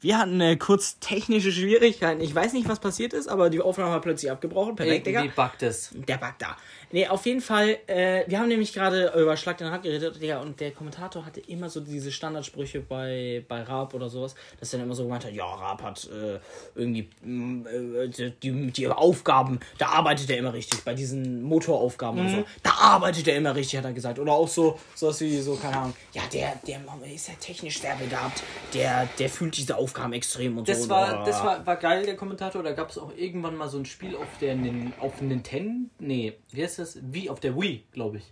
Wir 0.00 0.18
hatten 0.18 0.40
äh, 0.40 0.56
kurz 0.56 0.98
technische 0.98 1.50
Schwierigkeiten. 1.50 2.20
Ich 2.20 2.34
weiß 2.34 2.52
nicht, 2.52 2.68
was 2.68 2.80
passiert 2.80 3.12
ist, 3.12 3.28
aber 3.28 3.50
die 3.50 3.60
Aufnahme 3.60 3.92
war 3.92 4.00
plötzlich 4.00 4.30
abgebrochen. 4.30 4.76
Perfekt, 4.76 5.06
Digga. 5.06 5.20
Irgendwie 5.22 5.34
buggt 5.34 5.62
es. 5.62 5.90
Der 5.94 6.18
Bug 6.18 6.34
da. 6.38 6.56
Nee, 6.92 7.06
auf 7.08 7.26
jeden 7.26 7.40
Fall, 7.40 7.78
äh, 7.86 8.24
wir 8.26 8.38
haben 8.38 8.48
nämlich 8.48 8.72
gerade 8.72 9.12
über 9.16 9.36
Schlag 9.36 9.58
den 9.58 9.66
Rad 9.68 9.82
geredet, 9.82 10.20
Digga, 10.20 10.40
und 10.40 10.60
der 10.60 10.70
Kommentator 10.70 11.24
hatte 11.26 11.40
immer 11.40 11.68
so 11.68 11.80
diese 11.80 12.12
Standardsprüche 12.12 12.80
bei, 12.80 13.44
bei 13.48 13.62
Raab 13.62 13.94
oder 13.94 14.08
sowas, 14.08 14.34
dass 14.60 14.72
er 14.72 14.78
dann 14.78 14.86
immer 14.86 14.94
so 14.94 15.04
gemeint 15.04 15.24
hat, 15.24 15.32
ja, 15.32 15.44
Raab 15.44 15.82
hat 15.82 16.08
äh, 16.10 16.38
irgendwie 16.74 17.08
mh, 17.22 17.68
äh, 17.70 18.32
die, 18.42 18.70
die 18.70 18.88
Aufgaben, 18.88 19.60
da 19.78 19.88
arbeitet 19.88 20.30
er 20.30 20.38
immer 20.38 20.52
richtig, 20.52 20.84
bei 20.84 20.94
diesen 20.94 21.42
Motoraufgaben 21.42 22.20
und 22.20 22.30
so, 22.30 22.44
da 22.62 22.70
arbeitet 22.70 23.26
er 23.28 23.36
immer 23.36 23.54
richtig, 23.54 23.78
hat 23.78 23.84
er 23.84 23.92
gesagt. 23.92 24.18
Oder 24.18 24.32
auch 24.32 24.48
so, 24.48 24.78
sowas 24.94 25.20
wie 25.20 25.40
so, 25.40 25.56
keine 25.56 25.76
Ahnung, 25.76 25.96
ja, 26.12 26.22
der, 26.32 26.54
der 26.66 26.80
ist 27.12 27.28
ja 27.28 27.34
technisch 27.40 27.80
sehr 27.80 27.96
begabt, 27.96 28.42
der, 28.74 29.08
der 29.18 29.28
fühlt 29.28 29.56
diese 29.56 29.76
Aufgaben 29.76 30.12
extrem 30.12 30.58
und 30.58 30.68
Das 30.68 30.84
so. 30.84 30.88
war, 30.88 31.20
und, 31.20 31.26
das 31.26 31.42
war, 31.42 31.66
war 31.66 31.76
geil, 31.76 32.04
der 32.04 32.16
Kommentator. 32.16 32.62
Da 32.62 32.72
gab 32.72 32.90
es 32.90 32.98
auch 32.98 33.12
irgendwann 33.16 33.56
mal 33.56 33.68
so 33.68 33.78
ein 33.78 33.84
Spiel 33.84 34.16
auf 34.16 34.26
der 34.40 34.56
auf 35.00 35.20
Nintendo. 35.20 35.88
Nee, 35.98 36.34
wie 36.50 36.62
heißt 36.62 36.75
das? 36.78 36.98
Wie 37.02 37.28
auf 37.30 37.40
der 37.40 37.56
Wii, 37.56 37.84
glaube 37.92 38.18
ich. 38.18 38.24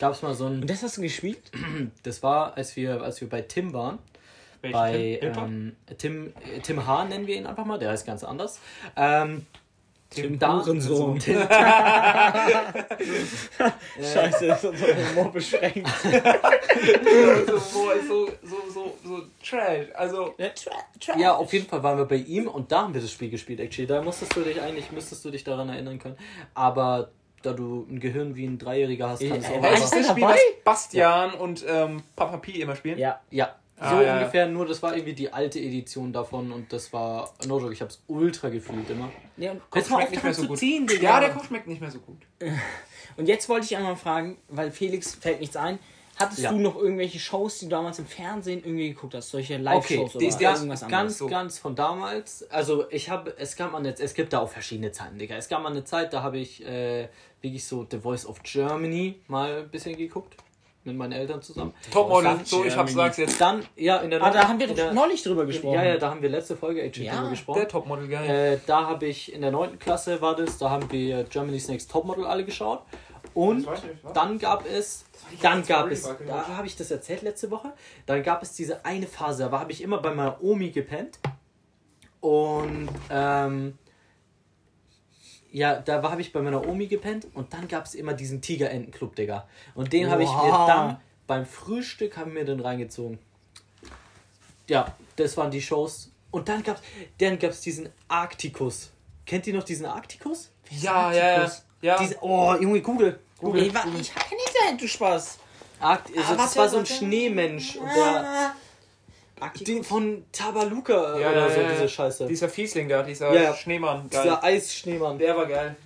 Gab 0.00 0.12
es 0.12 0.22
mal 0.22 0.34
so 0.34 0.46
ein. 0.46 0.60
Und 0.62 0.70
das 0.70 0.82
hast 0.82 0.96
du 0.96 1.02
gespielt? 1.02 1.40
Das 2.02 2.22
war, 2.22 2.56
als 2.56 2.76
wir, 2.76 3.02
als 3.02 3.20
wir 3.20 3.28
bei 3.28 3.42
Tim 3.42 3.72
waren. 3.72 3.98
bei 4.62 5.18
ähm, 5.22 5.76
Tim, 5.98 6.32
äh, 6.54 6.60
Tim 6.60 6.86
H. 6.86 7.04
nennen 7.04 7.26
wir 7.26 7.36
ihn 7.36 7.46
einfach 7.46 7.64
mal, 7.64 7.78
der 7.78 7.90
heißt 7.90 8.06
ganz 8.06 8.24
anders. 8.24 8.58
Ähm, 8.96 9.46
Tim 10.10 10.38
da- 10.38 10.64
Hurensohn. 10.64 11.18
Tim, 11.18 11.36
Scheiße, 14.00 14.46
das 14.46 14.64
ist 14.64 14.70
unser 14.70 14.86
Humor 15.10 15.30
beschränkt. 15.32 15.86
so, 17.46 17.58
so, 17.58 17.90
so, 18.08 18.28
so, 18.42 18.56
so, 18.72 18.96
so 19.04 19.22
Trash. 19.44 19.88
Also, 19.94 20.34
ja, 21.18 21.34
auf 21.36 21.52
jeden 21.52 21.66
Fall 21.66 21.82
waren 21.82 21.98
wir 21.98 22.04
bei 22.06 22.16
ihm 22.16 22.48
und 22.48 22.72
da 22.72 22.82
haben 22.82 22.94
wir 22.94 23.00
das 23.00 23.12
Spiel 23.12 23.30
gespielt, 23.30 23.60
actually. 23.60 23.86
Da 23.86 24.00
musstest 24.02 24.34
du 24.36 24.40
dich 24.40 24.60
eigentlich, 24.60 24.90
müsstest 24.92 25.24
du 25.24 25.30
dich 25.30 25.44
daran 25.44 25.68
erinnern 25.68 25.98
können. 25.98 26.16
Aber 26.54 27.10
da 27.42 27.52
du 27.52 27.86
ein 27.90 28.00
Gehirn 28.00 28.36
wie 28.36 28.44
ein 28.46 28.58
Dreijähriger 28.58 29.10
hast, 29.10 29.26
kannst 29.26 29.48
du 29.48 29.52
Ey, 29.52 29.58
auch 29.58 29.62
das 29.62 29.84
ist 29.84 29.92
der 29.94 30.00
das 30.02 30.10
Spiel, 30.10 30.24
was 30.24 30.40
Bastian 30.64 31.34
und 31.34 31.64
ähm, 31.68 32.02
Papa 32.16 32.36
Pi 32.38 32.60
immer 32.60 32.76
spielen. 32.76 32.98
Ja. 32.98 33.20
Ja, 33.30 33.54
so 33.76 33.84
Ah, 33.84 33.92
ja, 33.94 34.02
ja. 34.02 34.18
ungefähr, 34.18 34.46
nur 34.46 34.66
das 34.66 34.82
war 34.82 34.94
irgendwie 34.94 35.12
die 35.14 35.32
alte 35.32 35.60
Edition 35.60 36.12
davon 36.12 36.50
und 36.50 36.72
das 36.72 36.92
war, 36.92 37.32
no 37.46 37.60
joke, 37.60 37.72
ich 37.72 37.80
hab's 37.80 38.02
ultra 38.08 38.48
gefühlt 38.48 38.90
immer. 38.90 39.08
Nee, 39.36 39.50
und, 39.50 39.60
mal 39.72 39.84
schmeckt 39.84 40.10
nicht 40.10 40.24
mehr 40.24 40.34
so 40.34 40.46
gut. 40.46 40.58
ziehen. 40.58 40.88
Ja, 41.00 41.20
der 41.20 41.30
Kopf 41.30 41.46
schmeckt 41.46 41.68
nicht 41.68 41.80
mehr 41.80 41.90
so 41.90 42.00
gut. 42.00 42.18
und 43.16 43.28
jetzt 43.28 43.48
wollte 43.48 43.66
ich 43.66 43.76
einmal 43.76 43.94
fragen, 43.94 44.36
weil 44.48 44.72
Felix 44.72 45.14
fällt 45.14 45.40
nichts 45.40 45.56
ein. 45.56 45.78
Hattest 46.18 46.40
Ja. 46.40 46.50
du 46.50 46.58
noch 46.58 46.76
irgendwelche 46.76 47.18
Shows, 47.18 47.58
die 47.58 47.66
du 47.66 47.70
damals 47.70 47.98
im 47.98 48.06
Fernsehen 48.06 48.60
irgendwie 48.64 48.88
geguckt 48.88 49.14
hast? 49.14 49.30
Solche 49.30 49.54
Okay, 49.54 49.62
Live-Shows 49.62 50.12
die 50.12 50.18
oder 50.18 50.26
ist 50.26 50.40
irgendwas 50.40 50.80
ganz, 50.80 50.92
anderes? 50.92 51.18
so. 51.18 51.26
ganz 51.28 51.58
von 51.58 51.74
damals. 51.74 52.50
Also 52.50 52.86
ich 52.90 53.08
habe, 53.10 53.34
es 53.38 53.56
gab 53.56 53.72
mal 53.72 53.78
eine, 53.78 53.94
es 53.98 54.14
gibt 54.14 54.32
da 54.32 54.40
auch 54.40 54.48
verschiedene 54.48 54.90
Zeiten, 54.92 55.18
Digga. 55.18 55.36
Es 55.36 55.48
gab 55.48 55.62
mal 55.62 55.70
eine 55.70 55.84
Zeit, 55.84 56.12
da 56.12 56.22
habe 56.22 56.38
ich 56.38 56.64
äh, 56.66 57.08
wirklich 57.40 57.64
so 57.64 57.86
The 57.90 57.98
Voice 57.98 58.26
of 58.26 58.42
Germany 58.42 59.20
mal 59.28 59.58
ein 59.60 59.68
bisschen 59.70 59.96
geguckt. 59.96 60.36
Mit 60.84 60.96
meinen 60.96 61.12
Eltern 61.12 61.42
zusammen. 61.42 61.74
Topmodel, 61.92 62.38
so 62.44 62.64
ich 62.64 62.74
hab's 62.74 62.94
sag's 62.94 63.18
jetzt. 63.18 63.38
Dann, 63.38 63.62
ja, 63.76 63.98
in 63.98 64.10
der 64.10 64.22
Ah, 64.22 64.30
da 64.30 64.48
haben 64.48 64.58
wir 64.58 64.68
der, 64.68 64.94
neulich 64.94 65.22
drüber 65.22 65.44
gesprochen. 65.44 65.74
Ja, 65.74 65.84
ja, 65.84 65.96
da 65.98 66.10
haben 66.10 66.22
wir 66.22 66.30
letzte 66.30 66.56
Folge 66.56 66.80
actually 66.80 67.08
Ja, 67.08 67.16
drüber 67.16 67.30
gesprochen. 67.30 67.58
Der 67.58 67.68
Topmodel, 67.68 68.08
geil. 68.08 68.54
Äh, 68.54 68.58
da 68.64 68.86
habe 68.86 69.06
ich 69.06 69.30
in 69.34 69.42
der 69.42 69.50
9. 69.50 69.78
Klasse 69.78 70.22
war 70.22 70.34
das, 70.34 70.56
da 70.56 70.70
haben 70.70 70.90
wir 70.90 71.24
Germany's 71.24 71.68
Next 71.68 71.90
Topmodel 71.90 72.24
alle 72.24 72.44
geschaut. 72.44 72.82
Und 73.38 73.68
dann 74.14 74.36
gab 74.40 74.66
es, 74.66 75.04
dann 75.40 75.64
gab 75.64 75.88
es, 75.92 76.02
glaub 76.02 76.26
da 76.26 76.56
habe 76.56 76.66
ich 76.66 76.74
das 76.74 76.90
erzählt 76.90 77.22
letzte 77.22 77.52
Woche, 77.52 77.72
dann 78.04 78.24
gab 78.24 78.42
es 78.42 78.52
diese 78.54 78.84
eine 78.84 79.06
Phase, 79.06 79.48
da 79.48 79.60
habe 79.60 79.70
ich 79.70 79.80
immer 79.80 79.98
bei 79.98 80.12
meiner 80.12 80.42
Omi 80.42 80.70
gepennt. 80.70 81.20
Und 82.18 82.88
ähm, 83.10 83.78
ja, 85.52 85.78
da 85.78 86.02
habe 86.02 86.20
ich 86.20 86.32
bei 86.32 86.42
meiner 86.42 86.66
Omi 86.66 86.88
gepennt 86.88 87.28
und 87.34 87.52
dann 87.52 87.68
gab 87.68 87.84
es 87.84 87.94
immer 87.94 88.12
diesen 88.12 88.42
Tigerentenclub, 88.42 89.14
Digga. 89.14 89.46
Und 89.76 89.92
den 89.92 90.10
habe 90.10 90.24
ich 90.24 90.32
mir 90.32 90.50
dann 90.66 91.00
beim 91.28 91.46
Frühstück 91.46 92.16
haben 92.16 92.34
wir 92.34 92.44
den 92.44 92.58
reingezogen. 92.58 93.20
Ja, 94.66 94.96
das 95.14 95.36
waren 95.36 95.52
die 95.52 95.62
Shows. 95.62 96.10
Und 96.32 96.48
dann 96.48 96.64
gab's, 96.64 96.82
dann 97.18 97.38
gab's 97.38 97.60
diesen 97.60 97.88
Arktikus. 98.08 98.90
Kennt 99.26 99.46
ihr 99.46 99.54
noch 99.54 99.62
diesen 99.62 99.86
Arktikus? 99.86 100.50
ja, 100.70 101.12
ja, 101.12 101.44
ja. 101.44 101.52
ja. 101.82 101.98
Diese, 101.98 102.16
oh, 102.20 102.56
Junge, 102.56 102.80
Google. 102.80 103.20
Google. 103.38 103.62
Nee, 103.62 103.74
wa- 103.74 103.84
ich 104.00 104.14
habe 104.14 104.24
kein 104.24 104.38
Internet, 104.38 104.82
du 104.82 104.88
Spaß. 104.88 105.38
Arkt, 105.80 106.08
also 106.08 106.20
Ah, 106.20 106.28
das 106.30 106.38
warte, 106.38 106.56
war 106.58 106.68
so 106.68 106.76
ein 106.78 106.82
warte. 106.82 106.92
Schneemensch. 106.94 107.76
Und 107.76 107.86
der, 107.94 108.54
die 109.60 109.82
von 109.84 110.24
Tabaluka 110.32 111.18
Ja, 111.18 111.30
oder 111.30 111.48
ja, 111.48 111.50
so, 111.54 111.60
ja. 111.60 111.70
diese 111.70 111.88
Scheiße. 111.88 112.26
Dieser 112.26 112.48
Fiesling 112.48 112.88
da, 112.88 113.02
dieser 113.02 113.32
Ja, 113.32 113.42
ja. 113.42 113.54
Schneemann. 113.54 114.08
Geil. 114.10 114.22
Dieser 114.24 114.42
Eisschneemann. 114.42 115.18
Der 115.18 115.36
war 115.36 115.46
geil. 115.46 115.76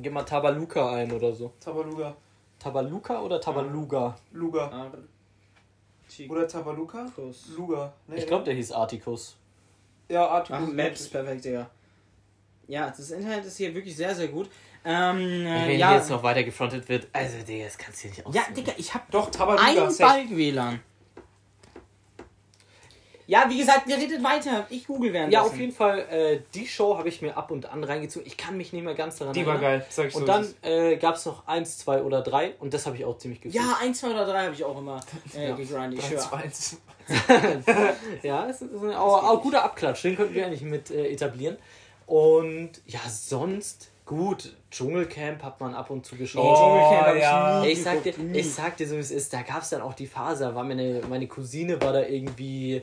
Gib 0.00 0.12
mal 0.12 0.22
Tabaluka 0.22 0.92
ein 0.92 1.10
oder 1.10 1.32
so. 1.34 1.52
Tabaluga. 1.58 2.14
Tabaluka 2.60 3.20
oder 3.20 3.40
Tabaluga? 3.40 4.16
Luga. 4.32 4.90
Oder 6.28 6.46
Tabaluka? 6.48 7.06
Luga. 7.56 7.92
Nee, 8.06 8.16
Ich 8.18 8.26
glaube, 8.26 8.44
der 8.44 8.54
hieß 8.54 8.72
Artikus. 8.72 9.36
Ja, 10.08 10.26
Artikel. 10.28 10.60
Ach, 10.62 10.72
Maps, 10.72 11.08
perfekt, 11.08 11.44
Digga. 11.44 11.68
Ja, 12.68 12.88
das 12.96 13.10
Internet 13.10 13.44
ist 13.44 13.56
hier 13.56 13.74
wirklich 13.74 13.96
sehr, 13.96 14.14
sehr 14.14 14.28
gut. 14.28 14.48
Ähm, 14.88 15.18
äh, 15.46 15.68
Wenn 15.68 15.78
ja, 15.80 15.94
jetzt 15.96 16.10
noch 16.10 16.22
weiter 16.22 16.44
gefrontet 16.44 16.88
wird, 16.88 17.08
also 17.12 17.38
Digga, 17.46 17.64
das 17.64 17.76
kannst 17.76 18.04
du 18.04 18.08
dir 18.08 18.14
nicht 18.14 18.34
ja, 18.34 18.42
aussuchen. 18.42 18.54
Digga, 18.54 18.72
ich 18.76 18.94
habe 18.94 19.04
Doch, 19.10 19.30
Tabaluga. 19.30 19.64
einen 19.64 19.90
safe. 19.90 20.12
Balk-WLAN. 20.28 20.80
Ja, 23.28 23.46
wie 23.48 23.58
gesagt, 23.58 23.88
wir 23.88 23.96
redet 23.96 24.22
weiter. 24.22 24.66
Ich 24.70 24.86
google 24.86 25.12
währenddessen. 25.12 25.44
Ja, 25.44 25.50
auf 25.50 25.58
jeden 25.58 25.72
Fall, 25.72 25.98
äh, 26.10 26.40
die 26.54 26.64
Show 26.68 26.96
habe 26.96 27.08
ich 27.08 27.22
mir 27.22 27.36
ab 27.36 27.50
und 27.50 27.66
an 27.66 27.82
reingezogen. 27.82 28.24
Ich 28.24 28.36
kann 28.36 28.56
mich 28.56 28.72
nicht 28.72 28.84
mehr 28.84 28.94
ganz 28.94 29.16
daran 29.18 29.34
Die 29.34 29.44
war 29.44 29.54
erinnern. 29.56 29.80
geil, 29.80 29.86
sag 29.90 30.06
ich 30.06 30.12
so. 30.12 30.20
Und 30.20 30.26
dann 30.28 30.54
äh, 30.62 30.96
gab 30.96 31.16
es 31.16 31.26
noch 31.26 31.44
eins, 31.48 31.78
zwei 31.78 32.02
oder 32.02 32.22
drei 32.22 32.54
und 32.60 32.72
das 32.72 32.86
habe 32.86 32.96
ich 32.96 33.04
auch 33.04 33.18
ziemlich 33.18 33.40
gefühlt. 33.40 33.60
Ja, 33.64 33.78
1, 33.80 33.98
2 33.98 34.10
oder 34.10 34.26
3 34.26 34.44
habe 34.44 34.54
ich 34.54 34.62
auch 34.62 34.78
immer 34.78 35.00
äh, 35.34 35.48
Ja. 35.48 35.56
gegrindet. 35.56 35.98
Ich 35.98 36.04
Eins, 36.04 36.30
höre. 36.30 36.38
eins. 36.38 36.76
Ja, 38.22 38.46
es 38.48 38.62
ist 38.62 38.72
ein 38.72 38.94
auch, 38.94 39.24
auch 39.24 39.42
guter 39.42 39.64
Abklatsch, 39.64 40.04
den 40.04 40.14
könnten 40.16 40.34
wir 40.34 40.46
eigentlich 40.46 40.62
mit 40.62 40.90
äh, 40.92 41.08
etablieren. 41.08 41.56
Und 42.06 42.70
ja, 42.86 43.00
sonst 43.08 43.90
gut, 44.04 44.54
Dschungelcamp 44.76 45.42
hat 45.42 45.58
man 45.60 45.74
ab 45.74 45.88
und 45.90 46.04
zu 46.04 46.16
geschaut. 46.16 46.44
Nee, 46.44 46.54
Dschungelcamp 46.54 47.06
hab 47.06 47.14
ich 47.14 47.22
ja. 47.22 47.60
nie 47.60 47.68
ich 47.68 47.82
sag, 47.82 48.02
dir, 48.02 48.14
ich 48.34 48.52
sag 48.52 48.76
dir 48.76 48.86
so, 48.86 48.96
wie 48.96 49.00
es 49.00 49.10
ist, 49.10 49.32
da 49.32 49.42
gab 49.42 49.62
es 49.62 49.70
dann 49.70 49.80
auch 49.80 49.94
die 49.94 50.06
Phase, 50.06 50.54
war 50.54 50.64
meine, 50.64 51.00
meine 51.08 51.26
Cousine 51.26 51.80
war 51.80 51.94
da 51.94 52.02
irgendwie 52.02 52.82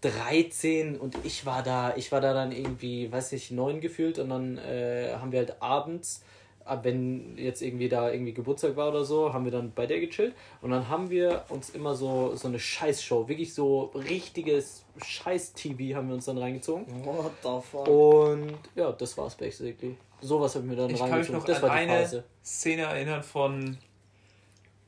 13 0.00 0.96
und 0.96 1.16
ich 1.24 1.44
war 1.44 1.62
da, 1.62 1.94
ich 1.96 2.12
war 2.12 2.22
da 2.22 2.32
dann 2.32 2.50
irgendwie, 2.50 3.12
weiß 3.12 3.32
ich, 3.32 3.50
9 3.50 3.80
gefühlt 3.80 4.18
und 4.18 4.30
dann 4.30 4.56
äh, 4.56 5.14
haben 5.20 5.32
wir 5.32 5.40
halt 5.40 5.60
abends, 5.60 6.22
ab 6.64 6.84
wenn 6.84 7.36
jetzt 7.36 7.60
irgendwie 7.60 7.88
da 7.90 8.10
irgendwie 8.10 8.32
Geburtstag 8.32 8.76
war 8.76 8.88
oder 8.88 9.04
so, 9.04 9.34
haben 9.34 9.44
wir 9.44 9.52
dann 9.52 9.72
bei 9.74 9.86
der 9.86 10.00
gechillt 10.00 10.34
und 10.62 10.70
dann 10.70 10.88
haben 10.88 11.10
wir 11.10 11.44
uns 11.50 11.70
immer 11.70 11.94
so, 11.94 12.34
so 12.36 12.48
eine 12.48 12.58
Scheißshow, 12.58 13.28
wirklich 13.28 13.52
so 13.52 13.92
richtiges 13.94 14.84
Scheiß-TV 15.04 15.94
haben 15.94 16.08
wir 16.08 16.14
uns 16.14 16.24
dann 16.24 16.38
reingezogen. 16.38 16.86
What 17.04 17.32
the 17.42 17.60
fuck? 17.70 17.86
Und 17.86 18.54
ja, 18.74 18.92
das 18.92 19.16
war's 19.18 19.34
basically. 19.34 19.96
Sowas 20.20 20.54
haben 20.54 20.68
wir 20.70 20.76
dann 20.76 20.90
Ich 20.90 20.98
kann 20.98 21.06
mich 21.08 21.12
reingezogen. 21.30 21.38
noch 21.40 21.44
Das 21.46 21.56
an 21.58 21.62
war 21.62 21.70
die 21.76 21.82
eine 21.82 22.00
Phase. 22.02 22.24
Szene 22.44 22.82
erinnern 22.82 23.22
von. 23.22 23.78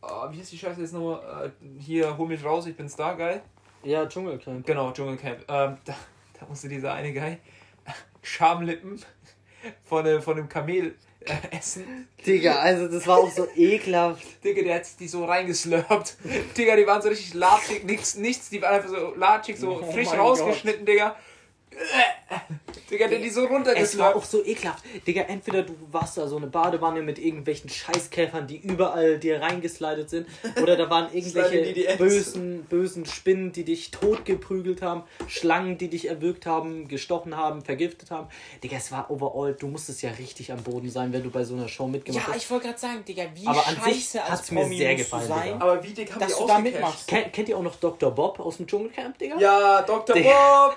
Oh, 0.03 0.31
wie 0.31 0.39
heißt 0.39 0.53
die 0.53 0.59
Scheiße 0.59 0.81
jetzt 0.81 0.93
nochmal? 0.95 1.53
Äh, 1.61 1.81
hier, 1.81 2.17
hol 2.17 2.29
mich 2.29 2.43
raus, 2.45 2.67
ich 2.67 2.77
bin's 2.77 2.97
da, 2.97 3.13
geil. 3.15 3.43
Ja, 3.83 4.07
Dschungelcamp. 4.07 4.67
Genau, 4.67 4.91
Dschungelcamp. 4.93 5.41
Ähm, 5.49 5.77
da, 5.85 5.95
da 6.39 6.47
musste 6.49 6.69
dieser 6.69 6.93
eine 6.95 7.13
Guy 7.13 7.39
Schamlippen 8.23 9.01
von, 9.85 10.23
von 10.23 10.37
dem 10.37 10.49
Kamel 10.49 10.95
äh, 11.21 11.57
essen. 11.57 12.09
Digga, 12.27 12.57
also 12.61 12.89
das 12.89 13.07
war 13.07 13.19
auch 13.19 13.31
so 13.31 13.47
ekelhaft. 13.57 14.45
Digga, 14.45 14.63
der 14.63 14.77
hat 14.77 14.87
die 15.01 15.09
so 15.09 15.25
reingeslurpt. 15.25 16.17
Digga, 16.57 16.77
die 16.77 16.87
waren 16.87 17.03
so 17.03 17.09
richtig 17.09 17.35
latschig, 17.35 17.85
nichts, 17.85 18.17
nichts, 18.17 18.51
die 18.51 18.63
waren 18.63 18.75
einfach 18.77 18.91
so 18.91 19.15
latschig, 19.15 19.59
so 19.59 19.81
Oh 19.83 19.93
frisch 19.93 20.09
rausgeschnitten, 20.13 20.87
Digga. 20.87 21.17
Digga, 22.91 23.07
der 23.07 23.19
die 23.19 23.29
so 23.31 23.47
Es 23.75 23.99
war 23.99 24.17
auch 24.17 24.25
so 24.25 24.45
ekelhaft. 24.45 24.85
Digga, 25.07 25.23
entweder 25.23 25.63
du 25.63 25.75
warst 25.91 26.17
da 26.17 26.27
so 26.27 26.37
eine 26.37 26.47
Badewanne 26.47 27.03
mit 27.03 27.19
irgendwelchen 27.19 27.69
Scheißkäfern, 27.69 28.47
die 28.47 28.57
überall 28.57 29.19
dir 29.19 29.41
reingeslidet 29.41 30.09
sind, 30.09 30.27
oder 30.63 30.77
da 30.77 30.89
waren 30.89 31.13
irgendwelche 31.13 31.63
die 31.63 31.73
die 31.75 31.87
Ends. 31.87 31.99
bösen, 31.99 32.65
bösen 32.65 33.07
Spinnen, 33.07 33.53
die 33.53 33.65
dich 33.65 33.91
totgeprügelt 33.91 34.83
haben, 34.83 35.03
Schlangen, 35.27 35.79
die 35.79 35.89
dich 35.89 36.09
erwürgt 36.09 36.47
haben, 36.47 36.89
gestochen 36.89 37.37
haben, 37.37 37.63
vergiftet 37.63 38.11
haben. 38.11 38.29
Digga, 38.63 38.77
es 38.77 38.91
war 38.91 39.11
overall, 39.11 39.55
du 39.55 39.69
musstest 39.69 40.03
ja 40.03 40.11
richtig 40.11 40.53
am 40.53 40.63
Boden 40.63 40.91
sein, 40.91 41.13
wenn 41.13 41.23
du 41.23 41.31
bei 41.31 41.45
so 41.45 41.55
einer 41.55 41.69
Show 41.69 41.87
mitgemacht 41.87 42.27
Ja, 42.27 42.33
hast. 42.33 42.43
ich 42.43 42.51
wollte 42.51 42.67
gerade 42.69 42.79
sagen, 42.79 43.05
Digga, 43.07 43.25
wie 43.35 43.47
Aber 43.47 43.67
an 43.67 43.75
sich 43.85 44.05
scheiße 44.11 44.25
hat's 44.25 44.51
mir 44.51 44.67
sehr 44.69 44.95
gefallen, 44.95 45.29
sein, 45.29 45.53
Digga. 45.53 45.61
Aber 45.65 45.83
wie 45.85 45.93
dick 45.93 46.11
haben 46.13 46.21
dass 46.21 46.35
die 46.35 46.41
du 46.43 46.47
da 46.49 46.59
mitmachst. 46.59 47.07
Kennt, 47.09 47.33
kennt 47.33 47.49
ihr 47.49 47.59
auch 47.59 47.63
noch 47.63 47.77
Dr. 47.77 48.11
Bob 48.11 48.41
aus 48.41 48.57
dem 48.57 48.67
Dschungelcamp, 48.67 49.19
Digga? 49.19 49.39
Ja, 49.39 49.83
Dr. 49.83 50.15
Digga. 50.15 50.75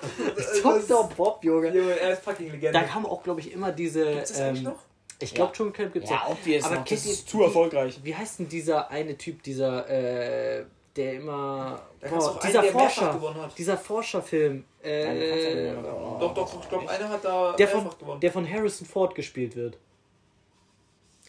Dr. 0.62 1.08
Bob, 1.16 1.42
Junge. 1.44 1.74
Junge, 1.74 2.01
er 2.02 2.12
ist 2.12 2.22
fucking 2.22 2.50
Legende. 2.50 2.72
Da 2.72 2.82
kam 2.84 3.06
auch, 3.06 3.22
glaube 3.22 3.40
ich, 3.40 3.52
immer 3.52 3.72
diese. 3.72 4.04
Gibt's 4.14 4.32
das 4.32 4.40
eigentlich 4.40 4.58
ähm, 4.58 4.64
noch? 4.64 4.78
Ich 5.20 5.34
glaube, 5.34 5.50
Ja. 5.50 5.54
Dschungelcamp 5.56 5.92
gibt's 5.92 6.10
Ja, 6.10 6.22
auch. 6.26 6.30
obvious. 6.30 6.64
Aber 6.64 6.74
noch. 6.76 6.84
kennt 6.84 6.98
das 7.00 7.06
ihr- 7.06 7.12
ist 7.12 7.28
zu 7.28 7.42
erfolgreich. 7.42 8.00
Wie 8.02 8.14
heißt 8.14 8.40
denn 8.40 8.48
dieser 8.48 8.90
eine 8.90 9.16
Typ, 9.16 9.42
dieser, 9.42 9.88
äh, 9.88 10.64
der 10.96 11.14
immer. 11.14 11.80
Boah, 12.00 12.18
auch 12.18 12.40
dieser 12.40 12.60
einen, 12.60 12.72
der 12.72 12.80
Forscher. 12.80 13.12
gewonnen 13.14 13.40
hat. 13.40 13.56
Dieser 13.56 13.76
Forscherfilm. 13.78 14.64
Äh, 14.82 15.72
Doch, 16.20 16.34
doch, 16.34 16.60
ich 16.62 16.68
glaube, 16.68 16.90
einer 16.90 17.08
hat 17.08 17.24
da 17.24 17.52
der, 17.52 17.68
von, 17.68 17.88
gewonnen. 17.98 18.20
der 18.20 18.32
von 18.32 18.50
Harrison 18.50 18.86
Ford 18.86 19.14
gespielt 19.14 19.54
wird. 19.56 19.78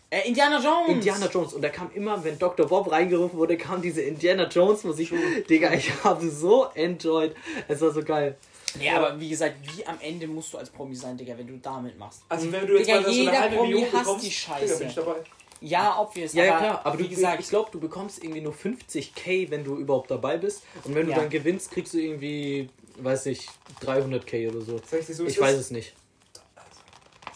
Äh, 0.09 0.28
Indiana 0.28 0.59
Jones! 0.59 0.89
Indiana 0.89 1.28
Jones. 1.28 1.53
Und 1.53 1.61
da 1.63 1.69
kam 1.69 1.89
immer, 1.93 2.24
wenn 2.24 2.38
Dr. 2.38 2.67
Bob 2.67 2.91
reingerufen 2.91 3.38
wurde, 3.38 3.57
kam 3.57 3.82
diese 3.82 4.01
Indiana 4.01 4.47
Jones 4.47 4.84
Musik. 4.84 5.11
Digga, 5.49 5.71
ich 5.74 5.91
habe 6.03 6.30
so 6.30 6.65
enjoyed. 6.76 7.36
Es 7.67 7.82
war 7.82 7.91
so 7.91 8.03
geil. 8.03 8.38
Ja, 8.82 8.97
aber 8.97 9.19
wie 9.19 9.30
gesagt, 9.30 9.55
wie 9.76 9.86
am 9.86 9.97
Ende 10.01 10.28
musst 10.28 10.53
du 10.53 10.57
als 10.57 10.69
Promi 10.69 10.95
sein, 10.95 11.17
Digga, 11.17 11.38
wenn 11.38 11.47
du 11.47 11.57
damit 11.57 11.97
machst. 11.97 12.24
Also 12.30 12.51
wenn 12.51 12.65
du 12.65 12.78
jetzt 12.78 12.88
Digga, 12.88 13.01
mal 13.01 13.05
so 13.05 13.11
jeder 13.11 13.32
eine 13.32 13.39
halbe 13.41 13.55
Promi 13.57 13.69
Million 13.74 13.91
hasst 13.93 14.03
bekommst, 14.03 14.26
die 14.26 14.30
Digga, 14.30 14.39
Scheiße. 14.59 14.78
bin 14.80 14.88
ich 14.88 14.95
dabei. 14.95 15.15
Ja, 15.61 15.99
obvious. 16.01 16.34
Ja, 16.34 16.43
ja, 16.43 16.57
klar. 16.57 16.82
Aber 16.84 16.99
wie 16.99 17.03
du, 17.03 17.09
gesagt, 17.09 17.39
ich 17.39 17.47
glaube, 17.49 17.69
du 17.71 17.80
bekommst 17.80 18.21
irgendwie 18.24 18.41
nur 18.41 18.53
50k, 18.53 19.49
wenn 19.49 19.63
du 19.63 19.78
überhaupt 19.78 20.11
dabei 20.11 20.38
bist. 20.38 20.63
Und 20.84 20.93
wenn 20.93 21.05
du 21.05 21.11
Ja. 21.13 21.19
dann 21.19 21.30
gewinnst, 21.30 21.71
kriegst 21.71 21.93
du 21.93 21.99
irgendwie, 21.99 22.69
weiß 22.97 23.28
ich, 23.28 23.47
300k 23.82 24.49
oder 24.49 24.61
so. 24.61 24.82
Sag 24.89 24.99
ich 24.99 25.05
dir 25.05 25.13
so, 25.13 25.26
Ich 25.26 25.39
weiß 25.39 25.55
es 25.57 25.71
nicht. 25.71 25.93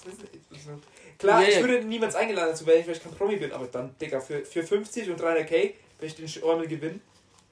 Das 0.04 0.14
das. 0.18 0.60
Klar, 1.18 1.42
Ja, 1.42 1.48
ich 1.50 1.60
würde 1.62 1.84
niemals 1.86 2.16
eingeladen 2.16 2.50
dazu 2.52 2.66
werden, 2.68 2.86
weil 2.86 2.96
ich 2.96 3.02
kein 3.02 3.14
Promi 3.14 3.38
bin, 3.38 3.52
aber 3.52 3.66
dann, 3.68 3.96
Digga, 4.00 4.20
für, 4.20 4.44
für 4.46 4.64
50 4.64 5.10
und 5.10 5.20
300k 5.22 5.50
werde 5.52 5.74
ich 6.02 6.16
den 6.16 6.28
Schormel 6.28 6.68
gewinnen. 6.68 7.02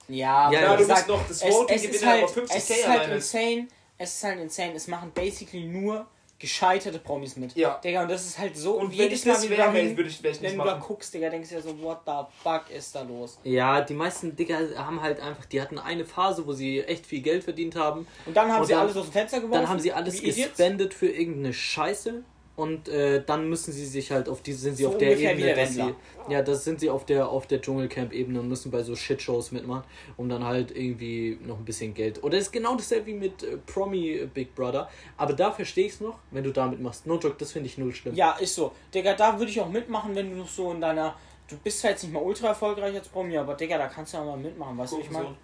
Ja, 0.07 0.15
Ja, 0.17 0.45
aber 0.45 0.53
ja, 0.53 0.75
du 0.77 0.87
musst 0.87 1.07
noch 1.07 1.27
das 1.27 1.41
es, 1.41 1.53
Voting 1.53 1.81
gewinnen, 1.81 2.05
halt, 2.05 2.23
aber 2.23 2.31
50k 2.33 2.55
es 2.55 2.69
ist 2.69 2.87
halt 2.87 2.99
alleine. 2.99 3.15
insane. 3.15 3.67
Es 3.97 4.15
ist 4.15 4.23
halt 4.23 4.39
insane. 4.39 4.73
Es 4.75 4.87
machen 4.87 5.11
basically 5.15 5.63
nur 5.63 6.05
gescheiterte 6.37 6.99
Promis 6.99 7.37
mit. 7.37 7.55
Ja. 7.55 7.79
Digga, 7.81 8.01
und 8.03 8.09
das 8.11 8.25
ist 8.25 8.37
halt 8.37 8.57
so. 8.57 8.73
Und 8.73 8.89
wenn 8.91 8.97
jedes 8.97 9.21
ich 9.21 9.25
Mal, 9.25 9.33
das 9.33 9.43
wenn 9.49 9.57
würde 9.97 10.09
ich, 10.09 10.15
ich 10.19 10.21
nicht 10.21 10.41
wenn 10.43 10.57
du 10.57 10.63
da 10.65 10.73
guckst, 10.77 11.13
Digga, 11.13 11.29
denkst 11.29 11.47
du 11.49 11.55
ja 11.55 11.61
so, 11.61 11.79
what 11.81 11.99
the 12.05 12.11
fuck 12.43 12.69
ist 12.69 12.93
da 12.93 13.03
los? 13.03 13.39
Ja, 13.43 13.79
die 13.81 13.93
meisten 13.93 14.35
Digga 14.35 14.59
haben 14.75 15.01
halt 15.01 15.21
einfach, 15.21 15.45
die 15.45 15.61
hatten 15.61 15.79
eine 15.79 16.03
Phase, 16.03 16.45
wo 16.45 16.51
sie 16.51 16.81
echt 16.81 17.05
viel 17.05 17.21
Geld 17.21 17.45
verdient 17.45 17.75
haben. 17.77 18.05
Und 18.25 18.35
dann 18.35 18.51
haben 18.51 18.59
Und 18.61 18.67
sie 18.67 18.73
dann- 18.73 18.81
alles 18.81 18.97
aus 18.97 19.05
dem 19.05 19.13
Fenster 19.13 19.39
geworfen. 19.39 19.61
Dann 19.61 19.69
haben 19.69 19.79
sie 19.79 19.93
alles 19.93 20.21
gespendet 20.21 20.93
für 20.93 21.07
irgendeine 21.07 21.53
Scheiße. 21.53 22.23
Und 22.55 22.87
äh, 22.87 23.21
dann 23.25 23.49
müssen 23.49 23.73
sie 23.73 23.85
sich 23.85 24.11
halt 24.11 24.29
auf 24.29 24.41
die 24.41 24.53
sind 24.53 24.77
sie 24.77 24.83
So 24.83 24.89
auf 24.89 24.97
der 24.97 25.17
Ebene, 25.17 25.35
der 25.43 25.55
dass 25.57 25.73
sie, 25.73 25.93
ja, 26.29 26.41
das 26.41 26.63
sind 26.63 26.79
sie 26.79 26.89
auf 26.89 27.05
der 27.05 27.27
auf 27.27 27.47
der 27.47 27.59
Dschungelcamp-Ebene 27.61 28.39
und 28.39 28.47
müssen 28.47 28.71
bei 28.71 28.81
so 28.81 28.95
Shitshows 28.95 29.51
mitmachen, 29.51 29.83
um 30.15 30.29
dann 30.29 30.45
halt 30.45 30.71
irgendwie 30.75 31.37
noch 31.45 31.57
ein 31.57 31.65
bisschen 31.65 31.93
Geld. 31.93 32.23
Oder 32.23 32.37
ist 32.37 32.53
genau 32.53 32.75
dasselbe 32.75 33.07
wie 33.07 33.13
mit 33.13 33.43
äh, 33.43 33.57
Promi 33.65 34.25
Big 34.33 34.55
Brother. 34.55 34.89
Aber 35.17 35.33
da 35.33 35.51
verstehe 35.51 35.87
ich 35.87 35.93
es 35.93 35.99
noch, 36.01 36.19
wenn 36.31 36.45
du 36.45 36.51
damit 36.53 36.79
machst. 36.79 37.05
No 37.05 37.19
joke, 37.19 37.35
das 37.37 37.51
finde 37.51 37.67
ich 37.67 37.77
null 37.77 37.93
schlimm. 37.93 38.15
Ja, 38.15 38.31
ist 38.39 38.55
so. 38.55 38.71
Digga, 38.93 39.15
da 39.15 39.37
würde 39.37 39.51
ich 39.51 39.59
auch 39.59 39.69
mitmachen, 39.69 40.15
wenn 40.15 40.29
du 40.31 40.37
noch 40.37 40.49
so 40.49 40.71
in 40.71 40.79
deiner. 40.79 41.13
Du 41.49 41.57
bist 41.57 41.79
zwar 41.81 41.91
jetzt 41.91 42.03
nicht 42.03 42.13
mal 42.13 42.23
ultra 42.23 42.47
erfolgreich 42.47 42.95
als 42.95 43.09
Promi, 43.09 43.37
aber 43.37 43.55
Digga, 43.55 43.77
da 43.77 43.87
kannst 43.87 44.13
du 44.13 44.17
ja 44.17 44.23
mal 44.23 44.37
mitmachen, 44.37 44.77
weißt 44.77 44.93
du, 44.93 44.99
ich 45.01 45.11
meine? 45.11 45.35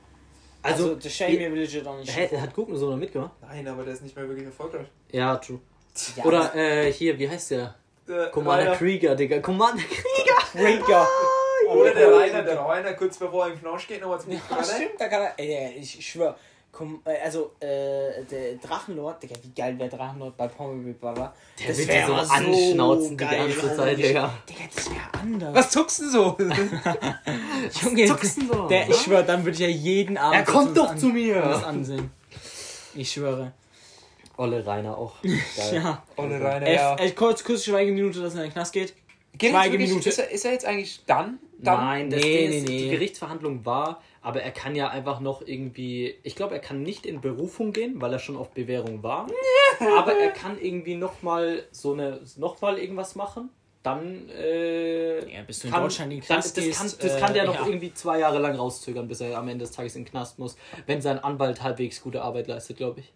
Also, 0.63 0.83
Also, 0.85 0.95
das 0.95 1.11
shame 1.13 1.37
mir 1.37 1.49
legit 1.49 1.85
auch 1.85 1.97
nicht. 1.97 2.15
hä, 2.15 2.37
hat 2.37 2.53
Gucken 2.53 2.75
so 2.77 2.89
noch 2.89 2.97
mitgemacht? 2.97 3.31
Nein, 3.41 3.67
aber 3.67 3.83
der 3.83 3.93
ist 3.93 4.03
nicht 4.03 4.15
mehr 4.15 4.27
wirklich 4.27 4.45
erfolgreich. 4.45 4.87
Ja, 5.11 5.35
true. 5.37 5.59
Ja, 6.15 6.23
Oder 6.25 6.55
äh, 6.55 6.91
hier, 6.91 7.17
wie 7.19 7.29
heißt 7.29 7.51
der? 7.51 7.75
Der 8.07 8.27
Commander 8.27 8.65
Rainer- 8.65 8.75
Krieger, 8.77 9.15
Digga. 9.15 9.39
Commander 9.39 9.83
Krieger! 9.83 10.41
Krieger. 10.53 11.07
Oder 11.69 11.93
der 11.93 12.13
Rainer, 12.13 12.41
der 12.43 12.59
Rainer, 12.59 12.93
kurz 12.93 13.17
bevor 13.17 13.45
er 13.47 13.53
im 13.53 13.59
Knausch 13.59 13.87
geht, 13.87 14.01
nochmal 14.01 14.19
zum 14.19 14.31
Ja, 14.33 14.39
Rainer. 14.49 14.63
stimmt, 14.63 14.99
da 14.99 15.07
kann 15.07 15.21
er. 15.21 15.33
Ey, 15.39 15.77
ich 15.79 16.05
schwör. 16.09 16.35
Komm, 16.73 17.01
äh, 17.05 17.19
also, 17.23 17.51
äh, 17.59 18.23
der 18.31 18.53
Drachenlord, 18.65 19.21
Digga, 19.21 19.35
wie 19.43 19.51
geil 19.53 19.77
wäre 19.77 19.89
Drachenlord 19.89 20.37
bei 20.37 20.47
Big 20.47 20.99
Brother? 21.01 21.33
Der 21.59 21.67
Das 21.67 21.77
wird 21.77 21.87
wär 21.89 22.01
dir 22.01 22.07
so 22.07 22.13
anschnauzen 22.33 23.09
die 23.09 23.17
geil, 23.17 23.47
ganze 23.49 23.75
Zeit, 23.75 23.97
Digga. 23.97 24.33
Digga, 24.49 24.59
das 24.73 24.89
wäre 24.89 25.01
anders. 25.21 25.53
Was 25.53 25.69
zuckst 25.71 25.99
du 25.99 26.09
so? 26.09 26.37
Junge, 27.81 28.05
zuckst 28.07 28.37
du 28.41 28.47
so? 28.47 28.67
Der, 28.67 28.89
ich 28.89 28.95
schwör, 29.01 29.23
dann 29.23 29.41
würde 29.43 29.51
ich 29.51 29.59
ja 29.59 29.67
jeden 29.67 30.17
Abend. 30.17 30.35
Er 30.39 30.43
kommt 30.45 30.77
doch 30.77 30.91
an- 30.91 30.97
zu 30.97 31.07
mir. 31.07 31.41
Das 31.41 31.63
ansehen. 31.63 32.09
Ich 32.95 33.11
schwöre. 33.11 33.51
Olle 34.41 34.65
Rainer 34.65 34.97
auch. 34.97 35.13
Geil. 35.21 35.75
Ja. 35.75 36.03
Ohne 36.17 36.41
Rainer, 36.41 36.65
Ey, 36.65 36.75
ja. 36.75 36.95
ey, 36.95 37.11
kurz, 37.11 37.43
kurze 37.43 37.69
Schweigeminute, 37.69 38.21
dass 38.21 38.33
er 38.33 38.41
in 38.41 38.49
den 38.49 38.53
Knast 38.53 38.73
geht. 38.73 38.95
Geht 39.37 39.51
Schweigeminute. 39.51 40.09
Ist 40.09 40.17
er, 40.17 40.31
ist 40.31 40.45
er 40.45 40.51
jetzt 40.53 40.65
eigentlich 40.65 41.01
dann? 41.05 41.37
dann? 41.59 41.79
Nein, 41.79 42.09
das 42.09 42.21
Nee, 42.21 42.47
nee, 42.47 42.57
ist, 42.57 42.67
nee. 42.67 42.77
die 42.79 42.89
Gerichtsverhandlung 42.89 43.65
war, 43.65 44.01
aber 44.21 44.41
er 44.41 44.51
kann 44.51 44.75
ja 44.75 44.89
einfach 44.89 45.19
noch 45.19 45.43
irgendwie, 45.45 46.15
ich 46.23 46.35
glaube, 46.35 46.55
er 46.55 46.59
kann 46.59 46.81
nicht 46.81 47.05
in 47.05 47.21
Berufung 47.21 47.71
gehen, 47.71 48.01
weil 48.01 48.11
er 48.11 48.19
schon 48.19 48.35
auf 48.35 48.49
Bewährung 48.49 49.03
war. 49.03 49.27
aber 49.97 50.17
er 50.17 50.31
kann 50.31 50.59
irgendwie 50.59 50.95
nochmal 50.95 51.63
so 51.71 51.93
eine, 51.93 52.21
nochmal 52.37 52.79
irgendwas 52.79 53.15
machen. 53.15 53.49
Dann, 53.83 54.27
äh, 54.29 55.33
Ja, 55.33 55.43
bis 55.43 55.59
du 55.59 55.67
in 55.67 55.73
kann, 55.73 55.83
Deutschland 55.83 56.11
in 56.11 56.19
den 56.19 56.27
dann, 56.27 56.39
Knast 56.39 56.57
das, 56.57 56.77
kann, 56.77 56.91
das 56.99 57.15
äh, 57.15 57.19
kann 57.19 57.33
der 57.33 57.45
noch 57.45 57.55
ja. 57.55 57.65
irgendwie 57.67 57.93
zwei 57.93 58.19
Jahre 58.19 58.39
lang 58.39 58.55
rauszögern, 58.55 59.07
bis 59.07 59.21
er 59.21 59.37
am 59.37 59.47
Ende 59.47 59.65
des 59.65 59.71
Tages 59.75 59.95
in 59.95 60.03
den 60.03 60.09
Knast 60.09 60.39
muss, 60.39 60.55
wenn 60.87 61.01
sein 61.01 61.19
Anwalt 61.19 61.61
halbwegs 61.61 62.01
gute 62.01 62.23
Arbeit 62.23 62.47
leistet, 62.47 62.77
glaube 62.77 63.01
ich. 63.01 63.13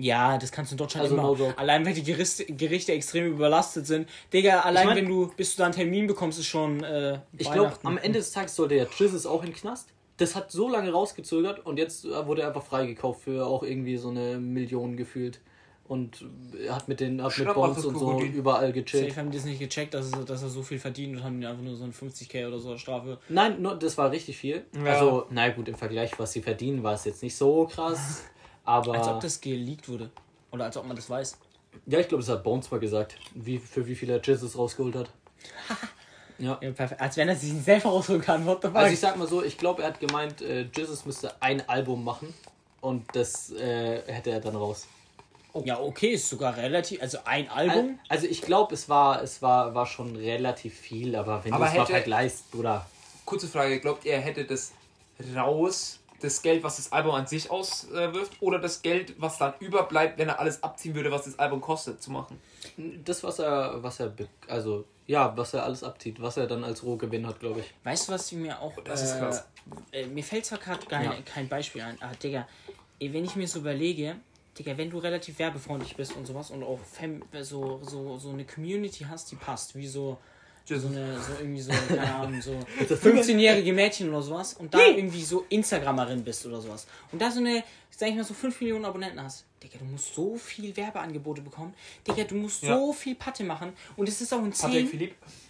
Ja, 0.00 0.38
das 0.38 0.52
kannst 0.52 0.70
du 0.70 0.74
in 0.74 0.78
Deutschland 0.78 1.02
Also 1.04 1.16
immer. 1.16 1.36
no 1.36 1.52
allein 1.56 1.84
wenn 1.84 1.92
die 1.94 2.04
Gerichte, 2.04 2.44
Gerichte 2.46 2.92
extrem 2.92 3.26
überlastet 3.26 3.86
sind. 3.86 4.08
Digga, 4.32 4.60
allein 4.60 4.86
mein- 4.86 4.96
wenn 4.96 5.08
du, 5.08 5.30
bis 5.36 5.54
du 5.56 5.58
da 5.58 5.64
einen 5.64 5.74
Termin 5.74 6.06
bekommst, 6.06 6.38
ist 6.38 6.46
schon 6.46 6.82
äh, 6.84 7.18
Ich 7.36 7.50
glaube, 7.50 7.72
am 7.82 7.98
Ende 7.98 8.20
des 8.20 8.30
Tages 8.30 8.54
sollte 8.54 8.76
der 8.76 8.86
Jesus 8.96 9.26
auch 9.26 9.40
in 9.42 9.50
den 9.50 9.56
Knast. 9.56 9.88
Das 10.16 10.34
hat 10.34 10.50
so 10.52 10.68
lange 10.68 10.90
rausgezögert 10.92 11.64
und 11.66 11.78
jetzt 11.78 12.04
äh, 12.04 12.26
wurde 12.26 12.42
er 12.42 12.48
einfach 12.48 12.64
freigekauft 12.64 13.22
für 13.22 13.46
auch 13.46 13.62
irgendwie 13.62 13.96
so 13.96 14.10
eine 14.10 14.38
Million 14.38 14.96
gefühlt. 14.96 15.40
Und 15.88 16.26
er 16.64 16.76
hat 16.76 16.86
mit 16.86 17.00
den 17.00 17.22
hat 17.22 17.36
mit 17.38 17.54
Bonds 17.54 17.82
und 17.84 17.98
so 17.98 18.20
überall 18.20 18.72
gechillt. 18.72 19.08
Safe 19.08 19.20
haben 19.20 19.30
die 19.30 19.38
das 19.38 19.46
nicht 19.46 19.58
gecheckt, 19.58 19.94
dass, 19.94 20.06
es, 20.06 20.24
dass 20.26 20.42
er 20.42 20.50
so 20.50 20.62
viel 20.62 20.78
verdient 20.78 21.16
und 21.16 21.24
haben 21.24 21.42
einfach 21.44 21.62
nur 21.62 21.76
so 21.76 21.84
ein 21.84 21.94
50k 21.94 22.46
oder 22.46 22.58
so 22.58 22.76
Strafe. 22.76 23.18
Nein, 23.30 23.62
nur, 23.62 23.74
das 23.74 23.96
war 23.96 24.10
richtig 24.10 24.36
viel. 24.36 24.64
Ja. 24.76 24.92
Also, 24.92 25.24
na 25.30 25.48
gut, 25.48 25.66
im 25.66 25.74
Vergleich, 25.76 26.12
was 26.18 26.32
sie 26.32 26.42
verdienen, 26.42 26.82
war 26.82 26.92
es 26.94 27.04
jetzt 27.06 27.22
nicht 27.22 27.34
so 27.36 27.66
krass. 27.66 28.22
Aber 28.68 28.92
Als 28.92 29.08
ob 29.08 29.20
das 29.20 29.40
geleakt 29.40 29.88
wurde. 29.88 30.10
Oder 30.52 30.64
als 30.64 30.76
ob 30.76 30.86
man 30.86 30.94
das 30.94 31.08
weiß. 31.08 31.38
ja, 31.86 31.98
ich 31.98 32.08
glaube, 32.08 32.22
das 32.22 32.30
hat 32.30 32.44
Bones 32.44 32.70
mal 32.70 32.78
gesagt, 32.78 33.16
wie, 33.34 33.58
für 33.58 33.86
wie 33.86 33.94
viel 33.94 34.10
er 34.10 34.20
Jesus 34.22 34.58
rausgeholt 34.58 34.94
hat. 34.94 35.10
ja. 36.38 36.58
Ja, 36.60 36.70
perfekt. 36.70 37.00
Als 37.00 37.16
wenn 37.16 37.28
er 37.30 37.36
sich 37.36 37.52
selber 37.62 37.88
rausholen 37.88 38.20
kann. 38.20 38.44
What 38.44 38.60
the 38.60 38.68
fuck? 38.68 38.76
Also 38.76 38.92
ich 38.92 39.00
sag 39.00 39.16
mal 39.16 39.26
so, 39.26 39.42
ich 39.42 39.56
glaube, 39.56 39.82
er 39.82 39.88
hat 39.88 40.00
gemeint, 40.00 40.42
äh, 40.42 40.68
Jesus 40.76 41.06
müsste 41.06 41.40
ein 41.40 41.66
Album 41.66 42.04
machen 42.04 42.34
und 42.82 43.06
das 43.14 43.52
äh, 43.52 44.02
hätte 44.06 44.30
er 44.30 44.40
dann 44.40 44.54
raus. 44.56 44.86
ja, 45.64 45.80
okay, 45.80 46.08
ist 46.08 46.28
sogar 46.28 46.56
relativ. 46.58 47.00
Also 47.00 47.18
ein 47.24 47.48
Album. 47.48 47.98
Also 48.08 48.26
ich 48.26 48.42
glaube, 48.42 48.74
es 48.74 48.88
war, 48.90 49.22
es 49.22 49.40
war, 49.40 49.74
war 49.74 49.86
schon 49.86 50.14
relativ 50.14 50.78
viel, 50.78 51.16
aber 51.16 51.42
wenn 51.42 51.52
du 51.52 51.62
es 51.62 51.74
mal 51.74 51.86
vergleichst, 51.86 52.50
Bruder. 52.50 52.86
Kurze 53.24 53.48
Frage, 53.48 53.80
glaubt 53.80 54.04
ihr, 54.04 54.12
er 54.12 54.20
hätte 54.20 54.44
das 54.44 54.72
raus, 55.34 55.97
das 56.20 56.42
Geld, 56.42 56.62
was 56.62 56.76
das 56.76 56.92
Album 56.92 57.14
an 57.14 57.26
sich 57.26 57.50
auswirft, 57.50 58.32
oder 58.40 58.58
das 58.58 58.82
Geld, 58.82 59.14
was 59.20 59.38
dann 59.38 59.54
überbleibt, 59.60 60.18
wenn 60.18 60.28
er 60.28 60.40
alles 60.40 60.62
abziehen 60.62 60.94
würde, 60.94 61.10
was 61.10 61.24
das 61.24 61.38
Album 61.38 61.60
kostet, 61.60 62.02
zu 62.02 62.10
machen? 62.10 62.40
Das, 63.04 63.22
was 63.22 63.38
er, 63.38 63.82
was 63.82 64.00
er, 64.00 64.12
also 64.48 64.84
ja, 65.06 65.34
was 65.36 65.54
er 65.54 65.64
alles 65.64 65.82
abzieht, 65.82 66.20
was 66.20 66.36
er 66.36 66.46
dann 66.46 66.64
als 66.64 66.82
Rohgewinn 66.82 67.26
hat, 67.26 67.40
glaube 67.40 67.60
ich. 67.60 67.72
Weißt 67.84 68.08
du, 68.08 68.12
was 68.12 68.30
ich 68.30 68.38
mir 68.38 68.60
auch. 68.60 68.74
Das 68.84 69.02
ist 69.02 69.12
äh, 69.12 69.18
krass. 69.18 69.44
Äh, 69.92 70.06
mir 70.06 70.24
fällt 70.24 70.44
zwar 70.44 70.58
gerade 70.58 70.84
kein, 70.86 71.04
Ja. 71.04 71.16
kein 71.24 71.48
Beispiel 71.48 71.82
ein, 71.82 72.00
aber 72.02 72.14
Digga, 72.14 72.46
wenn 73.00 73.24
ich 73.24 73.36
mir 73.36 73.48
so 73.48 73.60
überlege, 73.60 74.16
Digga, 74.58 74.76
wenn 74.76 74.90
du 74.90 74.98
relativ 74.98 75.38
werbefreundlich 75.38 75.96
bist 75.96 76.16
und 76.16 76.26
sowas 76.26 76.50
und 76.50 76.62
auch 76.62 76.80
Fam 76.80 77.22
so, 77.42 77.80
so, 77.82 78.18
so 78.18 78.30
eine 78.30 78.44
Community 78.44 79.06
hast, 79.08 79.30
die 79.30 79.36
passt, 79.36 79.74
wie 79.76 79.86
so. 79.86 80.18
So, 80.68 80.86
eine, 80.88 81.18
so 81.18 81.32
irgendwie 81.40 81.62
so, 81.62 81.72
keine 81.88 82.14
Ahnung, 82.14 82.42
so 82.42 82.52
15-jährige 82.94 83.72
Mädchen 83.72 84.10
oder 84.10 84.20
sowas 84.22 84.54
und 84.54 84.74
da 84.74 84.78
irgendwie 84.84 85.22
so 85.24 85.46
Instagramerin 85.48 86.22
bist 86.22 86.44
oder 86.44 86.60
sowas. 86.60 86.86
Und 87.10 87.22
da 87.22 87.30
so 87.30 87.40
eine, 87.40 87.64
sag 87.90 88.10
ich 88.10 88.14
mal, 88.14 88.24
so 88.24 88.34
5 88.34 88.60
Millionen 88.60 88.84
Abonnenten 88.84 89.22
hast, 89.22 89.44
Digga, 89.62 89.78
du 89.78 89.86
musst 89.86 90.14
so 90.14 90.36
viel 90.36 90.76
Werbeangebote 90.76 91.40
bekommen, 91.40 91.74
Digga, 92.06 92.24
du 92.24 92.34
musst 92.36 92.62
Ja. 92.62 92.76
so 92.76 92.92
viel 92.92 93.14
Patte 93.14 93.44
machen. 93.44 93.72
Und 93.96 94.08
es 94.08 94.20
ist 94.20 94.32
auch 94.32 94.44
insane, 94.44 94.86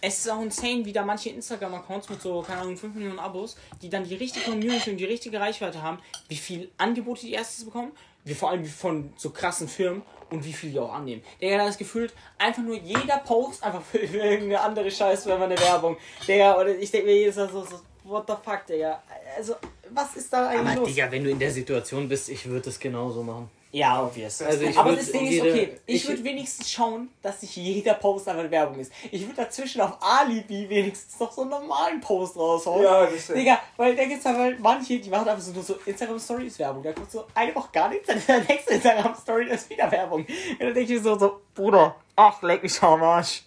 es 0.01 0.19
ist 0.19 0.29
auch 0.31 0.41
insane, 0.41 0.85
wie 0.85 0.93
da 0.93 1.03
manche 1.03 1.29
Instagram-Accounts 1.29 2.09
mit 2.09 2.21
so, 2.21 2.41
keine 2.41 2.61
Ahnung, 2.61 2.77
5 2.77 2.95
Millionen 2.95 3.19
Abos, 3.19 3.57
die 3.81 3.89
dann 3.89 4.05
die 4.05 4.15
richtige 4.15 4.45
Community 4.49 4.89
und 4.89 4.97
die 4.97 5.05
richtige 5.05 5.39
Reichweite 5.39 5.81
haben, 5.81 5.99
wie 6.29 6.37
viel 6.37 6.69
Angebote 6.77 7.21
die 7.21 7.33
erstes 7.33 7.65
bekommen, 7.65 7.91
wie 8.23 8.33
vor 8.33 8.49
allem 8.51 8.65
von 8.65 9.13
so 9.17 9.29
krassen 9.31 9.67
Firmen 9.67 10.01
und 10.31 10.43
wie 10.43 10.53
viel 10.53 10.71
die 10.71 10.79
auch 10.79 10.93
annehmen. 10.93 11.21
Der 11.41 11.59
hat 11.59 11.67
das 11.67 11.77
gefühlt, 11.77 12.13
einfach 12.37 12.61
nur 12.61 12.75
jeder 12.75 13.17
Post 13.17 13.63
einfach 13.63 13.81
für, 13.81 13.97
irgendeine 13.97 14.61
andere 14.61 14.89
Scheiße, 14.89 15.29
wenn 15.29 15.39
man 15.39 15.51
eine 15.51 15.59
Werbung. 15.59 15.97
Der, 16.27 16.57
oder 16.57 16.75
ich 16.75 16.91
denke 16.91 17.07
mir 17.07 17.15
jedes 17.15 17.35
Mal 17.35 17.49
so, 17.49 17.63
so, 17.63 17.79
what 18.03 18.25
the 18.27 18.33
fuck, 18.43 18.65
Digga. 18.65 19.01
Also, 19.37 19.55
was 19.89 20.15
ist 20.15 20.31
da 20.31 20.49
eigentlich 20.49 20.71
Aber 20.71 20.79
los? 20.81 20.89
Digga, 20.89 21.11
wenn 21.11 21.23
du 21.23 21.29
in 21.29 21.39
der 21.39 21.51
Situation 21.51 22.07
bist, 22.07 22.29
ich 22.29 22.45
würde 22.45 22.69
es 22.69 22.79
genauso 22.79 23.23
machen. 23.23 23.49
Ja, 23.71 24.03
obvious. 24.03 24.41
Also 24.41 24.65
aber 24.79 24.95
das 24.95 25.11
Ding 25.11 25.27
ist, 25.27 25.41
okay, 25.41 25.77
ich, 25.85 25.95
ich- 26.01 26.07
würde 26.07 26.23
wenigstens 26.23 26.71
schauen, 26.71 27.09
dass 27.21 27.41
nicht 27.43 27.55
jeder 27.55 27.93
Post 27.93 28.27
einfach 28.27 28.49
Werbung 28.49 28.79
ist. 28.79 28.91
Ich 29.11 29.21
würde 29.21 29.35
dazwischen 29.35 29.79
auf 29.81 29.97
Alibi 30.01 30.67
wenigstens 30.67 31.19
noch 31.19 31.31
so 31.31 31.41
einen 31.41 31.51
normalen 31.51 32.01
Post 32.01 32.35
raushauen. 32.35 32.81
Ja, 32.81 33.05
das 33.05 33.13
ist- 33.13 33.29
Digga, 33.29 33.59
weil 33.77 33.95
da 33.95 34.05
gibt's 34.05 34.25
halt 34.25 34.59
manche, 34.59 34.97
die 34.99 35.09
machen 35.11 35.29
einfach 35.29 35.43
so 35.43 35.51
nur 35.51 35.61
so 35.61 35.75
Instagram-Story 35.85 36.47
ist 36.47 36.57
Werbung. 36.57 36.81
Da 36.81 36.93
kommt 36.93 37.11
so 37.11 37.25
eine 37.35 37.53
Woche 37.53 37.69
gar 37.71 37.89
nichts, 37.89 38.07
dann 38.07 38.17
ist 38.17 38.27
der 38.27 38.39
nächste 38.43 38.73
Instagram-Story, 38.73 39.49
ist 39.49 39.69
wieder 39.69 39.91
Werbung. 39.91 40.21
Und 40.25 40.59
dann 40.59 40.73
denke 40.73 40.95
ich 40.95 41.03
so, 41.03 41.17
so, 41.19 41.41
Bruder, 41.53 41.95
ach, 42.15 42.41
leck 42.41 42.63
mich 42.63 42.81
am 42.81 43.03
Arsch. 43.03 43.43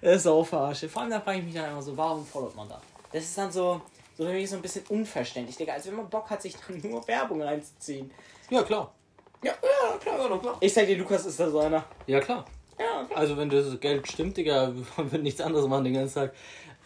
Das 0.00 0.16
ist 0.18 0.26
auch 0.28 0.44
verarsche. 0.44 0.88
Vor 0.88 1.02
allem 1.02 1.10
da 1.10 1.20
frage 1.20 1.38
ich 1.38 1.44
mich 1.46 1.54
dann 1.54 1.70
immer 1.72 1.82
so, 1.82 1.96
warum 1.96 2.24
followt 2.24 2.54
man 2.54 2.68
da? 2.68 2.80
Das 3.12 3.24
ist 3.24 3.36
dann 3.36 3.50
so, 3.50 3.80
so 4.16 4.24
für 4.24 4.32
mich 4.32 4.48
so 4.48 4.54
ein 4.54 4.62
bisschen 4.62 4.84
unverständlich, 4.88 5.56
Digga. 5.56 5.72
Als 5.72 5.86
wenn 5.88 5.96
man 5.96 6.08
Bock 6.08 6.30
hat, 6.30 6.42
sich 6.42 6.54
dann 6.54 6.80
nur 6.88 7.06
Werbung 7.08 7.42
reinzuziehen. 7.42 8.10
Ja, 8.50 8.62
klar. 8.62 8.92
Ja, 9.44 9.52
ja, 9.62 9.96
klar, 9.98 10.30
ja, 10.30 10.38
klar. 10.38 10.56
Ich 10.60 10.72
sag 10.72 10.86
dir, 10.86 10.96
Lukas 10.96 11.26
ist 11.26 11.38
da 11.38 11.50
so 11.50 11.58
einer. 11.60 11.84
Ja, 12.06 12.20
klar. 12.20 12.44
Ja, 12.78 13.04
klar. 13.04 13.18
Also 13.18 13.36
wenn 13.36 13.50
das 13.50 13.78
Geld 13.80 14.06
stimmt, 14.08 14.36
Digga, 14.36 14.72
wir 14.96 15.12
würden 15.12 15.22
nichts 15.22 15.40
anderes 15.40 15.66
machen 15.68 15.84
den 15.84 15.94
ganzen 15.94 16.14
Tag. 16.14 16.32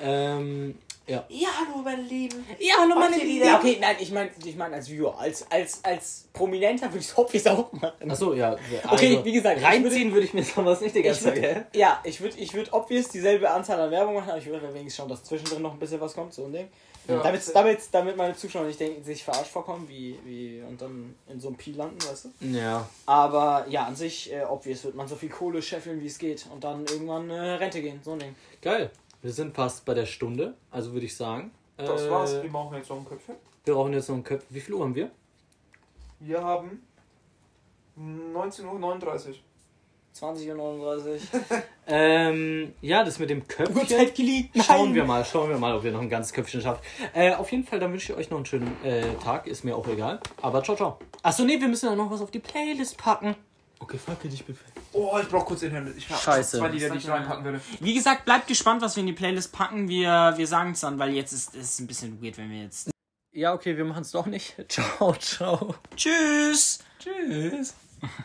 Ähm, 0.01 0.77
ja. 1.07 1.25
Ja, 1.31 1.49
hallo, 1.59 1.81
meine 1.83 2.03
Lieben. 2.03 2.45
Ja, 2.59 2.75
hallo 2.81 2.95
meine 2.95 3.17
Lieben. 3.17 3.47
Ja, 3.47 3.59
okay, 3.59 3.79
nein, 3.81 3.97
ich 3.99 4.13
meine 4.13 4.31
ich 4.45 4.57
mein 4.57 4.75
als 4.75 4.91
Viewer, 4.91 5.19
als, 5.19 5.51
als, 5.51 5.83
als 5.83 6.29
Prominenter 6.35 6.87
würde 6.93 6.99
ich 6.99 7.17
Hoppis 7.17 7.47
auch 7.47 7.73
machen. 7.73 8.11
Achso, 8.11 8.35
ja. 8.35 8.51
Also, 8.83 8.95
Okay, 8.95 9.21
wie 9.25 9.33
gesagt, 9.33 9.63
Reinziehen 9.63 10.13
würde 10.13 10.27
ich 10.27 10.35
mir 10.35 10.43
sowas 10.45 10.83
nicht 10.83 10.95
die 10.95 11.03
ganze 11.03 11.25
Zeit, 11.25 11.41
gell? 11.41 11.67
ja, 11.75 12.01
ich 12.05 12.21
würde 12.21 12.37
ich 12.39 12.53
würd 12.53 12.73
obvious 12.75 13.09
dieselbe 13.09 13.51
Anzahl 13.51 13.81
an 13.81 13.91
Werbung 13.91 14.17
machen, 14.17 14.29
aber 14.29 14.39
ich 14.39 14.47
würde 14.47 14.63
wenigstens 14.75 14.97
schauen, 14.97 15.09
dass 15.09 15.25
zwischendrin 15.25 15.63
noch 15.63 15.73
ein 15.73 15.79
bisschen 15.79 16.01
was 16.01 16.15
kommt, 16.15 16.35
so 16.35 16.45
ein 16.45 16.53
Ding. 16.53 16.69
Ja. 17.09 17.23
Damit, 17.23 17.55
damit, 17.55 17.81
damit 17.91 18.17
meine 18.19 18.35
Zuschauer 18.35 18.67
nicht 18.67 18.79
denken, 18.79 19.03
sich 19.03 19.25
verarscht 19.25 19.51
vorkommen, 19.51 19.89
wie, 19.89 20.19
wie 20.25 20.63
und 20.69 20.81
dann 20.81 21.15
in 21.27 21.41
so 21.41 21.49
einem 21.49 21.57
Pi 21.57 21.73
landen, 21.73 21.97
weißt 22.07 22.27
du? 22.27 22.47
Ja. 22.47 22.87
Aber 23.07 23.67
ja, 23.69 23.87
an 23.87 23.97
sich, 23.97 24.31
äh, 24.31 24.45
obvious 24.45 24.85
wird 24.85 24.95
man 24.95 25.09
so 25.09 25.17
viel 25.17 25.31
Kohle 25.31 25.63
scheffeln, 25.63 26.03
wie 26.03 26.07
es 26.07 26.19
geht 26.19 26.47
und 26.53 26.63
dann 26.63 26.85
irgendwann 26.85 27.31
äh, 27.31 27.53
Rente 27.53 27.81
gehen, 27.81 28.01
so 28.05 28.13
ein 28.13 28.19
Ding. 28.19 28.37
Geil. 28.61 28.91
Wir 29.23 29.33
sind 29.33 29.55
fast 29.55 29.87
bei 29.87 29.95
der 29.95 30.05
Stunde, 30.05 30.55
also 30.71 30.93
würde 30.93 31.07
ich 31.07 31.17
sagen. 31.17 31.51
Das 31.79 32.03
äh, 32.03 32.11
war's. 32.11 32.43
Wir 32.43 32.51
machen 32.51 32.77
jetzt 32.77 32.91
noch 32.91 32.99
ein 32.99 33.07
Köpfchen. 33.07 33.37
Wir 33.65 33.75
brauchen 33.75 33.93
jetzt 33.95 34.09
noch 34.09 34.17
einen 34.17 34.25
Köpf. 34.25 34.45
Wie 34.51 34.61
viel 34.61 34.75
Uhr 34.75 34.85
haben 34.85 34.95
wir? 34.95 35.11
Wir 36.21 36.43
haben 36.43 36.83
19.39 37.99 39.29
Uhr. 39.29 39.35
20 40.19 40.51
und 40.51 40.57
39. 40.57 41.23
Ähm, 41.87 42.75
ja, 42.81 43.05
das 43.05 43.19
mit 43.19 43.31
dem 43.31 43.47
Köpfchen. 43.47 43.77
Uhrzeit 43.77 44.15
geleakt. 44.15 44.51
Schauen 44.67 44.95
wir 44.95 45.05
mal, 45.05 45.25
schauen 45.25 45.49
wir 45.49 45.59
mal, 45.59 45.75
ob 45.75 45.85
wir 45.85 45.93
noch 45.93 46.01
ein 46.03 46.09
ganzes 46.09 46.33
Köpfchen 46.33 46.61
schaffen. 46.61 46.83
Äh, 47.15 47.35
auf 47.35 47.51
jeden 47.53 47.65
Fall, 47.65 47.79
dann 47.79 47.93
wünsche 47.93 48.13
ich 48.13 48.19
euch 48.19 48.31
noch 48.31 48.39
einen 48.39 48.47
schönen 48.47 48.77
äh, 48.85 49.15
Tag. 49.23 49.47
Ist 49.47 49.65
mir 49.65 49.77
auch 49.77 49.87
egal. 49.87 50.21
Aber 50.43 50.63
ciao, 50.63 50.77
ciao. 50.77 50.99
Achso, 51.23 51.45
nee, 51.45 51.61
wir 51.61 51.69
müssen 51.69 51.87
ja 51.87 51.95
noch 51.95 52.11
was 52.11 52.21
auf 52.21 52.31
die 52.31 52.41
Playlist 52.41 52.99
packen. 52.99 53.37
Okay, 53.79 53.97
fuck 53.97 54.21
dich 54.23 54.45
bitte. 54.45 54.59
Oh, 54.93 55.17
ich 55.23 55.29
brauch 55.29 55.47
kurz 55.47 55.61
den 55.61 55.71
Hände. 55.71 55.95
Ich 55.97 56.11
hab 56.11 56.21
Scheiße. 56.21 56.59
zwei 56.59 56.69
Lieder, 56.69 56.91
die 56.91 56.99
ich 56.99 57.09
reinpacken 57.09 57.45
würde. 57.45 57.61
Wie 57.79 57.95
gesagt, 57.95 58.25
bleibt 58.25 58.49
gespannt, 58.49 58.83
was 58.83 58.97
wir 58.97 59.03
in 59.03 59.07
die 59.07 59.13
Playlist 59.13 59.53
packen. 59.53 59.89
Wir, 59.89 60.35
wir 60.37 60.47
sagen 60.47 60.73
es 60.73 60.81
dann, 60.81 60.99
weil 60.99 61.15
jetzt 61.15 61.33
ist 61.33 61.55
es 61.55 61.79
ein 61.79 61.87
bisschen 61.87 62.21
weird, 62.21 62.39
wenn 62.39 62.51
wir 62.51 62.63
jetzt. 62.63 62.91
Ja, 63.33 63.55
okay, 63.55 63.77
wir 63.77 63.85
machen 63.85 64.03
es 64.03 64.11
doch 64.11 64.27
nicht. 64.27 64.57
Ciao, 64.69 65.15
ciao. 65.15 65.77
Tschüss! 65.95 66.81
Tschüss. 66.99 67.75